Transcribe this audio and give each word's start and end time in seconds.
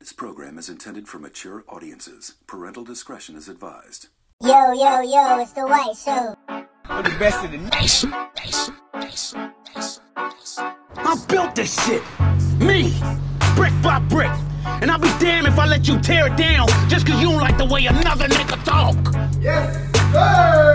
This 0.00 0.12
program 0.12 0.58
is 0.58 0.68
intended 0.68 1.08
for 1.08 1.18
mature 1.18 1.64
audiences. 1.66 2.34
Parental 2.46 2.84
discretion 2.84 3.34
is 3.34 3.48
advised. 3.48 4.06
Yo, 4.40 4.72
yo, 4.72 5.00
yo, 5.00 5.40
it's 5.40 5.50
the 5.50 5.66
White 5.66 5.96
Show. 5.96 6.36
I'm 6.84 7.02
the 7.02 7.10
best 7.18 7.44
in 7.44 7.50
the 7.50 7.58
nation. 7.70 8.12
I 10.96 11.24
built 11.28 11.56
this 11.56 11.84
shit. 11.84 12.04
Me. 12.60 12.94
Brick 13.56 13.72
by 13.82 13.98
brick. 13.98 14.30
And 14.64 14.88
I'll 14.88 15.00
be 15.00 15.08
damned 15.18 15.48
if 15.48 15.58
I 15.58 15.66
let 15.66 15.88
you 15.88 15.98
tear 15.98 16.28
it 16.28 16.36
down 16.36 16.68
just 16.88 17.04
cause 17.04 17.20
you 17.20 17.30
don't 17.30 17.40
like 17.40 17.58
the 17.58 17.66
way 17.66 17.86
another 17.86 18.28
nigga 18.28 18.62
talk. 18.64 18.94
Yes, 19.40 19.74
sir. 20.12 20.74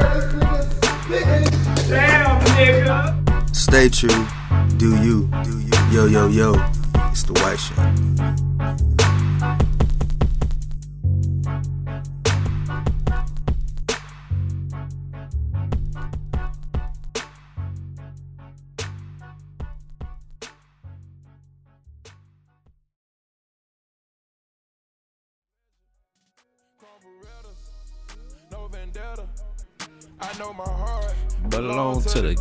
Damn, 1.87 2.41
nigga. 2.57 3.55
Stay 3.55 3.87
true. 3.87 4.27
Do 4.75 5.01
you. 5.01 5.29
Do 5.45 5.61
you. 5.61 5.71
Yo, 5.91 6.07
yo, 6.07 6.27
yo. 6.27 6.55
It's 7.09 7.23
the 7.23 7.31
White 7.41 7.57
Show. 7.57 8.52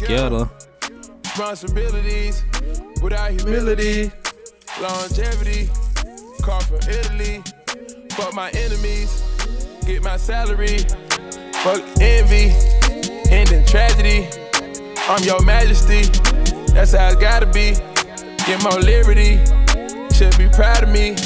Ghetto. 0.06 0.50
Responsibilities 1.24 2.44
without 3.02 3.30
humility. 3.30 4.12
Longevity. 4.80 5.70
Car 6.42 6.60
from 6.60 6.80
Italy. 6.88 7.42
Fuck 8.10 8.34
my 8.34 8.50
enemies. 8.50 9.22
Get 9.86 10.02
my 10.02 10.16
salary. 10.16 10.78
Fuck 11.62 11.82
envy. 12.00 12.52
Ending 13.30 13.64
tragedy. 13.64 14.28
I'm 15.08 15.22
your 15.24 15.42
majesty. 15.42 16.02
That's 16.72 16.92
how 16.92 17.08
it's 17.08 17.16
gotta 17.16 17.46
be. 17.46 17.74
Get 18.46 18.62
more 18.62 18.80
liberty. 18.80 19.38
Should 20.14 20.36
be 20.36 20.48
proud 20.48 20.82
of 20.82 20.90
me. 20.90 21.16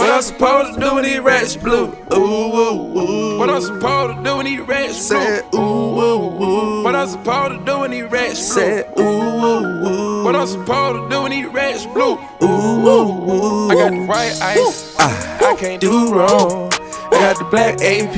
What 0.00 0.08
I'm 0.10 0.22
supposed 0.22 0.74
to 0.74 0.80
do 0.80 0.94
when 0.94 1.04
these 1.04 1.18
rats 1.20 1.56
blue? 1.56 1.88
Ooh, 2.14 2.16
ooh, 2.16 2.98
ooh. 2.98 3.38
What 3.38 3.50
I'm 3.50 3.60
supposed 3.60 4.16
to 4.16 4.22
do 4.24 4.36
when 4.36 4.46
these 4.46 4.60
rats 4.60 4.96
Say 4.96 5.42
blue? 5.50 5.60
ooh, 5.60 6.00
ooh, 6.00 6.42
ooh. 6.42 6.82
What 6.82 6.94
I'm 6.96 7.06
supposed 7.06 7.58
to 7.58 7.64
do 7.66 7.80
when 7.80 7.90
these 7.90 8.04
rats 8.04 8.38
Say 8.54 8.84
blue? 8.96 9.04
ooh, 9.04 9.44
ooh, 9.44 9.86
ooh. 9.88 10.24
What 10.24 10.34
I'm 10.36 10.46
supposed 10.46 11.02
to 11.02 11.08
do 11.14 11.22
when 11.22 11.30
these 11.32 11.46
rats 11.52 11.84
blue? 11.84 12.14
Ooh, 12.42 12.46
ooh, 12.46 13.30
ooh. 13.30 13.70
I 13.70 13.74
got 13.74 13.90
the 13.90 14.06
white 14.06 14.40
ice, 14.40 14.96
I 14.98 15.38
I 15.52 15.54
can't 15.56 15.80
do 15.82 16.14
wrong. 16.14 16.70
I 16.72 17.10
got 17.20 17.38
the 17.38 17.44
black 17.50 17.74
AP, 17.82 18.14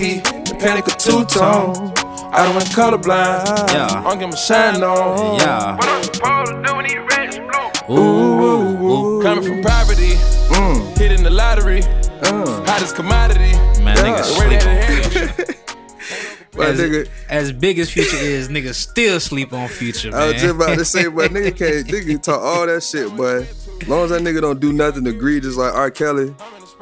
the 0.46 0.56
panic 0.60 0.86
of 0.86 0.96
two 0.98 1.24
tone. 1.24 1.92
I 2.34 2.44
don't 2.44 2.54
want 2.54 2.66
colorblind. 2.66 3.72
Yeah. 3.72 3.88
I 3.90 4.02
don't 4.04 4.18
get 4.20 4.30
my 4.30 4.36
shine 4.36 4.82
on. 4.84 5.38
Yeah. 5.40 5.74
What 5.76 5.88
I'm 5.88 6.02
supposed 6.04 6.52
to 6.52 6.62
do 6.62 6.76
when 6.76 6.84
these 6.86 6.96
rats 7.10 7.38
blue? 7.38 7.96
Ooh, 7.98 8.44
ooh, 8.44 9.18
ooh. 9.18 9.22
Coming 9.22 9.44
from 9.44 9.62
poverty, 9.62 10.14
Mm, 10.62 10.96
hitting 10.98 11.22
the 11.24 11.30
lottery, 11.30 11.82
uh. 11.82 12.64
hottest 12.66 12.94
commodity. 12.94 13.52
Man, 13.82 13.96
Yeah. 13.96 14.04
niggas 14.04 14.34
The 14.34 14.40
way 14.40 14.60
sleep 14.60 14.66
on 14.68 15.10
future. 15.10 15.54
My 16.56 16.66
As, 16.66 16.78
nigga, 16.78 17.08
as 17.30 17.50
big 17.52 17.78
as 17.78 17.90
future 17.90 18.16
is, 18.16 18.48
niggas 18.50 18.74
still 18.74 19.18
sleep 19.20 19.52
on 19.54 19.68
future, 19.68 20.10
man. 20.10 20.20
I 20.20 20.26
was 20.26 20.34
just 20.42 20.54
about 20.54 20.76
to 20.78 20.84
say, 20.84 21.06
but 21.08 21.30
nigga 21.30 21.56
can't, 21.56 21.86
nigga 21.88 22.22
talk 22.22 22.42
all 22.42 22.66
that 22.66 22.82
shit, 22.82 23.16
but 23.16 23.42
as 23.80 23.88
long 23.88 24.04
as 24.04 24.10
that 24.10 24.20
nigga 24.20 24.42
don't 24.42 24.60
do 24.60 24.70
nothing 24.72 25.06
egregious 25.06 25.56
like 25.56 25.72
R. 25.72 25.90
Kelly, 25.90 26.34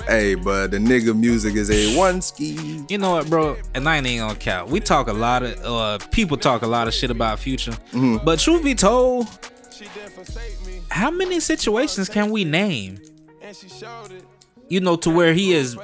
hey, 0.09 0.35
but 0.35 0.73
the 0.73 0.79
nigga 0.79 1.17
music 1.17 1.55
is 1.55 1.71
a 1.71 1.97
one 1.97 2.21
ski. 2.21 2.83
You 2.89 2.99
know 2.99 3.13
what, 3.13 3.31
bro? 3.31 3.57
And 3.75 3.89
I 3.89 3.99
ain't 3.99 4.07
even 4.09 4.27
gonna 4.27 4.39
count. 4.39 4.71
We 4.71 4.81
talk 4.81 5.07
a 5.07 5.13
lot 5.13 5.45
of, 5.45 5.59
uh, 5.65 6.05
people 6.11 6.37
talk 6.37 6.63
a 6.63 6.67
lot 6.67 6.89
of 6.89 6.93
shit 6.95 7.13
about 7.13 7.39
Future. 7.39 7.73
Mm-hmm. 7.93 8.25
But 8.25 8.41
truth 8.41 8.65
be 8.65 8.75
told, 8.75 9.29
She 9.73 9.85
didn't 9.95 10.11
forsake 10.11 10.67
me, 10.67 10.81
how 10.91 11.13
many 11.13 11.39
situations 11.39 12.09
can 12.09 12.31
we 12.33 12.43
name? 12.45 12.99
And 13.51 13.57
she 13.57 13.69
showed 13.69 14.13
it. 14.13 14.25
You 14.69 14.81
know, 14.81 14.95
to 14.97 15.11
where 15.11 15.35
he 15.35 15.51
has 15.53 15.77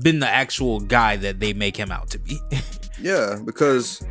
been 0.00 0.20
the 0.20 0.28
actual 0.28 0.78
guy 0.78 1.16
that 1.16 1.40
they 1.40 1.52
make 1.52 1.76
him 1.76 1.90
out 1.90 2.10
to 2.10 2.18
be. 2.18 2.38
Yeah, 3.02 3.40
because 3.44 4.02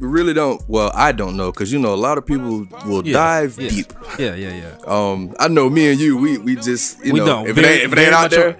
we 0.00 0.08
really 0.08 0.32
don't. 0.32 0.60
Well, 0.66 0.90
I 0.94 1.12
don't 1.12 1.36
know, 1.36 1.52
because 1.52 1.70
you 1.70 1.78
know 1.78 1.92
a 1.92 1.94
lot 1.94 2.16
of 2.16 2.24
people 2.24 2.66
will 2.86 3.06
Yeah, 3.06 3.12
dive 3.12 3.58
yeah. 3.60 3.68
deep. 3.68 3.92
yeah, 4.18 4.34
yeah, 4.34 4.54
yeah. 4.56 4.76
Um, 4.86 5.34
I 5.38 5.46
know 5.48 5.68
me 5.68 5.90
and 5.90 6.00
you, 6.00 6.16
we 6.16 6.38
we 6.38 6.56
just 6.56 7.04
you 7.04 7.12
We 7.12 7.18
know 7.20 7.26
don't. 7.26 7.48
if 7.48 7.58
it 7.58 7.64
ain't 7.66 7.82
if 7.84 7.92
it 7.92 7.98
ain't 7.98 8.14
out 8.14 8.22
much 8.22 8.30
there, 8.32 8.58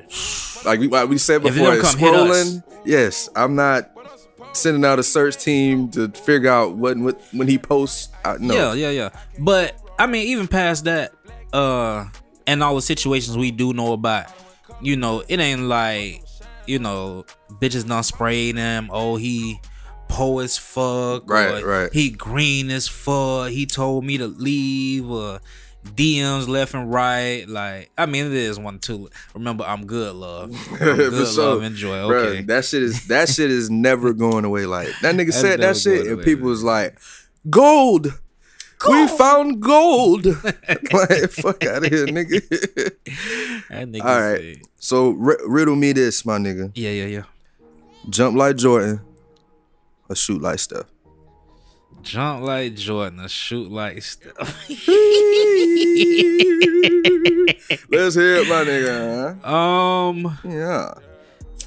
like 0.67 0.79
we 0.81 0.89
like 0.89 1.09
we 1.09 1.17
said 1.17 1.37
If 1.47 1.57
it 1.57 1.59
before, 1.59 1.75
it's 1.75 1.91
come 1.93 1.99
hit 1.99 2.15
us. 2.15 2.29
scrolling. 2.47 2.63
Yes, 2.85 3.31
I'm 3.35 3.57
not 3.57 3.91
sending 4.53 4.85
out 4.85 4.99
a 4.99 5.03
search 5.03 5.39
team 5.43 5.89
to 5.93 6.09
figure 6.11 6.51
out 6.51 6.77
what, 6.77 6.97
what 6.99 7.21
when 7.33 7.49
he 7.49 7.57
posts. 7.59 8.11
I, 8.23 8.37
no, 8.39 8.55
Yeah, 8.55 8.75
yeah, 8.75 8.91
yeah. 8.91 9.09
But 9.41 9.81
I 9.99 10.07
mean, 10.07 10.29
even 10.29 10.47
past 10.47 10.85
that, 10.85 11.15
uh, 11.55 12.05
and 12.47 12.63
all 12.63 12.75
the 12.75 12.83
situations 12.83 13.37
we 13.37 13.51
do 13.51 13.73
know 13.73 13.93
about, 13.93 14.27
you 14.81 14.97
know, 14.97 15.23
it 15.29 15.41
ain't 15.41 15.63
like, 15.63 16.23
you 16.67 16.79
know, 16.79 17.25
bitches 17.61 17.87
done 17.87 18.03
spraying 18.03 18.57
him. 18.57 18.89
Oh, 18.93 19.17
he 19.17 19.61
po 20.09 20.39
as 20.39 20.57
fuck. 20.57 21.29
Right, 21.29 21.65
right. 21.65 21.93
He 21.93 22.11
green 22.11 22.71
as 22.71 22.89
fuck. 22.89 23.51
He 23.51 23.67
told 23.67 24.05
me 24.05 24.19
to 24.19 24.27
leave. 24.27 25.11
Or 25.11 25.41
DMs 25.85 26.49
left 26.49 26.75
and 26.75 26.91
right. 26.93 27.45
Like, 27.49 27.91
I 27.97 28.07
mean, 28.07 28.27
it 28.27 28.33
is 28.33 28.59
one 28.59 28.79
too. 28.79 29.11
Remember, 29.35 29.65
I'm 29.65 29.87
good, 29.87 30.15
love. 30.15 30.51
I'm 30.81 30.97
good, 30.97 31.35
sure. 31.35 31.45
love, 31.45 31.63
enjoy. 31.63 31.99
Okay. 31.99 32.43
that 32.43 32.65
shit 32.65 32.83
is 32.83 33.07
that 33.09 33.29
shit 33.29 33.51
is 33.51 33.71
never 33.71 34.13
going 34.13 34.45
away. 34.45 34.67
Like 34.67 34.89
that 35.03 35.15
nigga 35.17 35.27
That's 35.27 35.41
said 35.41 35.61
that 35.61 35.77
shit, 35.77 36.03
and 36.07 36.15
away, 36.15 36.25
people 36.25 36.45
man. 36.45 36.51
was 36.51 36.65
like, 36.65 36.99
"Gold, 37.51 38.19
we 38.89 39.07
found 39.09 39.61
gold." 39.61 40.25
like 40.93 41.31
fuck 41.31 41.65
out 41.67 41.85
of 41.85 41.93
here, 41.93 42.07
nigga. 42.07 42.41
That 43.69 43.89
nigga 43.91 44.05
All 44.05 44.21
right, 44.21 44.41
say- 44.41 44.63
so 44.79 45.11
ri- 45.11 45.37
riddle 45.47 45.77
me 45.77 45.93
this, 45.93 46.25
my 46.27 46.39
nigga. 46.39 46.73
Yeah, 46.75 46.91
yeah, 46.91 47.07
yeah. 47.07 47.23
Jump 48.11 48.37
like 48.37 48.57
Jordan, 48.57 49.01
or 50.09 50.17
shoot 50.17 50.43
like 50.43 50.59
Steph. 50.59 50.87
Jump 52.03 52.43
like 52.45 52.75
Jordan, 52.75 53.21
or 53.21 53.29
shoot 53.29 53.71
like 53.73 54.03
Steph. 54.03 54.69
Let's 57.91 58.15
hear 58.15 58.37
it, 58.37 58.49
my 58.49 58.65
nigga. 58.65 59.45
um, 59.47 60.39
Yeah. 60.45 60.95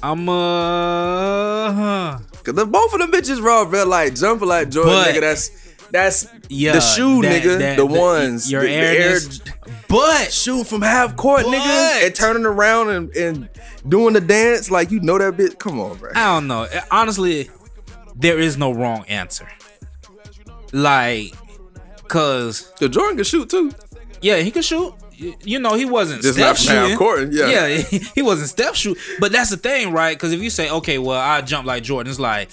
I'm 0.00 0.28
uh, 0.28 2.18
Cause 2.44 2.54
the 2.54 2.64
both 2.64 2.92
of 2.94 3.00
them 3.00 3.10
bitches 3.10 3.42
raw, 3.42 3.64
bro. 3.64 3.84
Like 3.84 4.14
jump 4.14 4.42
like 4.42 4.68
Jordan, 4.70 4.92
But- 4.94 5.08
nigga. 5.14 5.20
That's 5.22 5.67
that's 5.90 6.28
yeah, 6.48 6.72
the 6.72 6.80
shoe, 6.80 7.22
that- 7.22 7.42
nigga. 7.42 7.58
that- 7.58 7.76
the, 7.76 7.86
the- 7.86 7.98
ones, 8.00 8.50
your 8.50 8.62
the, 8.62 8.68
the 8.68 8.72
airness. 8.74 9.40
but 9.88 10.32
shoot 10.32 10.66
from 10.66 10.82
half 10.82 11.16
court, 11.16 11.42
nigga, 11.46 12.06
and 12.06 12.14
turning 12.14 12.44
around 12.46 12.90
and, 12.90 13.16
and 13.16 13.48
doing 13.88 14.14
the 14.14 14.20
dance 14.20 14.70
like 14.70 14.90
you 14.90 15.00
know 15.00 15.18
that 15.18 15.34
bitch. 15.36 15.58
Come 15.58 15.80
on, 15.80 15.96
bro. 15.96 16.10
I 16.14 16.34
don't 16.34 16.46
know. 16.46 16.66
Honestly, 16.90 17.50
there 18.16 18.38
is 18.38 18.56
no 18.56 18.72
wrong 18.72 19.04
answer. 19.08 19.48
Like, 20.72 21.32
cause 22.08 22.72
The 22.78 22.88
Jordan 22.88 23.16
can 23.16 23.24
shoot 23.24 23.48
too. 23.48 23.72
yeah, 24.20 24.36
he 24.38 24.50
can 24.50 24.62
shoot. 24.62 24.94
You 25.42 25.58
know, 25.58 25.74
he 25.74 25.84
wasn't 25.84 26.22
Just 26.22 26.38
half 26.38 26.58
shooting. 26.58 26.96
court, 26.96 27.32
yeah. 27.32 27.66
yeah, 27.66 27.76
he 28.14 28.22
wasn't 28.22 28.50
Steph 28.50 28.76
shoot. 28.76 28.96
But 29.18 29.32
that's 29.32 29.50
the 29.50 29.56
thing, 29.56 29.92
right? 29.92 30.16
Because 30.16 30.32
if 30.32 30.40
you 30.40 30.48
say, 30.50 30.70
okay, 30.70 30.98
well, 30.98 31.18
I 31.18 31.40
jump 31.40 31.66
like 31.66 31.82
Jordan, 31.82 32.08
it's 32.08 32.20
like, 32.20 32.50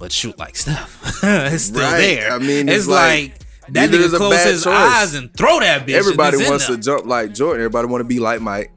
but 0.00 0.10
shoot 0.10 0.36
like 0.38 0.56
stuff. 0.56 1.20
it's 1.22 1.64
still 1.64 1.80
Right. 1.82 1.98
there. 2.00 2.32
I 2.32 2.38
mean, 2.38 2.68
it's, 2.68 2.78
it's 2.80 2.88
like, 2.88 3.22
like, 3.30 3.72
that 3.74 3.90
nigga 3.90 4.16
close 4.16 4.42
his 4.42 4.64
choice. 4.64 4.72
eyes 4.74 5.14
and 5.14 5.32
throw 5.36 5.60
that 5.60 5.86
bitch. 5.86 5.92
Everybody 5.94 6.38
wants 6.38 6.66
to 6.66 6.76
jump 6.76 7.06
like 7.06 7.32
Jordan. 7.32 7.60
Everybody 7.62 7.86
want 7.86 8.00
to 8.00 8.04
be 8.08 8.18
like 8.18 8.40
Mike. 8.40 8.72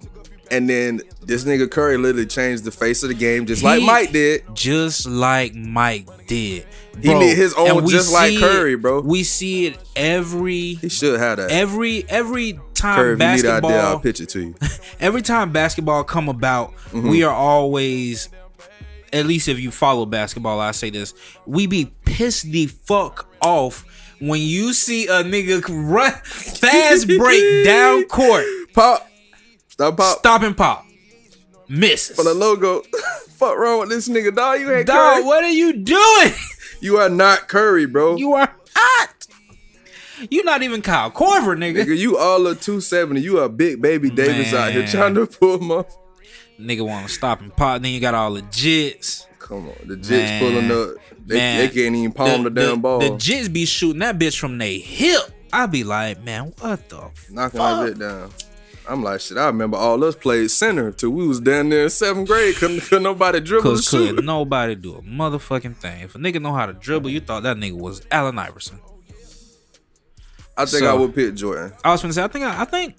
And 0.51 0.69
then 0.69 1.01
this 1.21 1.45
nigga 1.45 1.71
Curry 1.71 1.97
literally 1.97 2.27
changed 2.27 2.63
the 2.63 2.69
face 2.69 3.01
of 3.01 3.09
the 3.09 3.15
game 3.15 3.47
just 3.47 3.63
like 3.63 3.81
Mike 3.81 4.11
did. 4.11 4.43
just 4.53 5.07
like 5.07 5.55
Mike 5.55 6.07
did. 6.27 6.67
He 7.01 7.07
Bro, 7.09 7.21
need 7.21 7.35
his 7.35 7.55
own 7.55 7.87
just 7.87 8.13
like 8.13 8.37
Curry, 8.37 8.73
it- 8.73 8.81
bro. 8.83 9.01
We 9.01 9.23
see 9.23 9.65
it 9.65 9.77
every 9.95 10.73
He 10.75 10.89
should 10.89 11.19
have 11.19 11.37
that. 11.37 11.49
every 11.49 12.07
every 12.07 12.59
time 12.75 12.95
Curry, 12.97 13.13
if 13.13 13.19
you 13.19 13.25
need 13.25 13.45
an 13.45 13.61
basketball 13.61 13.71
idea, 13.71 13.83
I'll 13.83 13.99
pitch 13.99 14.21
it 14.21 14.29
to 14.29 14.41
you. 14.41 14.55
every 14.99 15.23
time 15.23 15.51
basketball 15.51 16.03
come 16.03 16.29
about, 16.29 16.73
Mm-hmm. 16.91 17.09
we 17.09 17.23
are 17.23 17.33
always 17.33 18.29
at 19.13 19.25
least 19.25 19.47
if 19.47 19.59
you 19.59 19.71
follow 19.71 20.05
basketball, 20.05 20.59
I 20.59 20.71
say 20.71 20.89
this, 20.89 21.13
we 21.45 21.67
be 21.67 21.93
pissed 22.05 22.51
the 22.51 22.67
fuck 22.67 23.29
off 23.41 23.85
when 24.19 24.41
you 24.41 24.73
see 24.73 25.07
a 25.07 25.23
nigga 25.23 25.63
run 25.69 26.11
fast 26.23 27.07
break 27.07 27.65
down 27.65 28.03
court, 28.09 28.45
Pop. 28.73 29.07
Stop 29.69 29.97
pop. 29.97 30.19
stop 30.19 30.41
and 30.43 30.55
pop. 30.55 30.85
Misses. 31.67 32.15
For 32.15 32.23
the 32.23 32.33
logo. 32.33 32.81
Fuck 33.29 33.57
wrong 33.57 33.79
with 33.79 33.89
this 33.89 34.07
nigga, 34.07 34.33
dog. 34.35 34.59
You 34.59 34.71
ain't 34.71 34.85
Dog, 34.85 35.15
Curry. 35.15 35.23
what 35.23 35.43
are 35.43 35.49
you 35.49 35.73
doing? 35.73 36.31
You 36.81 36.97
are 36.97 37.09
not 37.09 37.47
Curry, 37.47 37.87
bro. 37.87 38.15
You 38.15 38.33
are 38.33 38.53
hot. 38.75 39.27
You 40.29 40.43
not 40.43 40.61
even 40.61 40.81
Kyle 40.83 41.09
Korver, 41.09 41.57
nigga. 41.57 41.83
Nigga, 41.85 41.97
you 41.97 42.17
all 42.17 42.45
of 42.45 42.61
270. 42.61 43.21
You 43.21 43.39
a 43.39 43.49
big 43.49 43.81
baby 43.81 44.09
Davis 44.11 44.53
out 44.53 44.71
here 44.71 44.85
trying 44.85 45.15
to 45.15 45.25
pull 45.25 45.71
off. 45.71 45.87
Nigga 46.59 46.85
want 46.85 47.07
to 47.07 47.13
stop 47.13 47.41
and 47.41 47.55
pop. 47.55 47.81
Then 47.81 47.91
you 47.91 47.99
got 47.99 48.13
all 48.13 48.33
the 48.33 48.41
jits. 48.43 49.25
Come 49.39 49.67
on. 49.69 49.75
The 49.85 49.97
Jets 49.97 50.09
Man. 50.09 50.39
pulling 50.41 50.71
up. 50.71 50.95
They, 51.25 51.35
Man. 51.35 51.57
they 51.59 51.67
can't 51.73 51.95
even 51.95 52.11
palm 52.13 52.43
the, 52.43 52.49
damn 52.49 52.81
ball. 52.81 52.99
The 52.99 53.09
jits 53.11 53.51
be 53.51 53.65
shooting 53.65 53.99
that 53.99 54.17
bitch 54.17 54.37
from 54.39 54.57
they 54.57 54.77
hip. 54.79 55.21
I 55.51 55.65
be 55.65 55.83
like, 55.83 56.23
man, 56.23 56.53
what 56.59 56.87
the 56.89 57.11
knocking 57.29 57.59
fuck? 57.59 57.85
that 57.85 57.85
bit 57.85 57.99
down. 57.99 58.29
I'm 58.89 59.01
like, 59.03 59.21
shit, 59.21 59.37
I 59.37 59.45
remember 59.45 59.77
all 59.77 60.03
us 60.03 60.15
played 60.15 60.49
center 60.51 60.91
till 60.91 61.11
we 61.11 61.25
was 61.27 61.39
down 61.39 61.69
there 61.69 61.83
in 61.83 61.89
seventh 61.89 62.27
grade. 62.27 62.55
Couldn't, 62.55 62.81
couldn't 62.81 63.03
nobody 63.03 63.39
dribble 63.39 63.63
Cause 63.71 63.85
shoot. 63.85 64.15
could 64.15 64.25
nobody 64.25 64.75
do 64.75 64.95
a 64.95 65.01
motherfucking 65.01 65.75
thing. 65.77 66.01
If 66.03 66.15
a 66.15 66.17
nigga 66.17 66.41
know 66.41 66.53
how 66.53 66.65
to 66.65 66.73
dribble, 66.73 67.09
you 67.09 67.19
thought 67.21 67.43
that 67.43 67.55
nigga 67.57 67.77
was 67.77 68.01
Allen 68.11 68.37
Iverson. 68.39 68.79
I 70.57 70.65
think 70.65 70.83
So- 70.83 70.89
I 70.89 70.93
would 70.99 71.15
pick 71.15 71.33
Jordan. 71.35 71.73
I 71.83 71.91
was 71.91 72.01
gonna 72.01 72.13
say, 72.13 72.23
I 72.23 72.27
think, 72.27 72.45
I, 72.45 72.61
I 72.61 72.65
think, 72.65 72.95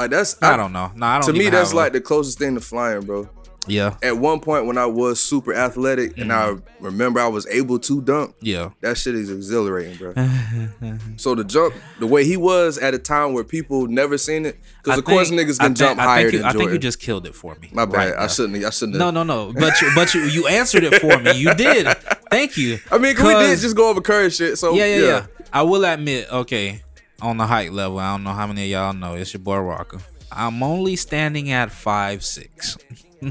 Like 0.00 0.10
that's 0.10 0.42
I, 0.42 0.56
don't 0.56 0.72
know. 0.72 0.90
No, 0.96 1.06
I 1.06 1.20
don't. 1.20 1.32
To 1.32 1.38
me, 1.38 1.50
that's 1.50 1.74
like 1.74 1.92
the 1.92 2.00
closest 2.00 2.38
thing 2.38 2.54
to 2.54 2.60
flying, 2.60 3.02
bro. 3.02 3.28
yeah, 3.66 3.96
At 4.02 4.16
one 4.16 4.40
point 4.40 4.64
when 4.64 4.78
I 4.78 4.86
was 4.86 5.20
super 5.20 5.52
athletic 5.54 6.16
and 6.18 6.32
I 6.32 6.52
Mm-hmm. 6.52 6.84
remember 6.86 7.20
I 7.20 7.28
was 7.28 7.46
able 7.48 7.78
to 7.80 8.00
dunk, 8.00 8.34
yeah. 8.40 8.70
that 8.80 8.96
shit 8.96 9.14
is 9.14 9.30
exhilarating, 9.30 9.98
bro. 9.98 10.14
so 11.18 11.34
the 11.34 11.44
jump, 11.44 11.74
the 11.98 12.06
way 12.06 12.24
he 12.24 12.38
was 12.38 12.78
at 12.78 12.94
a 12.94 12.98
time 12.98 13.34
where 13.34 13.44
people 13.44 13.86
never 13.86 14.16
seen 14.16 14.46
it, 14.46 14.58
because 14.82 14.96
I 14.96 15.00
of 15.00 15.04
course 15.04 15.30
niggas 15.30 15.58
can 15.58 15.66
think- 15.74 15.76
jump 15.76 16.00
I 16.00 16.04
higher 16.04 16.22
think 16.22 16.32
you, 16.32 16.38
than 16.38 16.46
I 16.48 16.52
think 16.52 16.72
you 16.72 16.78
just 16.78 17.00
killed 17.00 17.26
it 17.26 17.34
for 17.34 17.54
me. 17.56 17.68
My 17.74 17.84
bad. 17.84 17.94
right 17.96 18.14
I 18.16 18.22
now. 18.22 18.26
shouldn't. 18.28 18.64
I 18.64 18.70
shouldn't. 18.70 18.96
No, 18.96 19.04
have. 19.06 19.14
no, 19.14 19.22
no. 19.24 19.52
But 19.52 19.78
you, 19.82 19.90
but 19.94 20.14
you, 20.14 20.22
you 20.22 20.46
answered 20.46 20.84
it 20.84 20.98
for 20.98 21.18
me. 21.18 21.32
You 21.38 21.52
did. 21.66 21.86
Thank 22.30 22.56
you. 22.56 22.78
I 22.90 22.96
mean, 22.96 23.14
'cause 23.14 23.26
we 23.26 23.34
did 23.34 23.58
just 23.58 23.76
go 23.76 23.90
over 23.90 24.00
current 24.00 24.32
shit. 24.32 24.56
So 24.56 24.72
yeah, 24.74 24.86
yeah, 24.86 25.06
yeah, 25.06 25.26
I 25.52 25.62
will 25.62 25.84
admit, 25.84 26.32
okay, 26.32 26.80
on 27.22 27.36
the 27.36 27.46
height 27.46 27.72
level, 27.72 27.98
I 27.98 28.12
don't 28.14 28.24
know 28.24 28.32
how 28.32 28.46
many 28.46 28.64
of 28.64 28.68
y'all 28.70 28.92
know. 28.92 29.14
It's 29.14 29.32
your 29.32 29.40
boy 29.42 29.58
Rocker. 29.58 29.98
I'm 30.32 30.62
only 30.62 30.96
standing 30.96 31.50
at 31.50 31.70
five 31.72 32.24
six. 32.24 32.76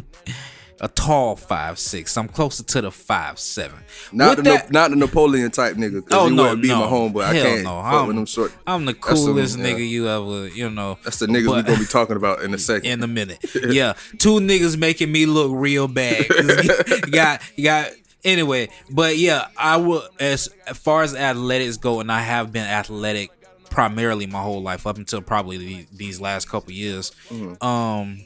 A 0.82 0.88
tall 0.88 1.36
five 1.36 1.78
six. 1.78 2.16
I'm 2.16 2.30
closer 2.30 2.64
to 2.64 2.82
the 2.82 2.90
five 2.92 3.38
seven. 3.38 3.80
Not 4.14 4.38
With 4.38 4.46
the 4.46 4.52
that- 4.52 4.72
not 4.72 4.92
the 4.92 4.96
Napoleon 4.96 5.52
type 5.52 5.76
nigga. 5.76 6.06
Cause 6.08 6.18
Oh 6.18 6.30
he 6.30 6.36
no, 6.36 6.44
wouldn't 6.44 6.62
be 6.62 6.70
no. 6.70 6.80
my 6.80 6.86
homeboy. 6.86 7.24
I 7.26 7.34
Hell 7.34 7.44
can't 7.46 7.64
no. 7.64 7.80
I'm, 7.80 8.08
with 8.08 8.16
them 8.16 8.26
short. 8.26 8.54
I'm 8.66 8.86
the 8.86 8.94
That's 8.94 9.20
the- 9.20 9.26
coolest 9.28 9.58
yeah. 9.60 9.66
nigga 9.66 9.90
you 9.90 10.08
ever, 10.08 10.48
you 10.48 10.70
know. 10.70 10.98
That's 11.04 11.20
the 11.20 11.26
niggas 11.26 11.42
we 11.48 11.48
But- 11.48 11.66
gonna 11.66 11.80
be 11.80 11.86
talking 11.86 12.16
about 12.16 12.44
in 12.44 12.54
a 12.54 12.58
second. 12.70 12.90
in 12.90 13.04
a 13.04 13.08
minute. 13.08 13.40
Yeah, 13.70 13.94
two 14.20 14.40
niggas 14.40 14.78
making 14.78 15.12
me 15.12 15.26
look 15.26 15.52
real 15.54 15.90
bad. 15.90 16.26
you 16.30 17.12
got, 17.12 17.42
you 17.58 17.66
got. 17.66 17.92
Anyway, 18.24 18.70
but 18.90 19.18
yeah, 19.18 19.48
I 19.58 19.78
will 19.78 20.04
as, 20.20 20.48
as 20.68 20.78
far 20.78 21.04
as 21.04 21.14
athletics 21.14 21.76
go, 21.78 22.00
and 22.00 22.10
I 22.10 22.22
have 22.22 22.54
been 22.54 22.66
athletic 22.66 23.32
primarily 23.70 24.26
my 24.28 24.42
whole 24.42 24.62
life 24.62 24.86
up 24.88 24.98
until 24.98 25.22
probably 25.22 25.58
the, 25.58 25.86
these 25.94 26.20
last 26.22 26.50
couple 26.50 26.72
years. 26.72 27.12
Um, 27.62 28.22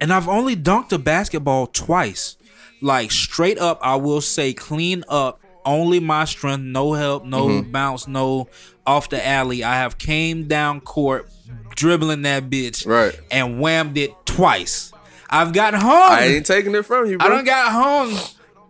and 0.00 0.12
I've 0.12 0.28
only 0.28 0.56
dunked 0.56 0.92
a 0.92 0.98
basketball 0.98 1.66
twice, 1.66 2.36
like 2.80 3.10
straight 3.10 3.58
up. 3.58 3.78
I 3.82 3.96
will 3.96 4.20
say 4.20 4.52
clean 4.52 5.04
up. 5.08 5.40
Only 5.62 6.00
my 6.00 6.24
strength, 6.24 6.62
no 6.62 6.94
help, 6.94 7.24
no 7.26 7.60
bounce, 7.62 8.08
no 8.08 8.48
off 8.86 9.10
the 9.10 9.24
alley. 9.24 9.62
I 9.62 9.74
have 9.74 9.98
came 9.98 10.48
down 10.48 10.80
court, 10.80 11.30
dribbling 11.76 12.22
that 12.22 12.48
bitch, 12.48 12.86
Right. 12.86 13.18
and 13.30 13.58
whammed 13.60 13.98
it 13.98 14.10
twice. 14.24 14.90
I've 15.28 15.52
got 15.52 15.74
hung. 15.74 16.12
I 16.12 16.24
ain't 16.28 16.46
taking 16.46 16.74
it 16.74 16.86
from 16.86 17.10
you, 17.10 17.18
bro. 17.18 17.26
I 17.26 17.30
done 17.30 17.44
got 17.44 17.70
hung 17.72 18.16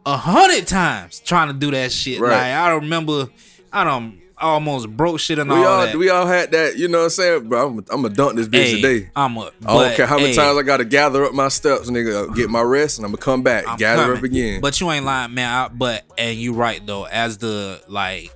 a 0.04 0.16
hundred 0.16 0.66
times 0.66 1.20
trying 1.20 1.46
to 1.48 1.54
do 1.54 1.70
that 1.70 1.92
shit. 1.92 2.20
Right. 2.20 2.30
Like 2.32 2.40
I 2.54 2.74
remember, 2.74 3.28
I 3.72 3.84
don't 3.84 4.18
almost 4.40 4.88
broke 4.96 5.20
shit 5.20 5.38
and 5.38 5.50
we 5.50 5.56
all, 5.56 5.64
all 5.66 5.86
that. 5.86 5.96
we 5.96 6.08
all 6.08 6.26
had 6.26 6.50
that. 6.52 6.76
You 6.76 6.88
know 6.88 6.98
what 6.98 7.04
I'm 7.04 7.10
saying, 7.10 7.48
bro? 7.48 7.68
I'm, 7.68 7.78
I'm 7.90 8.02
gonna 8.02 8.10
dunk 8.10 8.36
this 8.36 8.48
bitch 8.48 8.64
hey, 8.64 8.80
today. 8.80 9.10
I'm 9.14 9.36
a. 9.36 9.50
I 9.66 9.84
don't 9.84 9.94
care 9.96 10.06
how 10.06 10.16
many 10.16 10.30
hey, 10.30 10.36
times 10.36 10.58
I 10.58 10.62
gotta 10.62 10.84
gather 10.84 11.24
up 11.24 11.32
my 11.32 11.48
steps, 11.48 11.90
nigga. 11.90 12.34
Get 12.34 12.50
my 12.50 12.62
rest, 12.62 12.98
and 12.98 13.04
I'm 13.04 13.12
gonna 13.12 13.22
come 13.22 13.42
back, 13.42 13.64
I'm 13.68 13.76
gather 13.76 14.02
coming. 14.02 14.18
up 14.18 14.22
again. 14.24 14.60
But 14.60 14.80
you 14.80 14.90
ain't 14.90 15.04
lying, 15.04 15.34
man. 15.34 15.48
I, 15.48 15.68
but 15.68 16.04
and 16.18 16.38
you 16.38 16.54
right 16.54 16.84
though. 16.84 17.04
As 17.04 17.38
the 17.38 17.82
like, 17.88 18.30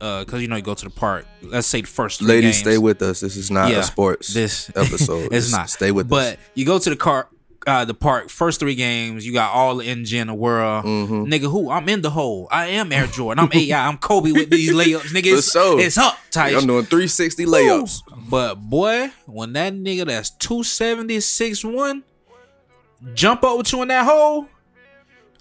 uh, 0.00 0.24
cause 0.24 0.40
you 0.40 0.48
know 0.48 0.56
you 0.56 0.62
go 0.62 0.74
to 0.74 0.84
the 0.84 0.90
park. 0.90 1.26
Let's 1.42 1.66
say 1.66 1.80
the 1.80 1.86
first 1.86 2.18
three 2.20 2.28
Ladies, 2.28 2.56
games. 2.56 2.58
stay 2.58 2.78
with 2.78 3.02
us. 3.02 3.20
This 3.20 3.36
is 3.36 3.50
not 3.50 3.70
Yeah, 3.70 3.78
a 3.78 3.82
sports 3.82 4.32
this 4.32 4.70
episode. 4.74 5.28
it's 5.32 5.52
not. 5.52 5.70
Stay 5.70 5.92
with 5.92 6.08
but 6.08 6.16
us. 6.16 6.30
But 6.32 6.38
you 6.54 6.64
go 6.66 6.78
to 6.78 6.90
the 6.90 6.96
car, 6.96 7.28
uh, 7.66 7.84
the 7.84 7.94
park. 7.94 8.28
First 8.30 8.60
three 8.60 8.74
games, 8.74 9.26
you 9.26 9.32
got 9.32 9.54
all 9.54 9.76
the 9.76 9.86
energy 9.86 10.18
in 10.18 10.26
the 10.26 10.34
world. 10.34 10.84
Mm-hmm. 10.84 11.24
Nigga, 11.24 11.50
who? 11.50 11.70
I'm 11.70 11.88
in 11.88 12.02
the 12.02 12.10
hole. 12.10 12.48
I 12.50 12.66
am 12.66 12.92
Air 12.92 13.06
Jordan. 13.06 13.44
I'm 13.44 13.50
AI. 13.52 13.86
I'm 13.86 13.98
Kobe 13.98 14.32
with 14.32 14.50
these 14.50 14.72
layups. 14.74 15.12
Nigga, 15.12 15.38
it's, 15.38 15.52
sure. 15.52 15.80
it's 15.80 15.98
up 15.98 16.16
tight. 16.30 16.54
I'm 16.54 16.66
doing 16.66 16.84
360 16.84 17.46
layups. 17.46 18.02
But 18.28 18.56
boy, 18.56 19.10
when 19.26 19.52
that 19.54 19.74
nigga 19.74 20.06
that's 20.06 20.30
270, 20.30 21.18
6'1", 21.18 22.02
jump 23.14 23.44
up 23.44 23.58
with 23.58 23.72
you 23.72 23.82
in 23.82 23.88
that 23.88 24.06
hole. 24.06 24.48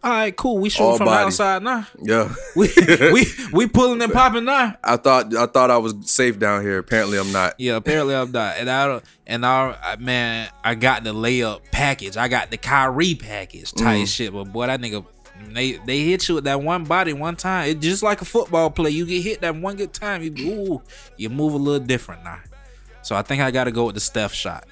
All 0.04 0.10
right, 0.12 0.36
cool. 0.36 0.58
We 0.58 0.70
shooting 0.70 0.88
All 0.88 0.98
from 0.98 1.06
the 1.06 1.12
body. 1.12 1.26
outside 1.28 1.62
now. 1.62 1.88
Yeah. 2.02 2.34
We 2.56 2.70
we 3.14 3.26
we 3.54 3.68
pulling 3.68 4.02
and 4.02 4.12
popping 4.12 4.46
now. 4.46 4.76
I 4.84 4.98
thought 4.98 5.36
I 5.36 5.46
thought 5.46 5.70
I 5.70 5.78
was 5.78 5.94
safe 6.12 6.40
down 6.40 6.64
here. 6.64 6.80
Apparently, 6.80 7.20
I'm 7.20 7.32
not. 7.32 7.54
Yeah, 7.60 7.76
apparently 7.76 8.16
I'm 8.16 8.32
not. 8.32 8.58
And 8.58 8.70
I 8.70 8.88
don't. 8.88 9.04
And 9.28 9.46
I, 9.46 9.78
I- 9.84 9.96
man, 9.98 10.50
I 10.64 10.74
got 10.76 11.04
the 11.04 11.14
layup 11.14 11.62
package. 11.72 12.18
I 12.18 12.28
got 12.28 12.50
the 12.50 12.58
Kyrie 12.58 13.14
package 13.16 13.72
type 13.74 14.02
mm. 14.02 14.08
shit. 14.08 14.34
But 14.34 14.46
boy, 14.46 14.66
that 14.68 14.82
nigga, 14.82 15.06
they 15.54 15.74
they 15.74 16.00
hit 16.02 16.28
you 16.28 16.36
with 16.36 16.46
that 16.46 16.62
one 16.62 16.84
body 16.84 17.14
one 17.14 17.36
time. 17.36 17.70
It's 17.70 17.80
just 17.82 18.02
like 18.02 18.22
a 18.22 18.26
football 18.26 18.72
play. 18.72 18.90
You 18.90 19.06
get 19.06 19.22
hit 19.22 19.42
that 19.42 19.56
one 19.56 19.76
good 19.76 19.94
time. 19.94 20.24
You 20.24 20.32
ooh, 20.52 20.82
you 21.18 21.30
move 21.30 21.54
a 21.54 21.58
little 21.58 21.86
different 21.86 22.24
now. 22.24 22.40
So 23.04 23.16
I 23.16 23.22
think 23.22 23.42
I 23.44 23.52
got 23.52 23.66
to 23.66 23.72
go 23.72 23.86
with 23.86 23.96
the 23.96 24.02
Steph 24.02 24.34
shot. 24.34 24.66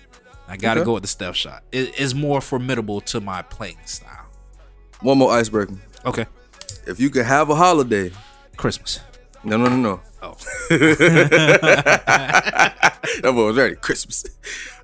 I 0.47 0.57
got 0.57 0.73
to 0.73 0.79
Okay. 0.81 0.85
go 0.85 0.93
with 0.95 1.03
the 1.03 1.07
Steph 1.07 1.35
shot. 1.35 1.63
It, 1.71 1.93
it's 1.97 2.15
more 2.15 2.41
formidable 2.41 3.01
to 3.01 3.21
my 3.21 3.43
playing 3.43 3.77
style. 3.85 4.18
One 5.01 5.17
more 5.17 5.31
icebreaker. 5.31 5.75
Okay, 6.05 6.25
If 6.87 6.99
you 6.99 7.09
could 7.09 7.25
have 7.25 7.49
a 7.49 7.55
holiday, 7.55 8.11
Christmas. 8.57 8.99
no, 9.43 9.57
no, 9.57 9.65
no, 9.69 9.75
no. 9.77 10.01
Oh, 10.21 10.35
That 13.21 13.31
boy 13.33 13.45
was 13.47 13.57
ready. 13.57 13.75
Christmas. 13.75 14.25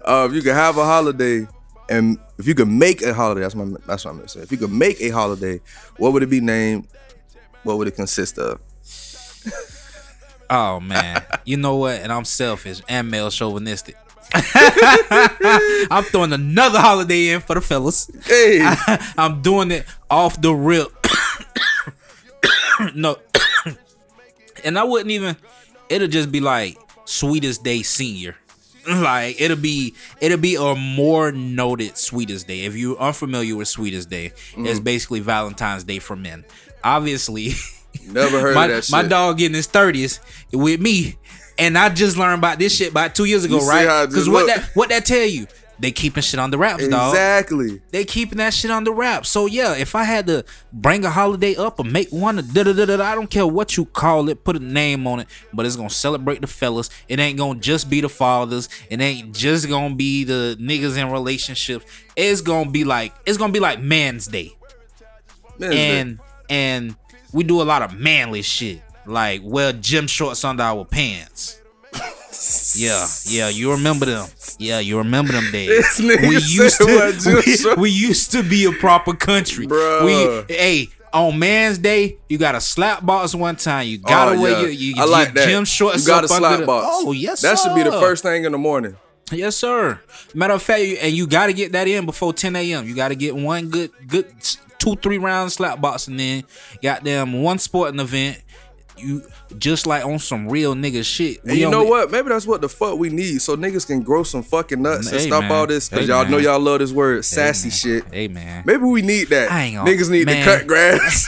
Uh, 0.04 0.28
if 0.30 0.36
you 0.36 0.42
could 0.42 0.54
have 0.56 0.78
a 0.78 0.84
holiday, 0.86 1.48
and 1.90 2.18
if 2.38 2.48
you 2.48 2.56
could 2.56 2.68
make 2.68 3.02
a 3.02 3.14
holiday, 3.14 3.42
that's 3.42 3.56
my 3.56 3.66
that's 3.86 4.04
what 4.06 4.12
I'm 4.12 4.18
gonna 4.18 4.28
say. 4.28 4.42
If 4.42 4.52
you 4.52 4.58
could 4.58 4.72
make 4.72 5.00
a 5.02 5.10
holiday, 5.10 5.62
what 5.98 6.14
would 6.14 6.24
it 6.24 6.30
be 6.30 6.42
named? 6.42 6.88
What 7.64 7.78
would 7.78 7.88
it 7.88 7.96
consist 7.96 8.38
of? 8.38 8.60
oh 10.50 10.80
man. 10.80 11.24
you 11.46 11.58
know 11.58 11.76
what? 11.78 12.00
And 12.02 12.12
I'm 12.12 12.26
selfish 12.26 12.82
and 12.88 13.10
male 13.10 13.30
chauvinistic. 13.32 13.96
I'm 15.92 16.04
throwing 16.06 16.34
another 16.34 16.80
holiday 16.80 17.30
in 17.30 17.42
for 17.42 17.56
the 17.56 17.62
fellas. 17.62 18.10
Hey, 18.26 18.60
I'm 19.18 19.42
doing 19.42 19.72
it 19.72 19.86
off 20.10 20.40
the 20.42 20.54
rip. 20.54 20.92
no. 22.96 23.18
and 24.64 24.78
I 24.78 24.84
wouldn't 24.84 25.12
even 25.12 25.38
it'll 25.90 26.08
just 26.08 26.32
be 26.32 26.40
like 26.40 26.78
sweetest 27.06 27.64
day 27.64 27.84
senior. 27.84 28.36
Like 28.88 29.42
it'll 29.42 29.58
be 29.58 29.96
it'll 30.22 30.38
be 30.38 30.58
a 30.58 30.76
more 30.76 31.32
noted 31.32 31.98
sweetest 31.98 32.48
day. 32.48 32.66
If 32.66 32.76
you're 32.76 32.96
unfamiliar 33.00 33.56
with 33.56 33.68
sweetest 33.68 34.12
day, 34.12 34.26
it's 34.28 34.54
mm-hmm. 34.54 34.84
basically 34.84 35.22
Valentine's 35.22 35.84
Day 35.84 35.98
for 35.98 36.16
men. 36.16 36.46
Obviously, 36.84 37.54
never 38.08 38.40
heard 38.40 38.54
my, 38.54 38.66
of 38.66 38.72
that 38.72 38.84
shit. 38.84 38.92
my 38.92 39.02
dog 39.02 39.40
getting 39.40 39.56
his 39.56 39.68
30s 39.68 40.20
with 40.54 40.80
me. 40.80 41.16
And 41.58 41.78
I 41.78 41.90
just 41.90 42.18
learned 42.18 42.40
about 42.40 42.60
this 42.60 42.76
shit 42.76 42.92
about 42.92 43.16
two 43.16 43.26
years 43.26 43.46
ago, 43.46 43.60
You 43.60 43.68
right? 43.70 44.06
Because 44.06 44.28
what 44.30 44.46
look? 44.46 44.56
that 44.56 44.70
what 44.76 44.90
that 44.90 45.06
tell 45.06 45.26
you? 45.26 45.48
They 45.78 45.92
keeping 45.92 46.24
shit 46.24 46.40
on 46.40 46.52
the 46.52 46.58
wraps, 46.58 46.88
dog 46.88 47.14
Exactly. 47.14 47.82
they 47.92 48.06
keeping 48.06 48.38
that 48.38 48.54
shit 48.54 48.72
on 48.72 48.86
the 48.86 48.94
wrap. 48.94 49.26
So 49.26 49.46
yeah, 49.46 49.76
if 49.76 49.94
I 49.94 50.06
had 50.06 50.26
to 50.28 50.46
bring 50.72 51.04
a 51.04 51.10
holiday 51.10 51.54
up 51.58 51.80
or 51.80 51.84
make 51.84 52.08
one, 52.12 52.38
da 52.38 52.64
da 52.64 52.72
da 52.72 52.86
da, 52.86 53.04
I 53.04 53.14
don't 53.14 53.30
care 53.30 53.46
what 53.46 53.76
you 53.76 53.84
call 53.84 54.30
it, 54.30 54.46
put 54.46 54.56
a 54.56 54.60
name 54.60 55.06
on 55.06 55.20
it, 55.20 55.28
but 55.54 55.66
it's 55.66 55.76
gonna 55.76 55.90
celebrate 55.90 56.40
the 56.40 56.48
fellas. 56.48 56.90
It 57.10 57.20
ain't 57.20 57.38
gonna 57.38 57.60
just 57.60 57.90
be 57.90 58.00
the 58.00 58.08
fathers. 58.08 58.70
It 58.90 59.02
ain't 59.02 59.36
just 59.36 59.68
gonna 59.68 59.96
be 59.96 60.24
the 60.24 60.56
niggas 60.62 60.98
in 60.98 61.12
relationships. 61.12 61.86
It's 62.16 62.40
gonna 62.40 62.72
be 62.72 62.86
like 62.86 63.14
it's 63.26 63.38
gonna 63.38 63.52
be 63.52 63.60
like 63.60 63.82
Man's 63.82 64.28
Day, 64.28 64.56
Day. 65.60 66.00
and 66.00 66.20
and 66.50 66.96
we 67.34 67.44
do 67.44 67.62
a 67.62 67.64
lot 67.64 67.82
of 67.82 67.94
manly 68.00 68.44
shit, 68.44 68.82
like 69.08 69.42
wear 69.44 69.74
gym 69.74 70.08
shorts 70.08 70.44
under 70.44 70.64
our 70.64 70.86
pants. 70.86 71.62
Yeah, 72.76 73.08
yeah, 73.26 73.50
you 73.50 73.72
remember 73.72 74.06
them. 74.06 74.28
Yeah, 74.60 74.80
you 74.80 74.98
remember 74.98 75.32
them 75.32 75.52
days. 75.52 75.86
We 76.00 76.36
used 76.38 76.78
to 76.78 77.74
we, 77.76 77.82
we 77.82 77.90
used 77.90 78.32
to 78.34 78.44
be 78.44 78.66
a 78.66 78.72
proper 78.72 79.14
country. 79.14 79.66
Bruh. 79.68 80.46
We 80.48 80.54
hey, 80.54 80.90
on 81.14 81.40
man's 81.40 81.78
day, 81.78 82.18
you 82.28 82.38
got 82.38 82.54
a 82.56 82.62
slap 82.62 83.06
box 83.06 83.34
one 83.34 83.56
time. 83.56 83.88
You 83.88 83.98
gotta 83.98 84.38
Oh, 84.38 84.42
wear 84.42 84.52
yeah. 84.52 84.60
your, 84.64 84.70
your, 84.70 85.00
I 85.00 85.06
like 85.06 85.28
your 85.30 85.34
that. 85.36 85.48
gym 85.48 85.66
shorts 85.66 86.02
You 86.06 86.08
got 86.14 86.24
a 86.26 86.28
slap 86.28 86.60
the- 86.60 86.66
box. 86.66 86.86
Oh 86.90 87.12
yes, 87.14 87.42
That 87.42 87.58
should 87.58 87.74
be 87.74 87.84
the 87.84 87.92
first 87.94 88.22
thing 88.24 88.44
in 88.44 88.52
the 88.52 88.58
morning. 88.58 88.98
Yes, 89.32 89.56
sir. 89.56 90.00
Matter 90.36 90.54
of 90.54 90.62
fact, 90.62 90.82
you- 90.84 90.98
and 90.98 91.14
you 91.14 91.26
got 91.28 91.48
to 91.48 91.54
get 91.54 91.72
that 91.72 91.88
in 91.88 92.06
before 92.06 92.32
10 92.34 92.56
a.m. 92.58 92.88
You 92.88 92.94
got 92.94 93.08
to 93.08 93.16
get 93.16 93.36
one 93.36 93.70
good, 93.70 93.90
good 94.06 94.28
two, 94.78 94.96
three 94.98 95.18
round 95.18 95.52
slap 95.52 95.82
box, 95.82 96.08
and 96.08 96.20
then 96.20 96.44
goddamn 96.84 97.42
one 97.42 97.58
sporting 97.58 98.00
event. 98.00 98.42
You 98.98 99.24
just 99.58 99.86
like 99.88 100.06
on 100.06 100.20
some 100.20 100.48
real 100.50 100.74
nigga 100.76 101.04
shit. 101.06 101.44
And 101.44 101.58
you 101.58 101.70
know 101.70 101.80
only- 101.80 101.90
what? 101.90 102.12
Maybe 102.12 102.30
that's 102.30 102.48
what 102.48 102.62
the 102.62 102.70
fuck 102.70 102.98
we 102.98 103.10
need, 103.10 103.42
so 103.42 103.56
niggas 103.56 103.86
can 103.88 104.02
grow 104.02 104.24
some 104.24 104.44
fucking 104.44 104.82
nuts 104.82 105.12
and 105.12 105.22
stop 105.22 105.44
man. 105.44 105.52
all 105.52 105.68
this. 105.68 105.90
Cause 105.90 106.00
Hey, 106.02 106.06
y'all 106.06 106.26
know 106.28 106.38
y'all 106.38 106.60
love 106.60 106.80
this 106.80 106.92
word, 106.92 107.24
sassy 107.26 107.68
man. 107.70 107.76
shit. 107.76 108.14
Hey 108.14 108.28
man. 108.28 108.64
Maybe 108.66 108.84
we 108.84 109.02
need 109.02 109.30
that. 109.30 109.50
Gonna- 109.50 109.90
Niggas 109.90 110.10
need 110.10 110.26
man. 110.26 110.46
to 110.46 110.58
cut 110.58 110.68
grass. 110.68 111.26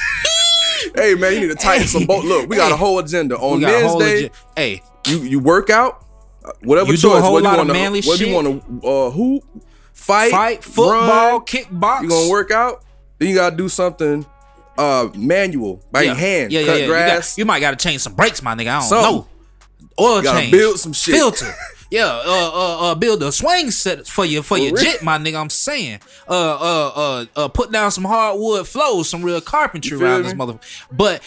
hey 0.96 1.16
man, 1.16 1.34
you 1.34 1.42
need 1.42 1.48
to 1.50 1.56
tighten 1.56 1.88
some 1.88 2.06
boat. 2.06 2.24
Look, 2.26 2.50
we 2.50 2.56
got 2.56 2.72
a 2.72 2.78
whole 2.78 3.00
agenda 3.00 3.38
on 3.38 3.56
We 3.58 3.62
got 3.62 3.70
a 3.70 3.72
Men's 3.80 3.92
whole 3.92 4.00
Day. 4.00 4.32
Hey, 4.56 4.82
You 5.08 5.20
you 5.20 5.40
work 5.40 5.70
out, 5.70 6.06
uh, 6.46 6.52
whatever 6.64 6.92
You 6.92 6.98
choice. 6.98 7.02
do 7.24 7.32
whether 7.32 7.44
lot 7.44 7.52
you 7.54 7.58
wanna, 7.60 7.74
manly 7.74 8.02
whether 8.02 8.18
shit. 8.18 8.28
you 8.30 8.34
want 8.36 8.82
to 8.82 8.88
uh, 8.88 9.10
hoop, 9.12 9.44
fight, 9.94 10.32
fight, 10.32 10.64
football, 10.64 11.38
run, 11.38 11.42
kickbox. 11.42 12.02
You 12.04 12.10
gonna 12.10 12.30
work 12.30 12.52
out? 12.52 12.84
Then 13.20 13.30
you 13.30 13.36
gotta 13.36 13.56
do 13.56 13.68
something 13.70 14.26
uh 14.78 15.10
manual 15.16 15.84
by 15.92 16.02
yeah. 16.02 16.06
your 16.08 16.16
hand. 16.16 16.52
Yeah, 16.52 16.60
yeah, 16.62 16.66
cut 16.66 16.80
yeah. 16.80 16.86
You 16.86 16.92
got- 17.20 17.38
You, 17.38 17.46
might 17.46 17.60
got 17.60 17.72
to 17.72 17.84
change 17.84 18.02
some 18.02 18.14
brakes, 18.16 18.42
my 18.42 18.56
nigga. 18.56 18.68
I 18.68 18.80
don't 18.80 18.90
Something. 18.90 19.16
know. 19.16 19.28
Oil 20.00 20.22
change. 20.22 20.52
build 20.52 20.80
some 20.80 20.94
shit. 20.94 21.16
Filter. 21.16 21.54
Yeah, 21.90 22.04
uh, 22.08 22.52
uh, 22.54 22.92
uh, 22.92 22.96
build 22.96 23.24
a 23.24 23.32
swing 23.32 23.72
set 23.72 24.06
for 24.08 24.26
your 24.26 24.44
for, 24.44 24.58
your 24.58 24.74
real. 24.74 24.84
jet, 24.84 25.04
my 25.04 25.18
nigga. 25.18 25.40
I'm 25.40 25.50
saying, 25.50 26.02
uh, 26.28 26.32
uh, 26.34 26.92
uh, 26.96 27.26
uh, 27.38 27.48
put 27.48 27.72
down 27.72 27.92
some 27.92 28.04
hardwood 28.04 28.68
flows, 28.68 29.08
some 29.08 29.24
real 29.24 29.40
carpentry 29.40 29.98
around 29.98 30.24
me? 30.24 30.24
this 30.24 30.36
mother. 30.36 30.60
But 30.92 31.22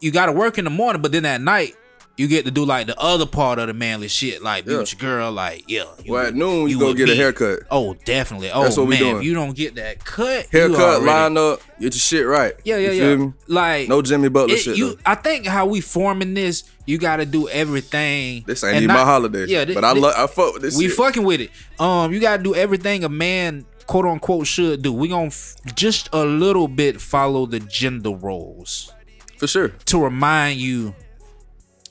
you 0.00 0.10
got 0.10 0.26
to 0.26 0.32
work 0.32 0.58
in 0.58 0.64
the 0.64 0.70
morning, 0.70 1.02
but 1.02 1.12
then 1.12 1.24
at 1.24 1.40
night 1.40 1.76
you 2.16 2.28
get 2.28 2.44
to 2.46 2.50
do 2.50 2.64
like 2.64 2.86
the 2.86 2.98
other 2.98 3.26
part 3.26 3.58
of 3.58 3.66
the 3.66 3.74
manly 3.74 4.08
shit, 4.08 4.42
like 4.42 4.64
be 4.64 4.72
Yeah. 4.72 4.78
with 4.78 4.92
your 4.92 5.00
girl, 5.00 5.32
like 5.32 5.64
yeah. 5.68 5.84
you 6.02 6.12
well, 6.12 6.26
at 6.26 6.34
noon 6.34 6.68
you, 6.70 6.78
go 6.78 6.88
with 6.88 6.96
get 6.96 7.08
a 7.10 7.14
haircut. 7.14 7.60
Oh, 7.70 7.94
definitely. 8.04 8.50
Oh 8.50 8.62
That's 8.62 8.76
what 8.78 8.86
we 8.86 8.94
man, 8.94 8.98
doing. 9.02 9.16
if 9.18 9.22
you 9.24 9.34
don't 9.34 9.54
get 9.54 9.74
that 9.74 10.04
cut, 10.04 10.46
Haircut, 10.50 10.80
already- 10.80 11.04
line 11.06 11.36
up, 11.36 11.60
get 11.78 11.92
your 11.92 11.92
shit 11.92 12.26
right. 12.26 12.54
Yeah, 12.64 12.78
yeah, 12.78 12.90
You 12.92 13.24
yeah. 13.24 13.30
Like 13.48 13.88
No 13.88 14.00
Jimmy 14.00 14.28
Butler 14.30 14.54
it- 14.54 14.60
shit. 14.60 14.76
You, 14.78 14.90
though. 14.94 15.00
I 15.04 15.14
think 15.14 15.46
how 15.46 15.66
we 15.66 15.80
forming 15.82 16.32
this, 16.34 16.64
you 16.86 16.96
got 16.98 17.16
to 17.16 17.26
do 17.26 17.48
everything. 17.50 18.44
This 18.46 18.64
ain't 18.64 18.76
even 18.76 18.88
my 18.88 18.94
not- 18.94 19.04
holiday. 19.06 19.44
Yeah, 19.46 19.64
thi- 19.66 19.74
but 19.74 19.84
I 19.84 19.92
thi- 19.92 20.00
love 20.00 20.14
I 20.16 20.26
fuck 20.26 20.54
with 20.54 20.62
this 20.62 20.76
we 20.76 20.88
shit. 20.88 20.96
fucking 20.96 21.22
with 21.22 21.40
it. 21.42 21.50
Um, 21.78 22.12
you 22.12 22.20
got 22.20 22.38
to 22.38 22.42
do 22.42 22.54
everything 22.54 23.04
a 23.04 23.08
man 23.10 23.66
quote 23.86 24.06
unquote 24.06 24.46
should 24.46 24.80
do. 24.82 24.92
We 24.92 25.08
gonna 25.08 25.26
f- 25.26 25.54
just 25.74 26.08
a 26.14 26.24
little 26.24 26.66
bit 26.66 27.00
follow 27.00 27.44
the 27.46 27.60
gender 27.60 28.10
roles 28.10 28.90
for 29.36 29.46
sure. 29.46 29.68
to 29.68 30.02
remind 30.02 30.58
you 30.60 30.94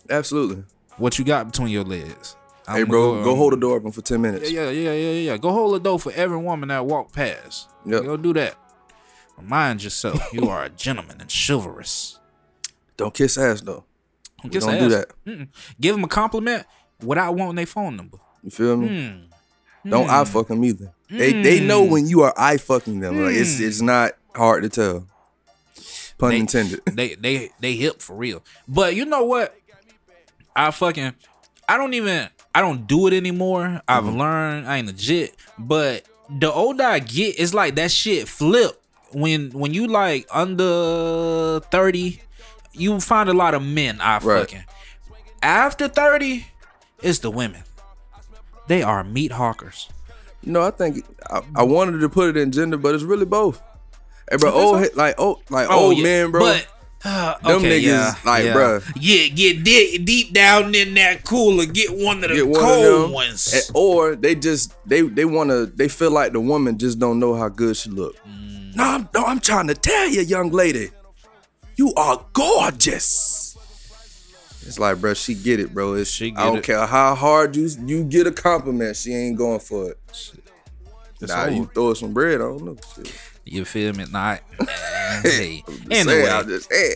Absolutely. 0.10 0.64
what 0.98 1.18
you 1.20 1.26
got 1.26 1.48
between 1.52 1.70
your 1.70 1.84
legs. 1.84 2.36
Hey, 2.68 2.82
I'm 2.82 2.88
bro, 2.88 3.14
gonna- 3.14 3.24
go 3.24 3.36
hold 3.36 3.52
the 3.52 3.58
um, 3.58 3.60
door 3.62 3.78
open 3.78 3.92
for 3.92 4.02
ten 4.02 4.22
minutes. 4.22 4.50
Yeah, 4.52 4.70
yeah, 4.70 4.92
yeah, 4.92 4.94
yeah, 4.94 5.32
yeah. 5.32 5.38
Go 5.38 5.52
hold 5.52 5.76
the 5.76 5.80
door 5.80 6.00
for 6.00 6.12
every 6.14 6.38
woman 6.38 6.70
that 6.70 6.86
walk 6.86 7.12
past. 7.12 7.70
Yep. 7.86 8.04
Go 8.04 8.18
do 8.18 8.34
that. 8.34 8.56
Remind 9.38 9.84
yourself 9.84 10.22
you 10.34 10.50
are 10.50 10.64
a 10.64 10.70
gentleman 10.70 11.22
and 11.22 11.32
chivalrous. 11.32 12.20
Don't 12.98 13.14
kiss 13.14 13.38
ass 13.38 13.62
though. 13.62 13.84
We 14.44 14.50
Kiss 14.50 14.66
don't 14.66 14.76
ass. 14.76 14.80
do 14.82 14.90
that. 14.90 15.12
Mm-mm. 15.26 15.48
Give 15.80 15.96
them 15.96 16.04
a 16.04 16.08
compliment 16.08 16.66
without 17.04 17.36
wanting 17.36 17.56
their 17.56 17.66
phone 17.66 17.98
number. 17.98 18.18
You 18.44 18.52
feel 18.52 18.78
me? 18.78 18.88
Mm. 18.88 19.22
Don't 19.90 20.10
I 20.10 20.24
mm. 20.24 20.28
fuck 20.28 20.48
them 20.48 20.64
either. 20.64 20.94
They 21.10 21.34
they 21.42 21.60
mm. 21.60 21.66
know 21.66 21.84
when 21.84 22.08
you 22.08 22.22
are 22.22 22.34
I 22.38 22.58
fucking 22.58 23.00
them. 23.00 23.24
Like 23.24 23.36
it's 23.36 23.60
mm. 23.60 23.68
it's 23.68 23.82
not 23.82 24.14
hard 24.36 24.64
to 24.64 24.70
tell. 24.70 25.08
Pun 26.18 26.32
They- 26.32 26.40
intended. 26.40 26.82
They 26.86 27.16
they 27.16 27.52
they 27.60 27.76
hip 27.76 28.02
for 28.02 28.16
real. 28.16 28.44
But 28.68 28.96
you 28.96 29.06
know 29.06 29.24
what? 29.26 29.56
I 30.56 30.72
fucking 30.72 31.14
I 31.68 31.78
don't 31.78 31.94
even 31.94 32.30
I 32.54 32.62
don't 32.62 32.88
do 32.88 33.08
it 33.08 33.14
anymore. 33.14 33.82
I've 33.88 34.04
Mm-hmm. 34.06 34.18
learned 34.18 34.68
I 34.68 34.78
ain't 34.78 34.88
legit. 34.88 35.36
But 35.58 36.06
the 36.40 36.52
older 36.52 36.84
I 36.84 37.00
get, 37.00 37.40
it's 37.40 37.54
like 37.54 37.76
that 37.76 37.92
shit 37.92 38.28
flip. 38.28 38.82
When 39.12 39.52
when 39.52 39.74
you 39.74 39.88
like 39.88 40.28
under 40.32 41.60
30, 41.72 42.22
you 42.74 43.00
find 43.00 43.30
a 43.30 43.34
lot 43.34 43.54
of 43.54 43.62
men 43.64 44.00
I 44.02 44.20
Right. 44.20 44.42
fucking. 44.50 44.64
After 45.42 45.88
30, 45.88 46.46
it's 47.02 47.20
the 47.20 47.30
women. 47.32 47.64
They 48.68 48.82
are 48.84 49.04
meat 49.04 49.32
hawkers. 49.32 49.90
You 50.42 50.52
know, 50.52 50.62
I 50.64 50.72
think 50.72 51.06
I, 51.30 51.42
I 51.56 51.64
wanted 51.64 52.00
to 52.00 52.10
put 52.10 52.30
it 52.30 52.38
in 52.38 52.52
gender, 52.52 52.78
but 52.78 52.96
it's 52.96 53.04
really 53.04 53.26
both. 53.26 53.62
Hey, 54.30 54.38
bro, 54.38 54.52
old 54.52 54.84
so? 54.86 54.92
like 54.96 55.20
old 55.20 55.42
like 55.50 55.70
old 55.70 55.98
yeah, 55.98 56.04
men, 56.04 56.32
bro. 56.32 56.42
But 56.42 56.68
uh, 57.06 57.38
Them 57.44 57.62
niggas, 57.62 57.82
yeah, 57.84 58.16
like, 58.26 58.44
yeah. 58.46 58.54
bruh. 58.54 58.92
Yeah, 59.00 59.28
get 59.30 59.64
deep, 59.64 60.06
deep 60.06 60.34
down 60.34 60.74
in 60.76 60.94
that 60.96 61.24
cooler. 61.24 61.66
Get 61.66 61.92
one 61.96 62.24
of 62.24 62.30
the 62.30 62.36
get 62.36 62.48
one 62.48 62.60
cold 62.62 62.86
of 62.86 63.02
them, 63.04 63.12
ones. 63.12 63.54
and- 63.54 63.64
or 63.76 64.16
they 64.16 64.36
just 64.36 64.74
they 64.88 65.02
they 65.02 65.26
want 65.26 65.50
to 65.52 65.66
they 65.68 65.88
feel 65.88 66.12
like 66.12 66.34
the 66.34 66.40
woman 66.42 66.78
just 66.78 67.00
don't 67.00 67.20
know 67.20 67.36
how 67.36 67.48
good 67.50 67.78
she 67.78 67.90
look. 67.90 68.16
Mm. 68.28 68.76
No, 68.76 68.84
I'm, 68.84 69.10
no, 69.14 69.24
I'm 69.24 69.40
trying 69.40 69.68
to 69.68 69.74
tell 69.74 70.10
you, 70.10 70.20
young 70.22 70.50
lady, 70.52 70.90
you 71.78 71.94
are 71.96 72.26
gorgeous. 72.34 73.56
It's 74.68 74.80
like, 74.80 75.00
bro, 75.00 75.14
she 75.14 75.36
get 75.36 75.60
it, 75.60 75.74
bro. 75.74 75.94
It's, 75.94 76.10
She 76.10 76.34
I 76.36 76.46
don't 76.48 76.58
it. 76.58 76.64
care 76.64 76.86
how 76.88 77.14
hard 77.14 77.56
you 77.56 77.70
you 77.86 78.04
get 78.04 78.26
a 78.28 78.32
compliment, 78.32 78.96
she 78.98 79.14
ain't 79.14 79.38
going 79.38 79.60
for 79.60 79.92
it. 79.92 80.00
It's 81.22 81.32
nah, 81.32 81.46
you 81.46 81.70
throw 81.74 81.94
some 81.94 82.14
bread, 82.14 82.36
I 82.42 82.46
don't 82.46 82.64
know. 82.66 82.78
Shit. 82.96 83.14
You 83.46 83.64
feel 83.64 83.94
me? 83.94 84.06
Not. 84.12 84.42
hey. 85.22 85.64
Anyway, 85.92 86.04
saying, 86.04 86.30
I'm 86.30 86.48
just 86.48 86.70
saying. 86.70 86.96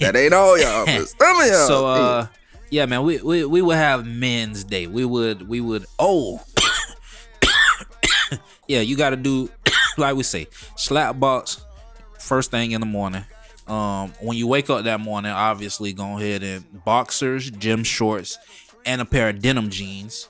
that 0.00 0.14
ain't 0.14 0.32
all 0.32 0.56
y'all, 0.56 0.86
some 0.86 1.40
of 1.40 1.46
y'all. 1.46 1.66
so 1.66 1.86
uh, 1.86 2.26
yeah, 2.70 2.86
man, 2.86 3.02
we, 3.02 3.18
we 3.18 3.44
we 3.44 3.60
would 3.60 3.76
have 3.76 4.06
Men's 4.06 4.62
Day. 4.62 4.86
We 4.86 5.04
would 5.04 5.48
we 5.48 5.60
would 5.60 5.86
oh. 5.98 6.40
yeah, 8.68 8.80
you 8.80 8.96
got 8.96 9.10
to 9.10 9.16
do 9.16 9.50
like 9.98 10.14
we 10.14 10.22
say, 10.22 10.46
slap 10.76 11.18
box 11.18 11.64
first 12.20 12.52
thing 12.52 12.70
in 12.70 12.80
the 12.80 12.86
morning. 12.86 13.24
Um, 13.66 14.12
when 14.20 14.36
you 14.36 14.46
wake 14.46 14.70
up 14.70 14.84
that 14.84 15.00
morning, 15.00 15.32
obviously 15.32 15.92
go 15.92 16.18
ahead 16.18 16.42
and 16.44 16.84
boxers, 16.84 17.50
gym 17.50 17.82
shorts, 17.82 18.38
and 18.86 19.00
a 19.00 19.04
pair 19.04 19.28
of 19.28 19.40
denim 19.40 19.70
jeans, 19.70 20.28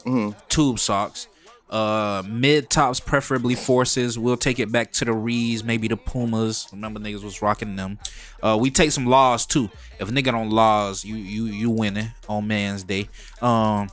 tube 0.48 0.78
socks, 0.78 1.28
uh, 1.70 2.22
mid 2.28 2.68
tops, 2.68 3.00
preferably 3.00 3.54
forces. 3.54 4.18
We'll 4.18 4.36
take 4.36 4.58
it 4.58 4.70
back 4.72 4.92
to 4.94 5.04
the 5.04 5.12
Rees, 5.12 5.62
maybe 5.64 5.88
the 5.88 5.96
Pumas. 5.96 6.66
Remember 6.72 6.98
niggas 7.00 7.22
was 7.22 7.40
rocking 7.40 7.76
them. 7.76 7.98
Uh, 8.42 8.58
we 8.60 8.70
take 8.70 8.90
some 8.92 9.06
laws 9.06 9.46
too. 9.46 9.70
If 9.98 10.08
a 10.08 10.12
nigga 10.12 10.34
on 10.34 10.50
laws, 10.50 11.04
you 11.04 11.16
you 11.16 11.44
you 11.46 11.70
winning 11.70 12.10
on 12.28 12.46
Man's 12.48 12.82
Day. 12.82 13.08
Um, 13.40 13.88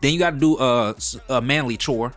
then 0.00 0.12
you 0.12 0.18
got 0.18 0.30
to 0.30 0.38
do 0.38 0.56
a, 0.58 0.90
s- 0.90 1.16
a 1.28 1.40
manly 1.40 1.76
chore. 1.76 2.14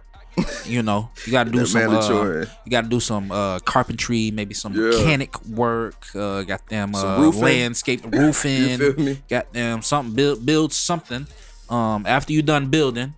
You 0.65 0.81
know, 0.81 1.09
you 1.25 1.31
got 1.31 1.45
to 1.45 1.51
do 1.59 1.65
some. 1.65 1.93
uh, 1.93 2.07
chore. 2.07 2.45
You 2.65 2.69
got 2.71 2.83
to 2.83 2.89
do 2.89 2.99
some 2.99 3.31
uh, 3.31 3.59
carpentry, 3.59 4.31
maybe 4.31 4.53
some 4.53 4.73
Yeah. 4.73 4.89
mechanic 4.97 5.43
work. 5.45 6.05
Uh, 6.15 6.43
got 6.43 6.65
them 6.67 6.95
uh, 6.95 7.19
roofing. 7.19 7.41
landscape 7.41 8.01
roofing. 8.11 8.77
feel 8.77 8.93
me? 8.95 9.21
Got 9.27 9.51
them 9.53 9.81
something 9.81 10.13
build 10.15 10.45
build 10.45 10.71
something. 10.73 11.27
Um, 11.69 12.05
after 12.05 12.31
you 12.33 12.41
done 12.41 12.67
building, 12.69 13.13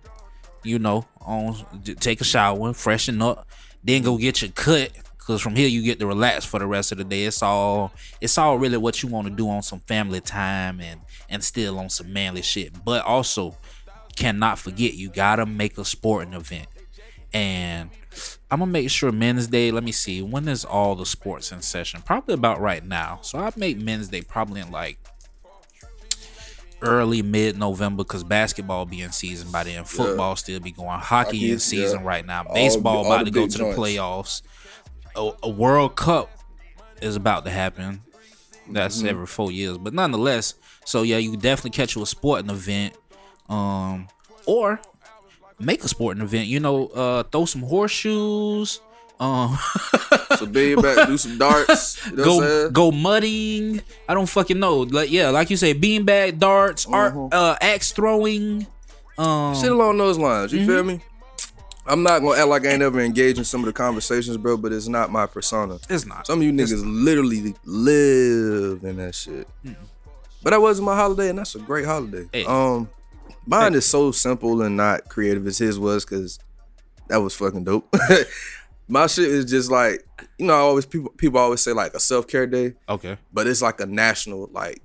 you 0.62 0.78
know, 0.78 1.06
on 1.24 1.56
take 2.00 2.20
a 2.20 2.24
shower, 2.24 2.72
freshen 2.72 3.20
up, 3.22 3.46
then 3.82 4.02
go 4.02 4.16
get 4.16 4.42
your 4.42 4.50
cut. 4.52 4.92
Cause 5.18 5.40
from 5.40 5.56
here 5.56 5.68
you 5.68 5.82
get 5.82 5.98
to 6.00 6.06
relax 6.06 6.44
for 6.44 6.58
the 6.58 6.66
rest 6.66 6.92
of 6.92 6.98
the 6.98 7.04
day. 7.04 7.24
It's 7.24 7.42
all 7.42 7.92
it's 8.20 8.36
all 8.36 8.58
really 8.58 8.76
what 8.76 9.02
you 9.02 9.08
want 9.08 9.26
to 9.26 9.32
do 9.32 9.48
on 9.48 9.62
some 9.62 9.80
family 9.80 10.20
time 10.20 10.80
and 10.80 11.00
and 11.30 11.42
still 11.42 11.78
on 11.78 11.88
some 11.88 12.12
manly 12.12 12.42
shit. 12.42 12.84
But 12.84 13.04
also 13.06 13.56
cannot 14.16 14.58
forget 14.58 14.94
you 14.94 15.08
gotta 15.08 15.46
make 15.46 15.78
a 15.78 15.84
sporting 15.84 16.34
event. 16.34 16.66
And 17.32 17.90
I'm 18.50 18.60
gonna 18.60 18.70
make 18.70 18.90
sure 18.90 19.10
Men's 19.10 19.48
Day. 19.48 19.70
Let 19.70 19.82
me 19.82 19.92
see 19.92 20.22
when 20.22 20.46
is 20.46 20.64
all 20.64 20.94
the 20.94 21.06
sports 21.06 21.50
in 21.50 21.62
session. 21.62 22.02
Probably 22.02 22.34
about 22.34 22.60
right 22.60 22.84
now. 22.84 23.18
So 23.22 23.38
I'd 23.38 23.56
make 23.56 23.78
Men's 23.78 24.08
Day 24.08 24.22
probably 24.22 24.60
in 24.60 24.70
like 24.70 24.98
early 26.84 27.22
mid 27.22 27.58
November 27.58 28.04
because 28.04 28.24
basketball 28.24 28.84
be 28.86 29.00
in 29.00 29.12
season 29.12 29.50
by 29.50 29.64
then. 29.64 29.84
Football 29.84 30.36
still 30.36 30.60
be 30.60 30.70
going. 30.72 30.88
Hockey, 31.00 31.38
Hockey, 31.38 31.52
in 31.52 31.58
season 31.58 32.00
yeah. 32.00 32.06
right 32.06 32.26
now. 32.26 32.44
Baseball 32.52 32.98
all 32.98 33.06
about 33.06 33.24
the 33.24 33.30
to 33.30 33.30
go 33.30 33.46
to 33.46 33.58
joints. 33.58 33.76
the 33.76 33.80
playoffs. 33.82 34.42
A, 35.16 35.32
a 35.44 35.48
World 35.48 35.96
Cup 35.96 36.30
is 37.00 37.16
about 37.16 37.44
to 37.44 37.50
happen. 37.50 38.02
That's 38.70 38.98
Mm-hmm. 38.98 39.08
every 39.08 39.26
four 39.26 39.52
years, 39.52 39.76
but 39.78 39.92
nonetheless. 39.92 40.54
So 40.84 41.02
yeah, 41.02 41.18
you 41.18 41.36
definitely 41.36 41.70
catch 41.70 41.96
a 41.96 42.06
sporting 42.06 42.50
event, 42.50 42.94
um, 43.48 44.08
or 44.46 44.80
make 45.58 45.84
a 45.84 45.88
sporting 45.88 46.22
event. 46.22 46.46
You 46.48 46.60
know, 46.60 46.86
uh, 46.88 47.22
throw 47.24 47.44
some 47.44 47.62
horseshoes. 47.62 48.80
Um, 49.20 49.56
so 50.38 50.46
big 50.46 50.82
back, 50.82 51.06
do 51.06 51.16
some 51.16 51.38
darts. 51.38 52.04
You 52.10 52.16
know 52.16 52.24
go 52.24 52.70
go 52.70 52.90
mudding. 52.90 53.80
I 54.08 54.14
don't 54.14 54.26
fucking 54.28 54.58
know. 54.58 54.78
Like 54.78 55.10
yeah, 55.10 55.30
like 55.30 55.50
you 55.50 55.56
say, 55.56 55.74
beanbag 55.74 56.38
darts, 56.38 56.84
art, 56.86 57.14
uh, 57.32 57.56
axe 57.60 57.92
throwing. 57.92 58.66
Um, 59.16 59.54
Shit 59.54 59.70
along 59.70 59.98
those 59.98 60.18
lines. 60.18 60.52
You 60.52 60.66
feel 60.66 60.78
Mm-hmm. 60.82 60.88
me? 60.88 61.00
I'm 61.86 62.02
not 62.02 62.20
gonna 62.20 62.38
act 62.38 62.48
like 62.48 62.66
I 62.66 62.70
ain't 62.70 62.82
ever 62.82 62.98
engaged 63.00 63.38
in 63.38 63.44
some 63.44 63.60
of 63.60 63.66
the 63.66 63.72
conversations, 63.72 64.36
bro, 64.38 64.56
but 64.56 64.72
it's 64.72 64.88
not 64.88 65.12
my 65.12 65.26
persona. 65.26 65.78
it's 65.90 66.06
not. 66.06 66.26
Some 66.26 66.38
of 66.40 66.44
you 66.44 66.50
niggas 66.52 66.82
literally 66.84 67.54
live 67.64 68.82
in 68.84 68.96
that 68.96 69.14
shit. 69.14 69.46
But 70.42 70.50
that 70.50 70.60
wasn't 70.60 70.86
my 70.86 70.96
holiday, 70.96 71.28
and 71.28 71.38
that's 71.38 71.54
a 71.54 71.58
great 71.58 71.84
holiday. 71.84 72.24
Hey. 72.32 72.44
Um, 72.46 72.88
mine 73.46 73.74
is 73.74 73.84
so 73.86 74.12
simple 74.12 74.62
and 74.62 74.76
not 74.76 75.08
creative 75.10 75.46
as 75.46 75.58
his 75.58 75.78
was, 75.78 76.04
cause 76.06 76.38
that 77.08 77.18
was 77.18 77.34
fucking 77.34 77.64
dope. 77.64 77.94
my 78.88 79.06
shit 79.06 79.28
is 79.28 79.44
just 79.46 79.70
like, 79.70 80.06
you 80.38 80.46
know, 80.46 80.54
I 80.54 80.58
always 80.58 80.86
people 80.86 81.10
people 81.10 81.38
always 81.38 81.60
say 81.60 81.72
like 81.72 81.94
a 81.94 82.00
self 82.00 82.26
care 82.26 82.46
day, 82.46 82.74
Okay. 82.88 83.16
but 83.32 83.46
it's 83.46 83.62
like 83.62 83.80
a 83.80 83.86
national 83.86 84.48
like 84.52 84.80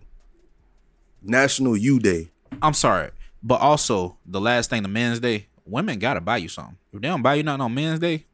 National 1.21 1.75
You 1.75 1.99
Day. 1.99 2.31
I'm 2.61 2.73
sorry, 2.73 3.11
but 3.43 3.61
also 3.61 4.17
the 4.25 4.41
last 4.41 4.69
thing, 4.69 4.83
the 4.83 4.89
Men's 4.89 5.19
Day. 5.19 5.47
Women 5.65 5.99
gotta 5.99 6.21
buy 6.21 6.37
you 6.37 6.47
something. 6.49 6.77
If 6.91 7.01
they 7.01 7.07
don't 7.07 7.21
buy 7.21 7.35
you 7.35 7.43
nothing 7.43 7.61
on 7.61 7.73
Men's 7.73 7.99
Day, 7.99 8.25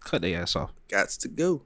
cut 0.00 0.22
their 0.22 0.40
ass 0.42 0.54
off. 0.54 0.72
Gots 0.88 1.18
to 1.20 1.28
go. 1.28 1.62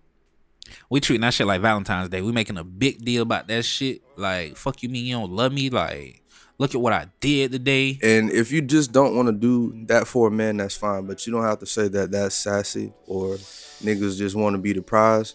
We 0.89 1.01
treating 1.01 1.21
that 1.21 1.35
shit 1.35 1.47
like 1.47 1.61
Valentine's 1.61 2.09
Day. 2.09 2.23
We 2.23 2.33
making 2.33 2.57
a 2.57 2.65
big 2.65 3.05
deal 3.05 3.23
about 3.23 3.49
that 3.49 3.67
shit. 3.67 4.01
Like, 4.17 4.57
fuck 4.57 4.83
you 4.83 4.89
mean 4.89 5.05
you 5.05 5.15
don't 5.17 5.31
love 5.31 5.53
me? 5.53 5.69
Like, 5.69 6.23
look 6.59 6.75
at 6.75 6.81
what 6.81 6.93
I 6.93 7.07
did 7.21 7.53
today. 7.53 7.99
And 8.03 8.31
if 8.31 8.53
you 8.53 8.63
just 8.63 8.93
don't 8.93 9.17
want 9.17 9.29
to 9.29 9.33
do 9.33 9.85
that 9.87 10.07
for 10.07 10.29
a 10.29 10.31
man, 10.31 10.57
that's 10.57 10.77
fine. 10.77 11.07
But 11.07 11.27
you 11.27 11.33
don't 11.33 11.43
have 11.43 11.59
to 11.61 11.67
say 11.67 11.89
that 11.89 12.11
that's 12.11 12.35
sassy 12.35 12.93
or 13.07 13.37
niggas 13.83 14.19
just 14.19 14.37
want 14.37 14.55
to 14.55 14.59
be 14.59 14.73
the 14.73 14.83
prize. 14.83 15.35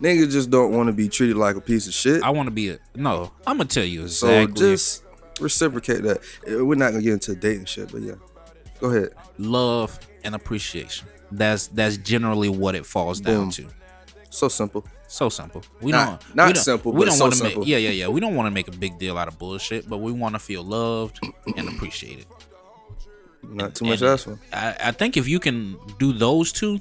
Niggas 0.00 0.30
just 0.30 0.50
don't 0.50 0.72
want 0.72 0.88
to 0.88 0.92
be 0.92 1.08
treated 1.08 1.36
like 1.36 1.56
a 1.56 1.60
piece 1.60 1.86
of 1.86 1.94
shit. 1.94 2.22
I 2.22 2.30
want 2.30 2.46
to 2.48 2.50
be 2.50 2.70
a 2.70 2.78
no. 2.94 3.32
I'm 3.46 3.56
gonna 3.56 3.68
tell 3.68 3.84
you 3.84 4.02
exactly. 4.02 4.54
so 4.54 4.60
just 4.60 5.04
reciprocate 5.40 6.02
that. 6.02 6.18
Uh, 6.46 6.64
We're 6.64 6.74
not 6.74 6.90
gonna 6.90 7.02
get 7.02 7.14
into 7.14 7.34
dating 7.34 7.64
shit, 7.64 7.90
but 7.90 8.02
yeah. 8.02 8.14
Go 8.78 8.90
ahead. 8.90 9.14
love 9.38 9.98
and 10.22 10.34
appreciation. 10.34 11.08
That's 11.32 11.68
that's 11.68 11.96
generally 11.96 12.50
what 12.50 12.74
it 12.74 12.84
falls 12.84 13.20
down 13.20 13.50
to. 13.52 13.66
So 14.28 14.48
simple. 14.48 14.86
So 15.08 15.28
simple. 15.28 15.62
We 15.80 15.92
Not- 15.92 16.20
don't 16.20 16.34
not 16.36 16.46
we 16.48 16.52
don't, 16.54 16.62
simple, 16.62 16.92
We 16.92 16.98
but 17.00 17.04
don't 17.06 17.16
so 17.16 17.24
want 17.24 17.32
to 17.34 17.38
simple. 17.38 17.60
make 17.60 17.68
yeah 17.68 17.78
yeah 17.78 17.90
yeah. 17.90 18.08
We 18.08 18.20
don't 18.20 18.34
want 18.34 18.46
to 18.48 18.50
make 18.50 18.68
a 18.68 18.72
big 18.76 18.98
deal 18.98 19.16
out 19.18 19.28
of 19.28 19.38
bullshit, 19.38 19.88
but 19.88 19.98
we 19.98 20.10
want 20.12 20.34
to 20.34 20.38
feel 20.38 20.62
loved 20.64 21.20
and 21.56 21.68
appreciated. 21.68 22.26
Not 23.42 23.74
too 23.76 23.84
much 23.84 24.00
for. 24.00 24.38
I, 24.52 24.76
I 24.86 24.90
think 24.92 25.16
if 25.16 25.28
you 25.28 25.38
can 25.38 25.76
do 25.98 26.12
those 26.12 26.50
two, 26.52 26.80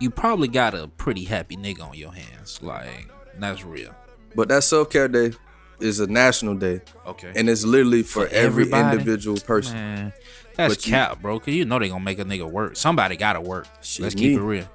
you 0.00 0.10
probably 0.10 0.48
got 0.48 0.74
a 0.74 0.88
pretty 0.88 1.24
happy 1.24 1.56
nigga 1.56 1.82
on 1.88 1.94
your 1.96 2.12
hands. 2.12 2.60
Like 2.62 3.08
that's 3.38 3.64
real. 3.64 3.94
But 4.34 4.48
that 4.48 4.64
self 4.64 4.90
care 4.90 5.08
day 5.08 5.32
is 5.80 6.00
a 6.00 6.06
national 6.06 6.56
day, 6.56 6.80
Okay. 7.06 7.32
and 7.34 7.48
it's 7.48 7.64
literally 7.64 8.02
for, 8.02 8.26
For 8.26 8.34
every 8.34 8.64
everybody? 8.64 8.98
individual 8.98 9.38
person. 9.40 9.74
Man, 9.76 10.12
that's 10.56 10.74
But 10.76 10.86
you- 10.86 10.92
cap, 10.92 11.22
bro. 11.22 11.40
Cause 11.40 11.54
you 11.54 11.64
know 11.64 11.78
they 11.78 11.88
gonna 11.88 12.04
make 12.04 12.18
a 12.18 12.24
nigga 12.24 12.48
work. 12.50 12.76
Somebody 12.76 13.16
gotta 13.16 13.40
work. 13.40 13.66
Let's 13.98 14.14
me. 14.14 14.20
keep 14.20 14.38
it 14.38 14.42
real. 14.42 14.68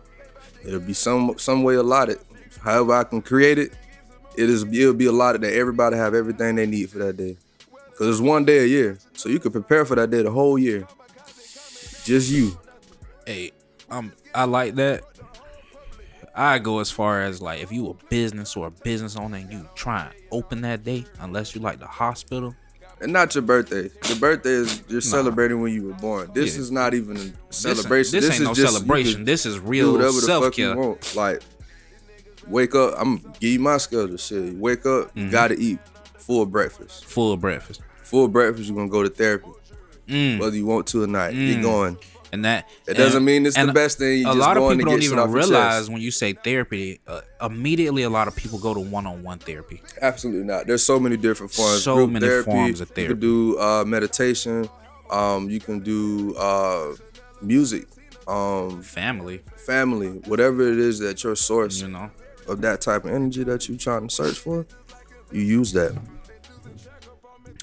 It'll 0.65 0.79
be 0.79 0.93
some 0.93 1.35
some 1.37 1.61
way 1.63 1.75
allotted. 1.75 2.19
However 2.61 2.93
I 2.93 3.03
can 3.03 3.21
create 3.21 3.57
it, 3.57 3.73
it 4.35 4.49
is 4.49 4.63
it'll 4.63 4.93
be 4.93 5.05
allotted 5.05 5.41
that 5.41 5.53
everybody 5.53 5.97
have 5.97 6.13
everything 6.13 6.55
they 6.55 6.65
need 6.65 6.89
for 6.89 6.99
that 6.99 7.17
day. 7.17 7.37
Cause 7.97 8.07
it's 8.07 8.19
one 8.21 8.45
day 8.45 8.59
a 8.59 8.65
year, 8.65 8.99
so 9.13 9.27
you 9.29 9.39
can 9.39 9.51
prepare 9.51 9.83
for 9.83 9.95
that 9.95 10.11
day 10.11 10.21
the 10.21 10.29
whole 10.29 10.59
year. 10.59 10.87
Just 12.03 12.29
you. 12.31 12.57
hey, 13.25 13.51
um, 13.89 14.13
I 14.35 14.45
like 14.45 14.75
that. 14.75 15.03
I 16.35 16.59
go 16.59 16.79
as 16.79 16.91
far 16.91 17.23
as 17.23 17.41
like 17.41 17.61
if 17.63 17.71
you 17.71 17.89
a 17.89 17.93
business 18.09 18.55
or 18.55 18.67
a 18.67 18.71
business 18.71 19.15
owner 19.15 19.37
and 19.37 19.51
you 19.51 19.67
try 19.73 20.01
and 20.05 20.13
open 20.31 20.61
that 20.61 20.83
day, 20.83 21.05
unless 21.19 21.55
you 21.55 21.61
like 21.61 21.79
the 21.79 21.87
hospital. 21.87 22.55
And 23.01 23.11
not 23.11 23.33
your 23.35 23.41
birthday. 23.43 23.89
Your 24.07 24.17
birthday 24.19 24.51
is 24.51 24.83
you're 24.87 25.01
celebrating 25.01 25.61
when 25.61 25.73
you 25.73 25.87
were 25.87 25.93
born. 25.93 26.29
This 26.33 26.55
Yeah. 26.55 26.61
is 26.61 26.71
not 26.71 26.93
even 26.93 27.17
a 27.17 27.19
This- 27.19 27.33
celebration. 27.51 28.11
This, 28.19 28.25
ain't 28.25 28.33
is 28.35 28.39
no 28.41 28.53
just 28.53 28.73
celebration. 28.73 29.23
This 29.25 29.45
is 29.47 29.59
real 29.59 30.11
self 30.13 30.53
care. 30.55 30.75
Like, 31.15 31.41
wake 32.49 32.75
up. 32.75 32.95
I'm 32.97 33.17
gonna 33.17 33.33
give 33.39 33.51
you 33.51 33.59
my 33.59 33.77
schedule. 33.77 34.17
Shit, 34.17 34.53
you 34.53 34.57
wake 34.59 34.85
up. 34.85 35.09
Mm-hmm. 35.09 35.19
You 35.19 35.29
gotta 35.31 35.55
eat 35.55 35.79
full 36.17 36.45
breakfast. 36.45 37.05
Full 37.05 37.37
breakfast, 37.37 37.81
Full 38.03 38.27
breakfast. 38.27 38.67
You're 38.69 38.77
gonna 38.77 38.89
go 38.89 39.03
to 39.03 39.09
therapy, 39.09 39.49
Mm. 40.07 40.39
whether 40.39 40.55
you 40.55 40.65
want 40.65 40.87
to 40.87 41.03
or 41.03 41.07
not. 41.07 41.33
You're 41.33 41.61
going. 41.61 41.97
and 42.31 42.43
that 42.45 42.67
It 42.87 42.95
doesn't 42.95 43.23
mean 43.23 43.45
it's 43.45 43.55
the 43.57 43.71
best 43.73 43.97
thing. 43.99 44.19
You 44.19 44.25
a 44.27 44.29
just 44.31 44.39
lot 44.39 44.57
of 44.57 44.69
people 44.69 44.91
don't 44.91 45.01
even 45.03 45.17
off 45.19 45.29
your 45.29 45.39
chest. 45.39 45.49
realize 45.51 45.89
when 45.89 46.01
you 46.01 46.11
say 46.11 46.33
therapy. 46.33 46.99
Uh, 47.07 47.21
immediately, 47.41 48.03
a 48.03 48.09
lot 48.09 48.27
of 48.27 48.35
people 48.35 48.59
go 48.59 48.73
to 48.73 48.79
one-on-one 48.81 49.39
therapy. 49.39 49.81
Absolutely 50.01 50.43
not. 50.45 50.67
There's 50.67 50.83
so 50.83 50.99
many 50.99 51.15
different 51.17 51.51
forms. 51.53 51.83
So 51.83 51.95
Group 51.95 52.11
many 52.11 52.25
therapy. 52.27 52.51
forms 52.51 52.81
of 52.81 52.89
therapy. 52.89 53.01
You 53.03 53.15
can 53.15 53.19
do 53.53 53.59
uh, 53.59 53.83
meditation. 53.85 54.69
Um, 55.09 55.49
you 55.49 55.59
can 55.61 55.79
do 55.79 56.35
uh, 56.37 56.95
music. 57.41 57.87
Um, 58.27 58.81
Family, 58.81 59.41
family, 59.55 60.09
whatever 60.25 60.61
it 60.69 60.79
is 60.79 60.99
that 60.99 61.23
your 61.23 61.35
source 61.37 61.79
you 61.81 61.87
know. 61.87 62.11
Of 62.47 62.61
that 62.61 62.81
type 62.81 63.05
of 63.05 63.11
energy 63.11 63.43
that 63.43 63.67
you're 63.67 63.77
trying 63.77 64.07
to 64.07 64.13
search 64.13 64.37
for, 64.37 64.65
you 65.31 65.41
use 65.41 65.71
that. 65.73 65.91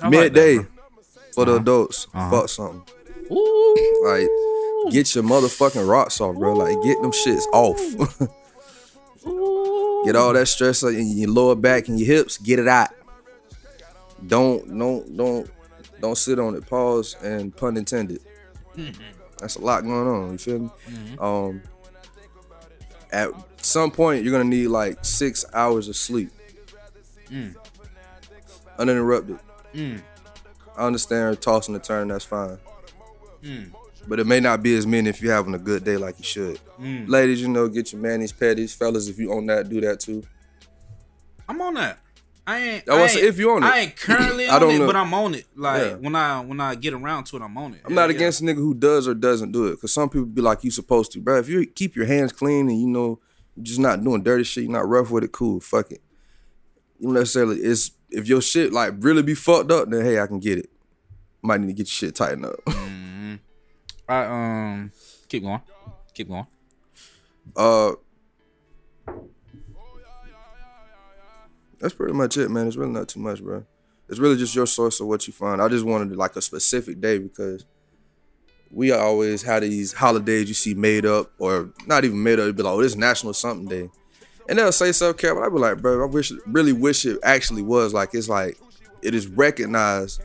I 0.01 0.09
like 0.09 0.11
that, 0.11 0.11
Midday 0.11 0.57
bro. 0.57 0.67
for 1.33 1.45
the 1.47 1.57
adults. 1.57 2.07
Uh-huh. 2.13 2.31
Fuck 2.31 2.49
something. 2.49 2.83
Ooh. 3.31 4.03
Like 4.05 4.29
get 4.93 5.15
your 5.15 5.25
motherfucking 5.25 5.89
rocks 5.89 6.21
off, 6.21 6.37
bro. 6.37 6.55
Like 6.55 6.83
get 6.83 7.01
them 7.01 7.13
shits 7.13 7.45
off. 7.53 7.79
get 10.05 10.17
all 10.17 10.33
that 10.33 10.47
stress 10.47 10.83
in 10.83 11.17
your 11.17 11.31
lower 11.31 11.55
back 11.55 11.89
and 11.89 11.99
your 11.99 12.07
hips. 12.07 12.39
Get 12.39 12.59
it 12.59 12.69
out. 12.69 12.91
Don't 14.27 14.79
don't 14.79 15.17
don't 15.17 15.51
don't 16.01 16.19
sit 16.19 16.39
on 16.39 16.55
it. 16.55 16.67
Pause 16.69 17.17
and 17.23 17.57
pun 17.57 17.77
intended. 17.77 18.21
That's 19.39 19.57
a 19.57 19.61
lot 19.61 19.83
going 19.83 20.07
on. 20.07 20.33
You 20.33 20.39
feel 20.39 20.59
me? 20.59 20.71
Um, 21.19 21.63
at 23.13 23.31
some 23.75 23.91
point 23.91 24.23
you're 24.23 24.33
gonna 24.33 24.45
need 24.49 24.69
like 24.69 25.05
six 25.05 25.45
hours 25.53 25.89
of 25.89 25.97
sleep, 25.97 26.31
mm. 27.29 27.55
uninterrupted. 28.79 29.39
Mm. 29.75 30.01
I 30.77 30.87
understand 30.87 31.41
tossing 31.41 31.75
and 31.75 31.83
turning. 31.83 32.09
That's 32.09 32.25
fine. 32.25 32.59
Mm. 33.43 33.71
But 34.07 34.21
it 34.21 34.27
may 34.27 34.39
not 34.41 34.63
be 34.63 34.77
as 34.77 34.87
many 34.87 35.09
if 35.11 35.21
you're 35.21 35.35
having 35.35 35.55
a 35.55 35.59
good 35.59 35.83
day 35.85 35.97
like 35.97 36.19
you 36.19 36.25
should. 36.25 36.61
Ladies, 36.79 37.41
you 37.43 37.49
know, 37.49 37.69
get 37.69 37.93
your 37.93 38.01
manis, 38.03 38.33
petties. 38.33 38.75
Fellas, 38.77 39.09
if 39.09 39.19
you 39.19 39.33
own 39.33 39.47
that, 39.47 39.69
do 39.69 39.81
that 39.81 40.01
too. 40.01 40.23
I'm 41.49 41.61
on 41.61 41.75
that. 41.75 41.99
I 42.47 42.59
ain't. 42.59 42.89
I 42.89 43.01
was- 43.01 43.17
ain't- 43.17 43.25
if 43.25 43.39
you 43.39 43.51
on 43.53 43.63
it. 43.65 43.67
I 43.67 43.79
ain't 43.81 43.97
currently 43.97 44.47
I 44.51 44.55
on 44.57 44.61
don't 44.61 44.75
it, 44.75 44.79
know. 44.81 44.87
but 44.87 44.97
I'm 44.97 45.15
on 45.15 45.35
it. 45.35 45.47
Like 45.57 45.83
Yeah. 45.83 45.95
when 45.95 46.15
I 46.15 46.41
when 46.41 46.61
I 46.61 46.75
get 46.75 46.93
around 46.93 47.25
to 47.27 47.37
it, 47.37 47.43
I'm 47.43 47.57
on 47.57 47.75
it. 47.75 47.81
I'm 47.85 47.95
not 47.95 48.11
against 48.11 48.41
a 48.41 48.45
nigga 48.45 48.57
who 48.57 48.75
does 48.75 49.09
or 49.09 49.15
doesn't 49.15 49.53
do 49.53 49.67
it. 49.69 49.81
Cause 49.81 49.93
some 49.95 50.09
people 50.11 50.27
be 50.27 50.43
like, 50.43 50.63
you 50.63 50.71
supposed 50.71 51.11
to, 51.13 51.21
bro. 51.21 51.39
If 51.39 51.49
you 51.49 51.65
keep 51.67 51.97
your 51.97 52.07
hands 52.07 52.33
clean 52.33 52.69
and 52.69 52.79
you 52.81 52.87
know 52.89 53.19
just 53.63 53.81
not 53.81 54.03
doing 54.03 54.23
dirty 54.23 54.45
shit, 54.45 54.65
you're 54.65 54.73
not 54.73 54.89
rough 54.89 55.11
with 55.11 55.25
it, 55.25 55.33
cool, 55.33 55.61
fuck 55.61 55.91
it. 55.91 56.03
You 56.99 57.09
don't 57.09 57.15
necessarily 57.15 57.59
it's 57.59 57.93
if 58.11 58.29
your 58.29 58.41
shit 58.41 58.73
like 58.73 58.95
really 58.99 59.23
be 59.23 59.35
fucked 59.35 59.71
up, 59.71 59.91
then 59.91 60.05
hey, 60.05 60.21
I 60.21 60.27
can 60.27 60.41
get 60.41 60.59
it. 60.59 60.71
Might 61.43 61.61
need 61.61 61.69
to 61.69 61.73
get 61.73 61.87
your 61.87 62.11
shit 62.11 62.15
tightened 62.15 62.47
up. 62.47 62.61
I 64.09 64.25
um 64.25 64.93
keep 65.29 65.43
going, 65.43 65.61
keep 66.13 66.29
going. 66.29 66.47
Uh 67.57 67.93
That's 71.85 71.93
pretty 71.93 72.15
much 72.15 72.39
it, 72.39 72.51
man. 72.51 72.67
It's 72.67 72.77
really 72.77 72.93
not 72.93 73.09
too 73.09 73.21
much, 73.21 73.43
bro. 73.43 73.63
It's 74.09 74.19
really 74.19 74.39
just 74.39 74.55
your 74.55 74.67
source 74.67 75.01
of 75.01 75.07
what 75.07 75.27
you 75.27 75.35
find. 75.35 75.61
I 75.61 75.69
just 75.69 75.85
wanted 75.85 76.17
like 76.17 76.35
a 76.35 76.41
specific 76.41 76.99
day 76.99 77.19
because 77.19 77.67
we 78.75 78.91
always 78.91 79.43
had 79.43 79.63
these 79.63 79.93
holidays 79.93 80.49
you 80.49 80.55
see 80.55 80.75
made 80.75 81.07
up 81.07 81.31
or 81.39 81.71
not 81.87 82.05
even 82.05 82.23
made 82.23 82.41
up. 82.41 82.45
It'd 82.45 82.57
be 82.57 82.65
like, 82.65 82.75
oh, 82.75 82.83
this 82.83 82.97
National 82.97 83.33
something 83.33 83.69
day. 83.69 83.89
And 84.49 84.59
they'll 84.59 84.73
say 84.73 84.93
self 84.93 85.17
care, 85.17 85.35
but 85.35 85.45
I'd 85.45 85.53
be 85.53 85.59
like, 85.59 85.81
bro, 85.81 86.03
I 86.03 86.07
wish 86.07 86.33
really 86.47 86.73
wish 86.73 87.07
it 87.07 87.19
actually 87.23 87.63
was 87.63 87.95
like 87.95 88.11
it's 88.15 88.29
like 88.29 88.59
it 89.01 89.15
is 89.15 89.27
recognized. 89.27 90.23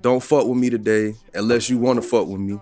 Don't 0.00 0.22
fuck 0.22 0.46
with 0.46 0.56
me 0.56 0.70
today 0.70 1.14
unless 1.34 1.68
you 1.68 1.78
want 1.78 2.02
to 2.02 2.08
fuck 2.08 2.26
with 2.26 2.40
me. 2.40 2.58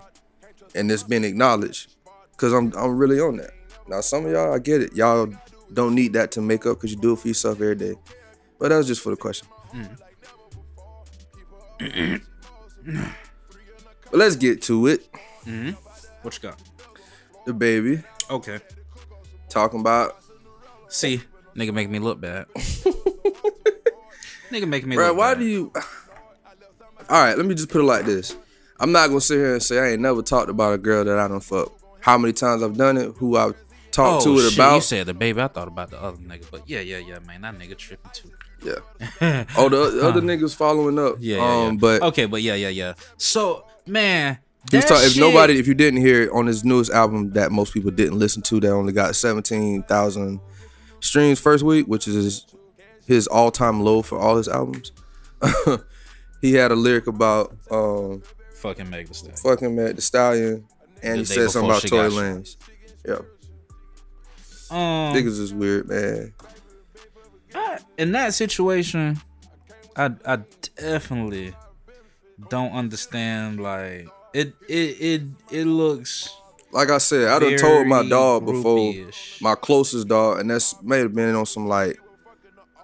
And 0.75 0.91
it's 0.91 1.03
been 1.03 1.23
acknowledged. 1.23 1.95
Cause 2.37 2.53
I'm 2.53 2.73
I'm 2.77 2.97
really 2.97 3.19
on 3.19 3.37
that. 3.37 3.51
Now 3.87 4.01
some 4.01 4.25
of 4.25 4.31
y'all, 4.31 4.53
I 4.53 4.59
get 4.59 4.81
it. 4.81 4.93
Y'all 4.93 5.33
don't 5.73 5.95
need 5.95 6.13
that 6.13 6.31
to 6.31 6.41
make 6.41 6.65
up 6.65 6.77
because 6.77 6.91
you 6.91 6.99
do 6.99 7.13
it 7.13 7.19
for 7.19 7.27
yourself 7.29 7.55
every 7.61 7.75
day. 7.75 7.95
But 8.59 8.69
that 8.69 8.77
was 8.77 8.87
just 8.87 9.01
for 9.01 9.09
the 9.09 9.15
question. 9.15 9.47
Mm. 11.79 12.21
but 14.11 14.17
let's 14.19 14.35
get 14.35 14.61
to 14.63 14.87
it. 14.87 15.07
What 16.21 16.35
you 16.35 16.41
got? 16.49 16.59
The 17.45 17.53
baby 17.53 18.03
Okay. 18.29 18.59
talking 19.49 19.79
about, 19.79 20.17
See, 20.89 21.21
nigga 21.55 21.73
make 21.73 21.89
me 21.89 21.99
look 21.99 22.19
bad. 22.19 22.47
nigga 24.51 24.67
make 24.67 24.85
me 24.85 24.95
bro. 24.95 25.07
look 25.09 25.17
Why 25.17 25.33
bad. 25.33 25.39
do 25.39 25.45
you? 25.45 25.71
All 27.09 27.23
right, 27.23 27.37
let 27.37 27.45
me 27.45 27.55
just 27.55 27.69
put 27.69 27.81
it 27.81 27.85
like 27.85 28.05
this. 28.05 28.35
I'm 28.79 28.91
not 28.91 29.07
gonna 29.07 29.21
sit 29.21 29.35
here 29.37 29.53
and 29.53 29.63
say 29.63 29.79
I 29.79 29.91
ain't 29.91 30.01
never 30.01 30.21
talked 30.21 30.49
about 30.49 30.73
a 30.73 30.77
girl 30.77 31.03
that 31.05 31.17
I 31.19 31.27
don't 31.27 31.41
fuck. 31.43 31.71
How 32.01 32.17
many 32.17 32.33
times 32.33 32.63
I've 32.63 32.77
done 32.77 32.97
it? 32.97 33.13
Who 33.17 33.35
I've 33.35 33.55
talked 33.91 34.25
oh, 34.25 34.35
to 34.35 34.39
it 34.39 34.43
shit, 34.49 34.53
about? 34.57 34.75
You 34.75 34.81
said 34.81 35.05
the 35.07 35.13
baby. 35.13 35.41
I 35.41 35.47
thought 35.47 35.67
about 35.67 35.89
the 35.91 36.01
other 36.01 36.17
nigga, 36.17 36.45
but 36.49 36.69
yeah, 36.69 36.79
yeah, 36.79 36.97
yeah, 36.99 37.19
man. 37.19 37.41
That 37.41 37.57
nigga 37.57 37.75
tripping 37.77 38.11
too. 38.13 38.31
yeah. 38.63 39.45
Oh, 39.57 39.67
the, 39.69 39.89
the 39.91 40.07
other 40.07 40.21
niggas 40.21 40.55
following 40.55 40.97
up. 40.99 41.15
Yeah, 41.19 41.37
yeah, 41.37 41.43
Um, 41.67 41.73
yeah. 41.73 41.79
but 41.79 42.01
okay, 42.03 42.25
but 42.25 42.41
yeah, 42.41 42.55
yeah, 42.55 42.69
yeah. 42.69 42.93
So, 43.17 43.65
man, 43.87 44.37
that 44.71 44.87
talk- 44.87 45.03
if 45.03 45.11
shit- 45.13 45.19
nobody, 45.21 45.57
if 45.59 45.67
you 45.67 45.73
didn't 45.73 46.01
hear 46.01 46.23
it 46.23 46.31
on 46.31 46.45
his 46.47 46.63
newest 46.63 46.91
album 46.91 47.31
that 47.33 47.51
most 47.51 47.73
people 47.73 47.91
didn't 47.91 48.19
listen 48.19 48.41
to, 48.43 48.59
that 48.59 48.71
only 48.71 48.93
got 48.93 49.15
seventeen 49.15 49.83
thousand 49.83 50.39
streams 50.99 51.39
first 51.39 51.63
week, 51.63 51.85
which 51.87 52.07
is 52.07 52.45
his 53.05 53.27
all 53.27 53.51
time 53.51 53.81
low 53.81 54.01
for 54.01 54.19
all 54.19 54.37
his 54.37 54.47
albums. 54.47 54.91
he 56.41 56.53
had 56.53 56.71
a 56.71 56.75
lyric 56.75 57.07
about 57.07 57.55
um, 57.71 58.21
fucking 58.55 58.89
Meg 58.89 59.07
Thee 59.07 59.13
Stallion. 59.13 59.37
fucking 59.37 59.75
Matt 59.75 59.95
the 59.95 60.01
Stallion, 60.01 60.65
and 61.01 61.13
The 61.15 61.17
he 61.19 61.25
said 61.25 61.49
something 61.51 61.69
about 61.71 61.81
she 61.81 61.87
Tory 61.89 62.09
got. 62.09 62.17
Lanez. 62.17 62.55
Yeah, 63.07 63.15
Um, 64.69 65.15
niggas 65.15 65.39
is 65.39 65.53
weird, 65.53 65.87
man. 65.89 66.33
in 67.97 68.11
that 68.11 68.33
situation, 68.33 69.19
I 69.95 70.11
I 70.25 70.39
definitely 70.75 71.55
don't 72.49 72.71
understand 72.71 73.61
like 73.61 74.07
it 74.33 74.53
it 74.67 75.01
it 75.01 75.21
it 75.51 75.65
looks 75.65 76.29
Like 76.71 76.89
I 76.91 76.99
said, 76.99 77.27
I 77.29 77.39
done 77.39 77.57
told 77.57 77.87
my 77.87 78.07
dog 78.07 78.45
before, 78.45 78.77
groupie-ish. 78.93 79.41
my 79.41 79.55
closest 79.55 80.07
dog, 80.07 80.39
and 80.39 80.49
that's 80.51 80.75
may 80.83 80.99
have 80.99 81.13
been 81.15 81.33
on 81.35 81.45
some 81.47 81.67
like, 81.67 81.99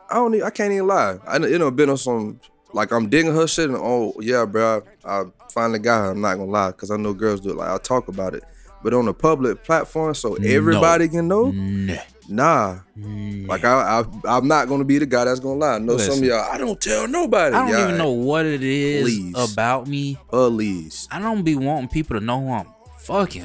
I 0.09 0.15
don't, 0.15 0.41
I 0.41 0.49
can't 0.49 0.73
even 0.73 0.87
lie. 0.87 1.19
I 1.27 1.37
done- 1.37 1.53
it 1.53 1.57
done 1.59 1.75
been 1.75 1.89
on 1.91 1.97
some 1.97 2.39
like 2.73 2.91
I'm 2.91 3.07
digging 3.09 3.33
her 3.33 3.47
shit, 3.47 3.69
and 3.69 3.77
oh 3.79 4.13
yeah, 4.19 4.43
bro, 4.45 4.81
I, 5.05 5.19
I 5.19 5.23
finally 5.51 5.79
got 5.79 5.99
her. 6.01 6.11
I'm 6.11 6.21
not 6.21 6.35
gonna 6.37 6.49
lie, 6.51 6.71
cause 6.71 6.89
I 6.91 6.97
know 6.97 7.13
girls 7.13 7.41
do 7.41 7.51
it. 7.51 7.57
Like 7.57 7.69
I 7.69 7.77
talk 7.77 8.07
about 8.07 8.33
it, 8.33 8.43
but 8.83 8.93
on 8.93 9.07
a 9.07 9.13
public 9.13 9.63
platform, 9.63 10.13
so 10.15 10.35
everybody 10.35 11.07
can 11.07 11.27
know. 11.27 11.51
no. 11.51 11.97
Nah, 12.27 12.79
like 12.95 13.63
I, 13.63 14.01
I, 14.01 14.03
I'm 14.37 14.47
not 14.47 14.67
gonna 14.67 14.83
be 14.83 14.97
the 14.97 15.05
guy 15.05 15.25
that's 15.25 15.39
gonna 15.39 15.59
lie. 15.59 15.75
I 15.75 15.79
know 15.79 15.97
some 15.97 16.17
of 16.19 16.23
y'all. 16.23 16.39
I 16.51 16.57
don't 16.57 16.79
tell 16.81 17.07
nobody. 17.07 17.55
I 17.55 17.59
don't 17.59 17.69
Y'all 17.69 17.83
even 17.83 17.97
know 17.97 18.11
what 18.11 18.45
it 18.45 18.63
is 18.63 19.03
Please. 19.03 19.53
about 19.53 19.87
me. 19.87 20.17
Please. 20.29 21.07
I 21.11 21.19
don't 21.19 21.43
be 21.43 21.55
wanting 21.55 21.89
people 21.89 22.17
to 22.19 22.25
know 22.25 22.41
who 22.41 22.51
I'm 22.51 22.67
fucking. 23.01 23.43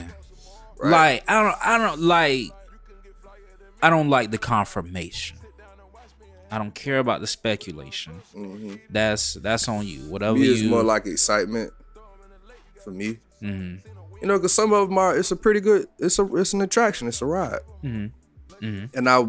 Right. 0.78 0.90
Like 0.90 1.24
I 1.30 1.42
don't 1.42 1.56
I 1.66 1.78
don't 1.78 2.00
like 2.00 2.46
I 3.82 3.90
don't 3.90 4.08
like 4.08 4.30
the 4.30 4.38
confirmation. 4.38 5.36
I 6.50 6.58
don't 6.58 6.74
care 6.74 6.98
about 6.98 7.20
the 7.20 7.26
speculation. 7.26 8.22
That's 8.88 9.34
that's 9.34 9.68
on 9.68 9.86
you. 9.86 10.00
Whatever 10.10 10.34
Mm-hmm. 10.34 10.42
Me 10.42 10.48
is 10.48 10.62
you 10.62 10.70
more 10.70 10.82
like 10.82 11.06
excitement 11.06 11.72
for 12.82 12.90
me. 12.92 13.18
You 13.42 14.26
know, 14.26 14.36
because 14.38 14.52
some 14.52 14.72
of 14.72 14.88
them 14.88 14.98
are. 14.98 15.16
It's 15.16 15.30
a 15.30 15.36
pretty 15.36 15.60
good. 15.60 15.86
It's 15.98 16.18
a. 16.18 16.36
It's 16.36 16.52
an 16.52 16.60
attraction. 16.60 17.08
It's 17.08 17.22
a 17.22 17.26
ride. 17.26 17.60
And 18.62 19.08
I 19.08 19.24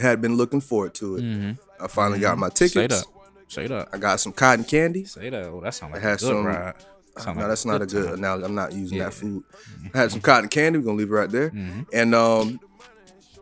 had 0.00 0.20
been 0.20 0.36
looking 0.36 0.60
forward 0.60 0.94
to 0.94 1.16
it. 1.16 1.56
I 1.80 1.86
finally 1.88 2.20
got 2.20 2.38
my 2.38 2.48
say 2.50 2.68
tickets. 2.68 3.02
that. 3.02 3.06
Say 3.48 3.66
that. 3.66 3.88
I 3.92 3.98
got 3.98 4.18
some 4.20 4.32
cotton 4.32 4.64
candy. 4.64 5.04
Say 5.04 5.28
that. 5.30 5.44
Oh, 5.46 5.60
that 5.62 5.74
sounds 5.74 5.92
like 5.92 6.02
I 6.02 6.08
had 6.08 6.18
a 6.18 6.20
good 6.20 6.26
some- 6.28 6.46
ride. 6.46 6.74
Sound 7.18 7.36
no, 7.36 7.42
like 7.42 7.48
that's 7.50 7.66
not 7.66 7.82
a 7.82 7.86
good 7.86 8.06
time. 8.06 8.14
analogy. 8.14 8.44
I'm 8.46 8.54
not 8.54 8.72
using 8.72 8.96
Yeah. 8.96 9.04
that 9.04 9.12
food. 9.12 9.44
I 9.92 9.98
had 9.98 10.10
some 10.10 10.22
cotton 10.22 10.48
candy. 10.48 10.78
We're 10.78 10.86
gonna 10.86 10.96
leave 10.96 11.10
it 11.10 11.14
right 11.14 11.28
there. 11.30 11.50
Mm-hmm. 11.50 11.82
And 11.92 12.14
um, 12.14 12.58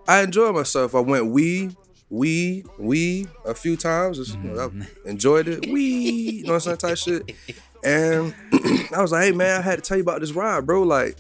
I 0.09 0.23
enjoyed 0.23 0.57
myself. 0.57 0.97
I 0.97 0.99
went 0.99 1.27
wee, 1.27 1.77
wee, 2.09 2.65
wee 2.81 3.29
a 3.47 3.55
few 3.55 3.77
times. 3.77 4.17
Just, 4.17 4.35
you 4.39 4.51
know, 4.51 4.71
Mm-hmm. 4.71 4.83
I 5.07 5.11
enjoyed 5.11 5.47
it. 5.47 5.67
Wee, 5.71 6.31
you 6.39 6.43
know 6.47 6.55
what 6.55 6.67
I'm 6.67 6.77
saying? 6.77 6.79
Type 6.79 6.99
shit. 6.99 7.33
And 7.85 8.35
I 8.93 9.01
was 9.03 9.13
like, 9.13 9.23
hey 9.27 9.33
man, 9.33 9.61
I 9.61 9.63
had 9.63 9.77
to 9.77 9.83
tell 9.83 9.97
you 9.99 10.03
about 10.03 10.21
this 10.21 10.33
ride, 10.33 10.67
bro. 10.67 10.83
Like, 10.83 11.17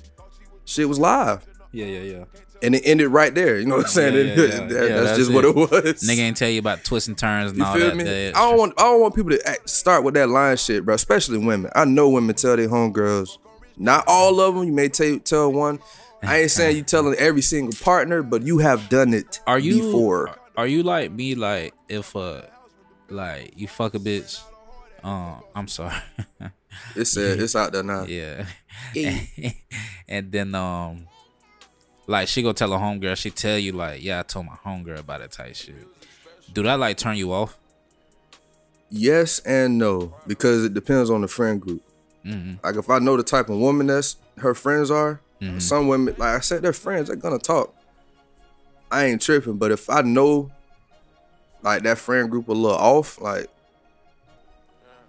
shit 0.64 0.88
was 0.88 0.98
live. 0.98 1.46
Yeah, 1.70 1.86
yeah, 1.86 2.00
yeah. 2.00 2.24
And 2.62 2.74
it 2.74 2.82
ended 2.84 3.08
right 3.08 3.34
there. 3.34 3.58
You 3.58 3.66
know 3.66 3.76
what 3.76 3.86
I'm 3.86 3.90
saying? 3.90 4.14
Yeah, 4.14 4.22
yeah, 4.34 4.42
yeah. 4.42 4.46
that- 4.58 4.68
that's, 4.68 4.90
that's 5.04 5.18
just 5.18 5.30
it. 5.30 5.34
what 5.34 5.44
it 5.46 5.54
was. 5.54 6.02
Nigga 6.02 6.18
ain't 6.18 6.36
tell 6.36 6.48
you 6.50 6.58
about 6.58 6.84
twists 6.84 7.08
and 7.08 7.16
turns 7.16 7.50
and 7.52 7.58
You 7.58 7.64
all 7.64 7.74
feel 7.74 7.86
that. 7.88 7.96
me? 7.96 8.04
that 8.04 8.36
I 8.36 8.40
don't 8.50 8.58
want 8.58 8.74
I 8.78 8.82
don't 8.82 9.00
want 9.00 9.14
people 9.14 9.30
to 9.30 9.48
act, 9.48 9.68
start 9.68 10.04
with 10.04 10.14
that 10.14 10.28
line 10.28 10.56
shit, 10.58 10.84
bro. 10.84 10.94
Especially 10.94 11.38
women. 11.38 11.70
I 11.74 11.84
know 11.86 12.08
women 12.10 12.34
tell 12.34 12.56
their 12.56 12.68
homegirls. 12.68 13.38
Not 13.78 14.04
all 14.06 14.40
of 14.40 14.54
them. 14.54 14.64
You 14.64 14.72
may 14.72 14.88
tell 14.90 15.18
tell 15.20 15.50
one. 15.52 15.78
I 16.22 16.40
ain't 16.42 16.50
saying 16.50 16.76
you 16.76 16.82
telling 16.82 17.14
every 17.14 17.40
single 17.40 17.72
partner, 17.82 18.22
but 18.22 18.42
you 18.42 18.58
have 18.58 18.90
done 18.90 19.14
it 19.14 19.40
Are 19.46 19.58
you 19.58 19.80
before. 19.80 20.36
Are 20.54 20.66
you 20.66 20.82
like 20.82 21.10
me? 21.12 21.34
Like 21.34 21.72
if 21.88 22.14
uh, 22.14 22.42
like 23.08 23.54
you 23.56 23.66
fuck 23.68 23.94
a 23.94 23.98
bitch. 23.98 24.38
Um, 25.02 25.36
I'm 25.54 25.66
sorry. 25.66 25.96
It's 26.94 27.16
uh, 27.16 27.20
it's 27.38 27.56
out 27.56 27.72
there 27.72 27.82
now. 27.82 28.02
yeah. 28.04 28.44
and 30.08 30.30
then 30.30 30.54
um, 30.54 31.06
like 32.10 32.28
she 32.28 32.42
go 32.42 32.52
tell 32.52 32.72
her 32.72 32.78
homegirl. 32.78 33.16
She 33.16 33.30
tell 33.30 33.58
you 33.58 33.72
like, 33.72 34.02
yeah, 34.02 34.20
I 34.20 34.22
told 34.22 34.46
my 34.46 34.56
homegirl 34.64 35.00
about 35.00 35.20
that 35.20 35.32
type 35.32 35.54
shit. 35.54 35.76
Do 36.52 36.62
that 36.64 36.78
like 36.78 36.96
turn 36.96 37.16
you 37.16 37.32
off? 37.32 37.56
Yes 38.90 39.38
and 39.40 39.78
no 39.78 40.16
because 40.26 40.64
it 40.64 40.74
depends 40.74 41.10
on 41.10 41.20
the 41.20 41.28
friend 41.28 41.60
group. 41.60 41.82
Mm-hmm. 42.24 42.64
Like 42.64 42.76
if 42.76 42.90
I 42.90 42.98
know 42.98 43.16
the 43.16 43.22
type 43.22 43.48
of 43.48 43.58
woman 43.58 43.86
that's 43.86 44.16
her 44.38 44.54
friends 44.54 44.90
are, 44.90 45.20
some 45.58 45.88
women, 45.88 46.14
like 46.18 46.36
I 46.36 46.40
said, 46.40 46.60
they're 46.60 46.74
friends. 46.74 47.06
They're 47.06 47.16
gonna 47.16 47.38
talk. 47.38 47.74
I 48.90 49.06
ain't 49.06 49.22
tripping, 49.22 49.56
but 49.56 49.70
if 49.70 49.88
I 49.88 50.02
know, 50.02 50.50
like 51.62 51.82
that 51.84 51.96
friend 51.96 52.30
group 52.30 52.48
a 52.48 52.52
little 52.52 52.76
off, 52.76 53.20
like 53.20 53.46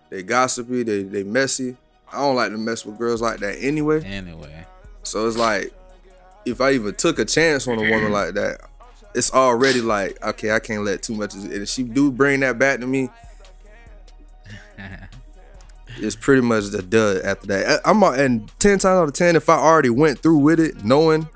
they 0.10 0.24
gossipy, 0.24 0.84
they 0.84 1.04
they 1.04 1.24
messy. 1.24 1.76
I 2.14 2.20
don't 2.20 2.36
like 2.36 2.52
to 2.52 2.58
mess 2.58 2.86
with 2.86 2.98
girls 2.98 3.22
like 3.22 3.40
that 3.40 3.58
anyway. 3.60 4.04
Anyway. 4.04 4.66
So 5.04 5.28
it's 5.28 5.38
like, 5.38 5.74
if 6.45 6.62
I 6.62 6.71
even 6.71 6.95
took 6.95 7.19
a 7.19 7.25
chance 7.25 7.67
on 7.67 7.77
a 7.77 7.82
woman 7.82 7.99
mm-hmm. 7.99 8.13
like 8.13 8.34
that, 8.36 8.62
it's 9.13 9.34
already 9.34 9.82
like, 9.82 10.23
okay, 10.23 10.51
I 10.51 10.60
can't 10.60 10.84
let 10.84 11.04
too 11.04 11.15
much. 11.15 11.34
And 11.34 11.51
if 11.51 11.69
she 11.69 11.84
do 11.84 12.12
bring 12.12 12.39
that 12.41 12.58
back 12.58 12.80
to 12.80 12.88
me, 12.88 13.10
it's 15.97 16.15
pretty 16.15 16.41
much 16.41 16.67
the 16.67 16.82
dud 16.82 17.21
after 17.23 17.47
that. 17.47 17.82
I- 17.86 17.89
I'm 17.89 18.01
a- 18.04 18.12
and 18.12 18.47
ten 18.60 18.80
times 18.80 18.86
out 18.86 19.08
of 19.08 19.13
ten, 19.13 19.36
if 19.36 19.49
I 19.49 19.56
already 19.56 19.89
went 19.89 20.19
through 20.19 20.38
with 20.38 20.60
it, 20.60 20.84
knowing 20.84 21.27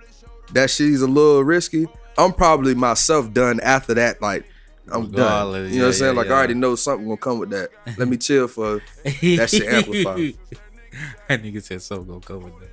that 0.53 0.69
she's 0.69 1.01
a 1.01 1.07
little 1.07 1.43
risky, 1.43 1.87
I'm 2.17 2.33
probably 2.33 2.75
myself 2.75 3.33
done 3.33 3.59
after 3.61 3.93
that. 3.95 4.21
Like. 4.21 4.45
I'm 4.87 5.09
done. 5.09 5.71
You 5.71 5.79
know 5.79 5.85
what 5.85 5.87
I'm 5.87 5.93
saying? 5.93 6.13
yeah, 6.13 6.21
like 6.21 6.29
I 6.29 6.33
already 6.33 6.53
know 6.53 6.75
something 6.75 7.07
gonna 7.07 7.17
come 7.17 7.39
with 7.39 7.49
that. 7.49 7.71
Let 7.97 8.07
me 8.07 8.17
chill 8.17 8.47
for 8.47 8.83
that 9.03 9.47
shit 9.49 9.63
amplified. 9.63 10.35
that 11.27 11.41
nigga 11.41 11.63
said 11.63 11.81
so 11.81 12.03
gonna 12.03 12.19
go 12.19 12.37
with 12.37 12.53
that. 12.59 12.69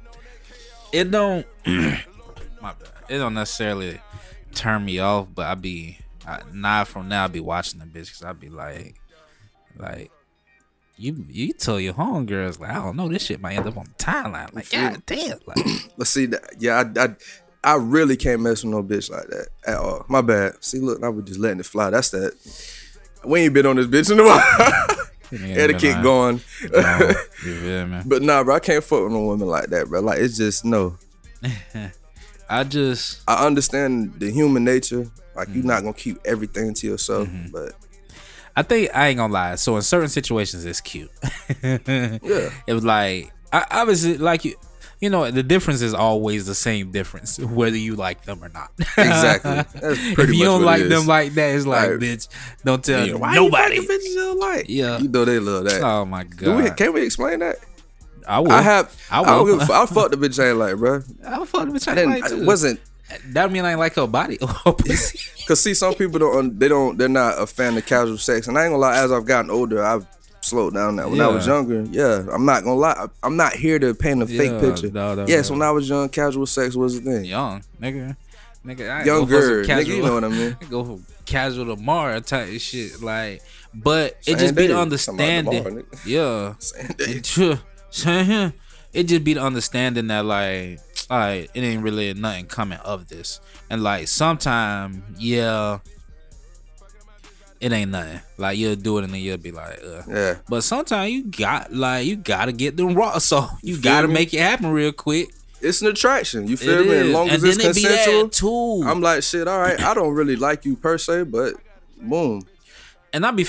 It 0.92 1.10
don't 1.10 1.46
my. 2.62 2.74
It 3.08 3.18
don't 3.18 3.34
necessarily 3.34 4.00
turn 4.54 4.84
me 4.84 4.98
off, 4.98 5.28
but 5.34 5.46
I 5.46 5.54
be 5.54 5.98
I, 6.26 6.42
now 6.52 6.84
from 6.84 7.08
now 7.08 7.24
I 7.24 7.26
be 7.26 7.40
watching 7.40 7.80
the 7.80 7.86
bitch 7.86 8.06
because 8.06 8.22
I 8.22 8.32
be 8.32 8.48
like, 8.48 8.94
like 9.76 10.10
you 10.96 11.24
you 11.28 11.52
tell 11.52 11.80
your 11.80 11.94
homegirls 11.94 12.60
like 12.60 12.70
I 12.70 12.74
don't 12.74 12.96
know 12.96 13.08
this 13.08 13.22
shit 13.24 13.40
might 13.40 13.56
end 13.56 13.66
up 13.66 13.76
on 13.76 13.86
the 13.86 14.04
timeline. 14.04 14.54
Like 14.54 14.70
god 14.70 15.02
damn, 15.06 15.38
like 15.46 15.58
But 15.98 16.06
see, 16.06 16.26
that, 16.26 16.42
yeah, 16.58 16.84
I, 16.96 17.04
I, 17.04 17.08
I 17.64 17.76
really 17.76 18.16
can't 18.16 18.40
mess 18.40 18.64
with 18.64 18.72
no 18.72 18.82
bitch 18.82 19.10
like 19.10 19.26
that 19.28 19.48
at 19.66 19.76
all. 19.76 20.04
My 20.08 20.20
bad. 20.20 20.62
See, 20.62 20.78
look, 20.78 21.02
I 21.02 21.08
was 21.08 21.24
just 21.24 21.40
letting 21.40 21.60
it 21.60 21.66
fly. 21.66 21.90
That's 21.90 22.10
that. 22.10 22.34
We 23.24 23.40
ain't 23.40 23.54
been 23.54 23.66
on 23.66 23.76
this 23.76 23.86
bitch 23.86 24.10
in 24.10 24.18
a 24.20 24.24
while. 24.24 25.02
Etiquette 25.32 26.02
going. 26.02 26.40
you 26.62 26.68
feel 27.56 27.86
me? 27.86 28.00
but 28.04 28.20
nah, 28.22 28.42
bro, 28.44 28.56
I 28.56 28.60
can't 28.60 28.84
fuck 28.84 29.04
with 29.04 29.12
no 29.12 29.22
woman 29.22 29.48
like 29.48 29.68
that, 29.70 29.88
bro. 29.88 30.00
Like, 30.00 30.18
it's 30.18 30.36
just 30.36 30.64
no. 30.64 30.96
I 32.60 32.64
just 32.64 33.22
I 33.26 33.46
understand 33.46 34.14
the 34.18 34.30
human 34.30 34.64
nature. 34.64 35.10
Like, 35.34 35.48
Mm-hmm. 35.48 35.56
you're 35.58 35.66
not 35.66 35.80
gonna 35.80 35.92
keep 35.94 36.18
everything 36.26 36.74
to 36.74 36.86
yourself, 36.86 37.28
but 37.50 37.72
I 38.54 38.62
think 38.62 38.90
I 38.94 39.08
ain't 39.08 39.16
gonna 39.16 39.32
lie. 39.32 39.54
So 39.54 39.76
in 39.76 39.82
certain 39.82 40.08
situations, 40.10 40.64
it's 40.66 40.80
cute. 40.82 41.10
yeah, 41.62 42.50
it 42.66 42.72
was 42.74 42.84
like 42.84 43.32
I 43.52 43.64
obviously 43.70 44.18
like 44.18 44.44
you. 44.44 44.54
You 45.00 45.10
know 45.10 45.28
the 45.32 45.42
difference 45.42 45.82
is 45.82 45.94
always 45.94 46.46
the 46.46 46.54
same 46.54 46.92
difference, 46.92 47.36
whether 47.58 47.76
you 47.76 47.96
like 47.96 48.22
them 48.24 48.44
or 48.44 48.48
not. 48.50 48.70
exactly. 48.78 49.50
That's 49.80 50.14
pretty 50.14 50.34
if 50.34 50.38
you 50.38 50.44
don't 50.44 50.62
like 50.62 50.84
them 50.84 51.08
like 51.08 51.32
that, 51.34 51.56
it's 51.56 51.66
like, 51.66 51.90
Like, 51.90 51.98
bitch, 51.98 52.28
don't 52.64 52.84
tell 52.84 53.04
Yeah, 53.08 53.14
why 53.14 53.34
nobody. 53.34 53.76
You 53.76 53.82
fucking 53.82 53.98
bitches 53.98 54.14
don't 54.14 54.38
like? 54.38 54.66
Yeah. 54.68 54.98
you 54.98 55.08
know 55.08 55.24
they 55.24 55.40
love 55.40 55.64
that. 55.64 55.82
Oh 55.82 56.04
my 56.04 56.22
Do 56.22 56.54
we, 56.54 56.62
god, 56.68 56.76
can 56.76 56.92
we 56.92 57.02
explain 57.02 57.40
that? 57.40 57.56
I 58.26 58.40
will. 58.40 58.52
I 58.52 58.62
have. 58.62 58.94
I 59.10 59.20
I, 59.20 59.24
don't 59.24 59.46
give 59.46 59.60
a 59.60 59.66
fuck. 59.86 60.10
The 60.10 60.16
bitch 60.16 60.42
I 60.42 60.50
ain't 60.50 60.58
like, 60.58 60.76
bro. 60.76 61.02
I 61.26 61.44
fuck 61.44 61.66
the 61.66 61.72
bitch 61.72 61.88
I 61.88 61.92
I 61.92 61.94
didn't. 61.94 62.10
like 62.10 62.24
I 62.24 62.28
too. 62.28 62.46
wasn't 62.46 62.80
that 63.26 63.50
mean 63.50 63.64
I 63.64 63.72
ain't 63.72 63.80
like 63.80 63.94
her 63.94 64.06
body 64.06 64.38
or 64.66 64.72
pussy. 64.72 65.18
Cause 65.46 65.60
see, 65.60 65.74
some 65.74 65.94
people 65.94 66.18
don't. 66.18 66.58
They 66.58 66.68
don't. 66.68 66.96
They're 66.96 67.08
not 67.08 67.40
a 67.40 67.46
fan 67.46 67.76
of 67.76 67.86
casual 67.86 68.18
sex, 68.18 68.48
and 68.48 68.58
I 68.58 68.64
ain't 68.64 68.72
gonna 68.72 68.80
lie. 68.80 68.96
As 68.96 69.12
I've 69.12 69.26
gotten 69.26 69.50
older, 69.50 69.82
I've 69.82 70.06
slowed 70.40 70.74
down. 70.74 70.96
Now, 70.96 71.08
when 71.08 71.20
I 71.20 71.28
was 71.28 71.46
younger, 71.46 71.82
yeah, 71.82 72.24
I'm 72.32 72.44
not 72.44 72.64
gonna 72.64 72.76
lie. 72.76 73.06
I'm 73.22 73.36
not 73.36 73.54
here 73.54 73.78
to 73.78 73.94
paint 73.94 74.22
a 74.22 74.26
fake 74.26 74.60
picture. 74.60 74.90
no, 74.90 75.14
no, 75.14 75.26
yes, 75.26 75.50
no. 75.50 75.54
when 75.54 75.62
I 75.62 75.70
was 75.70 75.88
young, 75.88 76.08
casual 76.08 76.46
sex 76.46 76.74
was 76.76 77.00
the 77.00 77.10
thing. 77.10 77.24
Young 77.24 77.62
nigga, 77.80 78.16
nigga, 78.64 78.90
I 78.90 79.04
go 79.04 79.26
for 79.26 79.32
some 79.32 79.40
Younger, 79.40 79.64
nigga, 79.64 79.86
you 79.86 80.02
know 80.02 80.14
what 80.14 80.24
I 80.24 80.28
mean. 80.28 80.56
I 80.60 80.64
go 80.70 80.84
for 80.84 81.00
casual 81.24 81.76
tomorrow 81.76 82.20
type 82.20 82.60
shit, 82.60 83.02
like. 83.02 83.42
But 83.74 84.18
it 84.26 84.32
Same 84.32 84.38
just 84.38 84.54
be 84.54 84.62
day. 84.62 84.66
the 84.68 84.78
understanding, 84.78 85.64
tomorrow, 85.64 85.84
yeah. 86.04 86.54
Same 86.58 86.88
day. 86.88 87.58
It 88.92 89.04
just 89.04 89.24
be 89.24 89.32
the 89.34 89.42
understanding 89.42 90.08
that 90.08 90.26
like, 90.26 90.78
alright, 91.10 91.50
it 91.54 91.60
ain't 91.60 91.82
really 91.82 92.12
nothing 92.12 92.44
coming 92.44 92.78
of 92.80 93.08
this, 93.08 93.40
and 93.70 93.82
like 93.82 94.06
sometime, 94.06 95.02
yeah, 95.18 95.78
it 97.60 97.72
ain't 97.72 97.90
nothing. 97.90 98.20
Like 98.38 98.58
you'll 98.58 98.76
do 98.76 98.98
it 98.98 99.04
and 99.04 99.14
then 99.14 99.20
you'll 99.20 99.38
be 99.38 99.52
like, 99.52 99.80
uh. 99.82 100.02
Yeah, 100.08 100.34
But 100.48 100.62
sometimes 100.62 101.10
you 101.10 101.24
got 101.24 101.72
like 101.72 102.06
you 102.06 102.16
gotta 102.16 102.52
get 102.52 102.76
them 102.76 102.94
raw, 102.94 103.16
so 103.30 103.46
you 103.62 103.74
feel 103.76 103.82
gotta 103.82 104.08
me? 104.08 104.14
make 104.14 104.34
it 104.34 104.40
happen 104.40 104.70
real 104.72 104.92
quick. 104.92 105.30
it's 105.60 105.80
an 105.80 105.88
attraction. 105.88 106.46
You 106.48 106.56
feel 106.56 106.80
It 106.80 106.86
me? 106.88 106.96
As 106.96 107.08
long 107.08 107.28
and 107.28 107.36
as 107.36 107.42
then 107.42 107.52
it's 107.52 107.80
consensual, 107.80 108.28
too. 108.28 108.82
I'm 108.86 109.00
like, 109.00 109.22
shit. 109.22 109.46
All 109.48 109.58
right, 109.60 109.80
I 109.80 109.94
don't 109.94 110.12
really 110.12 110.36
like 110.36 110.64
you 110.64 110.76
per 110.76 110.98
se, 110.98 111.22
but 111.24 111.54
boom. 112.00 112.44
and 113.12 113.24
I 113.24 113.30
be 113.30 113.46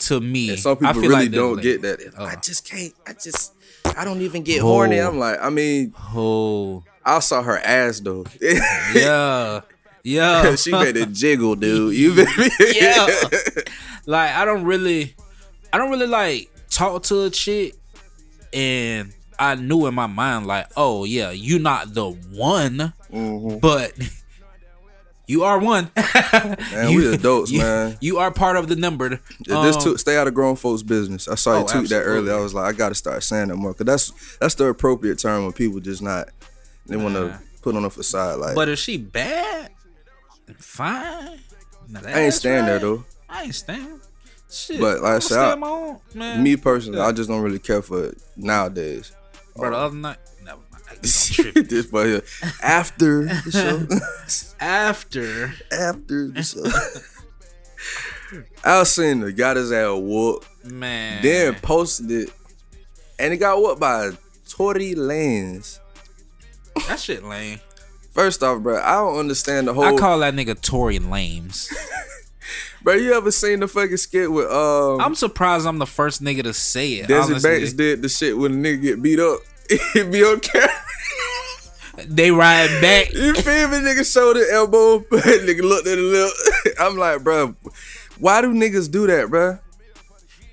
to 0.00 0.20
me. 0.20 0.50
And 0.50 0.58
some 0.58 0.72
I 0.82 0.92
people 0.92 1.02
feel 1.02 1.10
really 1.10 1.24
like 1.26 1.30
don't 1.32 1.60
get 1.62 1.82
that. 1.82 2.14
uh, 2.18 2.24
I 2.24 2.36
just 2.36 2.68
can't. 2.68 2.92
I 3.06 3.12
just. 3.12 3.52
I 3.96 4.04
don't 4.04 4.20
even 4.22 4.42
get 4.42 4.60
Oh. 4.62 4.66
horny. 4.66 4.98
I'm 4.98 5.18
like, 5.18 5.38
I 5.40 5.48
mean, 5.50 5.94
Oh, 6.14 6.82
I 7.04 7.20
saw 7.20 7.42
her 7.42 7.58
ass 7.58 8.00
though. 8.00 8.24
yeah, 8.94 9.60
yeah. 10.02 10.54
she 10.56 10.72
made 10.72 10.96
it 10.96 11.12
jiggle, 11.12 11.54
dude. 11.54 11.94
You 11.94 12.14
feel? 12.24 12.48
Yeah. 12.74 13.06
like 14.06 14.32
I 14.34 14.44
don't 14.44 14.64
really 14.64 15.14
I 15.72 15.78
don't 15.78 15.90
really 15.90 16.06
like 16.08 16.50
talk 16.70 17.02
to 17.04 17.22
a 17.22 17.30
chick, 17.30 17.74
and 18.52 19.12
I 19.38 19.54
knew 19.54 19.86
in 19.86 19.94
my 19.94 20.06
mind 20.06 20.46
like, 20.46 20.66
oh 20.76 21.04
yeah, 21.04 21.30
you're 21.30 21.60
not 21.60 21.94
the 21.94 22.10
one, 22.10 22.92
Mm-hmm. 23.12 23.58
but 23.58 23.92
you 25.26 25.42
are 25.44 25.58
one. 25.58 25.90
Man, 26.32 26.94
we 26.94 27.12
adults, 27.12 27.50
you, 27.50 27.58
man. 27.60 27.96
You 28.00 28.18
are 28.18 28.30
part 28.30 28.56
of 28.56 28.68
the 28.68 28.76
number. 28.76 29.20
Yeah, 29.46 29.62
This 29.62 29.76
Um, 29.76 29.82
took 29.82 29.98
stay 29.98 30.16
out 30.16 30.26
of 30.28 30.34
grown 30.34 30.56
folks' 30.56 30.82
business. 30.82 31.26
I 31.28 31.34
saw 31.34 31.58
you 31.58 31.64
Oh, 31.64 31.66
tweet 31.66 31.88
that 31.90 32.02
earlier. 32.02 32.34
I 32.34 32.40
was 32.40 32.54
like, 32.54 32.66
I 32.66 32.76
gotta 32.76 32.94
start 32.94 33.22
saying 33.22 33.48
that 33.48 33.56
more 33.56 33.72
because 33.72 33.86
that's 33.86 34.36
that's 34.38 34.54
the 34.54 34.66
appropriate 34.66 35.18
term 35.18 35.44
when 35.44 35.52
people 35.52 35.80
just 35.80 36.02
not 36.02 36.28
they 36.86 36.96
want 36.96 37.14
Nah. 37.14 37.20
to 37.28 37.40
put 37.62 37.74
on 37.74 37.84
a 37.84 37.90
facade. 37.90 38.38
Like, 38.38 38.54
But 38.54 38.68
if 38.68 38.78
she 38.78 38.96
bad, 38.98 39.70
fine. 40.58 41.40
I 42.04 42.20
ain't 42.22 42.34
stand 42.34 42.68
there 42.68 42.78
though. 42.78 43.04
I 43.28 43.44
ain't 43.44 43.54
stand. 43.54 44.00
Shit. 44.50 44.80
But 44.80 45.00
like 45.02 45.14
I 45.14 45.18
said, 45.18 45.38
I- 45.38 45.54
my 45.56 45.68
own, 45.68 45.98
man. 46.14 46.42
Me 46.42 46.56
personally, 46.56 47.00
I 47.00 47.10
just 47.12 47.28
don't 47.28 47.42
really 47.42 47.58
care 47.58 47.82
for 47.82 48.04
it 48.06 48.18
nowadays. 48.36 49.12
Bro, 49.56 49.70
the 49.70 49.76
other 49.76 49.96
night, 49.96 50.18
this 51.02 51.86
but 51.86 52.06
here 52.06 52.22
after 52.62 53.24
the 53.24 53.50
show, 53.50 54.54
After 54.60 55.54
after 55.70 56.28
the 56.28 56.42
show, 56.42 56.64
I 58.64 58.82
the 58.82 59.32
got 59.36 59.56
his 59.56 59.70
ass 59.72 59.98
whooped. 60.00 60.48
man, 60.64 61.22
Then 61.22 61.54
posted 61.56 62.10
it, 62.10 62.30
and 63.18 63.32
it 63.32 63.36
got 63.36 63.58
whooped 63.58 63.80
by 63.80 64.10
Tory 64.48 64.94
Lanez. 64.94 65.78
that 66.88 66.98
shit 67.00 67.22
lame. 67.24 67.60
First 68.16 68.42
off, 68.42 68.62
bro, 68.62 68.80
I 68.80 68.94
don't 68.94 69.18
understand 69.18 69.68
the 69.68 69.74
whole. 69.74 69.84
I 69.84 69.94
call 69.94 70.20
that 70.20 70.32
nigga 70.32 70.58
Tory 70.58 70.98
Lames. 70.98 71.70
bro, 72.82 72.94
you 72.94 73.12
ever 73.12 73.30
seen 73.30 73.60
the 73.60 73.68
fucking 73.68 73.98
skit 73.98 74.32
with 74.32 74.50
um? 74.50 75.02
I'm 75.02 75.14
surprised 75.14 75.66
I'm 75.66 75.78
the 75.78 75.86
first 75.86 76.22
nigga 76.24 76.42
to 76.44 76.54
say 76.54 76.94
it. 76.94 77.08
Desi. 77.08 77.42
Banks 77.42 77.74
did 77.74 78.00
the 78.00 78.08
shit 78.08 78.38
when 78.38 78.52
a 78.52 78.56
nigga 78.56 78.80
get 78.80 79.02
beat 79.02 79.20
up. 79.20 79.40
It 79.94 80.10
be 80.12 80.22
on 80.24 80.40
camera. 80.40 80.68
They 82.08 82.30
ride 82.30 82.68
back. 82.82 83.12
You 83.14 83.32
feel 83.34 83.68
me? 83.68 83.78
Nigga 83.78 84.10
showed 84.10 84.34
the 84.36 84.46
elbow. 84.52 84.98
But 85.10 85.22
nigga 85.24 85.62
looked 85.62 85.86
at 85.86 85.96
the 85.96 86.02
lip. 86.02 86.74
I'm 86.78 86.96
like, 86.96 87.24
bro, 87.24 87.54
why 88.18 88.42
do 88.42 88.52
niggas 88.52 88.90
do 88.90 89.06
that, 89.06 89.30
bro? 89.30 89.58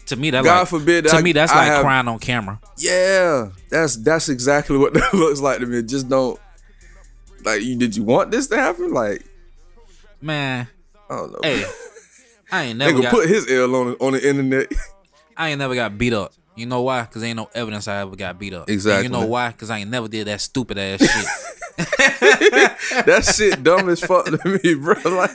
To 0.08 0.15
me, 0.15 0.30
that 0.32 0.43
God 0.43 0.60
like, 0.60 0.67
forbid 0.69 1.06
To 1.06 1.15
I- 1.17 1.21
me, 1.21 1.32
that's 1.34 1.52
I 1.52 1.56
like 1.58 1.67
have- 1.67 1.82
crying 1.82 2.08
on 2.08 2.19
camera. 2.19 2.60
Yeah, 2.78 3.49
that's 3.69 3.95
that's 3.97 4.30
exactly 4.30 4.78
what 4.78 4.93
that 4.93 5.13
looks 5.13 5.39
like 5.41 5.60
to 5.60 5.65
me. 5.65 5.82
Just 5.84 6.08
don't 6.10 6.39
like 7.43 7.62
you. 7.62 7.78
Did 7.78 7.95
you 7.95 8.04
want 8.04 8.32
this 8.32 8.47
to 8.47 8.58
happen? 8.58 8.93
Like, 8.93 9.23
Man, 10.21 10.67
I 11.10 11.15
don't 11.15 11.32
know. 11.34 11.39
hey, 11.43 11.65
I 12.52 12.63
ain't 12.63 12.78
never 12.80 12.93
nigga 12.99 13.02
got, 13.04 13.12
put 13.12 13.28
his 13.30 13.49
L 13.52 13.76
on 13.76 13.95
on 13.99 14.13
the 14.13 14.28
internet. 14.28 14.71
I 15.36 15.49
ain't 15.49 15.60
never 15.60 15.76
got 15.76 15.97
beat 15.97 16.13
up. 16.13 16.34
You 16.56 16.66
know 16.68 16.84
why? 16.84 17.04
Cause 17.06 17.24
ain't 17.24 17.38
no 17.38 17.50
evidence 17.54 17.88
I 17.88 18.02
ever 18.02 18.16
got 18.16 18.38
beat 18.38 18.54
up. 18.54 18.68
And 18.68 18.74
Exactly. 18.74 19.06
you 19.06 19.10
know 19.10 19.26
why? 19.26 19.52
Cause 19.54 19.70
I 19.70 19.80
ain't 19.80 19.89
never 19.89 20.08
did 20.08 20.28
that 20.28 20.42
stupid 20.42 20.78
ass 20.78 21.00
shit. 21.00 21.26
that 21.78 23.34
shit 23.36 23.63
dumb 23.63 23.89
as 23.89 24.00
fuck 24.00 24.26
to 24.26 24.39
me, 24.48 24.76
bro. 24.76 24.94
Like, 25.13 25.32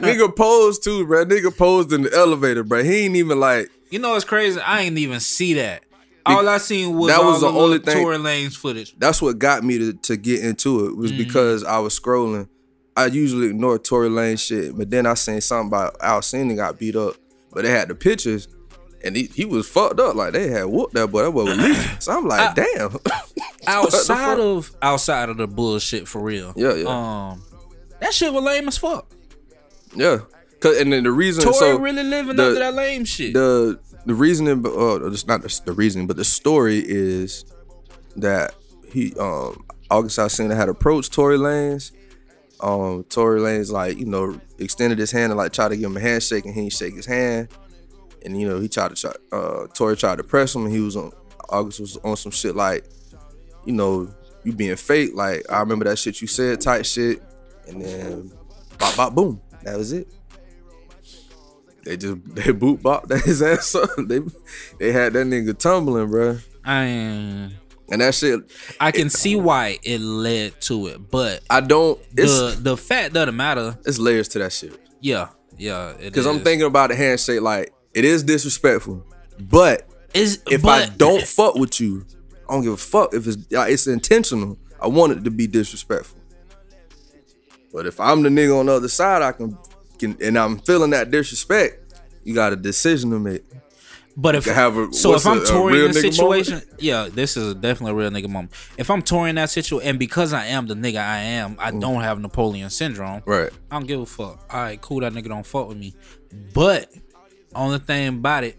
nigga 0.00 0.34
posed 0.34 0.84
too, 0.84 1.06
bro. 1.06 1.24
Nigga 1.24 1.56
posed 1.56 1.92
in 1.92 2.02
the 2.02 2.14
elevator, 2.14 2.62
bro. 2.62 2.84
He 2.84 3.06
ain't 3.06 3.16
even 3.16 3.40
like. 3.40 3.68
You 3.90 3.98
know 3.98 4.10
what's 4.10 4.24
crazy? 4.24 4.60
I 4.60 4.82
ain't 4.82 4.98
even 4.98 5.18
see 5.20 5.54
that. 5.54 5.82
All 6.26 6.48
I 6.48 6.58
seen 6.58 6.96
was 6.96 7.10
That 7.10 7.24
was 7.24 7.40
the, 7.40 7.50
the 7.50 7.58
only 7.58 7.78
thing- 7.78 7.96
Tory 7.96 8.18
Lanez 8.18 8.56
footage. 8.56 8.94
That's 8.98 9.22
what 9.22 9.38
got 9.38 9.64
me 9.64 9.78
to, 9.78 9.92
to 9.94 10.16
get 10.16 10.44
into 10.44 10.86
it 10.86 10.96
was 10.96 11.10
mm-hmm. 11.10 11.18
because 11.18 11.64
I 11.64 11.78
was 11.78 11.98
scrolling. 11.98 12.48
I 12.96 13.06
usually 13.06 13.48
ignore 13.48 13.78
Tory 13.78 14.08
Lane 14.08 14.36
shit, 14.36 14.76
but 14.76 14.90
then 14.90 15.06
I 15.06 15.14
seen 15.14 15.40
something 15.40 15.68
about 15.68 15.98
Alsina 16.00 16.56
got 16.56 16.78
beat 16.78 16.96
up, 16.96 17.14
but 17.52 17.62
they 17.62 17.70
had 17.70 17.88
the 17.88 17.94
pictures, 17.94 18.48
and 19.04 19.16
he, 19.16 19.24
he 19.26 19.44
was 19.44 19.68
fucked 19.68 20.00
up. 20.00 20.14
Like 20.14 20.32
they 20.32 20.48
had 20.48 20.64
whooped 20.66 20.94
that 20.94 21.10
boy. 21.10 21.22
That 21.24 21.30
boy 21.32 21.44
was 21.44 21.56
leaking. 21.58 21.82
So 22.00 22.12
I'm 22.18 22.26
like, 22.26 22.54
damn. 22.54 22.96
outside 23.66 24.38
of 24.38 24.74
outside 24.82 25.28
of 25.28 25.36
the 25.36 25.46
bullshit 25.46 26.08
for 26.08 26.20
real. 26.20 26.52
Yeah, 26.56 26.74
yeah. 26.74 26.86
Um, 27.32 27.42
that 28.00 28.14
shit 28.14 28.32
was 28.32 28.42
lame 28.44 28.68
as 28.68 28.78
fuck. 28.78 29.06
yeah. 29.94 30.18
Cause 30.60 30.76
and 30.78 30.92
then 30.92 31.04
the 31.04 31.12
reason 31.12 31.44
Tory 31.44 31.54
so 31.54 31.78
really 31.78 32.02
living 32.02 32.36
the- 32.36 32.48
up 32.48 32.54
to 32.54 32.58
that 32.58 32.74
lame 32.74 33.04
shit. 33.04 33.32
the 33.34 33.78
the 34.06 34.14
reasoning, 34.14 34.64
uh, 34.66 35.06
it's 35.06 35.26
not 35.26 35.42
the, 35.42 35.60
the 35.66 35.72
reasoning, 35.72 36.06
but 36.06 36.16
the 36.16 36.24
story 36.24 36.82
is 36.84 37.44
that 38.16 38.54
he 38.92 39.14
um 39.20 39.64
August 39.90 40.18
Alsina 40.18 40.56
had 40.56 40.68
approached 40.68 41.12
Tory 41.12 41.36
Lanez. 41.38 41.92
Um, 42.60 43.04
Tory 43.04 43.38
Lanez 43.40 43.70
like 43.70 43.98
you 43.98 44.06
know 44.06 44.40
extended 44.58 44.98
his 44.98 45.10
hand 45.12 45.30
and 45.30 45.36
like 45.38 45.52
tried 45.52 45.68
to 45.68 45.76
give 45.76 45.90
him 45.90 45.96
a 45.96 46.00
handshake, 46.00 46.44
and 46.44 46.54
he 46.54 46.62
didn't 46.62 46.72
shake 46.72 46.94
his 46.94 47.06
hand. 47.06 47.48
And 48.24 48.40
you 48.40 48.48
know 48.48 48.58
he 48.60 48.68
tried 48.68 48.94
to 48.94 49.00
try. 49.00 49.12
Uh, 49.32 49.66
Tory 49.74 49.96
tried 49.96 50.16
to 50.18 50.24
press 50.24 50.54
him, 50.54 50.64
and 50.64 50.72
he 50.74 50.80
was 50.80 50.96
on. 50.96 51.12
August 51.48 51.80
was 51.80 51.96
on 51.98 52.16
some 52.16 52.32
shit 52.32 52.54
like, 52.56 52.84
you 53.64 53.72
know, 53.72 54.12
you 54.44 54.52
being 54.52 54.76
fake. 54.76 55.10
Like 55.14 55.44
I 55.50 55.60
remember 55.60 55.84
that 55.86 55.98
shit 55.98 56.20
you 56.20 56.26
said, 56.26 56.60
type 56.60 56.84
shit, 56.84 57.22
and 57.66 57.80
then 57.82 58.32
bop 58.78 58.96
bop 58.96 59.14
boom. 59.14 59.40
That 59.62 59.76
was 59.78 59.92
it. 59.92 60.08
They 61.84 61.96
just 61.96 62.16
they 62.34 62.52
boot 62.52 62.82
bopped 62.82 63.10
his 63.24 63.40
ass 63.42 63.74
up. 63.74 63.90
They 64.06 64.20
they 64.78 64.92
had 64.92 65.12
that 65.14 65.26
nigga 65.26 65.56
tumbling, 65.56 66.10
bro. 66.10 66.38
I 66.64 66.84
ain't- 66.84 67.52
And 67.90 68.02
that 68.02 68.14
shit, 68.14 68.40
I 68.78 68.90
can 68.90 69.08
see 69.08 69.36
why 69.36 69.78
it 69.82 70.00
led 70.02 70.60
to 70.62 70.88
it, 70.88 71.10
but 71.10 71.40
I 71.48 71.60
don't. 71.62 71.98
It's 72.16 72.38
the 72.38 72.58
the 72.60 72.76
fact 72.76 73.14
doesn't 73.14 73.34
matter. 73.36 73.78
it's 73.86 73.98
layers 73.98 74.28
to 74.28 74.38
that 74.40 74.52
shit. 74.52 74.78
Yeah, 75.00 75.28
yeah. 75.56 75.94
Because 75.98 76.26
I'm 76.26 76.40
thinking 76.40 76.66
about 76.66 76.90
the 76.90 76.96
handshake, 76.96 77.40
like 77.40 77.72
it 77.94 78.04
is 78.04 78.22
disrespectful, 78.22 79.04
but 79.40 79.88
is 80.14 80.42
if 80.50 80.64
I 80.64 80.86
don't 80.86 81.26
fuck 81.26 81.54
with 81.54 81.80
you, 81.80 82.04
I 82.48 82.54
don't 82.54 82.62
give 82.62 82.72
a 82.72 82.76
fuck 82.76 83.14
if 83.14 83.26
it's 83.26 83.36
it's 83.50 83.86
intentional. 83.86 84.58
I 84.80 84.86
want 84.86 85.12
it 85.12 85.24
to 85.24 85.30
be 85.30 85.46
disrespectful. 85.46 86.18
But 87.72 87.86
if 87.86 88.00
I'm 88.00 88.22
the 88.22 88.28
nigga 88.28 88.58
on 88.58 88.66
the 88.66 88.72
other 88.72 88.88
side, 88.88 89.22
I 89.22 89.32
can, 89.32 89.58
can 89.98 90.16
and 90.22 90.38
I'm 90.38 90.58
feeling 90.58 90.90
that 90.90 91.10
disrespect. 91.10 91.94
You 92.24 92.34
got 92.34 92.52
a 92.52 92.56
decision 92.56 93.10
to 93.10 93.18
make. 93.18 93.44
But 94.16 94.34
if 94.34 94.46
a- 94.48 94.88
so, 94.92 95.14
if 95.14 95.24
I'm 95.26 95.38
a- 95.38 95.42
a 95.42 95.46
touring 95.46 95.74
real 95.76 95.88
the 95.88 95.94
situation, 95.94 96.62
yeah, 96.80 97.08
this 97.12 97.36
is 97.36 97.54
definitely 97.54 97.92
a 97.92 97.94
real 97.94 98.10
nigga 98.10 98.28
moment. 98.28 98.52
If 98.76 98.90
I'm 98.90 99.00
touring 99.02 99.36
that 99.36 99.48
situation, 99.50 99.88
and 99.88 99.98
because 99.98 100.32
I 100.32 100.46
am 100.46 100.66
the 100.66 100.74
nigga 100.74 100.96
I 100.98 101.18
am, 101.18 101.56
I 101.60 101.70
don't 101.70 102.00
have 102.00 102.18
Napoleon 102.18 102.68
syndrome. 102.70 103.20
Mm. 103.20 103.26
Right. 103.26 103.50
I 103.70 103.78
don't 103.78 103.86
give 103.86 104.00
a 104.00 104.06
fuck. 104.06 104.44
All 104.50 104.60
right, 104.60 104.80
cool. 104.80 105.00
That 105.00 105.12
nigga 105.12 105.28
don't 105.28 105.46
fuck 105.46 105.68
with 105.68 105.78
me. 105.78 105.94
But 106.52 106.92
only 107.54 107.78
thing 107.78 108.08
about 108.08 108.44
it, 108.44 108.56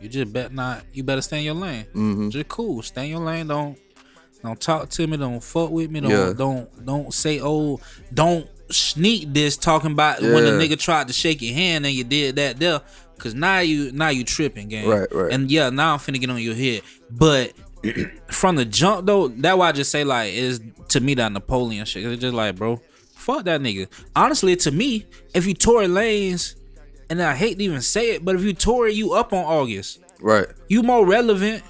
you 0.00 0.08
just 0.08 0.32
bet 0.32 0.52
not. 0.52 0.84
You 0.92 1.02
better 1.02 1.22
stay 1.22 1.38
in 1.38 1.44
your 1.44 1.54
lane. 1.54 1.86
Mm-hmm. 1.94 2.28
Just 2.30 2.48
cool. 2.48 2.82
Stay 2.82 3.04
in 3.04 3.10
your 3.10 3.20
lane. 3.20 3.46
Don't 3.46 3.78
don't 4.42 4.60
talk 4.60 4.90
to 4.90 5.06
me. 5.06 5.16
Don't 5.16 5.42
fuck 5.42 5.70
with 5.70 5.90
me. 5.90 6.00
Don't 6.00 6.10
Yeah. 6.10 6.32
don't 6.36 6.84
don't 6.84 7.12
say 7.14 7.40
oh. 7.42 7.80
Don't 8.12 8.48
sneak 8.70 9.32
this 9.32 9.56
talking 9.56 9.92
about 9.92 10.20
when 10.20 10.44
the 10.44 10.50
nigga 10.50 10.78
tried 10.78 11.06
to 11.08 11.12
shake 11.12 11.42
your 11.42 11.54
hand 11.54 11.86
and 11.86 11.94
you 11.94 12.04
did 12.04 12.36
that 12.36 12.58
there. 12.58 12.80
Cause 13.18 13.34
now 13.34 13.60
you 13.60 13.92
now 13.92 14.08
you 14.08 14.24
tripping, 14.24 14.68
gang. 14.68 14.88
Right, 14.88 15.06
right. 15.12 15.32
And 15.32 15.50
yeah, 15.50 15.70
now 15.70 15.94
I'm 15.94 15.98
finna 15.98 16.20
get 16.20 16.30
on 16.30 16.38
your 16.40 16.54
head. 16.54 16.82
But 17.10 17.52
from 18.30 18.56
the 18.56 18.64
jump 18.64 19.06
though, 19.06 19.28
that 19.28 19.56
why 19.56 19.68
I 19.68 19.72
just 19.72 19.90
say 19.90 20.04
like 20.04 20.32
is 20.34 20.60
to 20.88 21.00
me 21.00 21.14
that 21.14 21.32
Napoleon 21.32 21.86
shit. 21.86 22.04
It's 22.04 22.20
just 22.20 22.34
like, 22.34 22.56
bro, 22.56 22.80
fuck 23.14 23.44
that 23.44 23.60
nigga. 23.60 23.88
Honestly, 24.16 24.56
to 24.56 24.70
me, 24.70 25.06
if 25.32 25.46
you 25.46 25.54
Tory 25.54 25.86
Lanez, 25.86 26.56
and 27.10 27.22
I 27.22 27.34
hate 27.34 27.58
to 27.58 27.64
even 27.64 27.80
say 27.82 28.10
it, 28.12 28.24
but 28.24 28.34
if 28.36 28.42
you 28.42 28.52
Tory, 28.52 28.92
you 28.94 29.12
up 29.14 29.32
on 29.32 29.44
August, 29.44 30.00
Right. 30.20 30.46
you 30.68 30.82
more 30.82 31.06
relevant. 31.06 31.62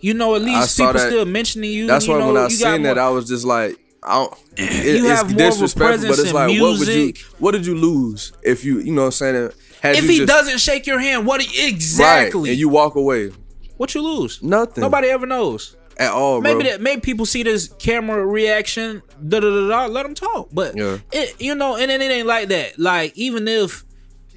You 0.00 0.14
know, 0.14 0.36
at 0.36 0.42
least 0.42 0.76
people 0.76 0.92
that. 0.92 1.08
still 1.08 1.24
mentioning 1.24 1.72
you. 1.72 1.86
That's 1.88 2.06
you 2.06 2.12
why 2.12 2.20
know, 2.20 2.32
when 2.32 2.36
I 2.44 2.48
seen 2.48 2.82
that, 2.82 2.98
I 2.98 3.08
was 3.08 3.26
just 3.28 3.44
like, 3.44 3.76
I 4.02 4.14
don't. 4.14 4.34
It, 4.58 4.84
You 4.84 5.06
it's 5.06 5.08
have 5.08 5.28
more 5.30 5.38
disrespectful, 5.38 6.08
but 6.08 6.18
it's 6.20 6.32
like, 6.32 6.48
what 6.60 6.78
would 6.78 6.86
you? 6.88 6.94
music. 6.96 7.18
What 7.38 7.50
did 7.52 7.66
you 7.66 7.74
lose 7.74 8.32
if 8.44 8.64
you? 8.64 8.78
You 8.80 8.92
know, 8.92 9.02
what 9.02 9.06
I'm 9.06 9.12
saying. 9.12 9.50
Had 9.82 9.96
if 9.96 10.04
he 10.08 10.18
just, 10.18 10.28
doesn't 10.28 10.58
shake 10.58 10.86
your 10.86 10.98
hand, 11.00 11.26
what 11.26 11.40
you, 11.44 11.66
exactly? 11.68 12.40
right, 12.42 12.48
and 12.50 12.58
you 12.58 12.68
walk 12.68 12.94
away, 12.96 13.30
what 13.76 13.94
you 13.94 14.02
lose? 14.02 14.40
nothing 14.42 14.82
Nobody 14.82 15.08
ever 15.08 15.26
knows. 15.26 15.76
at 15.98 16.10
all, 16.12 16.40
Maybe 16.40 16.60
bro. 16.62 16.70
that 16.70 16.80
maybe 16.80 17.00
people 17.00 17.26
see 17.26 17.42
this 17.44 17.68
camera 17.78 18.24
reaction, 18.26 19.02
da 19.28 19.40
da 19.40 19.48
da 19.50 19.68
da. 19.68 19.86
Let 19.92 20.04
them 20.04 20.14
talk, 20.14 20.48
but 20.52 20.76
Yeah. 20.76 20.98
it 21.12 21.40
you 21.40 21.54
know, 21.56 21.76
and 21.76 21.90
then 21.90 22.00
it 22.02 22.10
ain't 22.10 22.26
like 22.28 22.48
that. 22.48 22.78
Like 22.78 23.16
even 23.16 23.46
if 23.48 23.84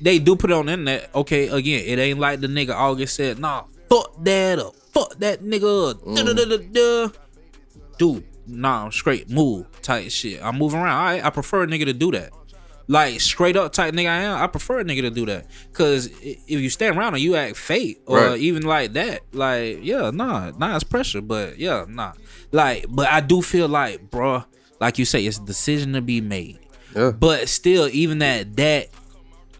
they 0.01 0.19
do 0.19 0.35
put 0.35 0.51
it 0.51 0.53
on 0.53 0.65
the 0.65 0.73
internet, 0.73 1.09
okay, 1.13 1.47
again, 1.47 1.83
it 1.85 1.99
ain't 1.99 2.19
like 2.19 2.39
the 2.39 2.47
nigga 2.47 2.73
August 2.73 3.15
said, 3.15 3.39
nah, 3.39 3.63
fuck 3.89 4.23
that 4.23 4.59
up, 4.59 4.75
fuck 4.75 5.15
that 5.19 5.41
nigga, 5.41 5.93
mm. 5.95 6.73
da. 6.73 7.17
Dude, 7.97 8.23
nah, 8.47 8.89
straight 8.89 9.29
move 9.29 9.67
type 9.81 10.09
shit. 10.09 10.43
I'm 10.43 10.57
moving 10.57 10.79
around. 10.79 10.97
I 10.97 11.27
I 11.27 11.29
prefer 11.29 11.63
a 11.63 11.67
nigga 11.67 11.85
to 11.85 11.93
do 11.93 12.11
that. 12.11 12.31
Like 12.87 13.21
straight 13.21 13.55
up 13.55 13.71
type 13.71 13.93
nigga 13.93 14.09
I 14.09 14.21
am, 14.23 14.41
I 14.41 14.47
prefer 14.47 14.79
a 14.79 14.83
nigga 14.83 15.01
to 15.01 15.11
do 15.11 15.25
that. 15.27 15.45
Cause 15.71 16.09
if 16.21 16.49
you 16.49 16.69
stay 16.69 16.87
around 16.87 17.13
and 17.13 17.23
you 17.23 17.35
act 17.35 17.57
fake 17.57 18.01
or 18.05 18.17
Right. 18.17 18.39
even 18.39 18.63
like 18.63 18.93
that, 18.93 19.21
like 19.31 19.79
yeah, 19.81 20.09
nah, 20.11 20.51
nah, 20.57 20.75
it's 20.75 20.83
pressure, 20.83 21.21
but 21.21 21.57
yeah, 21.57 21.85
nah. 21.87 22.13
Like, 22.51 22.85
but 22.89 23.07
I 23.07 23.21
do 23.21 23.41
feel 23.41 23.69
like, 23.69 24.09
bruh, 24.09 24.45
like 24.79 24.97
you 24.97 25.05
say, 25.05 25.23
it's 25.25 25.37
a 25.37 25.45
decision 25.45 25.93
to 25.93 26.01
be 26.01 26.19
made. 26.21 26.59
Yeah. 26.95 27.11
But 27.11 27.47
still, 27.47 27.87
even 27.93 28.17
that 28.19 28.57
that 28.57 28.87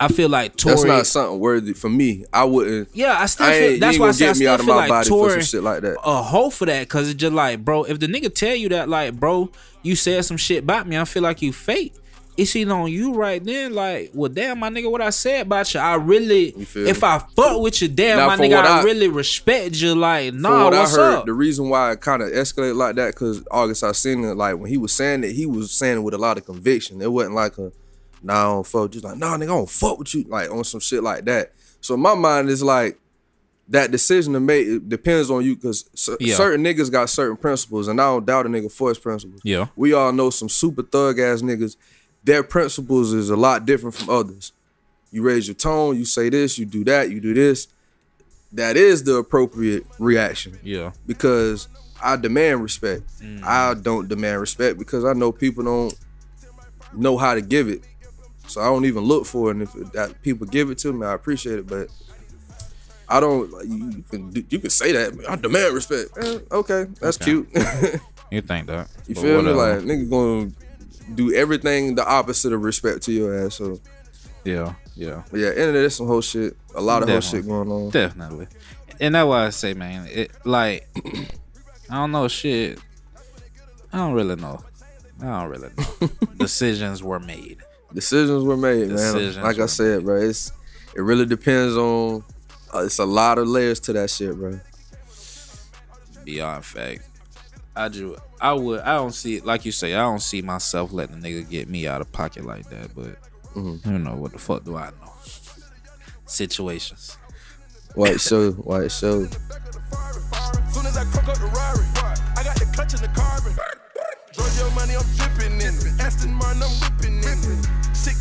I 0.02 0.08
feel 0.08 0.30
like 0.30 0.56
Tory. 0.58 0.76
That's 0.76 0.86
not 0.86 1.08
something 1.08 1.40
worthy 1.40 1.74
for 1.74 1.90
me. 1.90 2.26
I 2.34 2.44
wouldn't. 2.44 2.90
Yeah, 2.94 3.18
I 3.20 3.26
still 3.28 3.46
I 3.48 3.60
feel. 3.60 3.80
That's 3.80 4.00
why 4.00 4.08
I 4.08 4.12
say 4.12 4.26
I 4.26 4.28
gonna 4.30 4.40
get 4.40 4.40
me 4.40 4.46
still 4.46 4.54
out 4.54 4.60
of 4.60 4.66
feel 4.66 4.76
my 4.76 4.82
like 4.82 4.90
body 4.90 5.10
for 5.10 5.30
some 5.30 5.30
Tory 5.30 5.44
shit 5.44 5.64
like 5.64 5.82
that. 5.82 5.98
a 6.04 6.24
hoe 6.24 6.50
for 6.50 6.66
that 6.66 6.82
because 6.82 7.10
it's 7.10 7.20
just 7.20 7.34
like, 7.34 7.64
bro, 7.64 7.84
if 7.84 8.00
the 8.00 8.08
nigga 8.08 8.34
tell 8.34 8.56
you 8.56 8.70
that, 8.70 8.90
like, 8.90 9.20
bro, 9.20 9.50
you 9.84 9.96
said 9.96 10.26
some 10.26 10.38
shit 10.38 10.64
about 10.64 10.88
me, 10.88 10.98
I 10.98 11.06
feel 11.06 11.24
like 11.24 11.42
you 11.42 11.54
fake. 11.54 11.94
It's 12.38 12.56
either 12.56 12.74
on 12.74 12.90
you 12.90 13.14
right 13.14 13.44
then, 13.44 13.74
like, 13.74 14.12
well, 14.14 14.30
damn, 14.32 14.58
my 14.60 14.70
nigga, 14.70 14.90
what 14.90 15.02
I 15.02 15.10
said 15.10 15.42
about 15.48 15.72
you, 15.74 15.82
I 15.82 15.96
really, 15.96 16.48
if 16.56 16.76
me? 16.76 16.94
I 17.04 17.22
fuck 17.36 17.60
with 17.62 17.82
you, 17.82 17.90
damn, 17.90 18.18
Now, 18.18 18.28
my 18.28 18.38
nigga, 18.38 18.56
I, 18.56 18.80
I- 18.80 18.84
really 18.84 19.10
respect 19.10 19.76
you. 19.76 19.94
Like, 19.94 20.34
nah, 20.34 20.64
what 20.64 20.74
what's 20.74 20.98
I 20.98 21.02
heard, 21.02 21.14
up? 21.18 21.26
the 21.26 21.34
reason 21.34 21.68
why 21.70 21.92
it 21.92 22.00
kind 22.00 22.22
of 22.22 22.30
escalated 22.30 22.78
like 22.78 22.96
that, 22.96 23.14
because 23.14 23.44
August, 23.52 23.84
I 23.84 23.92
seen 23.92 24.24
it 24.24 24.36
like 24.38 24.58
when 24.58 24.70
he 24.70 24.78
was 24.78 24.94
saying 24.94 25.26
it, 25.26 25.34
he 25.34 25.46
was 25.46 25.72
saying 25.74 25.98
it 25.98 26.02
with 26.02 26.14
a 26.14 26.18
lot 26.18 26.38
of 26.38 26.46
conviction. 26.46 27.02
It 27.02 27.12
wasn't 27.12 27.36
like 27.36 27.58
a, 27.58 27.74
nah, 28.24 28.34
I 28.34 28.44
don't 28.54 28.68
fuck, 28.68 28.92
just 28.92 29.04
like, 29.06 29.18
nah, 29.18 29.36
nigga, 29.38 29.44
I 29.44 29.46
don't 29.48 29.70
fuck 29.70 30.00
with 30.00 30.14
you, 30.14 30.24
like 30.28 30.50
on 30.52 30.64
some 30.64 30.80
shit 30.80 31.04
like 31.04 31.26
that. 31.26 31.54
So 31.82 31.98
my 31.98 32.14
mind 32.16 32.50
is 32.50 32.62
like 32.64 32.98
that 33.70 33.90
decision 33.92 34.34
to 34.34 34.40
make 34.40 34.68
it 34.68 34.90
depends 34.90 35.30
on 35.32 35.44
you, 35.46 35.56
because 35.56 35.90
Yeah. 36.20 36.36
certain 36.36 36.64
niggas 36.64 36.92
got 36.92 37.10
certain 37.10 37.38
principles, 37.38 37.88
and 37.88 38.00
I 38.02 38.06
don't 38.06 38.26
doubt 38.26 38.46
a 38.46 38.50
nigga 38.50 38.72
for 38.72 38.90
his 38.90 39.00
principles. 39.00 39.42
Yeah. 39.44 39.68
we 39.76 39.94
all 39.94 40.12
know 40.12 40.30
some 40.30 40.50
super 40.50 40.84
thug 40.84 41.20
ass 41.20 41.42
niggas. 41.42 41.76
Their 42.24 42.44
principles 42.44 43.14
is 43.14 43.30
a 43.30 43.36
lot 43.36 43.66
different 43.66 43.96
from 43.96 44.10
others. 44.10 44.52
You 45.12 45.24
raise 45.24 45.48
your 45.48 45.56
tone, 45.56 45.98
you 45.98 46.06
say 46.06 46.30
this, 46.30 46.58
you 46.58 46.66
do 46.66 46.84
that, 46.86 47.10
you 47.10 47.20
do 47.20 47.34
this. 47.34 47.68
That 48.54 48.76
is 48.78 49.04
the 49.04 49.16
appropriate 49.16 49.86
reaction 49.98 50.60
yeah, 50.62 50.92
because 51.08 51.68
I 52.04 52.18
demand 52.18 52.62
respect. 52.62 53.04
Mm. 53.22 53.44
I 53.44 53.74
don't 53.76 54.10
demand 54.10 54.42
respect 54.42 54.78
because 54.78 55.06
I 55.06 55.14
know 55.14 55.32
people 55.32 55.64
don't 55.64 55.96
know 56.94 57.18
how 57.18 57.34
to 57.34 57.42
give 57.42 57.70
it. 57.70 57.84
So 58.52 58.62
I 58.62 58.66
don't 58.66 58.86
even 58.86 59.04
look 59.04 59.26
for 59.26 59.50
it. 59.50 59.52
And 59.52 59.62
if 59.64 59.74
that 59.94 60.22
people 60.22 60.46
give 60.48 60.70
it 60.70 60.78
to 60.80 60.94
me, 60.94 61.06
I 61.06 61.14
appreciate 61.14 61.60
it. 61.60 61.68
But 61.68 61.88
I 63.10 63.20
don't. 63.20 63.52
Like, 63.52 63.66
you, 63.68 63.90
you 63.92 64.04
can 64.10 64.32
you 64.50 64.60
can 64.60 64.70
say 64.70 64.92
that. 64.92 65.26
I 65.30 65.36
demand 65.36 65.74
respect. 65.74 66.10
Eh, 66.22 66.40
okay, 66.52 66.86
that's 67.00 67.18
Okay. 67.22 67.26
cute. 67.26 67.50
you 68.32 68.42
think 68.42 68.68
that? 68.68 68.88
you 69.08 69.16
But 69.16 69.22
feel 69.22 69.42
me? 69.42 69.52
Like 69.52 69.80
nigga 69.80 70.10
gonna 70.10 70.52
do 71.16 71.34
everything 71.34 71.96
the 71.96 72.06
opposite 72.08 72.54
of 72.54 72.62
respect 72.64 73.02
to 73.04 73.12
your 73.12 73.46
ass. 73.46 73.56
So 73.56 73.80
yeah, 74.44 74.74
yeah. 74.96 75.24
but 75.30 75.40
yeah, 75.40 75.50
internet 75.50 75.74
there's 75.74 75.96
some 75.96 76.08
whole 76.08 76.22
shit. 76.22 76.56
A 76.76 76.82
lot 76.82 77.04
of 77.04 77.10
whole 77.10 77.22
shit 77.22 77.46
going 77.46 77.70
on. 77.70 77.90
Definitely. 77.90 78.48
And 79.00 79.16
that's 79.16 79.28
why 79.28 79.46
I 79.46 79.50
say, 79.50 79.74
man, 79.74 80.08
it 80.08 80.32
like 80.46 80.88
I 81.90 81.96
don't 81.96 82.12
know 82.12 82.28
shit. 82.28 82.80
I 83.92 83.98
don't 83.98 84.14
really 84.14 84.36
know. 84.38 84.64
I 85.22 85.26
don't 85.42 85.50
really 85.50 85.70
know. 85.78 86.10
Decisions 86.38 87.04
were 87.04 87.20
made. 87.20 87.58
Decisions 87.94 88.44
were 88.44 88.58
made, 88.58 88.90
Decisions 88.90 89.36
man. 89.36 89.46
Like 89.46 89.58
I 89.58 89.62
were 89.62 89.68
said, 89.68 90.04
bro, 90.06 90.22
it's 90.22 90.52
it 90.96 91.02
really 91.02 91.26
depends 91.26 91.76
on. 91.78 92.24
Uh, 92.74 92.80
it's 92.86 93.00
a 93.00 93.06
lot 93.06 93.38
of 93.38 93.48
layers 93.48 93.80
to 93.82 93.94
that 93.94 94.10
shit, 94.10 94.36
bro. 94.36 94.60
Beyond 96.24 96.64
fact. 96.66 97.08
I 97.76 97.88
do 97.88 98.18
I 98.40 98.54
would 98.54 98.82
I 98.82 98.96
don't 98.96 99.14
see 99.14 99.40
like 99.40 99.66
you 99.66 99.72
say, 99.72 99.94
I 99.94 100.02
don't 100.02 100.22
see 100.22 100.42
myself 100.42 100.92
letting 100.92 101.16
a 101.16 101.20
nigga 101.20 101.50
get 101.50 101.70
me 101.70 101.88
out 101.88 102.02
of 102.02 102.12
pocket 102.12 102.46
like 102.46 102.70
that, 102.70 102.94
but 102.96 103.16
Mm-hmm. 103.56 103.92
you 103.92 104.00
know 104.00 104.16
what 104.16 104.32
the 104.32 104.40
fuck 104.40 104.64
do 104.64 104.78
I 104.78 104.92
know? 104.92 105.12
Situations. 106.26 107.18
White 107.96 108.22
show, 108.22 108.52
white 108.52 108.92
show. 108.92 109.26
Soon 109.26 110.86
as 110.86 110.96
I 110.96 111.04
cook 111.12 111.28
up 111.28 111.38
the 111.38 111.52
Rari, 111.54 111.86
I 112.38 112.44
got 112.46 112.56
the 112.58 112.66
clutch 112.74 112.94
in 112.94 113.02
the 113.02 113.10
carbon. 113.10 113.54
Giorgio 114.32 114.70
Armani, 114.70 114.96
I'm 114.96 115.08
dripping 115.16 115.60
in 115.60 115.76
it. 115.76 116.00
Aston 116.00 116.34
Martin, 116.34 116.64
I'm 116.64 116.72
whipping 116.80 117.20
in 117.20 117.40
it. 117.40 117.68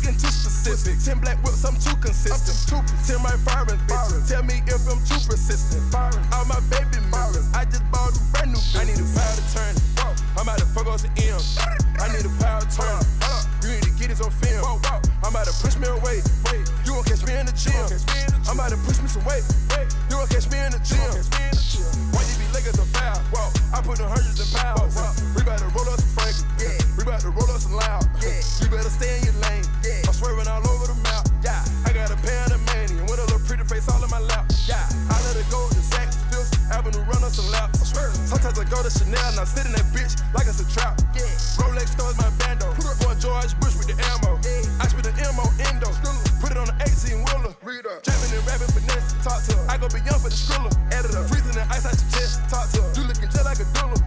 Getting 0.01 0.17
too 0.17 0.33
specific. 0.33 0.97
Ten 1.03 1.19
black 1.21 1.37
whips, 1.45 1.61
I'm 1.63 1.77
too 1.77 1.93
consistent. 2.01 2.57
Ten 3.05 3.21
right 3.21 3.37
firing 3.45 3.77
bitches. 3.85 4.25
Tell 4.29 4.41
me 4.41 4.57
if 4.65 4.81
I'm 4.89 4.97
too 5.05 5.21
persistent. 5.29 5.93
All 5.93 6.45
my 6.45 6.57
baby 6.73 6.97
mirrors. 7.13 7.45
I 7.53 7.65
just 7.65 7.85
bought 7.93 8.17
a 8.17 8.21
brand 8.33 8.53
new. 8.53 8.61
I 8.73 8.85
need 8.89 8.97
a 8.97 9.05
power 9.13 9.35
to 9.37 9.45
turn 9.53 9.75
it. 9.77 9.81
I'm 10.37 10.49
about 10.49 10.57
to 10.57 10.65
fuck 10.73 10.87
off 10.87 11.05
the 11.05 11.11
M. 11.21 11.37
I 12.01 12.09
need 12.09 12.25
a 12.25 12.33
power 12.41 12.61
to 12.61 12.69
turn 12.73 12.97
it. 12.97 13.05
You 13.61 13.77
need 13.77 13.83
to 13.83 13.93
get 13.93 14.09
this 14.09 14.21
on 14.21 14.31
film. 14.41 14.65
I'm 15.21 15.29
about 15.29 15.45
to 15.45 15.53
push 15.61 15.77
me 15.77 15.85
away. 15.85 16.25
Won't 16.49 16.70
catch 17.11 17.27
me 17.27 17.35
in 17.35 17.45
the 17.45 17.51
gym. 17.51 17.75
I'm 18.47 18.55
about 18.55 18.71
to 18.71 18.79
push 18.87 19.03
me 19.03 19.07
some 19.11 19.23
weight. 19.27 19.43
You 20.07 20.15
won't 20.15 20.31
catch 20.31 20.47
me 20.47 20.63
in 20.63 20.71
the 20.71 20.79
gym. 20.79 21.03
Why 22.15 22.23
you 22.23 22.35
be 22.39 22.47
looking 22.55 22.71
so 22.71 22.87
foul? 22.95 23.19
Whoa, 23.35 23.51
I 23.75 23.83
put 23.83 23.99
in 23.99 24.07
hundreds 24.07 24.39
of 24.39 24.47
pounds. 24.55 24.95
We 25.35 25.43
about 25.43 25.59
to 25.59 25.67
roll 25.75 25.91
up 25.91 25.99
some 25.99 26.13
Frankie. 26.15 26.47
We 26.95 27.03
about 27.03 27.19
to 27.27 27.35
roll 27.35 27.51
up 27.51 27.59
some 27.59 27.75
loud. 27.75 28.07
You 28.23 28.67
better 28.71 28.87
stay 28.87 29.19
in 29.19 29.27
your 29.27 29.37
lane. 29.43 29.67
I'm 30.07 30.15
swerving 30.15 30.47
all 30.47 30.63
over 30.63 30.87
the 30.87 30.95
map. 31.03 31.27
Yeah, 31.43 31.59
I 31.83 31.91
got 31.91 32.15
a 32.15 32.17
pair 32.23 32.47
of 32.47 32.63
mania 32.71 33.03
with 33.03 33.19
a 33.19 33.27
little 33.27 33.43
pretty 33.43 33.67
face 33.67 33.91
all 33.91 33.99
in 33.99 34.07
my 34.07 34.23
lap. 34.31 34.47
Yeah, 34.63 34.79
I 35.11 35.19
let 35.27 35.35
it 35.35 35.47
go 35.51 35.67
to 35.67 35.81
Saks, 35.91 36.15
Fifth 36.31 36.55
Avenue, 36.71 37.03
run 37.11 37.27
up 37.27 37.35
some 37.35 37.49
laps. 37.51 37.91
Sometimes 37.91 38.55
I 38.55 38.63
go 38.71 38.79
to 38.79 38.87
Chanel 38.87 39.19
and 39.35 39.39
I 39.39 39.43
sit 39.43 39.67
in 39.67 39.75
that 39.75 39.87
bitch 39.91 40.15
like 40.31 40.47
it's 40.47 40.63
a 40.63 40.67
trap. 40.71 40.95
Rolex 41.59 41.91
stores 41.91 42.15
my 42.15 42.31
bando. 42.39 42.71
Boy 43.03 43.19
George 43.19 43.51
Bush 43.59 43.75
with 43.75 43.91
the 43.91 43.99
ammo. 43.99 44.39
I 44.79 44.87
spit 44.87 45.03
the 45.03 45.11
M 45.27 45.35
on 45.35 45.51
endo. 45.67 45.91
Put 46.41 46.51
it 46.51 46.57
on 46.57 46.67
the 46.67 46.75
18 46.81 47.21
wheeler. 47.21 47.53
Trapping 48.01 48.33
and 48.33 48.43
rapping 48.49 48.71
finesse. 48.73 49.13
Talk 49.21 49.45
to 49.45 49.53
her. 49.53 49.65
I 49.69 49.77
go 49.77 49.85
beyond 49.87 50.25
for 50.25 50.33
the 50.33 50.35
skriller. 50.35 50.73
Editor. 50.89 51.21
Freezing 51.29 51.53
the 51.53 51.61
ice 51.69 51.85
out 51.85 51.93
your 51.93 52.09
chest. 52.17 52.41
Talk 52.49 52.65
to 52.73 52.81
her. 52.81 52.89
You 52.97 53.05
looking 53.05 53.29
just 53.29 53.45
like 53.45 53.61
a 53.61 53.67
doula. 53.77 54.01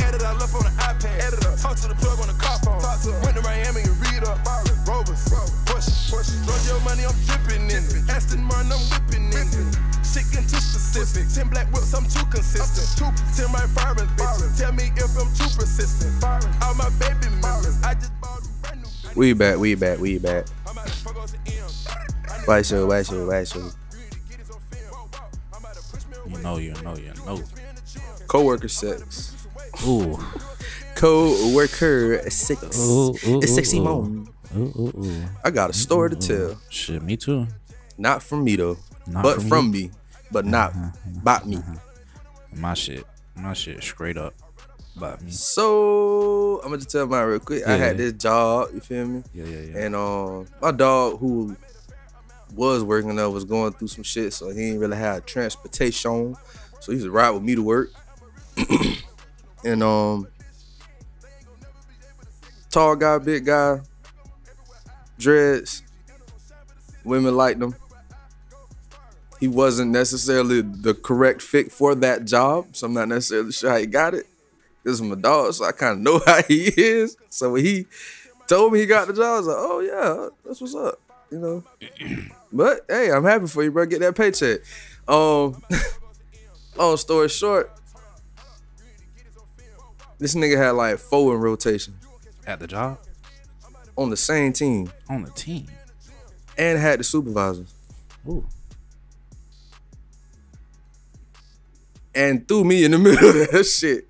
Edit 0.00 0.24
I 0.24 0.32
left 0.40 0.56
on 0.56 0.64
the 0.64 0.74
iPad. 0.80 1.12
Editor. 1.20 1.52
Talk 1.60 1.76
to 1.84 1.88
the 1.92 1.96
plug 2.00 2.18
on 2.24 2.28
the 2.32 2.38
car 2.40 2.56
phone. 2.64 2.80
Talk 2.80 3.04
to 3.04 3.12
her. 3.12 3.20
Went 3.20 3.36
to 3.36 3.44
Miami 3.44 3.84
and 3.84 3.96
read 4.08 4.24
up. 4.24 4.40
Rovers. 4.88 5.28
Push. 5.68 6.08
Push. 6.08 6.28
Drug 6.48 6.62
your 6.66 6.80
money, 6.80 7.04
I'm 7.04 7.16
dripping 7.28 7.68
in 7.68 7.84
it. 7.84 8.08
Aston 8.08 8.44
Martin, 8.44 8.72
I'm 8.72 8.80
whipping 8.88 9.28
in 9.32 9.48
it. 9.48 9.76
Shit 10.04 10.24
getting 10.32 10.48
too 10.48 10.60
specific. 10.60 11.28
Ten 11.32 11.48
black 11.48 11.68
whips, 11.72 11.92
I'm 11.92 12.08
too 12.08 12.24
consistent. 12.32 12.88
Ten 13.36 13.52
right 13.52 13.68
firing 13.76 14.08
bitches. 14.16 14.56
Tell 14.56 14.72
me 14.72 14.92
if 14.96 15.12
I'm 15.20 15.28
too 15.36 15.48
persistent. 15.52 16.22
All 16.24 16.74
my 16.74 16.88
baby 16.96 17.28
mirrors. 17.44 17.76
I 17.82 17.94
just 17.94 18.12
bought 18.20 18.40
a 18.40 18.48
brand 18.62 18.82
new. 18.82 18.88
We 19.16 19.32
back, 19.32 19.58
we 19.58 19.74
back, 19.74 19.98
we 19.98 20.18
back. 20.18 20.46
White 22.46 22.66
show, 22.66 22.86
white 22.86 23.06
show, 23.06 23.26
white 23.26 23.48
show. 23.48 23.70
You 26.26 26.38
know, 26.38 26.56
you 26.58 26.74
know, 26.82 26.96
you 26.96 27.12
know. 27.26 27.42
Co-worker 28.26 28.68
sex. 28.68 29.46
Ooh. 29.86 30.18
Co-worker 30.94 32.28
sex. 32.30 32.78
Ooh, 32.78 33.14
ooh, 33.26 33.38
It's 33.40 33.54
sexy 33.54 33.78
ooh, 33.78 33.84
moment. 33.84 34.28
Ooh, 34.56 34.72
ooh, 34.76 34.92
ooh. 35.04 35.24
I 35.44 35.50
got 35.50 35.70
a 35.70 35.72
story 35.72 36.10
to 36.10 36.16
tell. 36.16 36.60
Shit, 36.68 37.02
me 37.02 37.16
too. 37.16 37.46
Not 37.96 38.22
from 38.22 38.44
me 38.44 38.56
though, 38.56 38.76
Not 39.06 39.22
but 39.22 39.36
from 39.36 39.48
from, 39.48 39.66
you? 39.66 39.72
me, 39.72 39.90
but 40.30 40.44
not 40.44 40.70
uh-huh, 40.70 40.86
uh-huh, 40.86 41.20
about 41.20 41.46
me. 41.46 41.56
Uh-huh. 41.56 41.74
My 42.56 42.74
shit. 42.74 43.04
My 43.36 43.52
shit 43.52 43.82
straight 43.82 44.16
up. 44.16 44.34
About 44.96 45.22
me. 45.22 45.30
So 45.30 46.58
I'm 46.58 46.68
gonna 46.68 46.78
just 46.78 46.90
tell 46.90 47.06
mine 47.06 47.26
real 47.26 47.40
quick. 47.40 47.66
I 47.66 47.76
had 47.76 47.96
this 47.96 48.12
job, 48.12 48.68
you 48.72 48.80
feel 48.80 49.06
me? 49.06 49.22
Yeah, 49.32 49.44
yeah, 49.44 49.60
yeah. 49.60 49.84
And 49.84 49.96
um, 49.96 50.46
my 50.62 50.70
dog 50.70 51.18
who 51.18 51.56
was 52.54 52.82
working 52.82 53.16
there 53.16 53.30
was 53.30 53.44
going 53.44 53.72
through 53.72 53.88
some 53.88 54.04
shit, 54.04 54.32
so 54.32 54.48
he 54.48 54.56
didn't 54.56 54.80
really 54.80 54.96
have 54.96 55.26
transportation. 55.26 56.36
So 56.80 56.92
he 56.92 56.96
used 56.96 57.06
to 57.06 57.10
ride 57.10 57.30
with 57.30 57.42
me 57.42 57.54
to 57.54 57.62
work. 57.62 57.90
and 59.64 59.82
um, 59.82 60.28
tall 62.70 62.96
guy, 62.96 63.18
big 63.18 63.46
guy, 63.46 63.80
dreads. 65.18 65.82
Women 67.04 67.36
liked 67.36 67.62
him. 67.62 67.74
He 69.40 69.48
wasn't 69.48 69.90
necessarily 69.90 70.62
the 70.62 70.94
correct 70.94 71.42
fit 71.42 71.70
for 71.70 71.94
that 71.96 72.24
job, 72.24 72.68
so 72.72 72.86
I'm 72.86 72.94
not 72.94 73.08
necessarily 73.08 73.52
sure 73.52 73.70
how 73.70 73.76
he 73.76 73.86
got 73.86 74.14
it. 74.14 74.26
This 74.82 74.94
is 74.94 75.02
my 75.02 75.14
dog, 75.14 75.54
so 75.54 75.64
I 75.64 75.72
kind 75.72 75.92
of 75.92 75.98
know 76.00 76.20
how 76.26 76.42
he 76.42 76.72
is. 76.76 77.16
So 77.28 77.52
when 77.52 77.64
he 77.64 77.86
told 78.46 78.72
me 78.72 78.80
he 78.80 78.86
got 78.86 79.06
the 79.06 79.12
job, 79.12 79.22
I 79.24 79.38
was 79.38 79.46
like, 79.46 79.56
oh 79.58 79.80
yeah, 79.80 80.28
that's 80.44 80.60
what's 80.60 80.74
up, 80.74 81.00
you 81.30 81.38
know. 81.38 81.64
but 82.54 82.80
hey, 82.88 83.10
I'm 83.10 83.24
happy 83.24 83.46
for 83.46 83.62
you, 83.62 83.70
bro. 83.70 83.84
Get 83.86 84.00
that 84.00 84.14
paycheck. 84.16 84.60
Um, 85.08 85.62
long 86.76 86.96
story 86.96 87.28
short, 87.28 87.70
this 90.18 90.34
nigga 90.34 90.56
had 90.56 90.70
like 90.70 90.98
four 90.98 91.34
in 91.34 91.40
rotation 91.40 91.94
At 92.46 92.60
the 92.60 92.66
job? 92.66 92.98
on 93.96 94.10
the 94.10 94.16
same 94.16 94.52
team 94.52 94.90
On 95.08 95.22
the 95.22 95.30
team. 95.30 95.66
and 96.58 96.78
had 96.78 96.98
the 97.00 97.04
supervisors 97.04 97.72
Ooh. 98.28 98.44
and 102.14 102.46
threw 102.48 102.64
me 102.64 102.84
in 102.84 102.92
the 102.92 102.98
middle 103.06 103.28
of 103.28 103.50
that 103.50 103.64
shit. 103.64 104.08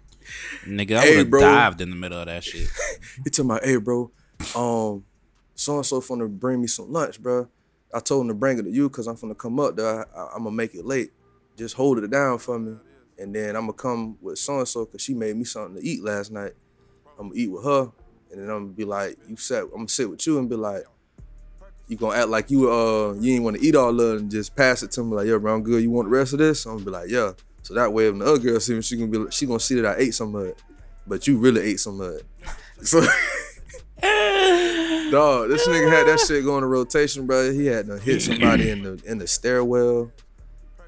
Nigga, 0.67 0.97
I 0.97 1.01
Hey, 1.03 1.11
would 1.11 1.19
have 1.19 1.31
bro. 1.31 1.41
dived 1.41 1.81
in 1.81 1.91
the 1.91 1.97
middle 1.97 2.19
of 2.21 2.27
that 2.27 2.45
shit. 2.45 2.69
He 3.25 3.31
told 3.31 3.49
me, 3.49 3.59
hey, 3.63 3.77
bro, 3.77 4.11
um, 4.57 5.05
so 5.55 5.77
and 5.77 5.87
so 5.87 6.01
finna 6.01 6.29
bring 6.29 6.61
me 6.61 6.67
some 6.67 6.91
lunch, 6.93 7.21
bro. 7.23 7.49
I 7.95 8.01
told 8.01 8.23
him 8.23 8.29
to 8.29 8.35
bring 8.35 8.59
it 8.59 8.65
to 8.65 8.71
you 8.71 8.89
because 8.89 9.07
I'm 9.07 9.15
finna 9.15 9.39
come 9.39 9.61
up 9.61 9.77
there. 9.77 10.07
I, 10.17 10.37
am 10.37 10.45
gonna 10.45 10.51
make 10.51 10.75
it 10.75 10.85
late. 10.85 11.13
Just 11.57 11.77
hold 11.77 11.99
it 11.99 12.11
down 12.11 12.39
for 12.39 12.59
me, 12.59 12.77
and 13.19 13.35
then 13.35 13.55
I'm 13.55 13.63
gonna 13.63 13.75
come 13.75 14.19
with 14.21 14.39
so 14.39 14.59
and 14.59 14.69
so 14.69 14.85
because 14.85 15.01
she 15.01 15.15
made 15.15 15.37
me 15.37 15.45
something 15.45 15.81
to 15.81 15.89
eat 15.89 16.03
last 16.03 16.33
night. 16.33 16.53
I'm 17.19 17.29
gonna 17.29 17.41
eat 17.41 17.53
with 17.53 17.65
her, 17.65 17.93
and 18.33 18.41
then 18.41 18.51
I'm 18.51 18.65
gonna 18.65 18.73
be 18.73 18.85
like, 18.85 19.17
you 19.29 19.37
sat. 19.37 19.63
I'm 19.63 19.71
gonna 19.71 19.89
sit 19.89 20.11
with 20.11 20.27
you 20.27 20.39
and 20.41 20.51
be 20.51 20.57
like, 20.57 20.83
you 21.87 21.97
gonna 21.97 22.19
act 22.19 22.29
like 22.29 22.51
you 22.51 22.71
uh 22.71 23.15
you 23.15 23.35
ain't 23.35 23.45
want 23.45 23.57
to 23.57 23.63
eat 23.65 23.77
all 23.77 24.01
of 24.01 24.17
it 24.17 24.21
and 24.23 24.31
just 24.31 24.57
pass 24.57 24.83
it 24.83 24.91
to 24.93 25.05
me 25.05 25.15
like, 25.15 25.27
yo, 25.27 25.39
bro, 25.39 25.55
I'm 25.55 25.63
good. 25.63 25.83
You 25.83 25.91
want 25.91 26.07
the 26.09 26.17
rest 26.17 26.33
of 26.33 26.41
this? 26.41 26.67
I'm 26.67 26.73
gonna 26.75 26.85
be 26.85 26.91
like, 26.91 27.11
yeah. 27.11 27.33
So 27.63 27.75
that 27.75 27.93
way, 27.93 28.11
when 28.11 28.19
the 28.19 28.27
other 28.27 28.39
girl 28.39 28.61
see 28.61 28.75
me, 28.75 28.83
she 28.83 28.97
gonna 28.97 29.27
be 29.27 29.31
she 29.31 29.47
gonna 29.47 29.61
see 29.61 29.81
that 29.81 29.97
I 29.97 30.01
ate 30.01 30.15
some 30.15 30.35
of 30.35 30.47
it, 30.47 30.63
but 31.07 31.27
you 31.27 31.39
really 31.39 31.63
ate 31.63 31.81
some 31.81 32.01
of 32.01 32.15
it. 32.15 32.27
So, 32.83 33.01
dog, 35.11 35.49
this 35.49 35.67
nigga 35.69 35.91
had 35.91 36.07
that 36.07 36.21
shit 36.27 36.45
going 36.45 36.63
to 36.63 36.67
rotation, 36.67 37.27
bro. 37.27 37.53
He 37.53 37.67
had 37.67 37.87
to 37.87 37.99
hit 37.99 38.23
somebody 38.23 38.71
in 38.71 38.83
the 38.83 39.03
in 39.07 39.19
the 39.19 39.27
stairwell. 39.27 40.11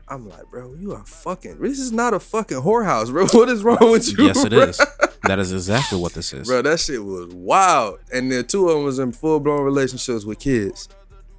I'm 0.09 0.29
like, 0.29 0.49
bro, 0.51 0.75
you 0.75 0.93
are 0.95 1.05
fucking. 1.05 1.59
This 1.61 1.81
is 1.81 1.91
not 1.91 2.15
a 2.15 2.21
fucking 2.21 2.59
whorehouse, 2.59 3.11
bro. 3.11 3.27
What 3.33 3.49
is 3.49 3.65
wrong 3.65 3.91
with 3.91 4.07
you? 4.17 4.27
Yes, 4.27 4.45
it 4.45 4.51
bro? 4.51 4.61
is. 4.61 4.81
That 5.25 5.41
is 5.41 5.53
exactly 5.53 5.99
what 5.99 6.13
this 6.13 6.33
is. 6.33 6.47
Bro, 6.47 6.63
that 6.63 6.79
shit 6.79 7.05
was 7.05 7.35
wild. 7.35 7.99
And 8.13 8.31
then 8.31 8.47
two 8.47 8.69
of 8.69 8.77
them 8.77 8.85
was 8.85 9.01
in 9.01 9.11
full 9.13 9.41
blown 9.41 9.63
relationships 9.63 10.25
with 10.25 10.39
kids. 10.39 10.89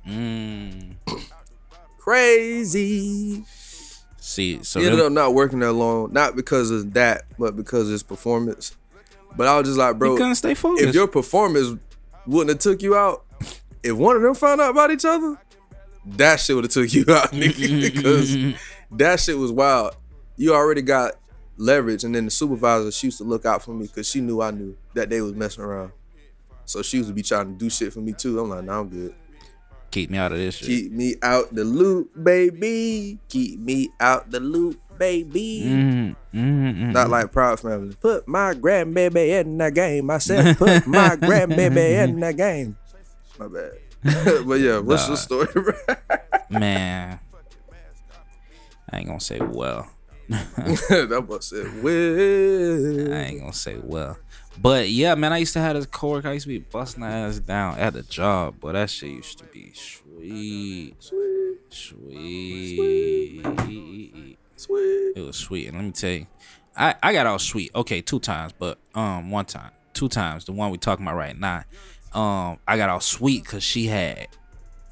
Mm. 0.06 0.96
Crazy. 1.98 3.44
See, 4.18 4.62
so 4.64 4.80
he 4.82 4.86
ended 4.86 5.00
them- 5.00 5.08
up 5.08 5.12
not 5.14 5.34
working 5.34 5.60
that 5.60 5.72
long, 5.72 6.12
not 6.12 6.36
because 6.36 6.70
of 6.70 6.94
that, 6.94 7.24
but 7.40 7.56
because 7.56 7.88
of 7.88 7.92
his 7.94 8.04
performance. 8.04 8.76
But 9.36 9.48
I 9.48 9.58
was 9.58 9.68
just 9.68 9.78
like, 9.78 9.98
bro, 10.00 10.12
you 10.12 10.18
couldn't 10.18 10.36
stay 10.36 10.54
focused. 10.54 10.86
if 10.88 10.96
your 10.96 11.08
performance 11.08 11.78
wouldn't 12.26 12.50
have 12.50 12.60
took 12.60 12.82
you 12.82 12.96
out, 12.96 13.26
if 13.84 13.96
one 13.96 14.16
of 14.16 14.22
them 14.22 14.34
found 14.36 14.62
out 14.62 14.72
about 14.72 14.92
each 14.92 15.06
other, 15.06 15.40
that 16.06 16.40
shit 16.40 16.56
would 16.56 16.66
have 16.66 16.72
took 16.74 16.92
you 16.94 17.06
out, 17.10 17.32
nigga. 17.32 17.82
Because 17.94 18.36
that 18.92 19.20
shit 19.20 19.38
was 19.38 19.52
wild. 19.52 19.96
You 20.38 20.54
already 20.54 20.82
got 20.82 21.16
leverage, 21.58 22.04
and 22.04 22.14
then 22.16 22.26
the 22.26 22.32
supervisor 22.32 22.92
she 22.92 23.08
used 23.08 23.18
to 23.20 23.24
look 23.24 23.46
out 23.46 23.64
for 23.64 23.72
me 23.72 23.88
because 23.88 24.08
she 24.08 24.22
knew 24.22 24.42
I 24.42 24.52
knew 24.52 24.76
that 24.94 25.10
they 25.10 25.22
was 25.22 25.34
messing 25.34 25.64
around. 25.64 25.92
So 26.66 26.82
she 26.82 26.98
used 26.98 27.10
to 27.10 27.16
be 27.16 27.24
trying 27.24 27.54
to 27.54 27.58
do 27.58 27.70
shit 27.70 27.94
for 27.94 28.00
me 28.00 28.14
too. 28.14 28.40
I'm 28.40 28.50
like, 28.50 28.64
nah, 28.64 28.80
I'm 28.82 28.90
good. 28.90 29.16
keep 29.92 30.10
me 30.10 30.18
out 30.18 30.32
of 30.32 30.38
this 30.38 30.56
shit. 30.56 30.68
Keep 30.68 30.92
me 30.92 31.16
out 31.22 31.54
the 31.56 31.64
loop, 31.64 32.12
baby. 32.22 33.20
Keep 33.30 33.60
me 33.62 33.90
out 34.00 34.30
the 34.30 34.40
loop, 34.40 34.80
baby. 34.98 35.64
Mm, 35.66 36.16
mm, 36.34 36.76
mm, 36.76 36.92
Not 36.94 37.10
like 37.10 37.32
Proud 37.32 37.60
Family. 37.60 37.96
Put 38.00 38.28
my 38.28 38.54
grandbaby 38.54 39.40
in 39.42 39.58
the 39.58 39.72
game. 39.72 40.10
I 40.10 40.18
said, 40.20 40.58
put 40.58 40.86
my 40.88 41.10
grandbaby 41.16 42.04
in 42.04 42.20
the 42.20 42.34
game. 42.34 42.78
My 43.40 43.48
bad. 43.48 43.72
but 44.48 44.56
yeah, 44.60 44.80
what's 44.80 45.06
Nah. 45.08 45.12
the 45.12 45.18
story, 45.18 45.48
bro? 45.54 45.74
man. 46.50 47.20
I 48.90 48.98
ain't 49.00 49.08
gonna 49.08 49.20
say 49.20 49.40
well. 49.40 49.90
that 50.30 51.24
boy 51.28 51.40
said, 51.40 51.84
well. 51.84 53.14
I 53.14 53.18
ain't 53.26 53.40
gonna 53.42 53.54
say 53.54 53.78
well. 53.82 54.18
But 54.60 54.90
yeah, 54.90 55.14
man, 55.16 55.34
I 55.34 55.38
used 55.38 55.54
to 55.54 55.60
have 55.60 55.76
this 55.76 55.86
coworker. 55.86 56.30
I 56.30 56.34
used 56.34 56.46
to 56.46 56.50
be 56.50 56.60
busting 56.60 57.04
her 57.04 57.10
ass 57.10 57.40
down 57.40 57.78
at 57.78 57.94
the 57.94 58.02
job, 58.04 58.56
but 58.60 58.74
that 58.74 58.90
shit 58.90 59.10
used 59.12 59.38
to 59.40 59.44
be 59.46 59.72
sweet, 59.74 60.96
sweet, 61.00 61.58
sweet. 61.70 63.44
Sweet. 63.44 64.37
It 65.16 65.24
was 65.26 65.36
sweet, 65.38 65.68
and 65.68 65.78
let 65.78 65.86
me 65.86 65.92
tell 65.92 66.10
you, 66.12 66.28
I 66.76 66.96
I 67.02 67.14
got 67.14 67.26
all 67.28 67.40
sweet. 67.40 67.72
Okay, 67.76 68.02
two 68.02 68.20
times, 68.20 68.54
but 68.58 68.78
um, 68.96 69.32
one 69.32 69.46
time, 69.46 69.72
two 69.94 70.10
times. 70.10 70.46
The 70.46 70.52
one 70.52 70.72
we 70.72 70.78
talking 70.78 71.06
about 71.06 71.16
right 71.18 71.38
now, 71.38 71.64
um, 72.14 72.58
I 72.68 72.78
got 72.78 72.90
all 72.90 73.00
sweet 73.00 73.44
because 73.44 73.64
she 73.64 73.86
had 73.88 74.28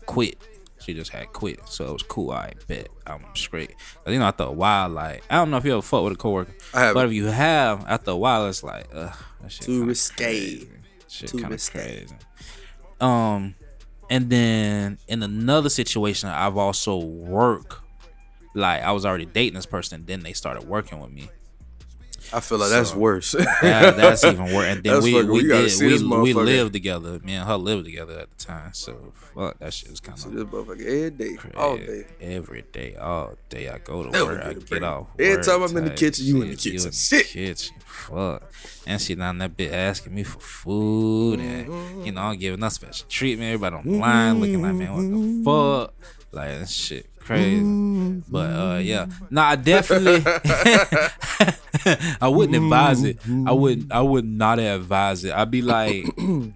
quit. 0.06 0.38
She 0.80 0.94
just 0.94 1.10
had 1.12 1.34
quit, 1.34 1.60
so 1.68 1.88
it 1.88 1.94
was 1.94 2.04
cool. 2.04 2.30
I 2.32 2.54
bet 2.68 2.90
I'm 3.08 3.26
straight. 3.34 3.70
'Cause, 4.04 4.14
you 4.14 4.20
know, 4.20 4.26
after 4.26 4.44
a 4.44 4.52
while, 4.52 4.90
like 4.90 5.24
I 5.32 5.36
don't 5.38 5.50
know 5.50 5.58
if 5.58 5.66
you 5.66 5.74
ever 5.74 5.82
fuck 5.82 6.04
with 6.04 6.14
a 6.14 6.16
coworker, 6.16 6.54
but 6.94 7.06
if 7.08 7.12
you 7.14 7.26
have, 7.26 7.86
after 7.88 8.12
a 8.12 8.16
while, 8.16 8.48
it's 8.48 8.62
like, 8.62 8.88
shit 9.48 9.62
Too 9.66 9.84
risque. 9.86 10.68
Shit 11.08 11.30
Too 11.30 11.44
risque. 11.48 11.80
crazy. 11.80 12.16
Um, 13.02 13.56
and 14.12 14.30
then 14.30 14.98
in 15.08 15.24
another 15.24 15.70
situation, 15.70 16.30
I've 16.30 16.58
also 16.58 16.98
worked. 16.98 17.78
Like 18.56 18.82
I 18.82 18.92
was 18.92 19.06
already 19.06 19.26
dating 19.26 19.56
this 19.56 19.66
person, 19.66 20.06
then 20.06 20.22
they 20.22 20.34
started 20.34 20.68
working 20.68 21.00
with 21.00 21.12
me. 21.12 21.30
I 22.34 22.40
feel 22.40 22.58
like 22.58 22.70
that's 22.70 22.94
worse. 22.96 23.34
That, 23.34 23.98
that's 23.98 24.24
even 24.24 24.46
worse. 24.54 24.68
And 24.68 24.84
then 24.84 24.94
That's 24.94 25.04
we 25.04 25.14
fucking- 25.14 25.30
we, 25.30 25.44
we 25.44 25.48
did 25.48 26.04
we, 26.04 26.22
we 26.22 26.34
lived 26.34 26.74
together. 26.74 27.20
Me 27.20 27.36
and 27.36 27.48
her 27.48 27.56
lived 27.56 27.86
together 27.86 28.20
at 28.20 28.38
the 28.38 28.44
time. 28.44 28.74
So 28.74 29.14
fuck 29.36 29.60
that 29.60 29.74
shit 29.74 29.90
was 29.92 30.00
kind 30.00 30.18
of 30.18 30.34
this 30.34 30.44
motherfucker 30.44 30.86
every 30.86 31.10
day, 31.12 31.38
all 31.56 31.78
day. 31.78 32.06
Every 32.22 32.62
day, 32.72 32.96
all 32.96 33.36
day. 33.50 33.70
I 33.70 33.78
go 33.78 34.04
to 34.04 34.10
Never 34.10 34.26
work, 34.34 34.46
I 34.46 34.54
get 34.54 34.70
break. 34.70 34.84
off. 34.84 35.08
Every 35.20 35.44
time 35.44 35.62
I'm 35.62 35.78
in 35.78 35.86
the 35.86 35.92
kitchen, 35.92 36.26
you 36.26 36.42
in 36.42 36.50
the 36.50 36.56
kitchen. 36.56 36.92
Shit. 36.92 37.28
kitchen. 37.28 37.76
Fuck. 37.86 38.52
And 38.88 39.02
she 39.02 39.16
down 39.16 39.38
that 39.40 39.56
bit 39.56 39.74
asking 39.74 40.14
me 40.14 40.24
for 40.24 40.40
food, 40.40 41.40
and 41.40 42.06
you 42.06 42.12
know 42.12 42.22
I'm 42.22 42.38
giving 42.38 42.62
her 42.62 42.70
special 42.70 43.08
treatment. 43.08 43.54
Everybody 43.54 43.76
online 43.90 44.40
looking 44.40 44.62
like, 44.62 44.76
man, 44.76 44.94
what 44.94 45.02
the 45.02 45.08
mm-hmm. 45.08 45.44
fuck? 45.44 45.94
Like 46.36 46.60
that 46.60 46.70
shit 46.70 47.08
crazy. 47.18 47.62
Mm. 47.62 48.24
But 48.30 48.50
uh, 48.52 48.80
yeah, 48.80 49.08
nah, 49.30 49.50
I 49.50 49.56
definitely. 49.56 50.22
I 52.22 52.28
wouldn't 52.28 52.58
mm. 52.58 52.66
advise 52.66 53.04
it. 53.04 53.20
I 53.24 53.28
mm. 53.28 53.58
wouldn't. 53.58 53.92
I 53.92 54.02
would 54.02 54.26
not 54.26 54.60
advise 54.60 55.24
it. 55.24 55.34
I'd 55.34 55.50
be 55.50 55.62
like, 55.62 56.06
man, 56.18 56.54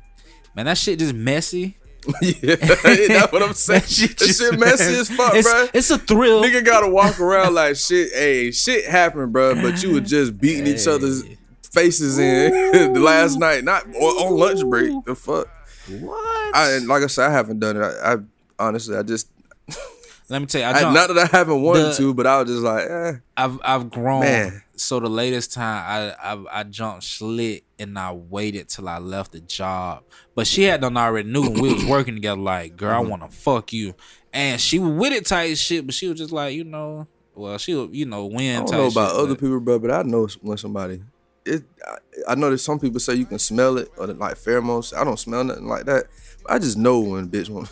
that 0.55 0.77
shit 0.77 0.99
just 0.99 1.15
messy. 1.15 1.77
yeah, 2.21 2.55
that's 2.55 3.31
what 3.31 3.43
I'm 3.43 3.53
saying. 3.55 3.81
That 3.81 3.89
shit 3.89 4.17
This 4.17 4.39
shit 4.39 4.59
messy 4.59 4.95
as 4.95 5.09
fuck, 5.09 5.33
it's, 5.33 5.49
bro. 5.49 5.67
It's 5.73 5.91
a 5.91 5.97
thrill. 5.97 6.43
Nigga 6.43 6.63
gotta 6.65 6.89
walk 6.89 7.19
around 7.19 7.55
like 7.55 7.75
shit. 7.75 8.11
Hey, 8.13 8.51
shit 8.51 8.85
happened, 8.85 9.33
bro. 9.33 9.55
But 9.55 9.83
you 9.83 9.93
were 9.93 10.01
just 10.01 10.37
beating 10.39 10.67
each 10.67 10.87
other's 10.87 11.23
faces 11.71 12.17
in 12.17 12.93
the 12.93 12.99
last 12.99 13.39
night, 13.39 13.63
not 13.63 13.85
on, 13.87 13.93
on 13.95 14.37
lunch 14.37 14.65
break. 14.65 14.91
The 15.05 15.15
fuck. 15.15 15.47
What? 15.87 16.55
I 16.55 16.73
and 16.73 16.87
like 16.87 17.03
I 17.03 17.07
said, 17.07 17.29
I 17.29 17.31
haven't 17.31 17.59
done 17.59 17.77
it. 17.77 17.81
I, 17.81 18.13
I 18.13 18.17
honestly, 18.59 18.95
I 18.95 19.03
just 19.03 19.29
Let 20.31 20.39
me 20.41 20.45
tell 20.45 20.61
you, 20.61 20.67
I, 20.67 20.87
I, 20.89 20.93
not 20.93 21.07
that 21.07 21.17
I 21.33 21.37
haven't 21.37 21.59
wanted 21.63 21.85
the- 21.85 21.93
to, 21.97 22.13
but 22.13 22.27
I 22.27 22.39
was 22.41 22.51
just 22.51 22.61
like, 22.63 22.87
eh. 22.87 23.13
I've 23.35 23.59
I've 23.63 23.89
grown. 23.89 24.21
Man. 24.21 24.61
So 24.75 24.99
the 24.99 25.09
latest 25.09 25.53
time 25.53 26.15
I, 26.23 26.33
I 26.33 26.59
I 26.59 26.63
jumped 26.63 27.03
slit 27.03 27.63
and 27.79 27.97
I 27.97 28.11
waited 28.13 28.69
till 28.69 28.87
I 28.87 28.99
left 28.99 29.31
the 29.31 29.39
job. 29.39 30.03
But 30.35 30.45
she 30.45 30.63
had 30.63 30.81
done 30.81 30.95
already 30.97 31.27
knew 31.29 31.41
when 31.49 31.59
we 31.59 31.73
was 31.73 31.83
working 31.95 32.13
together. 32.13 32.39
Like, 32.39 32.77
girl, 32.77 33.01
Mm-hmm. 33.01 33.07
I 33.07 33.09
want 33.17 33.31
to 33.31 33.35
fuck 33.37 33.73
you, 33.73 33.95
and 34.31 34.61
she 34.61 34.77
was 34.77 34.91
with 34.91 35.13
it 35.13 35.25
tight 35.25 35.57
shit. 35.57 35.83
But 35.85 35.95
she 35.95 36.07
was 36.07 36.19
just 36.19 36.31
like, 36.31 36.53
you 36.53 36.63
know, 36.63 37.07
well, 37.33 37.57
she 37.57 37.73
was, 37.73 37.89
you 37.91 38.05
know, 38.05 38.27
win. 38.27 38.57
I 38.61 38.65
don't 38.65 38.71
know 38.71 38.87
about 38.87 39.09
shit, 39.11 39.19
other 39.19 39.27
but- 39.29 39.39
people, 39.39 39.59
bro, 39.61 39.79
but 39.79 39.89
I 39.91 40.03
know 40.03 40.27
when 40.41 40.57
somebody. 40.59 41.01
It, 41.43 41.63
I, 41.87 42.33
I 42.33 42.35
know 42.35 42.51
that 42.51 42.59
some 42.59 42.77
people 42.79 42.99
say 42.99 43.15
you 43.15 43.25
can 43.25 43.39
smell 43.39 43.79
it 43.79 43.89
or 43.97 44.05
like 44.05 44.35
pheromones. 44.35 44.95
I 44.95 45.03
don't 45.03 45.17
smell 45.17 45.43
nothing 45.43 45.65
like 45.67 45.85
that. 45.85 46.05
I 46.47 46.59
just 46.59 46.77
know 46.77 46.99
when 46.99 47.23
a 47.23 47.27
bitch 47.27 47.49
want. 47.49 47.67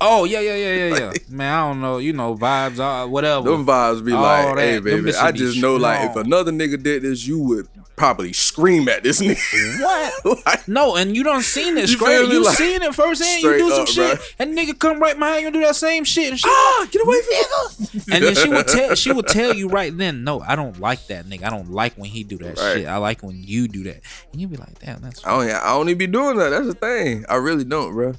Oh 0.00 0.24
yeah, 0.24 0.40
yeah, 0.40 0.54
yeah, 0.56 0.74
yeah, 0.74 0.96
yeah. 0.98 1.12
Man, 1.28 1.52
I 1.54 1.68
don't 1.68 1.80
know. 1.80 1.98
You 1.98 2.12
know, 2.12 2.34
vibes, 2.36 2.78
uh, 2.78 3.06
whatever. 3.08 3.50
Them 3.50 3.64
vibes 3.64 4.04
be 4.04 4.12
All 4.12 4.22
like, 4.22 4.56
that. 4.56 4.60
hey, 4.60 4.78
baby. 4.80 5.14
I 5.14 5.32
just 5.32 5.60
know, 5.60 5.76
like, 5.76 6.10
if 6.10 6.16
another 6.16 6.52
nigga 6.52 6.82
did 6.82 7.02
this, 7.02 7.26
you 7.26 7.38
would 7.40 7.68
probably 7.96 8.32
scream 8.32 8.88
at 8.88 9.02
this 9.04 9.20
nigga. 9.20 9.80
What? 10.24 10.44
like, 10.46 10.66
No, 10.68 10.96
and 10.96 11.14
you 11.16 11.22
done 11.22 11.42
seen 11.42 11.78
it 11.78 11.82
You 11.88 11.96
straight. 11.96 12.28
You 12.28 12.42
Like, 12.44 12.56
seen 12.56 12.82
it 12.82 12.92
firsthand. 12.94 13.42
You 13.42 13.56
do 13.56 13.70
some 13.70 13.82
up, 13.82 13.88
shit, 13.88 14.18
bruh. 14.18 14.34
and 14.40 14.58
nigga 14.58 14.76
come 14.78 14.98
right 15.00 15.16
behind 15.16 15.42
you 15.42 15.46
and 15.46 15.54
do 15.54 15.60
that 15.60 15.76
same 15.76 16.02
shit. 16.04 16.30
And 16.30 16.38
she, 16.40 16.48
ah, 16.48 16.86
get 16.90 17.06
away 17.06 17.20
from 17.22 17.94
me. 18.00 18.02
and 18.16 18.24
then 18.24 18.34
she 18.34 18.48
would 18.48 18.66
tell 18.66 18.94
she 18.96 19.12
would 19.12 19.28
tell 19.28 19.54
you 19.54 19.68
right 19.78 19.96
then, 19.96 20.24
no, 20.24 20.40
I 20.40 20.56
don't 20.56 20.80
like 20.80 21.06
that 21.06 21.26
nigga. 21.26 21.44
I 21.44 21.50
don't 21.50 21.70
like 21.70 21.94
when 21.94 22.10
he 22.10 22.24
do 22.24 22.36
that 22.38 22.58
Right. 22.58 22.78
shit. 22.78 22.86
I 22.88 22.96
like 22.96 23.22
when 23.22 23.42
you 23.44 23.68
do 23.68 23.84
that. 23.84 24.00
And 24.32 24.40
you 24.40 24.48
be 24.48 24.56
like, 24.56 24.78
damn, 24.80 25.00
that's 25.00 25.24
I 25.24 25.30
don't, 25.30 25.50
I 25.54 25.68
don't 25.72 25.88
even 25.88 25.98
be 25.98 26.06
doing 26.08 26.36
that. 26.38 26.50
That's 26.50 26.66
the 26.66 26.74
thing. 26.74 27.24
I 27.28 27.36
really 27.36 27.64
don't, 27.64 27.92
bro. 27.92 28.14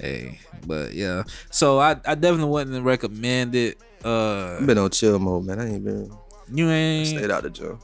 Hey. 0.00 0.40
But 0.66 0.94
yeah, 0.94 1.24
so 1.50 1.78
I, 1.78 1.90
I 2.06 2.14
definitely 2.14 2.50
wouldn't 2.50 2.84
recommend 2.84 3.54
it. 3.54 3.78
Uh, 4.04 4.56
I've 4.60 4.66
been 4.66 4.78
on 4.78 4.90
chill 4.90 5.18
mode, 5.18 5.44
man. 5.44 5.60
I 5.60 5.72
ain't 5.74 5.84
been 5.84 6.10
you 6.52 6.70
ain't 6.70 7.08
stayed 7.08 7.30
out 7.30 7.42
the 7.42 7.50
gym. 7.50 7.78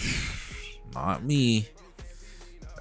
not 0.94 1.22
me. 1.24 1.68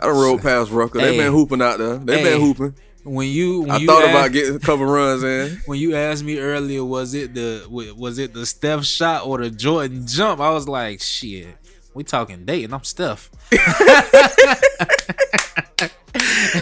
I 0.02 0.08
done 0.08 0.16
rode 0.16 0.42
past 0.42 0.72
Rucker. 0.72 1.00
They 1.00 1.14
Hey. 1.14 1.18
been 1.20 1.32
hooping 1.32 1.62
out 1.62 1.78
there. 1.80 1.98
They 1.98 2.18
Hey. 2.18 2.24
been 2.34 2.42
hooping. 2.42 2.76
When 3.04 3.28
you 3.28 3.62
when 3.62 3.72
I 3.72 3.78
you 3.78 3.88
thought 3.88 4.04
asked- 4.04 4.10
about 4.12 4.32
getting 4.32 4.56
a 4.56 4.60
couple 4.60 4.86
runs 4.86 5.24
in. 5.24 5.62
when 5.68 5.80
you 5.80 5.96
asked 5.96 6.24
me 6.24 6.40
earlier, 6.40 6.84
was 6.84 7.14
it 7.14 7.34
the 7.36 7.66
was 7.70 8.18
it 8.18 8.34
the 8.34 8.46
Steph 8.46 8.84
shot 8.84 9.26
or 9.26 9.38
the 9.38 9.52
Jordan 9.52 10.08
jump? 10.08 10.42
I 10.42 10.50
was 10.50 10.68
like, 10.68 11.02
shit. 11.02 11.48
We 11.94 12.04
talking 12.04 12.44
dating. 12.46 12.74
I'm 12.74 12.84
Steph. 12.84 13.30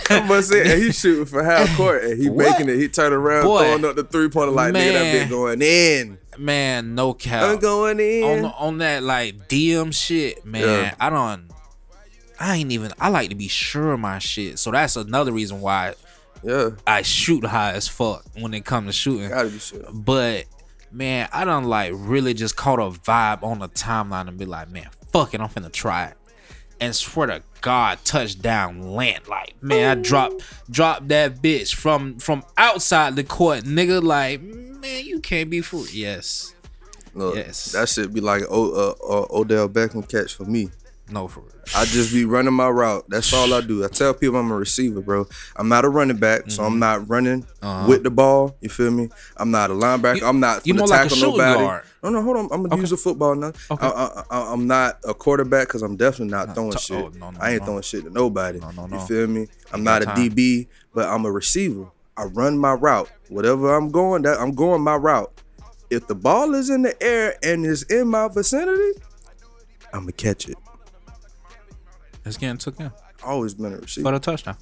I 0.10 0.26
must 0.28 0.50
say, 0.50 0.62
and 0.74 0.82
he 0.82 0.92
shooting 0.92 1.26
for 1.26 1.44
half 1.44 1.76
court, 1.78 2.04
and 2.04 2.22
he 2.22 2.30
What? 2.34 2.50
making 2.52 2.70
it. 2.70 2.78
He 2.80 2.88
turn 2.88 3.14
around, 3.14 3.44
Boy. 3.46 3.60
throwing 3.64 3.86
up 3.86 3.96
the 3.96 4.04
three 4.04 4.30
pointer 4.30 4.52
like 4.52 4.74
nigga, 4.74 4.94
that 4.94 5.04
Man. 5.04 5.28
bitch 5.28 5.30
going 5.30 5.62
in. 5.62 6.18
Man, 6.38 6.96
no 6.96 7.14
cap. 7.14 7.44
I'm 7.44 7.60
going 7.60 8.00
in. 8.00 8.46
on 8.46 8.52
on 8.58 8.78
that 8.80 9.04
like 9.04 9.48
DM 9.48 9.94
shit, 9.94 10.44
man. 10.46 10.62
Yeah. 10.62 10.96
I 11.00 11.10
don't. 11.10 11.50
I 12.40 12.56
ain't 12.58 12.72
even. 12.72 12.92
I 13.00 13.10
like 13.10 13.30
to 13.30 13.36
be 13.36 13.48
sure 13.48 13.94
of 13.94 14.00
my 14.00 14.20
shit, 14.20 14.58
so 14.60 14.72
that's 14.72 14.96
another 14.96 15.32
reason 15.32 15.62
why 15.62 15.94
yeah, 16.44 16.72
I 16.88 17.04
shoot 17.04 17.46
high 17.46 17.74
as 17.74 17.88
fuck 17.88 18.26
when 18.40 18.54
it 18.54 18.66
comes 18.66 18.88
to 18.88 18.94
shooting. 18.94 19.30
gotta 19.30 19.50
be 19.50 19.60
sure. 19.60 19.84
But 19.94 20.46
man, 20.92 21.30
I 21.32 21.46
don't 21.46 21.66
like 21.66 21.92
really 21.96 22.34
just 22.34 22.56
caught 22.56 22.80
a 22.80 22.90
vibe 23.00 23.44
on 23.44 23.60
the 23.60 23.70
timeline 23.70 24.28
and 24.28 24.38
be 24.38 24.46
like, 24.46 24.70
man, 24.72 24.88
fuck 25.12 25.34
it, 25.36 25.40
I'm 25.42 25.50
finna 25.50 25.72
try 25.72 26.06
it. 26.06 26.18
And 26.84 26.96
swear 26.96 27.28
to 27.28 27.44
God, 27.62 28.00
touchdown 28.04 28.92
land. 28.92 29.28
Like, 29.28 29.56
man, 29.64 29.98
I 30.00 30.02
dropped 30.02 30.44
dropped 30.70 31.08
that 31.08 31.42
bitch 31.42 31.74
from 31.74 32.20
from 32.20 32.44
outside 32.58 33.16
the 33.16 33.24
court, 33.24 33.64
nigga. 33.64 34.04
Like, 34.04 34.42
man, 34.42 35.06
you 35.06 35.20
can't 35.20 35.50
be 35.50 35.62
fooled. 35.62 35.94
Yes. 35.94 36.54
Look, 37.16 37.36
Yes. 37.36 37.72
that 37.74 37.88
should 37.90 38.14
be 38.14 38.22
like 38.22 38.44
o, 38.50 38.72
uh, 38.72 39.06
uh, 39.06 39.28
Odell 39.40 39.70
Beckham 39.70 40.08
catch 40.10 40.34
for 40.34 40.46
me. 40.46 40.70
No 41.10 41.28
for 41.28 41.42
real. 41.42 41.52
I 41.76 41.86
just 41.86 42.14
be 42.14 42.24
running 42.26 42.54
my 42.54 42.70
route. 42.70 43.06
That's 43.10 43.34
all 43.34 43.54
I 43.54 43.62
do. 43.62 43.84
I 43.84 43.88
tell 43.90 44.14
people 44.14 44.38
I'm 44.40 44.50
a 44.52 44.56
receiver, 44.56 45.02
bro. 45.02 45.28
I'm 45.58 45.68
not 45.68 45.84
a 45.86 45.90
running 45.90 46.18
back, 46.18 46.50
so 46.50 46.62
Mm-hmm. 46.64 46.74
I'm 46.74 46.80
not 46.80 47.10
running 47.10 47.46
with 47.88 48.04
the 48.04 48.10
ball. 48.10 48.56
You 48.62 48.70
feel 48.70 48.90
me? 48.92 49.10
I'm 49.38 49.52
not 49.52 49.70
a 49.70 49.74
linebacker. 49.74 50.22
You- 50.22 50.26
I'm 50.26 50.40
not 50.40 50.66
you 50.66 50.74
more 50.74 50.88
like 50.88 51.12
a 51.12 51.16
nobody. 51.20 51.64
guard. 51.64 51.84
No, 52.02 52.10
no, 52.10 52.22
hold 52.22 52.38
on. 52.38 52.50
I'm 52.52 52.64
gonna 52.64 52.80
use 52.82 52.92
a 52.92 52.98
football 52.98 53.36
now. 53.36 53.52
Okay. 53.70 53.86
I, 53.88 54.24
I'm 54.32 54.66
not 54.68 55.00
a 55.06 55.14
quarterback 55.14 55.68
because 55.68 55.82
I'm 55.82 55.96
definitely 55.98 56.32
not 56.32 56.54
throwing 56.56 56.72
t- 56.72 56.78
shit. 56.80 56.98
oh, 57.06 57.10
no, 57.10 57.32
no, 57.32 57.40
I 57.40 57.52
ain't 57.54 57.66
throwing 57.66 57.82
shit 57.82 58.04
to 58.06 58.10
nobody. 58.10 58.60
No, 58.60 58.72
no, 58.72 58.86
no. 58.88 58.98
You 59.00 59.06
feel 59.06 59.28
me? 59.28 59.48
I'm 59.72 59.84
not 59.84 60.04
a. 60.04 60.06
DB, 60.08 60.68
but 60.94 61.08
I'm 61.10 61.26
a 61.26 61.32
receiver. 61.32 61.88
I 62.18 62.26
run 62.26 62.58
my 62.58 62.74
route. 62.74 63.10
Whatever 63.30 63.74
I'm 63.76 63.90
going, 63.90 64.22
that 64.24 64.40
I'm 64.40 64.52
going 64.54 64.82
my 64.82 64.96
route. 64.96 65.32
If 65.90 66.08
the 66.08 66.16
ball 66.16 66.54
is 66.56 66.70
in 66.70 66.82
the 66.82 67.02
air 67.04 67.36
and 67.44 67.66
is 67.66 67.84
in 67.84 68.08
my 68.08 68.28
vicinity, 68.28 69.00
I'm 69.94 70.02
gonna 70.02 70.12
catch 70.14 70.48
it. 70.48 70.58
It's 72.26 72.38
getting 72.38 72.58
took 72.58 72.80
in 72.80 72.92
Always 73.24 73.54
been 73.54 73.74
a 73.74 73.78
receiver 73.78 74.08
for 74.08 74.12
the 74.14 74.20
touchdown. 74.20 74.58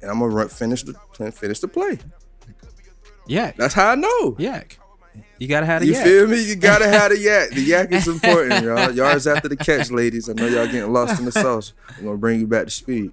and 0.00 0.10
I'm 0.10 0.18
gonna 0.18 0.34
run, 0.34 0.48
finish 0.48 0.82
the 0.82 0.94
finish 1.32 1.60
the 1.60 1.68
play. 1.68 1.98
Yak. 3.26 3.56
That's 3.56 3.74
how 3.74 3.90
I 3.90 3.94
know. 3.94 4.36
Yak. 4.38 4.78
You 5.38 5.48
gotta 5.48 5.66
have 5.66 5.82
a 5.82 5.86
yak. 5.86 5.92
You 5.92 5.94
yak. 5.98 6.04
feel 6.06 6.26
me? 6.28 6.42
You 6.42 6.56
gotta 6.56 6.86
have 6.88 7.10
the 7.10 7.18
yak. 7.18 7.50
The 7.50 7.60
yak 7.60 7.92
is 7.92 8.08
important, 8.08 8.64
y'all. 8.64 8.90
Yards 8.90 9.26
after 9.26 9.48
the 9.48 9.56
catch, 9.56 9.90
ladies. 9.90 10.28
I 10.28 10.32
know 10.34 10.46
y'all 10.46 10.66
getting 10.66 10.92
lost 10.92 11.18
in 11.18 11.24
the 11.26 11.32
sauce. 11.32 11.72
I'm 11.98 12.04
gonna 12.04 12.16
bring 12.16 12.40
you 12.40 12.46
back 12.46 12.64
to 12.64 12.70
speed. 12.70 13.12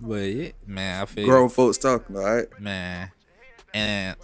But 0.00 0.14
yeah, 0.16 0.50
man, 0.66 1.02
I 1.02 1.04
feel 1.06 1.26
Grown 1.26 1.48
folks 1.50 1.76
talking, 1.78 2.16
all 2.16 2.22
right? 2.22 2.46
man. 2.60 3.10
And 3.74 4.16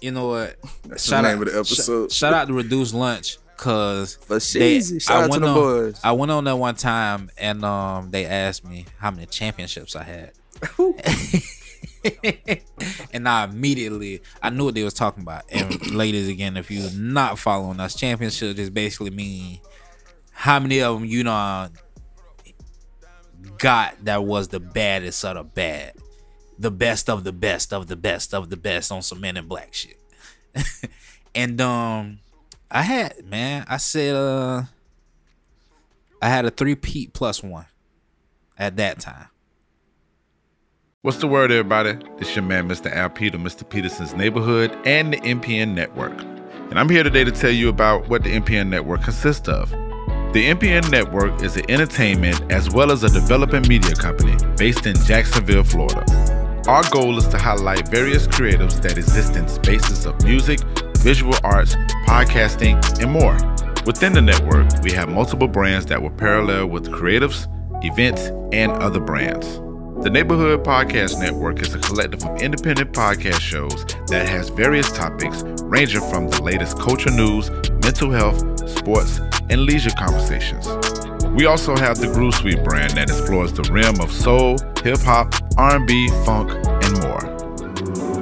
you 0.00 0.10
know 0.10 0.28
what? 0.28 0.56
That's 0.86 1.06
the 1.08 1.20
name 1.22 1.40
of 1.40 1.46
the 1.52 1.58
episode. 1.58 2.10
sh- 2.12 2.16
shout 2.16 2.34
out 2.34 2.48
to 2.48 2.54
Reduced 2.54 2.94
Lunch 2.94 3.38
cause 3.56 4.16
For 4.16 4.36
Sheezy. 4.36 5.00
Shout 5.02 5.24
out 5.24 5.32
to 5.32 5.40
the 5.40 5.46
on, 5.46 5.54
boys. 5.54 6.00
I 6.02 6.12
went 6.12 6.32
on 6.32 6.44
that 6.44 6.56
one 6.56 6.74
time 6.76 7.30
and 7.38 7.64
um 7.64 8.10
they 8.10 8.26
asked 8.26 8.64
me 8.64 8.86
how 8.98 9.10
many 9.10 9.26
championships 9.26 9.96
I 9.96 10.02
had. 10.02 10.32
and 13.12 13.28
I 13.28 13.44
immediately 13.44 14.22
I 14.42 14.50
knew 14.50 14.66
what 14.66 14.74
they 14.74 14.84
was 14.84 14.94
talking 14.94 15.22
about. 15.22 15.44
And 15.50 15.90
ladies, 15.94 16.28
again, 16.28 16.56
if 16.56 16.70
you're 16.70 16.90
not 16.92 17.38
following 17.38 17.80
us, 17.80 17.94
championship 17.94 18.56
just 18.56 18.74
basically 18.74 19.10
mean 19.10 19.60
how 20.30 20.58
many 20.58 20.82
of 20.82 21.00
them 21.00 21.08
you 21.08 21.24
know 21.24 21.68
got 23.58 24.04
that 24.04 24.24
was 24.24 24.48
the 24.48 24.60
baddest 24.60 25.24
of 25.24 25.36
the 25.36 25.44
bad, 25.44 25.94
the 26.58 26.70
best 26.70 27.08
of 27.08 27.24
the 27.24 27.32
best 27.32 27.72
of 27.72 27.86
the 27.86 27.96
best 27.96 28.34
of 28.34 28.50
the 28.50 28.56
best 28.56 28.92
on 28.92 29.02
some 29.02 29.20
men 29.20 29.36
in 29.36 29.46
black 29.46 29.72
shit. 29.72 29.98
and 31.34 31.60
um, 31.60 32.18
I 32.74 32.82
had 32.82 33.24
man, 33.24 33.64
I 33.68 33.76
said 33.76 34.16
uh, 34.16 34.64
I 36.20 36.28
had 36.28 36.44
a 36.44 36.50
three 36.50 36.74
peat 36.74 37.12
plus 37.12 37.40
one 37.40 37.66
at 38.58 38.76
that 38.78 38.98
time. 38.98 39.28
What's 41.02 41.18
the 41.18 41.28
word, 41.28 41.52
everybody? 41.52 41.98
It's 42.18 42.34
your 42.34 42.44
man, 42.44 42.68
Mr. 42.68 42.90
Al 42.92 43.10
Peter, 43.10 43.38
Mr. 43.38 43.68
Peterson's 43.68 44.14
Neighborhood, 44.14 44.76
and 44.84 45.12
the 45.12 45.18
NPN 45.18 45.74
Network. 45.74 46.20
And 46.70 46.76
I'm 46.76 46.88
here 46.88 47.04
today 47.04 47.22
to 47.22 47.30
tell 47.30 47.52
you 47.52 47.68
about 47.68 48.08
what 48.08 48.24
the 48.24 48.30
NPN 48.30 48.70
Network 48.70 49.04
consists 49.04 49.48
of. 49.48 49.70
The 50.32 50.48
NPN 50.48 50.90
Network 50.90 51.42
is 51.42 51.56
an 51.56 51.70
entertainment 51.70 52.42
as 52.50 52.70
well 52.70 52.90
as 52.90 53.04
a 53.04 53.08
developing 53.08 53.68
media 53.68 53.94
company 53.94 54.36
based 54.56 54.84
in 54.86 54.96
Jacksonville, 55.04 55.62
Florida. 55.62 56.04
Our 56.66 56.82
goal 56.90 57.18
is 57.18 57.28
to 57.28 57.38
highlight 57.38 57.86
various 57.86 58.26
creatives 58.26 58.82
that 58.82 58.98
exist 58.98 59.36
in 59.36 59.46
spaces 59.46 60.06
of 60.06 60.20
music, 60.24 60.58
visual 61.04 61.34
arts, 61.44 61.76
podcasting, 62.06 62.80
and 62.98 63.12
more. 63.12 63.36
Within 63.84 64.14
the 64.14 64.22
network, 64.22 64.66
we 64.82 64.90
have 64.92 65.10
multiple 65.10 65.46
brands 65.46 65.84
that 65.86 66.00
will 66.00 66.10
parallel 66.10 66.66
with 66.68 66.90
creatives, 66.90 67.46
events, 67.84 68.32
and 68.52 68.72
other 68.82 69.00
brands. 69.00 69.60
The 70.02 70.08
Neighborhood 70.08 70.64
Podcast 70.64 71.20
Network 71.20 71.60
is 71.60 71.74
a 71.74 71.78
collective 71.78 72.24
of 72.24 72.40
independent 72.40 72.92
podcast 72.92 73.40
shows 73.40 73.84
that 74.06 74.26
has 74.26 74.48
various 74.48 74.90
topics 74.92 75.42
ranging 75.64 76.00
from 76.08 76.28
the 76.30 76.42
latest 76.42 76.78
culture 76.78 77.10
news, 77.10 77.50
mental 77.82 78.10
health, 78.10 78.66
sports, 78.66 79.20
and 79.50 79.60
leisure 79.60 79.92
conversations. 79.98 80.66
We 81.36 81.44
also 81.44 81.76
have 81.76 81.98
the 81.98 82.10
Groove 82.14 82.34
Suite 82.34 82.64
brand 82.64 82.92
that 82.92 83.10
explores 83.10 83.52
the 83.52 83.70
realm 83.70 84.00
of 84.00 84.10
soul, 84.10 84.56
hip 84.82 85.00
hop, 85.00 85.34
R&B, 85.58 86.08
funk, 86.24 86.50
and 86.66 87.02
more. 87.02 87.33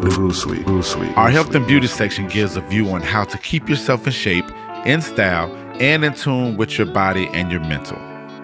The 0.02 0.10
Groove 0.10 0.34
Suite. 0.34 0.66
Groove 0.66 0.84
Suite. 0.84 1.16
Our 1.16 1.30
health 1.30 1.54
and 1.54 1.64
beauty 1.64 1.86
section 1.86 2.26
gives 2.26 2.56
a 2.56 2.60
view 2.62 2.90
on 2.90 3.02
how 3.02 3.22
to 3.22 3.38
keep 3.38 3.68
yourself 3.68 4.04
in 4.04 4.12
shape, 4.12 4.44
in 4.84 5.00
style, 5.00 5.48
and 5.80 6.04
in 6.04 6.12
tune 6.14 6.56
with 6.56 6.76
your 6.76 6.88
body 6.88 7.28
and 7.28 7.52
your 7.52 7.60
mental. 7.60 7.96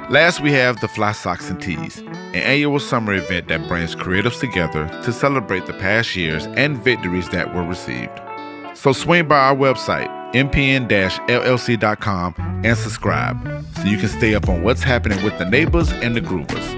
Last, 0.09 0.41
we 0.41 0.53
have 0.53 0.81
the 0.81 0.87
Fly 0.87 1.11
Socks 1.11 1.51
and 1.51 1.61
Tees, 1.61 1.99
an 1.99 2.37
annual 2.37 2.79
summer 2.79 3.13
event 3.13 3.49
that 3.49 3.67
brings 3.67 3.97
creatives 3.97 4.39
together 4.39 4.87
to 5.03 5.13
celebrate 5.13 5.67
the 5.67 5.73
past 5.73 6.15
years 6.15 6.47
and 6.47 6.79
victories 6.79 7.29
that 7.31 7.53
were 7.53 7.65
received. 7.65 8.21
So 8.75 8.93
swing 8.93 9.27
by 9.27 9.41
our 9.41 9.57
website, 9.57 10.07
mpn-llc.com, 10.35 12.35
and 12.65 12.79
subscribe 12.79 13.65
so 13.75 13.83
you 13.83 13.99
can 13.99 14.09
stay 14.09 14.37
up 14.37 14.49
on 14.49 14.63
what's 14.63 14.85
happening 14.85 15.25
with 15.25 15.37
the 15.39 15.45
neighbors 15.45 15.93
and 15.93 16.15
the 16.15 16.21
groovers. 16.21 16.78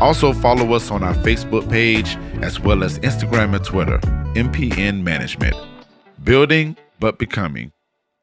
Also 0.00 0.32
follow 0.32 0.72
us 0.74 0.90
on 0.90 1.02
our 1.02 1.14
Facebook 1.14 1.68
page 1.68 2.16
as 2.42 2.60
well 2.60 2.84
as 2.84 2.98
Instagram 3.00 3.54
and 3.56 3.64
Twitter, 3.64 3.98
MPN 4.34 5.02
Management. 5.02 5.56
Building 6.22 6.76
but 7.00 7.18
becoming 7.18 7.72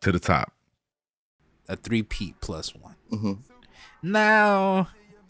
to 0.01 0.11
the 0.11 0.19
top. 0.19 0.53
A 1.67 1.75
three 1.75 2.03
peat 2.03 2.35
plus 2.39 2.73
one. 2.75 2.95
Mm-hmm. 3.11 3.33
Now, 4.03 4.87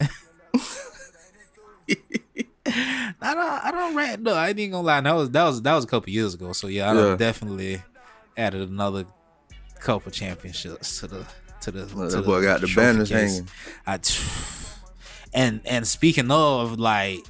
I 3.20 3.34
don't, 3.34 3.64
I 3.64 3.70
don't 3.72 3.94
rant. 3.96 4.22
No, 4.22 4.34
I 4.34 4.48
ain't 4.48 4.58
gonna 4.72 4.80
lie. 4.82 5.00
That 5.00 5.14
was 5.14 5.30
that 5.30 5.44
was 5.44 5.62
that 5.62 5.74
was 5.74 5.84
a 5.84 5.88
couple 5.88 6.10
years 6.10 6.34
ago. 6.34 6.52
So 6.52 6.66
yeah, 6.68 6.90
I 6.90 6.94
Yeah. 6.94 7.16
definitely 7.16 7.82
added 8.36 8.68
another 8.68 9.06
couple 9.80 10.12
championships 10.12 11.00
to 11.00 11.06
the 11.06 11.26
to 11.62 11.70
the. 11.70 11.92
Well, 11.96 12.10
to 12.10 12.16
that 12.16 12.26
boy 12.26 12.42
got 12.42 12.60
the 12.60 12.72
banners 12.74 13.08
case. 13.08 13.38
hanging. 13.38 13.48
I 13.86 13.98
and 15.36 15.60
and 15.66 15.86
speaking 15.86 16.30
of 16.30 16.78
like 16.80 17.20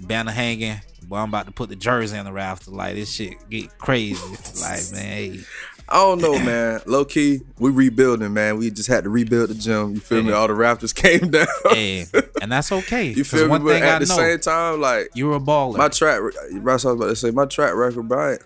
banner 0.00 0.32
hanging, 0.32 0.80
boy, 1.08 1.16
I'm 1.16 1.28
about 1.30 1.46
to 1.46 1.52
put 1.52 1.70
the 1.70 1.76
jersey 1.76 2.18
in 2.18 2.24
the 2.26 2.32
rafter. 2.32 2.70
Like 2.70 2.96
this 2.96 3.10
shit 3.10 3.34
get 3.48 3.78
crazy. 3.78 4.20
like 4.60 4.92
man, 4.92 5.04
hey, 5.06 5.40
I 5.88 5.96
don't 5.96 6.20
know, 6.20 6.38
man. 6.38 6.80
Low 6.86 7.04
key, 7.04 7.40
we 7.58 7.70
rebuilding, 7.70 8.32
man. 8.34 8.58
We 8.58 8.70
just 8.70 8.88
had 8.88 9.04
to 9.04 9.10
rebuild 9.10 9.50
the 9.50 9.54
gym. 9.54 9.92
You 9.94 10.00
feel 10.00 10.22
me? 10.22 10.32
All 10.32 10.48
the 10.48 10.54
Raptors 10.54 10.94
came 11.20 11.30
down. 11.30 11.46
hey, 11.70 12.06
and 12.42 12.50
that's 12.50 12.72
okay. 12.72 13.12
you 13.12 13.22
feel 13.24 13.48
me? 13.48 13.58
But 13.58 13.82
at 13.82 13.96
I 13.96 13.98
the 14.00 14.06
know, 14.06 14.16
same 14.16 14.40
time, 14.40 14.80
like 14.80 15.10
you're 15.14 15.36
a 15.36 15.40
baller. 15.40 15.78
my 15.78 15.88
track, 15.88 16.20
Ross, 16.54 16.84
I 16.84 16.88
was 16.92 16.96
about 16.96 17.06
to 17.08 17.16
say 17.16 17.30
my 17.30 17.46
track 17.46 17.74
record, 17.74 18.08
Brian. 18.08 18.38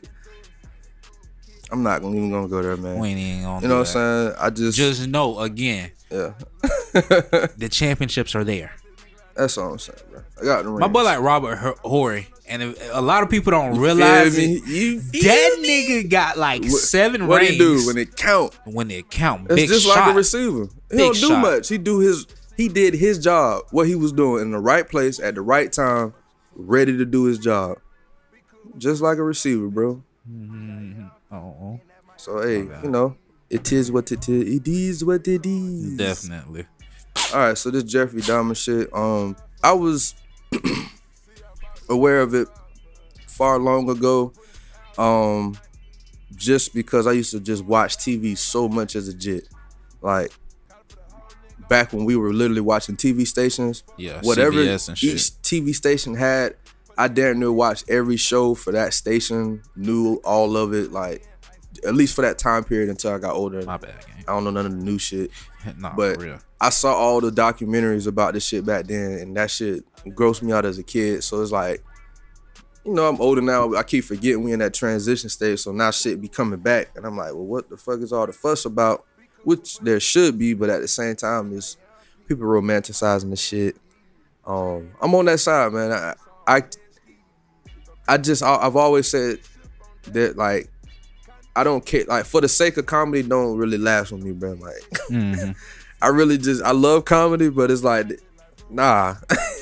I'm 1.70 1.82
not 1.82 2.02
even 2.02 2.30
gonna 2.30 2.48
go 2.48 2.62
there, 2.62 2.76
man. 2.76 2.98
we 2.98 3.08
ain't 3.08 3.18
even 3.18 3.42
gonna 3.42 3.62
You 3.62 3.68
know 3.68 3.78
what 3.80 3.88
I'm 3.88 4.32
saying? 4.32 4.34
I 4.40 4.50
just, 4.50 4.76
Just 4.78 5.06
know 5.06 5.38
again, 5.40 5.90
yeah. 6.10 6.32
the 6.92 7.68
championships 7.70 8.34
are 8.34 8.42
there. 8.44 8.72
That's 9.38 9.56
all 9.56 9.72
I'm 9.72 9.78
saying, 9.78 9.98
bro. 10.10 10.20
I 10.40 10.44
got 10.44 10.64
the. 10.64 10.70
My 10.70 10.88
boy 10.88 11.04
like 11.04 11.20
Robert 11.20 11.56
Hor- 11.56 11.76
Horry, 11.82 12.26
and 12.48 12.60
if, 12.60 12.90
a 12.92 13.00
lot 13.00 13.22
of 13.22 13.30
people 13.30 13.52
don't 13.52 13.78
realize 13.78 14.34
feel 14.36 14.56
it. 14.56 14.66
You 14.66 15.00
That 15.00 15.58
me? 15.62 15.86
nigga 16.02 16.10
got 16.10 16.36
like 16.36 16.62
What- 16.62 16.72
seven 16.72 17.28
What 17.28 17.42
rings 17.42 17.52
he 17.52 17.58
do 17.58 17.86
when 17.86 17.96
it 17.98 18.16
count? 18.16 18.52
when 18.64 18.90
it 18.90 19.08
count. 19.10 19.46
It's 19.46 19.54
Big 19.54 19.68
just 19.68 19.86
shot. 19.86 19.96
like 20.06 20.12
a 20.12 20.16
receiver. 20.16 20.64
He 20.90 20.96
Big 20.96 20.98
don't 20.98 21.14
do 21.14 21.28
shot. 21.28 21.40
much. 21.40 21.68
He 21.68 21.78
do 21.78 22.00
his. 22.00 22.26
He 22.56 22.68
did 22.68 22.94
his 22.94 23.18
job. 23.20 23.62
What 23.70 23.86
he 23.86 23.94
was 23.94 24.10
doing 24.12 24.42
in 24.42 24.50
the 24.50 24.58
right 24.58 24.88
place 24.88 25.20
at 25.20 25.36
the 25.36 25.40
right 25.42 25.72
time, 25.72 26.14
ready 26.56 26.96
to 26.96 27.04
do 27.04 27.24
his 27.26 27.38
job. 27.38 27.78
Just 28.76 29.00
like 29.00 29.18
a 29.18 29.22
receiver, 29.22 29.68
bro. 29.68 30.02
Oh, 31.30 31.78
So 32.16 32.40
hey, 32.42 32.62
you 32.82 32.90
know, 32.90 33.16
it 33.50 33.70
is 33.72 33.92
what 33.92 34.10
it 34.10 34.28
is. 34.28 34.56
It 34.56 34.66
is 34.68 35.04
what 35.04 35.28
it 35.28 35.46
is. 35.46 35.96
definitely. 35.96 36.66
All 37.34 37.40
right, 37.40 37.58
so 37.58 37.70
this 37.70 37.84
Jeffrey 37.84 38.22
Dahmer 38.22 38.56
shit. 38.56 38.92
Um, 38.94 39.36
I 39.62 39.72
was 39.72 40.14
aware 41.88 42.20
of 42.20 42.34
it 42.34 42.48
far 43.26 43.58
long 43.58 43.88
ago. 43.88 44.32
Um, 44.96 45.58
just 46.34 46.74
because 46.74 47.06
I 47.06 47.12
used 47.12 47.30
to 47.32 47.40
just 47.40 47.64
watch 47.64 47.96
TV 47.96 48.36
so 48.36 48.68
much 48.68 48.96
as 48.96 49.08
a 49.08 49.14
jit, 49.14 49.48
like 50.00 50.32
back 51.68 51.92
when 51.92 52.04
we 52.04 52.16
were 52.16 52.32
literally 52.32 52.60
watching 52.60 52.96
TV 52.96 53.26
stations. 53.26 53.82
Yeah, 53.96 54.20
whatever 54.22 54.56
CBS 54.56 54.88
and 54.88 54.98
shit. 54.98 55.14
each 55.14 55.20
TV 55.42 55.74
station 55.74 56.14
had, 56.14 56.54
I 56.96 57.08
damn 57.08 57.38
near 57.40 57.52
watched 57.52 57.90
every 57.90 58.16
show 58.16 58.54
for 58.54 58.72
that 58.72 58.94
station. 58.94 59.62
Knew 59.76 60.20
all 60.24 60.56
of 60.56 60.72
it, 60.72 60.92
like 60.92 61.24
at 61.86 61.94
least 61.94 62.14
for 62.14 62.22
that 62.22 62.38
time 62.38 62.64
period 62.64 62.88
until 62.88 63.12
I 63.12 63.18
got 63.18 63.34
older. 63.34 63.62
My 63.62 63.76
bad, 63.76 63.94
gang. 64.06 64.24
I 64.26 64.32
don't 64.32 64.44
know 64.44 64.50
none 64.50 64.66
of 64.66 64.72
the 64.72 64.84
new 64.84 64.98
shit. 64.98 65.30
Nah, 65.78 65.94
but 65.94 66.16
for 66.16 66.22
real. 66.22 66.38
I 66.60 66.70
saw 66.70 66.94
all 66.94 67.20
the 67.20 67.30
documentaries 67.30 68.06
about 68.06 68.34
this 68.34 68.46
shit 68.46 68.66
back 68.66 68.86
then, 68.86 69.12
and 69.12 69.36
that 69.36 69.50
shit 69.50 69.84
grossed 70.06 70.42
me 70.42 70.52
out 70.52 70.64
as 70.64 70.78
a 70.78 70.82
kid. 70.82 71.22
So 71.22 71.40
it's 71.40 71.52
like, 71.52 71.82
you 72.84 72.94
know, 72.94 73.08
I'm 73.08 73.20
older 73.20 73.40
now. 73.40 73.74
I 73.74 73.82
keep 73.82 74.04
forgetting 74.04 74.42
we 74.42 74.52
in 74.52 74.58
that 74.58 74.74
transition 74.74 75.28
stage. 75.28 75.60
So 75.60 75.72
now 75.72 75.90
shit 75.90 76.20
be 76.20 76.28
coming 76.28 76.58
back, 76.58 76.90
and 76.96 77.04
I'm 77.04 77.16
like, 77.16 77.32
well, 77.32 77.44
what 77.44 77.68
the 77.68 77.76
fuck 77.76 78.00
is 78.00 78.12
all 78.12 78.26
the 78.26 78.32
fuss 78.32 78.64
about? 78.64 79.04
Which 79.44 79.78
there 79.78 80.00
should 80.00 80.38
be, 80.38 80.54
but 80.54 80.68
at 80.68 80.80
the 80.80 80.88
same 80.88 81.14
time, 81.14 81.52
is 81.52 81.76
people 82.26 82.44
romanticizing 82.44 83.30
the 83.30 83.36
shit. 83.36 83.76
Um, 84.46 84.90
I'm 85.00 85.14
on 85.14 85.26
that 85.26 85.38
side, 85.38 85.72
man. 85.72 85.92
I, 85.92 86.14
I, 86.46 86.62
I 88.06 88.16
just, 88.18 88.42
I, 88.42 88.56
I've 88.56 88.76
always 88.76 89.08
said 89.08 89.40
that 90.04 90.36
like, 90.36 90.70
I 91.58 91.64
don't 91.64 91.84
care. 91.84 92.04
Like 92.06 92.24
for 92.24 92.40
the 92.40 92.48
sake 92.48 92.76
of 92.76 92.86
comedy, 92.86 93.22
don't 93.26 93.56
really 93.56 93.78
last 93.78 94.12
with 94.12 94.22
me, 94.22 94.32
bro. 94.32 94.52
Like, 94.52 94.82
Mhm. 95.10 95.56
I 96.02 96.08
really 96.08 96.38
just 96.38 96.62
I 96.62 96.70
love 96.70 97.04
comedy, 97.04 97.48
but 97.50 97.70
it's 97.70 97.82
like, 97.82 98.06
nah, 98.70 99.16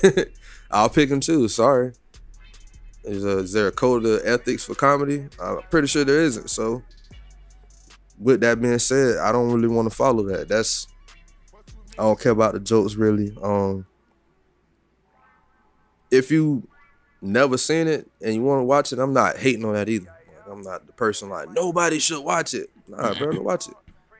I'll 0.70 0.90
pick 0.90 1.10
and 1.10 1.22
choose. 1.22 1.54
Sorry. 1.54 1.92
Is, 3.04 3.24
a, 3.24 3.38
is 3.38 3.52
there 3.52 3.68
a 3.68 3.72
code 3.72 4.04
of 4.04 4.20
ethics 4.24 4.64
for 4.64 4.74
comedy? 4.74 5.26
I'm 5.40 5.60
pretty 5.70 5.86
sure 5.86 6.04
there 6.04 6.20
isn't. 6.20 6.50
So, 6.50 6.82
with 8.18 8.40
that 8.40 8.60
being 8.60 8.78
said, 8.80 9.18
I 9.18 9.30
don't 9.32 9.52
really 9.52 9.68
want 9.68 9.88
to 9.88 9.94
follow 9.96 10.24
that. 10.24 10.48
That's 10.48 10.88
I 11.98 12.02
don't 12.02 12.20
care 12.20 12.32
about 12.32 12.52
the 12.54 12.60
jokes 12.60 12.96
really. 12.96 13.34
Um, 13.42 13.86
if 16.10 16.30
you 16.30 16.66
never 17.22 17.56
seen 17.56 17.88
it 17.88 18.10
and 18.20 18.34
you 18.34 18.42
want 18.42 18.60
to 18.60 18.64
watch 18.64 18.92
it, 18.92 18.98
I'm 18.98 19.12
not 19.12 19.36
hating 19.38 19.64
on 19.64 19.74
that 19.74 19.88
either. 19.88 20.12
I'm 20.50 20.62
not 20.62 20.86
the 20.86 20.92
person 20.92 21.28
like 21.28 21.50
nobody 21.50 21.98
should 21.98 22.22
watch 22.24 22.54
it. 22.54 22.70
Nah, 22.88 23.14
bro, 23.18 23.32
go 23.32 23.42
watch 23.42 23.68
it. 23.68 23.74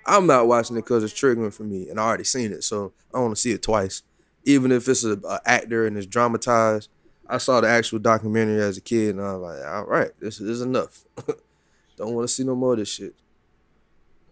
I'm 0.04 0.26
not 0.26 0.46
watching 0.46 0.76
it 0.76 0.82
because 0.82 1.02
it's 1.02 1.12
triggering 1.12 1.52
for 1.52 1.64
me, 1.64 1.88
and 1.88 1.98
I 1.98 2.04
already 2.04 2.24
seen 2.24 2.52
it, 2.52 2.62
so 2.62 2.92
I 3.12 3.18
want 3.18 3.34
to 3.34 3.40
see 3.40 3.52
it 3.52 3.62
twice. 3.62 4.02
Even 4.44 4.70
if 4.70 4.88
it's 4.88 5.04
a, 5.04 5.18
a 5.28 5.40
actor 5.44 5.86
and 5.86 5.96
it's 5.96 6.06
dramatized, 6.06 6.88
I 7.28 7.38
saw 7.38 7.60
the 7.60 7.68
actual 7.68 7.98
documentary 7.98 8.62
as 8.62 8.76
a 8.76 8.80
kid, 8.80 9.16
and 9.16 9.24
I 9.24 9.34
was 9.34 9.42
like, 9.42 9.68
all 9.68 9.84
right, 9.84 10.10
this 10.20 10.40
is 10.40 10.60
enough. 10.60 11.04
Don't 11.96 12.14
want 12.14 12.28
to 12.28 12.32
see 12.32 12.44
no 12.44 12.54
more 12.54 12.74
of 12.74 12.78
this 12.78 12.88
shit. 12.90 13.14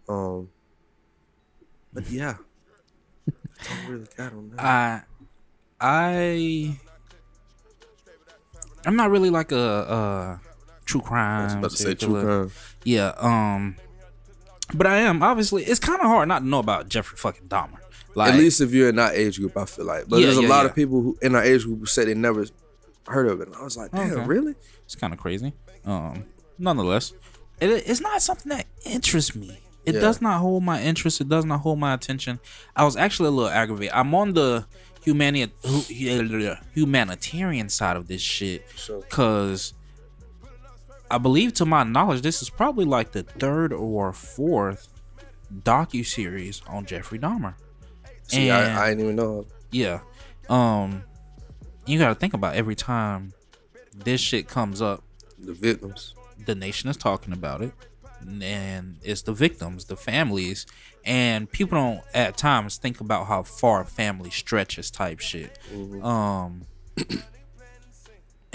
Um, 0.07 0.49
but 1.91 2.09
yeah, 2.11 2.35
don't 3.25 3.87
really 3.87 4.07
got 4.15 4.33
on 4.33 4.51
that. 4.51 4.61
I 4.61 5.01
I 5.79 6.79
I'm 8.85 8.95
not 8.95 9.09
really 9.09 9.31
like 9.31 9.51
a, 9.51 9.57
a 9.57 10.41
true 10.85 11.01
crime. 11.01 11.41
I 11.41 11.43
was 11.45 11.53
about 11.53 11.71
to 11.71 11.77
say 11.77 11.93
true 11.95 12.21
crime. 12.21 12.51
Yeah, 12.83 13.13
um 13.17 13.75
but 14.73 14.87
I 14.87 14.97
am 14.97 15.21
obviously 15.23 15.63
it's 15.63 15.79
kind 15.79 15.99
of 16.01 16.07
hard 16.07 16.27
not 16.27 16.39
to 16.39 16.45
know 16.47 16.59
about 16.59 16.89
Jeffrey 16.89 17.17
fucking 17.17 17.47
Dahmer. 17.47 17.77
Like 18.15 18.33
At 18.33 18.39
least 18.39 18.61
if 18.61 18.71
you're 18.73 18.89
in 18.89 18.95
that 18.95 19.13
age 19.15 19.39
group, 19.39 19.57
I 19.57 19.65
feel 19.65 19.85
like. 19.85 20.07
But 20.07 20.19
Yeah, 20.19 20.27
there's 20.27 20.37
a 20.37 20.41
yeah, 20.43 20.47
lot 20.49 20.61
yeah. 20.63 20.69
of 20.69 20.75
people 20.75 21.01
who 21.01 21.17
in 21.21 21.35
our 21.35 21.43
age 21.43 21.63
group 21.65 21.79
who 21.79 21.85
said 21.85 22.07
they 22.07 22.13
never 22.13 22.45
heard 23.07 23.27
of 23.27 23.41
it. 23.41 23.47
And 23.47 23.55
I 23.57 23.63
was 23.63 23.75
like, 23.77 23.91
damn, 23.91 24.11
Okay. 24.11 24.25
really? 24.25 24.55
it's 24.85 24.95
kind 24.95 25.13
of 25.13 25.19
crazy. 25.19 25.53
Um 25.85 26.25
nonetheless, 26.57 27.13
it, 27.59 27.69
it's 27.69 27.99
not 28.01 28.21
something 28.21 28.49
that 28.49 28.65
interests 28.85 29.35
me. 29.35 29.59
It 29.85 29.91
does 29.93 30.19
not 30.19 30.39
hold 30.39 30.63
my 30.63 30.81
interest. 30.81 31.21
It 31.21 31.29
does 31.29 31.45
not 31.45 31.59
hold 31.59 31.77
my 31.77 31.93
attention. 31.93 32.39
I 32.75 32.85
was 32.85 32.95
actually 32.95 33.27
a 33.27 33.31
little 33.31 33.51
aggravated. 33.51 33.93
I'm 33.93 34.15
on 34.15 34.33
the 34.33 34.65
humani- 35.03 35.51
humanitarian 36.73 37.69
side 37.69 37.97
of 37.97 38.07
this 38.07 38.21
shit 38.21 38.65
Sure. 38.75 39.01
because 39.01 39.73
I 41.15 41.17
believe, 41.17 41.53
to 41.55 41.65
my 41.65 41.83
knowledge, 41.83 42.21
this 42.21 42.41
is 42.41 42.49
probably 42.49 42.83
like 42.83 43.13
the 43.13 43.23
third 43.23 43.71
or 43.71 44.11
fourth 44.11 44.89
docu 45.63 46.05
series 46.05 46.61
on 46.67 46.85
Jeffrey 46.85 47.17
Dahmer. 47.19 47.53
See, 48.23 48.49
And- 48.49 48.77
I, 48.77 48.85
I 48.85 48.89
didn't 48.89 49.03
even 49.05 49.15
know. 49.15 49.45
Yeah. 49.71 49.99
Um 50.49 51.03
you 51.85 51.99
got 51.99 52.09
to 52.09 52.15
think 52.15 52.33
about 52.33 52.55
every 52.55 52.75
time 52.75 53.33
this 53.95 54.19
shit 54.19 54.47
comes 54.47 54.81
up, 54.81 55.03
The 55.39 55.53
victims. 55.53 56.15
the 56.45 56.55
nation 56.55 56.89
is 56.89 56.97
talking 56.97 57.31
about 57.31 57.61
it 57.61 57.71
and 58.41 58.97
it's 59.03 59.21
the 59.21 59.33
victims, 59.33 59.85
the 59.85 59.95
families, 59.95 60.65
and 61.05 61.49
people 61.51 61.77
don't 61.77 62.01
at 62.13 62.35
times 62.37 62.77
think 62.77 62.99
about 62.99 63.27
how 63.27 63.43
far 63.43 63.85
family 63.85 64.31
stretches 64.31 64.89
type 64.91 65.19
shit. 65.19 65.57
Um 66.03 66.63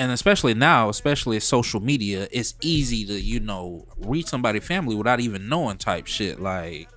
and 0.01 0.11
especially 0.13 0.55
now, 0.55 0.89
especially 0.89 1.39
social 1.41 1.79
media, 1.79 2.27
it's 2.33 2.55
easy 2.63 3.05
to, 3.05 3.21
you 3.21 3.39
know, 3.39 3.87
reach 3.99 4.29
somebody 4.29 4.59
family 4.59 4.97
without 4.97 5.21
even 5.21 5.47
knowing 5.47 5.77
type 5.77 6.07
shit. 6.07 6.41
Like 6.41 6.89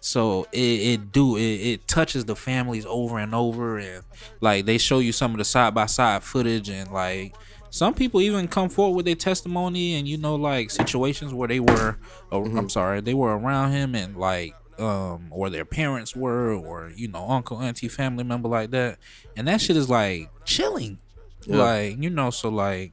so 0.00 0.46
it, 0.52 0.58
it 0.58 1.12
do 1.12 1.38
it, 1.38 1.40
it 1.42 1.88
touches 1.88 2.26
the 2.26 2.36
families 2.36 2.84
over 2.84 3.18
and 3.18 3.34
over 3.34 3.78
and 3.78 4.04
like 4.42 4.66
they 4.66 4.76
show 4.76 4.98
you 4.98 5.10
some 5.10 5.30
of 5.30 5.38
the 5.38 5.44
side 5.44 5.74
by 5.74 5.86
side 5.86 6.22
footage 6.22 6.68
and 6.68 6.90
like 6.92 7.34
some 7.70 7.94
people 7.94 8.20
even 8.20 8.46
come 8.46 8.68
forward 8.68 8.96
with 8.96 9.06
their 9.06 9.14
testimony 9.14 9.94
and 9.94 10.06
you 10.06 10.18
know 10.18 10.34
like 10.34 10.70
situations 10.70 11.32
where 11.32 11.48
they 11.48 11.60
were 11.60 11.98
or, 12.30 12.44
I'm 12.44 12.68
sorry 12.68 13.00
they 13.00 13.14
were 13.14 13.36
around 13.38 13.72
him 13.72 13.94
and 13.94 14.16
like 14.16 14.54
um 14.78 15.26
or 15.30 15.50
their 15.50 15.66
parents 15.66 16.16
were 16.16 16.54
or 16.54 16.92
you 16.96 17.08
know 17.08 17.28
uncle 17.28 17.60
auntie 17.60 17.88
family 17.88 18.24
member 18.24 18.48
like 18.48 18.70
that 18.70 18.98
and 19.36 19.46
that 19.48 19.60
shit 19.60 19.76
is 19.76 19.90
like 19.90 20.30
chilling 20.46 20.98
Yeah. 21.46 21.56
like 21.56 22.02
you 22.02 22.10
know 22.10 22.30
so 22.30 22.48
like 22.48 22.92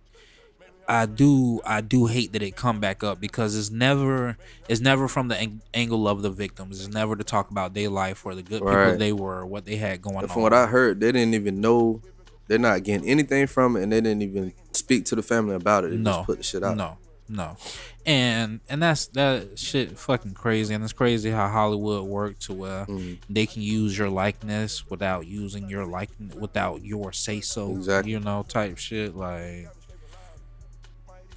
I 0.89 1.05
do 1.05 1.59
I 1.65 1.81
do 1.81 2.05
hate 2.05 2.31
that 2.31 2.41
it 2.41 2.55
come 2.55 2.79
back 2.79 3.03
up 3.03 3.19
because 3.19 3.57
it's 3.57 3.69
never 3.69 4.37
it's 4.69 4.79
never 4.79 5.09
from 5.09 5.27
the 5.27 5.35
ang- 5.37 5.61
angle 5.73 6.07
of 6.07 6.21
the 6.21 6.29
victims. 6.29 6.79
It's 6.79 6.93
never 6.93 7.15
to 7.17 7.25
talk 7.25 7.51
about 7.51 7.73
their 7.73 7.89
life 7.89 8.25
or 8.25 8.35
the 8.35 8.41
good 8.41 8.61
people 8.61 8.97
they 8.97 9.11
were, 9.11 9.45
what 9.45 9.65
they 9.65 9.75
had 9.75 10.01
going 10.01 10.15
And 10.15 10.23
on. 10.25 10.29
from 10.29 10.43
what 10.43 10.53
I 10.53 10.65
heard, 10.67 11.01
they 11.01 11.11
didn't 11.11 11.33
even 11.33 11.59
know. 11.59 12.01
They're 12.47 12.57
not 12.57 12.83
getting 12.83 13.05
anything 13.09 13.47
from 13.47 13.75
it, 13.75 13.83
and 13.83 13.91
they 13.91 13.99
didn't 13.99 14.21
even 14.21 14.53
speak 14.71 15.03
to 15.05 15.15
the 15.15 15.21
family 15.21 15.55
about 15.55 15.83
it. 15.83 15.89
They 15.91 15.97
no, 15.97 16.11
just 16.13 16.25
put 16.27 16.37
the 16.37 16.43
shit 16.43 16.63
out. 16.63 16.77
No, 16.77 16.97
no, 17.29 17.57
and 18.05 18.59
and 18.69 18.81
that's 18.81 19.07
that 19.07 19.59
shit 19.59 19.97
fucking 19.97 20.33
crazy, 20.33 20.73
and 20.73 20.83
it's 20.83 20.93
crazy 20.93 21.29
how 21.29 21.47
Hollywood 21.49 22.03
worked 22.05 22.41
to 22.43 22.53
where 22.53 22.85
Mm-hmm. 22.85 23.13
they 23.33 23.45
can 23.45 23.61
use 23.61 23.97
your 23.97 24.09
likeness 24.09 24.89
without 24.89 25.27
using 25.27 25.67
your 25.69 25.85
likeness 25.85 26.35
without 26.35 26.83
your 26.83 27.11
say 27.13 27.41
so. 27.41 27.71
Exactly. 27.71 28.11
you 28.11 28.19
know, 28.19 28.45
type 28.47 28.77
shit 28.77 29.15
like. 29.15 29.67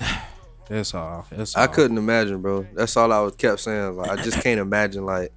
It's 0.73 0.95
all. 0.95 1.27
I 1.57 1.63
all. 1.63 1.69
couldn't 1.69 1.99
imagine, 1.99 2.41
bro. 2.41 2.65
That's 2.75 2.97
all 2.97 3.13
I 3.13 3.19
was 3.19 3.35
kept 3.35 3.59
saying. 3.59 3.97
Like, 3.97 4.09
I 4.11 4.23
just 4.23 4.41
can't 4.41 4.61
imagine. 4.61 5.05
Like, 5.05 5.33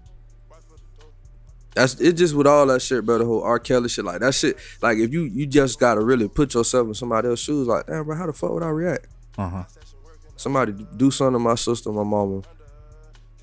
that's 1.73 1.99
it. 1.99 2.13
Just 2.13 2.35
with 2.35 2.45
all 2.45 2.67
that 2.67 2.83
shit, 2.83 3.03
bro. 3.03 3.17
The 3.17 3.25
whole 3.25 3.41
R. 3.41 3.57
Kelly 3.57 3.89
shit, 3.89 4.05
like 4.05 4.19
that 4.19 4.35
shit. 4.35 4.57
Like, 4.79 4.99
if 4.99 5.11
you 5.11 5.21
you 5.23 5.47
just 5.47 5.79
gotta 5.79 6.01
really 6.01 6.27
put 6.27 6.53
yourself 6.53 6.87
in 6.87 6.93
somebody 6.93 7.29
else's 7.29 7.45
shoes, 7.45 7.65
like, 7.67 7.87
damn, 7.87 8.05
bro, 8.05 8.15
how 8.15 8.27
the 8.27 8.33
fuck 8.33 8.51
would 8.51 8.61
I 8.61 8.69
react? 8.69 9.07
Uh 9.35 9.49
huh. 9.49 9.63
Somebody 10.35 10.73
do 10.97 11.11
something 11.11 11.33
to 11.33 11.39
my 11.39 11.55
sister, 11.55 11.91
my 11.91 12.03
mama, 12.03 12.41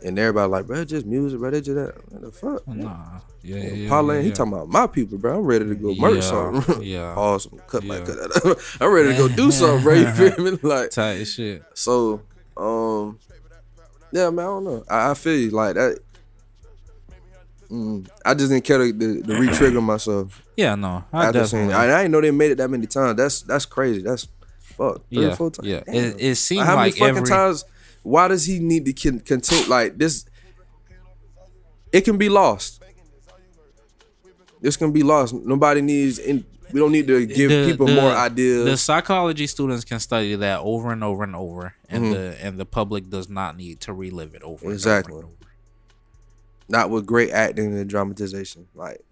and 0.05 0.19
everybody 0.19 0.51
like, 0.51 0.67
bro, 0.67 0.85
just 0.85 1.07
music, 1.07 1.39
bro. 1.39 1.51
They 1.51 1.61
just 1.61 1.77
that. 1.77 1.95
What 2.13 2.23
the 2.23 2.33
fuck? 2.33 2.67
Nah. 2.69 3.21
Yeah. 3.43 3.57
Yeah. 3.57 3.73
yeah, 3.73 3.89
Paul 3.89 4.15
yeah. 4.15 4.21
he 4.23 4.31
talking 4.33 4.53
about 4.53 4.69
my 4.69 4.87
people, 4.87 5.17
bro. 5.19 5.39
I'm 5.39 5.45
ready 5.45 5.65
to 5.67 5.75
go 5.75 5.95
murder 5.95 6.17
Yeah, 6.17 6.21
something. 6.21 6.83
yeah. 6.83 7.15
Pause. 7.17 7.49
Cut 7.69 7.85
my 7.85 7.99
Yeah. 7.99 8.05
cut 8.05 8.17
that. 8.17 8.77
I'm 8.81 8.91
ready 8.93 9.09
to 9.11 9.17
go 9.17 9.29
do 9.29 9.51
something, 9.53 9.83
bro. 9.83 9.95
You 9.95 10.13
feel 10.13 10.39
me? 10.45 10.59
Like, 10.63 10.91
tight 10.91 11.25
shit. 11.25 11.63
so, 11.75 12.21
um, 12.57 13.19
yeah, 14.13 14.29
man. 14.31 14.45
I 14.45 14.49
don't 14.49 14.65
know. 14.65 14.85
I, 14.91 15.11
I 15.13 15.15
feel 15.15 15.37
you 15.37 15.51
like 15.51 15.75
that. 15.77 15.99
Mm, 17.71 18.09
I 18.25 18.35
just 18.35 18.51
didn't 18.51 18.65
care 18.65 18.79
to, 18.79 18.93
to, 18.93 19.23
to 19.23 19.39
re-trigger 19.41 19.81
myself 19.81 20.43
Yeah. 20.57 20.75
No. 20.75 21.05
I 21.13 21.31
definitely. 21.31 21.73
it. 21.73 21.77
I, 21.77 21.85
I 21.85 22.03
didn't 22.03 22.11
know 22.13 22.21
they 22.21 22.33
made 22.33 22.51
it 22.51 22.57
that 22.59 22.69
many 22.69 22.87
times. 22.89 23.17
That's 23.17 23.43
that's 23.43 23.65
crazy. 23.65 24.03
That's 24.03 24.27
fuck. 24.81 25.09
Three 25.09 25.23
yeah. 25.23 25.29
or 25.33 25.37
four 25.37 25.51
times. 25.51 25.69
Yeah. 25.69 25.83
Damn. 25.87 25.95
It, 26.19 26.21
it 26.51 26.59
how 26.59 26.77
like 26.77 26.77
many 26.77 26.91
fucking 26.93 27.17
every. 27.17 27.29
times? 27.29 27.65
Why 28.03 28.29
does 28.29 28.45
he 28.47 28.59
need 28.59 28.87
to 28.87 28.93
con- 28.93 29.21
continue 29.21 29.67
like 29.69 29.99
this? 29.99 30.25
It 31.93 32.03
can 32.03 32.17
be 32.19 32.29
lost. 32.29 32.83
This 34.61 34.77
can 34.77 34.93
be 34.93 35.03
lost. 35.03 35.35
Nobody 35.35 35.81
needs. 35.81 36.19
In, 36.19 36.45
we 36.73 36.79
don't 36.81 36.93
need 36.93 37.07
to 37.09 37.27
give 37.27 37.51
the- 37.51 37.71
people 37.71 37.87
the- 37.87 37.95
more 37.95 38.11
ideas. 38.13 38.65
The 38.65 38.77
psychology 38.77 39.47
students 39.47 39.85
can 39.85 39.99
study 40.01 40.35
that 40.37 40.61
over 40.61 40.93
and 40.93 41.03
over 41.03 41.25
and 41.25 41.35
over, 41.35 41.75
and 41.89 42.05
Mhm. 42.05 42.13
the 42.13 42.45
and 42.45 42.59
the 42.59 42.67
public 42.67 43.11
does 43.11 43.29
not 43.29 43.57
need 43.57 43.81
to 43.81 43.93
relive 43.93 44.35
it 44.35 44.43
over. 44.43 44.55
and 44.57 44.65
over 44.67 44.73
Exactly. 44.73 45.15
and 45.17 45.25
over. 45.25 45.35
Not 46.69 46.91
with 46.91 47.07
great 47.07 47.31
acting 47.31 47.75
and 47.77 47.91
dramatization. 47.91 48.69
Like 48.75 49.03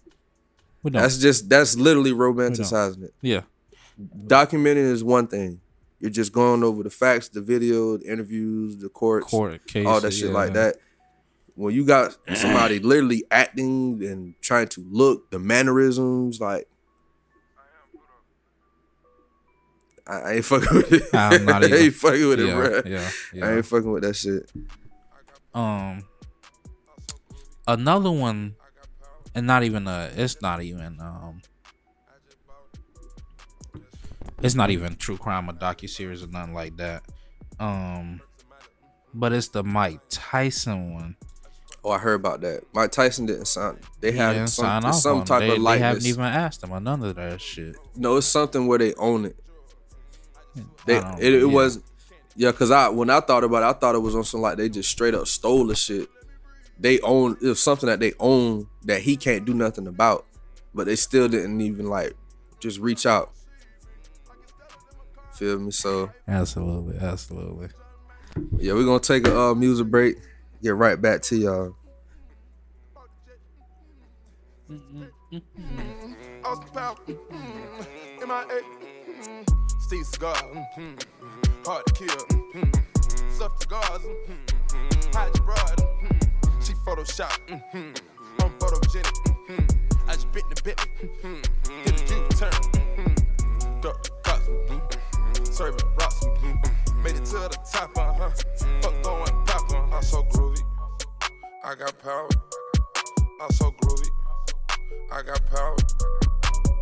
that's 0.84 1.18
just 1.18 1.48
that's 1.48 1.76
literally 1.76 2.12
romanticizing 2.12 3.02
it. 3.04 3.14
Yeah. 3.20 3.42
Documenting 4.26 4.76
is 4.90 5.03
one 5.03 5.26
thing. 5.26 5.61
You're 6.01 6.11
just 6.11 6.32
going 6.32 6.62
over 6.62 6.82
the 6.84 6.90
facts, 6.90 7.28
the 7.28 7.40
video, 7.40 7.96
the 7.96 8.11
interviews, 8.11 8.76
the 8.76 8.88
courts, 8.88 9.26
Court 9.28 9.66
case. 9.66 9.86
all 9.86 10.01
that 10.01 10.12
shit 10.12 10.30
like 10.30 10.53
that. 10.53 10.76
When 11.57 11.74
you 11.74 11.84
got 11.84 12.16
somebody 12.34 12.78
literally 12.78 13.24
acting 13.32 14.05
and 14.05 14.34
trying 14.40 14.68
to 14.68 14.86
look, 14.88 15.30
the 15.32 15.40
mannerisms, 15.40 16.40
like 16.40 16.68
I, 20.07 20.20
I 20.20 20.32
ain't 20.34 20.44
fucking 20.44 20.76
with 20.76 20.92
it. 20.92 21.03
I'm 21.12 21.44
not 21.44 21.64
I 21.72 21.74
ain't 21.76 21.94
fucking 21.94 22.28
with 22.28 22.40
it, 22.40 22.55
bro. 22.55 22.82
yeah, 22.86 23.11
I 23.46 23.57
ain't 23.57 23.66
fucking 23.66 23.90
with 23.90 24.05
that 24.05 24.14
shit. 24.14 24.51
Um, 25.53 26.05
another 27.66 28.12
one, 28.12 28.55
and 29.34 29.46
not 29.46 29.64
even 29.64 29.86
a. 29.88 30.11
It's 30.16 30.40
not 30.40 30.62
even 30.62 30.99
um. 31.01 31.42
It's 34.43 34.55
not 34.55 34.70
even 34.70 34.97
true 34.97 35.16
crime 35.16 35.51
or 35.51 35.53
docu 35.53 35.89
series 35.89 36.22
or 36.22 36.28
nothing 36.28 36.55
like 36.55 36.76
that. 36.76 37.03
Um, 37.59 38.20
but 39.12 39.32
it's 39.32 39.49
the 39.49 39.64
Mike 39.64 40.01
Tyson 40.09 40.95
one. 40.95 41.16
Oh, 41.84 41.91
I 41.91 41.99
heard 41.99 42.14
about 42.14 42.41
that. 42.43 42.62
Mike 42.72 42.91
Tyson 42.91 43.26
didn't 43.26 43.47
sign. 43.47 43.78
They 44.01 44.12
had 44.12 44.36
some, 44.49 44.64
sign 44.64 44.84
off 44.84 44.95
some 44.97 45.18
on 45.18 45.24
type 45.24 45.41
they, 45.41 45.57
of 45.57 45.62
They 45.62 45.78
haven't 45.78 45.82
likeness. 45.82 46.07
even 46.07 46.24
asked 46.24 46.62
him 46.62 46.72
or 46.72 46.80
none 46.80 47.03
of 47.03 47.16
that 47.16 47.41
shit. 47.41 47.76
No, 47.97 48.16
it's 48.16 48.26
something 48.26 48.66
where 48.66 48.78
they 48.78 48.95
own 48.95 49.26
it. 49.26 49.36
They, 50.86 50.97
it, 50.97 51.34
it 51.34 51.41
yeah. 51.41 51.45
was, 51.45 51.80
yeah. 52.34 52.53
Cause 52.53 52.70
I 52.70 52.89
when 52.89 53.11
I 53.11 53.20
thought 53.20 53.45
about 53.45 53.62
it, 53.62 53.76
I 53.76 53.78
thought 53.78 53.95
it 53.95 54.01
was 54.01 54.16
on 54.16 54.24
some 54.24 54.41
like 54.41 54.57
they 54.57 54.68
just 54.68 54.91
straight 54.91 55.14
up 55.14 55.28
stole 55.28 55.66
the 55.66 55.76
shit. 55.76 56.09
They 56.78 57.01
own 57.01 57.36
it 57.41 57.47
was 57.47 57.62
something 57.62 57.89
that 57.89 58.01
they 58.01 58.12
own 58.18 58.66
that 58.84 59.03
he 59.03 59.16
can't 59.16 59.45
do 59.45 59.55
nothing 59.55 59.86
about, 59.86 60.26
but 60.74 60.86
they 60.86 60.97
still 60.97 61.28
didn't 61.28 61.61
even 61.61 61.86
like 61.86 62.14
just 62.61 62.80
reach 62.80 63.07
out. 63.07 63.32
Feel 65.39 65.61
me? 65.61 65.70
So 65.70 66.11
Absolutely, 66.26 66.99
absolutely. 66.99 67.68
yeah, 68.57 68.72
we're 68.72 68.84
gonna 68.84 68.99
take 68.99 69.24
a 69.28 69.41
uh, 69.41 69.55
music 69.55 69.86
break. 69.86 70.16
Get 70.61 70.74
right 70.74 71.01
back 71.01 71.22
to 71.22 71.36
y'all. 71.36 71.76
Austin 76.45 76.70
Power, 76.74 76.97
mm, 77.07 77.86
MIA, 78.18 78.62
mm, 79.22 79.47
Steve 79.82 80.05
Seagal, 80.07 80.66
mm, 80.76 81.07
hard 81.64 81.86
to 81.86 81.93
kill, 81.95 82.16
mm, 82.55 83.32
stuff 83.32 83.53
cigars, 83.61 84.03
mm, 84.26 85.14
hide 85.14 85.36
your 85.36 85.45
broad, 85.45 85.78
mm, 86.03 86.66
she 86.66 86.72
Photoshop, 86.84 87.30
mm, 87.49 88.01
I'm 88.41 88.51
photogenic, 88.59 89.12
mm, 89.49 89.76
I 90.09 90.14
just 90.14 90.32
bit 90.32 90.45
the 90.53 90.62
bit, 90.62 90.76
mm, 91.22 91.43
get 91.84 92.11
a 92.11 92.14
U-turn, 92.14 92.51
mm, 92.97 93.82
duck 93.82 94.03
the 94.03 94.11
cops, 94.24 94.49
mm, 94.49 94.97
serving 95.53 95.80
rocks, 95.99 96.24
mm, 96.24 97.03
made 97.03 97.16
it 97.16 97.24
to 97.26 97.38
the 97.38 97.49
top, 97.72 97.90
uh-huh, 97.96 98.30
fuck 98.80 99.03
going 99.03 99.44
pop, 99.46 99.72
uh, 99.72 99.96
I'm 99.96 100.03
so 100.03 100.22
groovy, 100.24 100.62
I 101.64 101.74
got 101.74 102.01
power, 102.03 102.28
I'm 103.40 103.51
so 103.51 103.70
groovy. 103.70 104.09
I 105.11 105.22
got 105.22 105.40
power. 105.46 105.76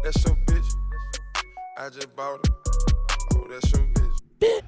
That's 0.03 0.25
your 0.25 0.35
bitch. 0.47 0.75
I 1.79 1.89
just 1.89 2.14
bought 2.17 2.45
her. 2.47 2.55
Oh, 3.35 3.47
that's 3.49 3.73
your 3.73 3.87
bitch. 3.95 4.62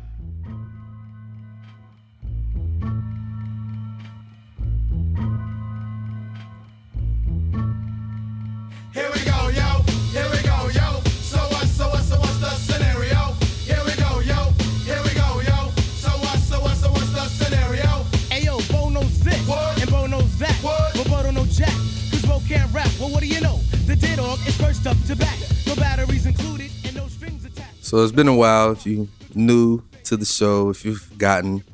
Rap. 22.78 22.90
Well, 23.00 23.10
what 23.10 23.20
do 23.20 23.26
you 23.26 23.40
know? 23.40 23.56
The 23.86 23.96
dead 23.96 24.16
dog 24.16 24.38
is 24.46 24.56
first 24.56 24.86
up 24.86 24.96
to 25.06 25.16
back. 25.16 25.36
No 25.66 25.74
batteries 25.74 26.26
included, 26.26 26.70
and 26.84 26.94
no 26.96 27.08
strings 27.08 27.44
attached. 27.44 27.84
So 27.84 28.02
it's 28.02 28.12
been 28.12 28.28
a 28.28 28.34
while. 28.36 28.70
If 28.72 28.86
you 28.86 29.08
new 29.34 29.82
to 30.04 30.16
the 30.16 30.24
show, 30.24 30.70
if 30.70 30.84
you've 30.84 31.10
gotten, 31.18 31.64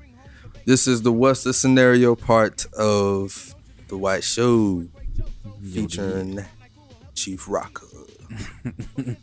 this 0.65 0.87
is 0.87 1.03
the 1.03 1.13
what's 1.13 1.43
the 1.45 1.53
scenario 1.53 2.15
part 2.15 2.65
of 2.75 3.55
the 3.89 3.97
White 3.99 4.25
Show, 4.25 4.85
featuring 5.73 6.45
Chief 7.15 7.47
Rocker. 7.49 7.87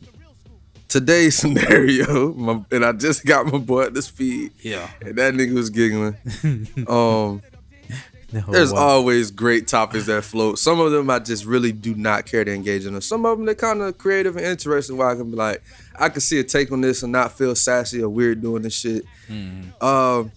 Today's 0.87 1.35
scenario, 1.37 2.33
my, 2.33 2.63
and 2.69 2.83
I 2.85 2.91
just 2.91 3.25
got 3.25 3.45
my 3.45 3.57
boy 3.59 3.83
at 3.83 3.93
the 3.93 4.01
speed, 4.01 4.51
Yeah. 4.61 4.89
and 5.01 5.15
that 5.15 5.33
nigga 5.33 5.53
was 5.53 5.69
giggling. 5.69 6.17
um, 6.87 7.41
there's 8.49 8.71
always 8.71 9.29
great 9.31 9.67
topics 9.67 10.05
that 10.05 10.23
float. 10.23 10.57
Some 10.57 10.79
of 10.79 10.91
them 10.91 11.09
I 11.09 11.19
just 11.19 11.45
really 11.45 11.71
do 11.71 11.95
not 11.95 12.25
care 12.25 12.45
to 12.45 12.53
engage 12.53 12.85
in. 12.85 12.99
Some 13.01 13.25
of 13.25 13.37
them 13.37 13.45
they're 13.45 13.55
kind 13.55 13.81
of 13.81 13.97
creative 13.97 14.37
and 14.37 14.45
interesting. 14.45 14.97
Where 14.97 15.09
I 15.09 15.15
can 15.15 15.31
be 15.31 15.37
like, 15.37 15.61
I 15.97 16.09
can 16.09 16.21
see 16.21 16.39
a 16.39 16.43
take 16.43 16.71
on 16.71 16.81
this 16.81 17.03
and 17.03 17.11
not 17.11 17.37
feel 17.37 17.55
sassy 17.55 18.01
or 18.01 18.09
weird 18.09 18.41
doing 18.41 18.63
this 18.63 18.73
shit. 18.73 19.03
Um, 19.81 20.31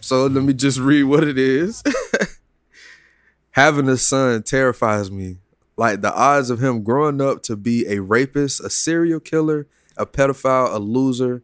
so 0.00 0.26
let 0.26 0.44
me 0.44 0.52
just 0.52 0.78
read 0.78 1.04
what 1.04 1.24
it 1.24 1.38
is. 1.38 1.82
Having 3.52 3.88
a 3.88 3.96
son 3.96 4.42
terrifies 4.42 5.10
me. 5.10 5.38
Like 5.76 6.02
the 6.02 6.14
odds 6.14 6.50
of 6.50 6.62
him 6.62 6.84
growing 6.84 7.20
up 7.20 7.42
to 7.44 7.56
be 7.56 7.86
a 7.88 8.00
rapist, 8.00 8.60
a 8.60 8.70
serial 8.70 9.18
killer, 9.18 9.66
a 9.96 10.06
pedophile, 10.06 10.72
a 10.72 10.78
loser, 10.78 11.42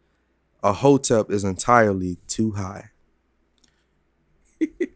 a 0.63 0.73
hotep 0.73 1.29
is 1.31 1.43
entirely 1.43 2.17
too 2.27 2.51
high. 2.51 2.91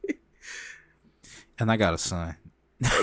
And 1.60 1.72
I 1.72 1.78
got 1.78 1.94
a 1.94 1.98
son. 1.98 2.36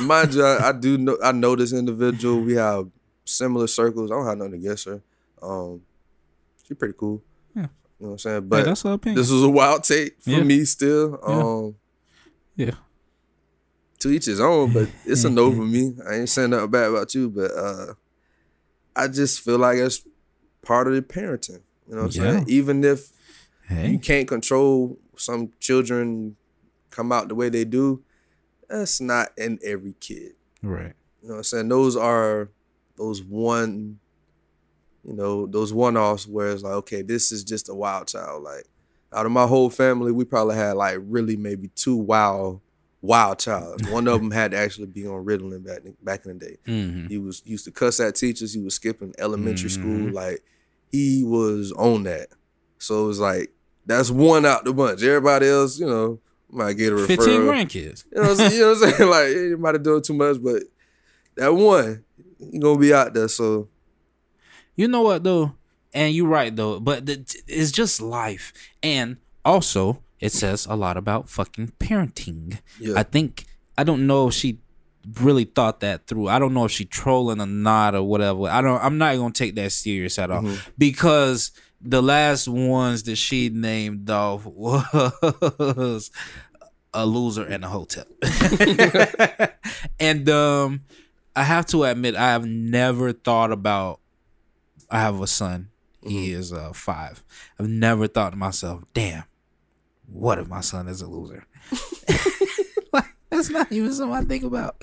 Mind 0.02 0.34
you, 0.34 0.44
I, 0.44 0.68
I 0.68 0.72
do 0.72 0.98
know 0.98 1.16
I 1.22 1.32
know 1.32 1.56
this 1.56 1.72
individual. 1.72 2.40
We 2.42 2.54
have 2.54 2.88
similar 3.24 3.66
circles. 3.66 4.10
I 4.10 4.14
don't 4.14 4.26
have 4.26 4.38
nothing 4.38 4.54
against 4.54 4.84
her. 4.86 5.00
Um, 5.40 5.80
she's 6.66 6.76
pretty 6.76 6.94
cool. 6.98 7.22
Yeah. 7.56 7.62
You 7.62 7.68
know 8.00 8.06
what 8.08 8.10
I'm 8.12 8.18
saying? 8.18 8.48
But 8.48 8.64
that's 8.66 8.82
her 8.82 8.92
opinion. 8.92 9.16
this 9.20 9.30
was 9.30 9.42
a 9.42 9.48
wild 9.48 9.84
take 9.84 10.20
for 10.20 10.30
Yeah. 10.30 10.42
me 10.42 10.64
still. 10.64 11.18
Yeah. 11.26 11.38
Um, 11.40 11.74
Yeah. 12.54 12.74
to 14.00 14.10
each 14.10 14.26
his 14.26 14.40
own, 14.40 14.72
but 14.72 14.88
it's 15.06 15.24
a 15.24 15.30
no 15.30 15.50
for 15.54 15.64
me. 15.64 15.94
I 16.08 16.16
ain't 16.16 16.28
saying 16.28 16.50
nothing 16.50 16.70
bad 16.70 16.90
about 16.90 17.14
you, 17.14 17.30
but 17.30 17.50
uh, 17.52 17.94
I 18.94 19.08
just 19.08 19.40
feel 19.40 19.58
like 19.58 19.78
it's 19.78 20.02
part 20.60 20.86
of 20.88 20.94
the 20.94 21.02
parenting. 21.02 21.62
You 21.88 21.96
know 21.96 22.02
what 22.02 22.16
I'm 22.16 22.22
Yeah. 22.22 22.32
saying? 22.32 22.44
Even 22.48 22.84
if 22.84 23.10
you 23.70 23.98
can't 23.98 24.28
control 24.28 24.98
some 25.16 25.50
children 25.60 26.36
come 26.90 27.10
out 27.10 27.28
the 27.28 27.34
way 27.34 27.48
they 27.48 27.64
do, 27.64 28.02
that's 28.78 29.00
not 29.00 29.30
in 29.36 29.58
every 29.62 29.94
kid. 30.00 30.32
Right. 30.62 30.92
You 31.22 31.28
know 31.28 31.34
what 31.34 31.38
I'm 31.38 31.44
saying? 31.44 31.68
Those 31.68 31.96
are 31.96 32.48
those 32.96 33.22
one, 33.22 33.98
you 35.04 35.14
know, 35.14 35.46
those 35.46 35.72
one 35.72 35.96
offs 35.96 36.26
where 36.26 36.50
it's 36.50 36.62
like, 36.62 36.72
okay, 36.74 37.02
this 37.02 37.32
is 37.32 37.44
just 37.44 37.68
a 37.68 37.74
wild 37.74 38.08
child. 38.08 38.42
Like 38.42 38.64
out 39.12 39.26
of 39.26 39.32
my 39.32 39.46
whole 39.46 39.70
family, 39.70 40.12
we 40.12 40.24
probably 40.24 40.56
had 40.56 40.76
like 40.76 40.98
really 41.02 41.36
maybe 41.36 41.68
two 41.74 41.96
wild, 41.96 42.60
wild 43.00 43.38
childs. 43.38 43.88
One 43.90 44.08
of 44.08 44.20
them 44.20 44.30
had 44.30 44.52
to 44.52 44.56
actually 44.56 44.86
be 44.86 45.06
on 45.06 45.24
Ritalin 45.24 45.64
back 45.64 45.84
in, 45.84 45.96
back 46.02 46.24
in 46.24 46.38
the 46.38 46.44
day. 46.46 46.56
Mm-hmm. 46.66 47.06
He 47.08 47.18
was 47.18 47.42
used 47.44 47.64
to 47.66 47.70
cuss 47.70 48.00
at 48.00 48.14
teachers. 48.14 48.54
He 48.54 48.60
was 48.60 48.74
skipping 48.74 49.14
elementary 49.18 49.70
school. 49.70 50.08
Mhm. 50.08 50.12
Like 50.12 50.42
he 50.90 51.24
was 51.24 51.72
on 51.72 52.04
that. 52.04 52.28
So 52.78 53.04
it 53.04 53.06
was 53.08 53.20
like 53.20 53.52
that's 53.86 54.10
one 54.10 54.46
out 54.46 54.64
the 54.64 54.72
bunch. 54.72 55.02
Everybody 55.02 55.48
else, 55.48 55.78
you 55.78 55.86
know, 55.86 56.20
might 56.52 56.74
get 56.74 56.92
a 56.92 56.96
referral. 56.96 57.06
15 57.06 57.40
grandkids. 57.40 58.04
You 58.12 58.22
know, 58.22 58.28
what 58.28 58.30
I'm 58.30 58.36
saying? 58.36 58.52
you 58.52 58.60
know 58.60 58.68
what 58.68 58.82
I'm 58.82 58.92
saying? 58.92 59.10
Like 59.10 59.36
anybody 59.36 59.78
doing 59.78 60.02
too 60.02 60.14
much, 60.14 60.36
but 60.42 60.62
that 61.36 61.54
one, 61.54 62.04
he 62.38 62.58
gonna 62.58 62.78
be 62.78 62.92
out 62.92 63.14
there. 63.14 63.28
So 63.28 63.68
You 64.76 64.88
know 64.88 65.02
what 65.02 65.24
though? 65.24 65.54
And 65.94 66.14
you're 66.14 66.28
right 66.28 66.54
though, 66.54 66.80
but 66.80 67.06
the, 67.06 67.42
it's 67.46 67.70
just 67.72 68.00
life. 68.00 68.52
And 68.82 69.18
also, 69.44 70.02
it 70.20 70.32
says 70.32 70.66
a 70.66 70.76
lot 70.76 70.96
about 70.96 71.28
fucking 71.28 71.72
parenting. 71.78 72.60
Yeah. 72.78 72.98
I 72.98 73.02
think 73.02 73.44
I 73.76 73.84
don't 73.84 74.06
know 74.06 74.28
if 74.28 74.34
she 74.34 74.60
really 75.20 75.44
thought 75.44 75.80
that 75.80 76.06
through. 76.06 76.28
I 76.28 76.38
don't 76.38 76.54
know 76.54 76.64
if 76.64 76.70
she 76.70 76.84
trolling 76.84 77.40
or 77.40 77.46
not 77.46 77.94
or 77.94 78.02
whatever. 78.02 78.46
I 78.48 78.60
don't. 78.60 78.82
I'm 78.82 78.98
not 78.98 79.16
gonna 79.16 79.32
take 79.32 79.54
that 79.56 79.72
serious 79.72 80.18
at 80.18 80.30
all 80.30 80.42
mm-hmm. 80.42 80.70
because 80.78 81.50
the 81.82 82.02
last 82.02 82.48
ones 82.48 83.02
that 83.04 83.16
she 83.16 83.48
named 83.48 84.08
off 84.08 84.46
was 84.46 86.10
a 86.94 87.06
loser 87.06 87.44
and 87.44 87.64
a 87.64 87.68
hotep. 87.68 88.08
and 90.00 90.28
um, 90.28 90.82
I 91.34 91.42
have 91.42 91.66
to 91.66 91.84
admit, 91.84 92.14
I 92.14 92.30
have 92.30 92.46
never 92.46 93.12
thought 93.12 93.52
about. 93.52 94.00
I 94.90 95.00
have 95.00 95.20
a 95.20 95.26
son. 95.26 95.70
He 96.02 96.32
is 96.32 96.52
uh, 96.52 96.72
five. 96.72 97.24
I've 97.58 97.68
never 97.68 98.06
thought 98.06 98.30
to 98.30 98.36
myself, 98.36 98.82
"Damn, 98.92 99.24
what 100.06 100.38
if 100.38 100.48
my 100.48 100.60
son 100.60 100.88
is 100.88 101.00
a 101.00 101.06
loser?" 101.06 101.46
like 102.92 103.06
that's 103.30 103.48
not 103.48 103.72
even 103.72 103.92
something 103.92 104.16
I 104.16 104.22
think 104.22 104.44
about. 104.44 104.76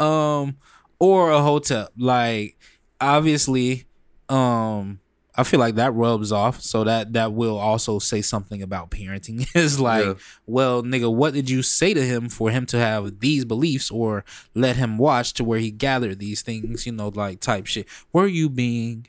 Um, 0.00 0.58
or 0.98 1.30
a 1.30 1.40
hotep. 1.40 1.92
Like 1.96 2.58
obviously, 3.00 3.86
um, 4.28 5.00
I 5.36 5.42
feel 5.42 5.58
like 5.58 5.74
that 5.74 5.92
rubs 5.94 6.30
off. 6.30 6.60
So 6.62 6.84
that 6.84 7.12
that 7.14 7.32
will 7.32 7.58
also 7.58 7.98
say 7.98 8.22
something 8.22 8.62
about 8.62 8.90
parenting. 8.90 9.46
is 9.56 9.80
like, 9.80 10.04
Yeah. 10.04 10.14
well, 10.46 10.82
nigga, 10.82 11.12
what 11.12 11.34
did 11.34 11.50
you 11.50 11.62
say 11.62 11.92
to 11.94 12.02
him 12.04 12.28
for 12.28 12.50
him 12.50 12.66
to 12.66 12.78
have 12.78 13.20
these 13.20 13.44
beliefs, 13.44 13.90
or 13.90 14.24
let 14.54 14.76
him 14.76 14.98
watch 14.98 15.32
to 15.34 15.44
where 15.44 15.58
he 15.58 15.70
gathered 15.70 16.18
these 16.18 16.42
things? 16.42 16.86
You 16.86 16.92
know, 16.92 17.08
like 17.08 17.40
type 17.40 17.66
shit. 17.66 17.86
Were 18.12 18.26
you 18.26 18.48
being 18.48 19.06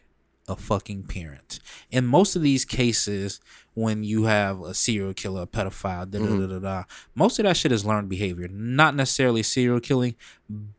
a 0.48 0.56
fucking 0.56 1.04
parent. 1.04 1.60
In 1.90 2.06
most 2.06 2.36
of 2.36 2.42
these 2.44 2.66
cases, 2.66 3.40
when 3.76 4.04
you 4.04 4.24
have 4.24 4.62
a 4.62 4.74
serial 4.74 5.14
killer, 5.14 5.44
a 5.44 5.48
pedophile, 5.48 6.10
da 6.10 6.18
da 6.20 6.26
mm-hmm. 6.26 6.40
da 6.42 6.48
da 6.48 6.60
da, 6.60 6.84
most 7.14 7.38
of 7.38 7.44
that 7.44 7.58
shit 7.58 7.72
is 7.72 7.86
learned 7.86 8.10
behavior. 8.10 8.48
Not 8.48 8.96
necessarily 8.96 9.44
serial 9.44 9.80
killing, 9.82 10.16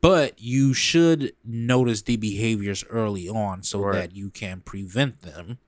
but 0.00 0.40
you 0.40 0.74
should 0.74 1.32
notice 1.44 2.02
the 2.02 2.16
behaviors 2.16 2.84
early 2.90 3.28
on 3.28 3.62
so 3.62 3.80
Right. 3.80 3.92
that 3.92 4.16
you 4.16 4.30
can 4.30 4.60
prevent 4.62 5.20
them. 5.22 5.58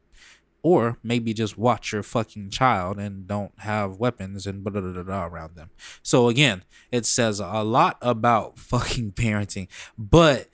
Or 0.63 0.99
maybe 1.05 1.33
just 1.35 1.57
watch 1.57 1.93
your 1.93 2.03
fucking 2.03 2.51
child 2.51 2.99
and 2.99 3.29
don't 3.29 3.53
have 3.59 3.99
weapons 3.99 4.45
and 4.47 4.65
blah, 4.65 4.73
blah, 4.73 4.81
blah, 4.81 5.03
blah, 5.05 5.27
around 5.27 5.55
them. 5.55 5.71
So 6.03 6.29
again, 6.29 6.65
it 6.91 7.07
says 7.07 7.39
a 7.41 7.63
lot 7.63 7.97
about 8.03 8.59
fucking 8.73 9.13
parenting. 9.13 9.69
But 9.97 10.49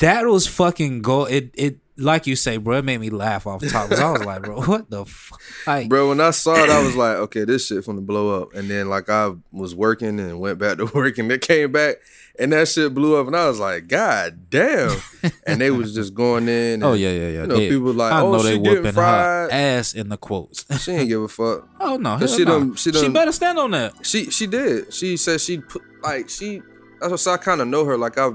that 0.00 0.26
was 0.26 0.46
fucking 0.46 1.02
go. 1.02 1.24
It 1.26 1.50
it 1.54 1.78
like 1.96 2.26
you 2.26 2.34
say, 2.36 2.56
bro. 2.56 2.78
It 2.78 2.84
made 2.84 2.98
me 2.98 3.10
laugh 3.10 3.46
off 3.46 3.60
the 3.60 3.68
top. 3.70 3.90
I 3.92 4.10
was 4.10 4.24
like, 4.24 4.42
bro, 4.42 4.60
what 4.62 4.90
the 4.90 5.04
fuck? 5.04 5.40
Like, 5.66 5.88
Bro, 5.88 6.08
when 6.08 6.20
I 6.20 6.30
saw 6.30 6.54
it, 6.56 6.68
I 6.70 6.82
was 6.84 6.96
like, 7.04 7.16
okay, 7.16 7.44
this 7.44 7.66
shit 7.68 7.84
from 7.84 7.96
the 7.96 8.02
blow 8.02 8.42
up. 8.42 8.54
And 8.54 8.68
then 8.68 8.88
like 8.88 9.08
I 9.08 9.32
was 9.52 9.74
working 9.74 10.18
and 10.18 10.40
went 10.40 10.58
back 10.58 10.78
to 10.78 10.86
work 10.86 11.18
and 11.18 11.30
it 11.30 11.40
came 11.40 11.70
back 11.72 11.96
and 12.36 12.52
that 12.52 12.66
shit 12.66 12.92
blew 12.94 13.16
up 13.16 13.28
and 13.28 13.36
I 13.36 13.46
was 13.48 13.60
like, 13.60 13.86
God 13.86 14.50
damn. 14.50 14.98
and 15.46 15.60
they 15.60 15.70
was 15.70 15.94
just 15.94 16.14
going 16.14 16.48
in. 16.48 16.82
Oh, 16.82 16.92
and, 16.92 16.92
oh 16.92 16.92
yeah, 16.94 17.10
yeah, 17.12 17.28
yeah. 17.28 17.40
You 17.42 17.46
know, 17.46 17.56
They- 17.56 17.68
people 17.68 17.92
like, 17.92 18.12
I 18.12 18.20
oh, 18.22 18.32
know 18.32 18.38
she 18.42 18.48
they 18.50 18.58
whooping 18.58 18.92
fried. 18.92 19.24
her 19.24 19.48
ass 19.52 19.94
in 19.94 20.08
the 20.08 20.16
quotes. 20.16 20.64
She 20.84 20.90
ain't 20.92 21.08
give 21.08 21.22
a 21.22 21.28
fuck. 21.28 21.68
oh 21.80 21.96
no, 21.96 22.16
hell 22.16 22.26
she 22.28 22.44
no. 22.44 22.58
done- 22.58 22.74
she 22.74 22.92
she 22.92 23.08
better 23.08 23.32
stand 23.32 23.58
on 23.58 23.70
that. 23.70 24.04
She 24.04 24.30
she 24.30 24.46
did. 24.48 24.92
She 24.92 25.16
said 25.16 25.40
she 25.40 25.58
put 25.58 25.82
like 26.02 26.28
she. 26.28 26.60
That's 27.00 27.10
what 27.12 27.20
so 27.20 27.32
I 27.32 27.36
kind 27.36 27.60
of 27.60 27.68
know 27.68 27.84
her. 27.84 27.96
Like 27.96 28.18
I, 28.18 28.26
I 28.28 28.32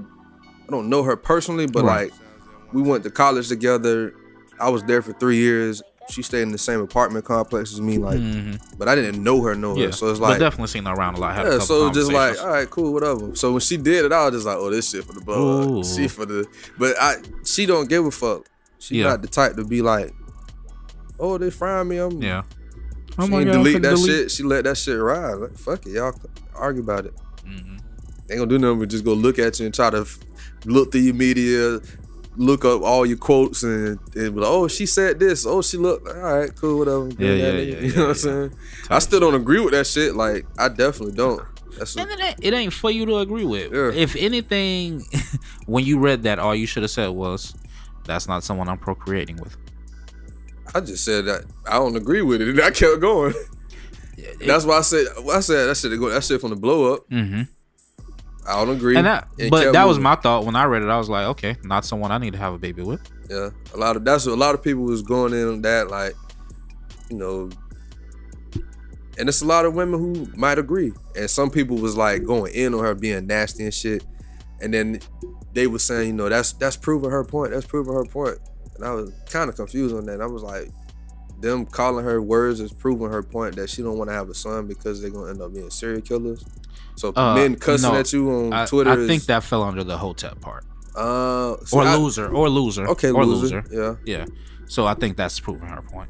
don't 0.72 0.90
know 0.90 1.04
her 1.04 1.16
personally, 1.18 1.68
but 1.68 1.84
Right. 1.84 2.10
like 2.12 2.20
we 2.74 2.82
went 2.82 3.04
to 3.04 3.10
college 3.12 3.48
together. 3.48 4.14
I 4.60 4.70
was 4.70 4.84
there 4.84 5.02
for 5.02 5.14
three 5.14 5.38
years. 5.38 5.82
She 6.10 6.24
stayed 6.24 6.42
in 6.42 6.52
the 6.52 6.58
same 6.58 6.80
apartment 6.82 7.24
complex 7.26 7.72
as 7.72 7.82
me. 7.82 8.00
Like, 8.00 8.20
but 8.80 8.88
I 8.88 8.96
didn't 8.96 9.24
know 9.24 9.42
her, 9.44 9.54
know 9.54 9.70
her. 9.70 9.76
Mm-hmm. 9.76 9.84
Yeah, 9.84 9.92
So 9.92 10.10
it's 10.10 10.20
but 10.20 10.30
like. 10.32 10.40
definitely 10.40 10.68
seen 10.68 10.86
her 10.86 10.94
around 10.94 11.16
a 11.16 11.20
lot. 11.20 11.34
A 11.34 11.44
Yeah, 11.44 11.44
couple 11.52 11.66
so 11.68 11.92
just 11.92 12.12
like, 12.12 12.40
all 12.42 12.50
right, 12.50 12.70
cool, 12.70 12.92
whatever. 12.94 13.36
So 13.36 13.52
when 13.52 13.62
she 13.62 13.78
did 13.78 14.06
it, 14.06 14.12
I 14.12 14.26
was 14.26 14.34
just 14.34 14.46
like, 14.48 14.58
oh, 14.58 14.72
this 14.72 14.90
shit 14.90 15.04
for 15.06 15.14
the 15.14 15.32
up. 15.32 15.86
She 15.86 16.08
for 16.08 16.26
the, 16.26 16.48
but 16.80 16.96
I, 17.00 17.18
she 17.46 17.68
don't 17.68 17.88
give 17.88 18.06
a 18.06 18.12
fuck. 18.12 18.50
She 18.80 18.96
Yeah. 19.00 19.10
not 19.10 19.22
the 19.22 19.28
type 19.28 19.56
to 19.58 19.64
be 19.64 19.82
like, 19.84 20.12
oh, 21.20 21.38
they 21.38 21.52
frying 21.52 21.88
me. 21.88 21.98
I'm, 21.98 22.22
yeah. 22.22 22.42
She 23.12 23.16
Oh 23.20 23.28
my 23.28 23.40
ain't 23.40 23.48
God, 23.48 23.54
delete 23.54 23.82
that 23.84 23.96
delete- 23.96 24.06
shit. 24.10 24.32
She 24.32 24.44
let 24.44 24.64
that 24.64 24.78
shit 24.78 24.98
ride. 24.98 25.34
Like, 25.36 25.58
fuck 25.58 25.86
it, 25.86 25.92
y'all 25.92 26.14
argue 26.56 26.82
about 26.82 27.06
it. 27.06 27.14
Mm-hmm. 27.46 27.78
They 28.28 28.34
ain't 28.36 28.40
gonna 28.40 28.46
do 28.48 28.58
nothing 28.58 28.80
but 28.80 28.90
just 28.90 29.06
go 29.06 29.14
look 29.14 29.38
at 29.40 29.60
you 29.60 29.66
and 29.66 29.76
try 29.76 29.90
to 29.92 30.00
f- 30.02 30.20
look 30.66 30.92
through 30.92 31.02
your 31.02 31.14
media, 31.16 31.80
look 32.36 32.64
up 32.66 32.82
all 32.82 33.06
your 33.06 33.18
quotes 33.18 33.64
and, 33.64 34.00
and 34.16 34.36
be 34.36 34.42
like, 34.42 34.50
oh, 34.50 34.68
she 34.68 34.86
said 34.86 35.20
this. 35.20 35.46
Oh, 35.46 35.62
she 35.62 35.78
looked. 35.78 36.08
All 36.08 36.14
right, 36.16 36.56
cool, 36.56 36.80
whatever. 36.80 37.10
Yeah, 37.18 37.34
yeah, 37.34 37.52
nigga. 37.52 37.72
yeah, 37.72 37.78
You 37.80 37.88
yeah, 37.90 37.96
know 37.96 38.02
what 38.02 38.04
I'm 38.04 38.08
yeah. 38.08 38.14
saying? 38.14 38.56
I 38.90 39.00
still 39.00 39.20
don't 39.20 39.36
agree 39.36 39.60
with 39.60 39.74
that 39.74 39.88
shit. 39.88 40.16
Like, 40.16 40.46
I 40.58 40.70
definitely 40.70 41.16
don't. 41.16 41.46
That's 41.78 41.96
And 41.96 42.10
it 42.10 42.20
ain't, 42.20 42.36
it 42.42 42.54
ain't 42.54 42.74
for 42.74 42.92
you 42.92 43.06
to 43.06 43.18
agree 43.20 43.46
with. 43.46 43.72
Yeah. 43.72 43.92
If 43.94 44.16
anything, 44.16 45.04
when 45.66 45.86
you 45.86 46.00
read 46.00 46.24
that, 46.24 46.40
all 46.40 46.54
you 46.56 46.68
should 46.68 46.84
have 46.84 46.92
said 46.92 47.10
was, 47.10 47.54
"That's 48.06 48.28
not 48.28 48.44
someone 48.44 48.68
I'm 48.68 48.78
procreating 48.78 49.38
with." 49.38 49.56
I 50.76 50.82
just 50.82 51.06
said 51.06 51.26
that 51.26 51.46
I 51.66 51.74
don't 51.74 51.96
agree 51.96 52.22
with 52.22 52.42
it, 52.42 52.50
and 52.50 52.60
I 52.62 52.72
kept 52.72 53.00
going. 53.00 53.34
That's 54.46 54.66
why 54.66 54.78
I 54.78 54.82
said 54.82 55.08
I 55.32 55.40
said 55.40 55.68
that 55.68 55.78
shit 55.78 55.98
go 55.98 56.10
that 56.10 56.24
shit 56.24 56.42
from 56.42 56.50
the 56.50 56.56
blow 56.58 56.94
up. 56.94 57.10
Mm-hmm. 57.10 57.44
I 58.50 58.66
don't 58.66 58.76
agree. 58.76 58.98
And 58.98 59.06
that, 59.06 59.28
and 59.38 59.52
but 59.52 59.74
that 59.74 59.86
was 59.86 60.00
my 60.00 60.16
thought 60.16 60.46
when 60.46 60.56
I 60.56 60.66
read 60.66 60.82
it. 60.82 60.90
I 60.90 60.98
was 60.98 61.10
like, 61.10 61.28
okay, 61.28 61.56
not 61.64 61.86
someone 61.86 62.12
I 62.12 62.18
need 62.18 62.34
to 62.34 62.40
have 62.40 62.54
a 62.54 62.58
baby 62.58 62.82
with. 62.82 63.02
Yeah, 63.30 63.50
a 63.74 63.78
lot 63.78 63.96
of 63.96 64.04
that's 64.04 64.26
a 64.26 64.36
lot 64.36 64.56
of 64.56 64.64
people 64.64 64.84
was 64.84 65.04
going 65.04 65.34
in 65.34 65.48
on 65.48 65.62
that, 65.62 65.90
like, 65.90 66.16
you 67.10 67.18
know, 67.18 67.50
and 69.20 69.30
it's 69.30 69.42
a 69.42 69.46
lot 69.46 69.66
of 69.66 69.76
women 69.76 70.00
who 70.00 70.28
might 70.36 70.58
agree, 70.58 70.94
and 71.16 71.30
some 71.30 71.52
people 71.52 71.78
was 71.78 71.96
like 71.96 72.26
going 72.26 72.54
in 72.54 72.74
on 72.74 72.84
her 72.84 72.96
being 72.96 73.28
nasty 73.28 73.66
and 73.66 73.74
shit, 73.74 74.04
and 74.62 74.74
then 74.74 75.00
they 75.54 75.68
was 75.68 75.84
saying, 75.84 76.08
you 76.08 76.14
know, 76.14 76.28
that's 76.28 76.54
that's 76.54 76.76
proving 76.76 77.12
her 77.12 77.24
point, 77.24 77.52
that's 77.52 77.68
proving 77.68 77.94
her 77.94 78.06
point. 78.06 78.40
point, 78.40 78.50
and 78.76 78.86
I 78.86 78.94
was 78.94 79.12
kind 79.30 79.50
of 79.50 79.56
confused 79.56 79.96
on 79.96 80.06
that. 80.06 80.22
I 80.22 80.26
was 80.26 80.42
like, 80.42 80.70
them 81.40 81.66
calling 81.66 82.04
her 82.04 82.22
words 82.22 82.60
is 82.60 82.74
proving 82.74 83.10
her 83.12 83.22
point 83.22 83.56
that 83.58 83.70
she 83.70 83.84
don't 83.84 83.98
want 83.98 84.10
to 84.10 84.14
have 84.14 84.30
a 84.30 84.34
son 84.34 84.68
because 84.68 85.02
they're 85.02 85.12
gonna 85.12 85.30
end 85.30 85.42
up 85.42 85.54
being 85.54 85.70
serial 85.70 86.02
killers. 86.02 86.44
So 87.00 87.14
Uh, 87.16 87.34
men 87.36 87.56
cussing 87.56 87.92
no, 87.94 87.98
at 87.98 88.12
you 88.12 88.30
on 88.30 88.52
I, 88.54 88.66
Twitter. 88.66 88.90
I 88.92 88.98
is, 88.98 89.08
think 89.08 89.24
that 89.26 89.44
fell 89.44 89.64
under 89.64 89.84
the 89.86 89.98
hotep 89.98 90.42
part, 90.42 90.66
uh, 90.96 91.54
or 91.72 91.84
I- 91.84 91.96
loser, 91.96 92.28
or 92.30 92.50
loser. 92.50 92.88
Okay, 92.90 93.10
or 93.12 93.26
loser, 93.26 93.64
loser. 93.70 94.00
Yeah. 94.06 94.26
So 94.68 94.86
I 94.86 94.94
think 94.96 95.16
that's 95.18 95.40
proving 95.40 95.68
her 95.70 95.82
point. 95.82 96.10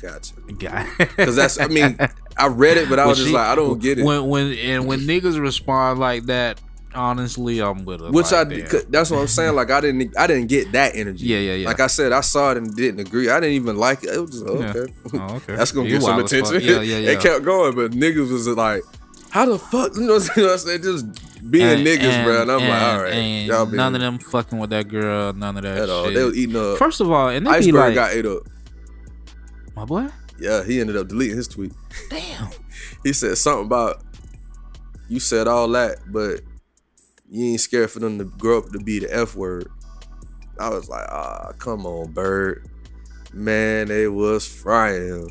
Gotcha. 0.00 0.34
Guy. 0.58 0.86
Because 0.98 1.36
that's, 1.36 1.58
I 1.60 1.68
mean, 1.68 1.98
I 2.36 2.48
read 2.48 2.76
it, 2.76 2.88
but 2.88 2.98
I 2.98 3.06
was 3.06 3.18
just 3.18 3.30
like, 3.30 3.46
I 3.46 3.54
don't 3.54 3.80
get 3.80 3.98
it. 3.98 4.04
When 4.04 4.26
when 4.28 4.52
and 4.54 4.86
when 4.86 5.00
niggas 5.00 5.40
respond 5.40 5.98
like 6.00 6.24
that, 6.26 6.60
honestly, 6.94 7.60
I'm 7.60 7.84
with 7.84 8.00
her. 8.00 8.10
Which 8.10 8.30
like, 8.32 8.48
did- 8.48 8.58
damn. 8.60 8.68
'cause 8.70 8.84
that's 8.90 9.10
what 9.10 9.20
I'm 9.20 9.26
saying. 9.28 9.54
Like 9.54 9.70
I 9.70 9.80
didn't, 9.80 10.16
I 10.18 10.26
didn't 10.26 10.48
get 10.48 10.72
that 10.72 10.96
energy. 10.96 11.26
Yeah, 11.26 11.38
yeah, 11.38 11.54
yeah. 11.54 11.66
Like 11.68 11.80
I 11.80 11.86
said, 11.86 12.12
I 12.12 12.20
saw 12.22 12.50
it 12.52 12.56
and 12.58 12.74
didn't 12.74 13.00
agree. 13.00 13.30
I 13.30 13.40
didn't 13.40 13.54
even 13.56 13.76
like 13.78 14.02
it. 14.04 14.10
It 14.14 14.20
was 14.20 14.30
just 14.32 14.46
Yeah. 14.46 14.52
okay. 14.76 14.92
Oh, 15.14 15.36
okay. 15.36 15.54
that's 15.56 15.72
gonna 15.72 15.86
You 15.88 15.94
get 15.94 16.02
some 16.02 16.16
wild 16.16 16.24
as 16.32 16.40
fuck. 16.40 16.48
attention. 16.54 16.68
Yeah, 16.74 16.80
yeah, 16.82 16.98
yeah. 17.04 17.10
it 17.12 17.20
kept 17.20 17.44
going, 17.44 17.74
but 17.74 17.92
niggas 17.92 18.30
was 18.32 18.46
like, 18.48 18.82
how 19.36 19.46
the 19.46 19.58
fuck? 19.58 19.94
You 19.96 20.06
know 20.06 20.14
what 20.14 20.36
I'm 20.38 20.58
saying? 20.58 20.82
Just 20.82 21.50
being 21.50 21.66
And- 21.66 21.86
niggas, 21.86 22.02
and- 22.02 22.24
bro. 22.24 22.42
And 22.42 22.50
I'm 22.52 22.60
like, 22.68 22.82
all 22.82 23.02
right, 23.02 23.12
and 23.12 23.46
y'all 23.46 23.66
none 23.66 23.94
of 23.94 24.00
them 24.00 24.18
fucking 24.18 24.58
with 24.58 24.70
that 24.70 24.88
girl. 24.88 25.32
None 25.32 25.56
of 25.56 25.62
that 25.62 25.78
at 25.78 25.90
all. 25.90 26.06
shit. 26.06 26.14
They 26.14 26.24
was 26.24 26.36
eating 26.36 26.56
up. 26.56 26.78
First 26.78 27.00
of 27.00 27.10
all, 27.10 27.28
and 27.28 27.46
they 27.46 27.50
be 27.50 27.56
Iceberg 27.56 27.74
like, 27.74 27.94
got 27.94 28.10
ate 28.12 28.26
up. 28.26 28.42
my 29.74 29.84
boy. 29.84 30.08
Yeah, 30.38 30.64
he 30.64 30.80
ended 30.80 30.96
up 30.96 31.08
deleting 31.08 31.36
his 31.36 31.48
tweet. 31.48 31.72
Damn. 32.10 32.48
He 33.04 33.12
said 33.12 33.38
something 33.38 33.66
about 33.66 34.02
you 35.08 35.20
said 35.20 35.46
all 35.46 35.68
that, 35.68 35.98
but 36.08 36.40
you 37.30 37.44
ain't 37.52 37.60
scared 37.60 37.90
for 37.90 38.00
them 38.00 38.18
to 38.18 38.24
grow 38.24 38.58
up 38.58 38.70
to 38.70 38.78
be 38.80 38.98
the 38.98 39.14
F 39.16 39.36
word. 39.36 39.68
I 40.58 40.70
was 40.70 40.88
like, 40.88 41.06
ah, 41.08 41.52
come 41.58 41.86
on, 41.86 42.10
Bird. 42.12 42.68
Man, 43.32 43.88
they 43.88 44.08
was 44.08 44.46
frying 44.46 45.06
him. 45.08 45.28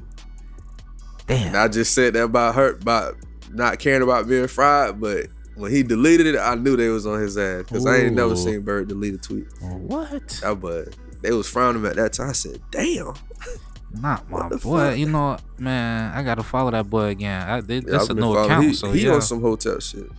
Damn. 1.27 1.47
And 1.47 1.57
I 1.57 1.67
just 1.67 1.93
said 1.93 2.13
that 2.13 2.23
about 2.23 2.55
her, 2.55 2.69
about 2.75 3.15
not 3.55 3.79
caring 3.79 4.01
about 4.01 4.27
being 4.27 4.47
fried, 4.47 4.99
but 4.99 5.27
when 5.55 5.71
he 5.71 5.83
deleted 5.83 6.27
it, 6.27 6.37
I 6.37 6.55
knew 6.55 6.75
they 6.75 6.89
was 6.89 7.05
on 7.05 7.19
his 7.21 7.37
ass. 7.37 7.65
Cause 7.67 7.85
I 7.85 7.97
ain't 7.97 8.13
never 8.15 8.35
seen 8.35 8.61
Bird 8.61 8.87
delete 8.89 9.13
a 9.15 9.17
tweet. 9.17 9.47
What? 9.61 10.41
But 10.59 10.95
they 11.21 11.31
was 11.31 11.49
frowning 11.49 11.85
at 11.85 11.95
that 11.95 12.13
time. 12.13 12.29
I 12.29 12.33
said, 12.33 12.61
damn. 12.71 13.13
Not 14.01 14.29
my 14.29 14.49
boy. 14.49 14.57
fuck? 14.57 14.97
You 14.97 15.05
know, 15.07 15.37
man, 15.57 16.11
I 16.13 16.21
gotta 16.23 16.43
follow 16.43 16.71
that 16.71 16.89
boy 16.89 17.05
again. 17.05 17.41
I, 17.49 17.61
this 17.61 17.85
Yeah, 17.87 17.95
a 17.97 18.01
I've 18.01 18.07
been 18.09 18.17
new 18.17 18.21
following- 18.23 18.45
account, 18.45 18.65
He, 18.65 18.73
so 18.73 18.91
he 18.91 19.05
yeah. 19.05 19.13
on 19.13 19.21
some 19.21 19.41
hotep 19.41 19.81
shit. 19.81 20.09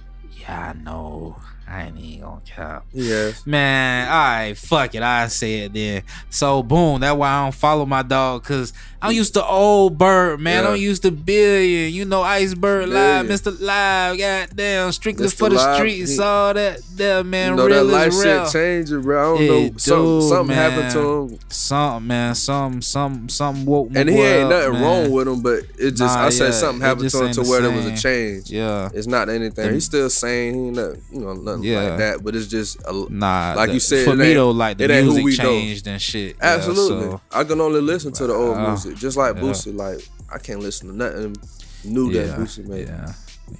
yeah, 0.40 0.70
I 0.74 0.82
know. 0.82 1.36
I 1.68 1.82
ain't 1.86 1.98
even 1.98 2.20
gonna 2.20 2.40
cap. 2.46 2.86
Yes. 2.92 3.44
Man, 3.44 4.08
all 4.08 4.14
right, 4.14 4.56
fuck 4.56 4.94
it. 4.94 5.02
I 5.02 5.26
say 5.26 5.62
it 5.64 5.72
then. 5.74 6.04
So 6.30 6.62
boom, 6.62 7.00
that's 7.00 7.16
why 7.16 7.28
I 7.28 7.42
don't 7.44 7.54
follow 7.54 7.84
my 7.84 8.02
dog, 8.02 8.44
cause 8.44 8.72
I'm 9.06 9.12
used 9.14 9.34
to 9.34 9.44
old 9.44 9.98
bird, 9.98 10.40
man. 10.40 10.64
Yeah. 10.64 10.70
I'm 10.70 10.76
used 10.76 11.02
to 11.02 11.10
billion, 11.10 11.92
you 11.92 12.04
know, 12.04 12.22
Iceberg 12.22 12.88
Live. 12.88 13.26
Mr. 13.26 13.58
Live, 13.60 14.18
goddamn, 14.18 14.92
strictly 14.92 15.26
Mr. 15.28 15.36
for 15.36 15.48
the 15.48 15.56
Live, 15.56 15.76
streets, 15.76 16.18
all 16.18 16.54
that, 16.54 16.80
that 16.96 17.26
man, 17.26 17.50
you 17.50 17.56
know 17.56 17.66
real 17.66 17.86
that 17.86 17.92
life 17.92 18.12
real. 18.12 18.44
shit 18.44 18.52
changing, 18.52 19.02
bro. 19.02 19.34
I 19.36 19.38
don't 19.38 19.46
know. 19.48 19.76
Something, 19.78 20.04
do, 20.20 20.28
something 20.28 20.56
happened 20.56 20.90
to 20.92 20.98
him. 21.34 21.38
Something, 21.48 22.06
man, 22.08 22.34
some, 22.34 22.82
some, 22.82 23.28
some 23.28 23.64
woke 23.66 23.90
my 23.90 24.00
And 24.00 24.08
he 24.10 24.16
ain't 24.20 24.48
nothing 24.50 24.72
man. 24.74 24.82
wrong 24.82 25.10
with 25.12 25.28
him, 25.28 25.42
but 25.42 25.60
it 25.78 25.90
just 25.92 26.00
Nah, 26.16 26.26
I 26.26 26.30
said 26.30 26.52
something 26.54 26.80
happened 26.80 27.10
to 27.10 27.24
him 27.24 27.32
to 27.32 27.42
the 27.42 27.48
where 27.48 27.60
there 27.62 27.70
was 27.70 27.86
a 27.86 27.96
change. 27.96 28.50
Yeah, 28.50 28.88
It's 28.94 29.06
not 29.06 29.28
anything. 29.28 29.72
He's 29.74 29.84
still 29.84 30.10
saying 30.10 30.54
he 30.54 30.60
ain't 30.68 30.76
nothing, 30.76 31.02
you 31.12 31.20
know, 31.20 31.34
nothing 31.34 31.74
like 31.74 31.98
that. 31.98 32.24
But 32.24 32.34
it's 32.36 32.46
just 32.48 32.80
a, 32.86 32.92
nah. 33.10 33.54
like 33.56 33.68
the- 33.68 33.74
you 33.74 33.80
said, 33.80 34.04
for 34.04 34.12
it 34.12 34.16
me 34.16 34.34
though, 34.34 34.50
like 34.50 34.78
the 34.78 34.84
it 34.84 34.90
ain't 34.90 35.06
who 35.06 35.14
music 35.14 35.24
we 35.24 35.36
know. 35.44 35.50
changed 35.50 35.86
and 35.86 36.00
shit. 36.02 36.36
Absolutely. 36.40 37.18
I 37.32 37.44
can 37.44 37.60
only 37.60 37.80
listen 37.80 38.12
to 38.12 38.26
the 38.26 38.32
old 38.34 38.56
Uh, 38.56 38.70
music, 38.96 39.00
just 39.00 39.16
like 39.16 39.36
yeah. 39.36 39.42
Boosie. 39.42 39.76
Like 39.76 40.06
I 40.32 40.38
can't 40.38 40.60
listen 40.60 40.88
to 40.88 40.94
nothing 40.96 41.36
new 41.84 42.10
yeah, 42.10 42.24
that 42.24 42.38
Boosie 42.38 42.66
made, 42.66 42.88
yeah, 42.88 43.12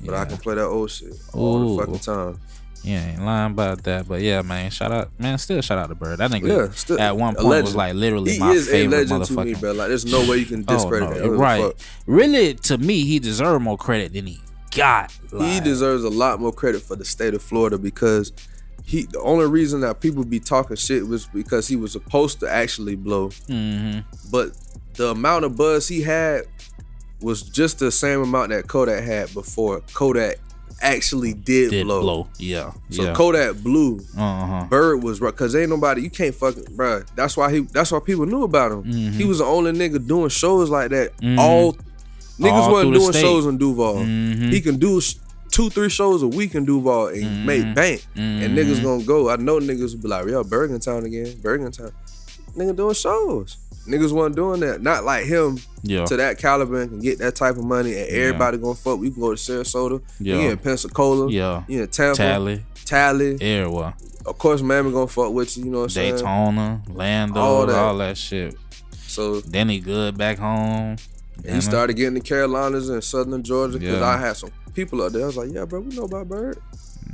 but 0.05 0.15
I 0.15 0.25
can 0.25 0.37
play 0.39 0.55
that 0.57 0.65
old 0.67 0.91
shit 0.91 1.15
all 1.33 1.63
Ooh. 1.63 1.77
the 1.77 1.83
fucking 1.87 1.99
time. 2.01 2.41
Yeah, 2.83 3.05
ain't 3.05 3.25
lying 3.25 3.53
about 3.53 3.83
that. 3.85 4.07
But 4.07 4.21
yeah, 4.21 4.43
man, 4.43 4.71
shout 4.71 4.93
out, 4.93 5.11
man, 5.19 5.39
still 5.39 5.61
shout 5.61 5.79
out 5.79 5.89
to 5.89 5.97
Bird. 5.97 6.19
That 6.19 6.31
nigga 6.31 6.47
Yeah, 6.69 6.73
still 6.73 7.01
at 7.01 7.17
one 7.17 7.35
a 7.37 7.43
point 7.43 7.65
was 7.65 7.75
like 7.75 7.95
literally 7.95 8.35
He 8.35 8.39
my 8.39 8.53
is 8.53 8.69
a 8.69 8.71
favorite 8.71 9.09
legend 9.09 9.25
to 9.25 9.45
me, 9.45 9.55
bro. 9.55 9.73
Like 9.73 9.89
there's 9.89 10.05
no 10.05 10.21
way 10.31 10.37
you 10.37 10.47
can 10.47 10.65
Oh, 10.69 10.75
discredit 10.75 11.09
no, 11.09 11.15
that. 11.15 11.17
I 11.17 11.27
don't 11.27 11.31
give 11.33 11.41
a 11.41 11.43
right. 11.43 11.87
Really, 12.07 12.55
to 12.55 12.79
me, 12.79 13.05
he 13.05 13.19
deserved 13.19 13.65
more 13.65 13.77
credit 13.77 14.13
than 14.13 14.27
he 14.27 14.39
got. 14.75 15.11
he 15.37 15.59
deserves 15.61 16.05
a 16.05 16.11
lot 16.11 16.39
more 16.39 16.53
credit 16.53 16.81
for 16.83 16.95
the 16.95 17.05
state 17.05 17.35
of 17.35 17.43
Florida 17.43 17.77
because 17.77 18.33
he 18.85 19.03
the 19.07 19.21
only 19.21 19.47
reason 19.47 19.81
that 19.81 19.99
people 20.01 20.25
be 20.25 20.39
talking 20.39 20.77
shit 20.77 21.09
was 21.09 21.27
because 21.27 21.67
he 21.67 21.75
was 21.75 21.91
supposed 21.91 22.39
to 22.41 22.49
actually 22.49 22.95
blow. 22.95 23.31
mhm. 23.49 24.05
But 24.31 24.53
the 24.97 25.09
amount 25.11 25.45
of 25.45 25.57
buzz 25.57 25.89
he 25.89 26.03
had 26.03 26.45
was 27.21 27.43
just 27.43 27.79
the 27.79 27.91
same 27.91 28.21
amount 28.23 28.51
that 28.51 28.67
Kodak 28.69 29.03
had 29.03 29.33
before 29.33 29.81
Kodak 29.95 30.37
actually 30.83 31.33
did, 31.33 31.71
Did 31.71 31.85
blow. 31.87 32.01
blow. 32.03 32.29
Yeah. 32.39 32.73
So 32.91 33.05
yeah. 33.05 33.15
Kodak 33.15 33.57
blew. 33.63 34.01
Uh-huh. 34.17 34.65
Bird 34.69 35.03
was 35.03 35.21
right 35.21 35.33
because 35.33 35.55
ain't 35.57 35.71
nobody 35.71 36.03
you 36.03 36.11
can't 36.11 36.35
fucking 36.35 36.65
bro. 36.77 37.03
That's 37.15 37.37
why 37.37 37.51
he. 37.53 37.61
That's 37.61 37.91
why 37.93 38.01
people 38.01 38.27
knew 38.27 38.43
about 38.43 38.73
him. 38.73 38.85
Mhm. 38.85 39.13
He 39.13 39.25
was 39.25 39.39
the 39.39 39.45
only 39.45 39.73
nigga 39.73 40.07
doing 40.07 40.29
shows 40.29 40.69
like 40.69 40.91
that. 40.91 41.17
Mhm. 41.19 41.39
All 41.39 41.73
niggas 42.39 42.51
All 42.53 42.73
wasn't 42.73 42.95
doing 42.95 43.13
shows 43.13 43.47
in 43.47 43.57
Duval. 43.57 43.95
Mhm. 43.97 44.53
He 44.53 44.61
can 44.61 44.77
do 44.79 45.01
sh- 45.01 45.15
two, 45.51 45.71
three 45.71 45.89
shows 45.89 46.23
a 46.23 46.29
week 46.29 46.55
in 46.55 46.67
Duval 46.67 47.07
and 47.09 47.47
make 47.47 47.75
bank. 47.75 48.05
And 48.15 48.57
niggas 48.59 48.81
Mhm. 48.81 48.83
gonna 48.83 49.05
go. 49.05 49.31
I 49.31 49.37
know 49.37 49.59
niggas 49.59 49.95
will 49.95 50.03
be 50.03 50.09
like, 50.09 50.27
yo, 50.27 50.45
Bergen 50.45 50.79
Town 50.81 51.05
again, 51.07 51.35
Bergen 51.43 51.73
Town. 51.73 51.93
Nigga 52.55 52.77
doing 52.77 52.95
shows. 52.95 53.57
Niggas 53.87 54.13
wasn't 54.13 54.37
doing 54.37 54.61
that. 54.61 54.83
Not 54.83 55.05
like 55.05 55.25
him 55.27 55.59
Yeah. 55.83 56.05
to 56.07 56.17
that 56.17 56.39
caliber 56.39 56.83
and 56.83 57.01
get 57.03 57.19
that 57.19 57.35
type 57.37 57.57
of 57.57 57.65
money 57.65 57.97
and 57.97 58.09
everybody 58.11 58.59
gonna 58.59 58.75
fuck. 58.75 58.99
We 58.99 59.11
can 59.11 59.21
go 59.21 59.35
to 59.35 59.37
Sarasota. 59.37 60.03
Yeah. 60.21 60.41
You 60.41 60.51
in 60.51 60.59
Pensacola. 60.59 61.31
Yeah. 61.31 61.63
You 61.69 61.83
in 61.83 61.89
Tampa. 61.89 62.17
Tally. 62.17 62.65
Tally. 62.85 63.35
Everywhere. 63.41 63.95
Of 64.25 64.39
course, 64.39 64.61
Miami 64.63 64.91
gonna 64.93 65.07
fuck 65.07 65.33
with 65.33 65.57
you. 65.57 65.65
You 65.65 65.71
know 65.71 65.79
what 65.79 65.85
I'm 65.85 65.91
saying? 65.91 66.17
Daytona, 66.17 66.83
Lando, 66.93 67.41
All 67.41 67.71
all 67.71 67.97
that. 67.99 68.09
that. 68.09 68.19
shit. 68.19 68.57
So 69.07 69.41
Then 69.41 69.69
he 69.69 69.79
good 69.81 70.19
back 70.19 70.39
home. 70.39 70.97
And 71.45 71.55
he 71.55 71.61
started 71.61 71.95
getting 71.95 72.15
the 72.15 72.21
Carolinas 72.21 72.89
and 72.89 73.05
Southern 73.05 73.43
Georgia 73.43 73.79
because 73.79 74.01
Yeah. 74.01 74.07
I 74.07 74.17
had 74.19 74.37
some 74.37 74.51
people 74.75 75.03
up 75.03 75.13
there. 75.13 75.23
I 75.23 75.27
was 75.27 75.37
like, 75.37 75.51
yeah, 75.53 75.65
bro, 75.65 75.81
we 75.81 75.95
know 75.95 76.05
about 76.05 76.29
Bird. 76.29 76.59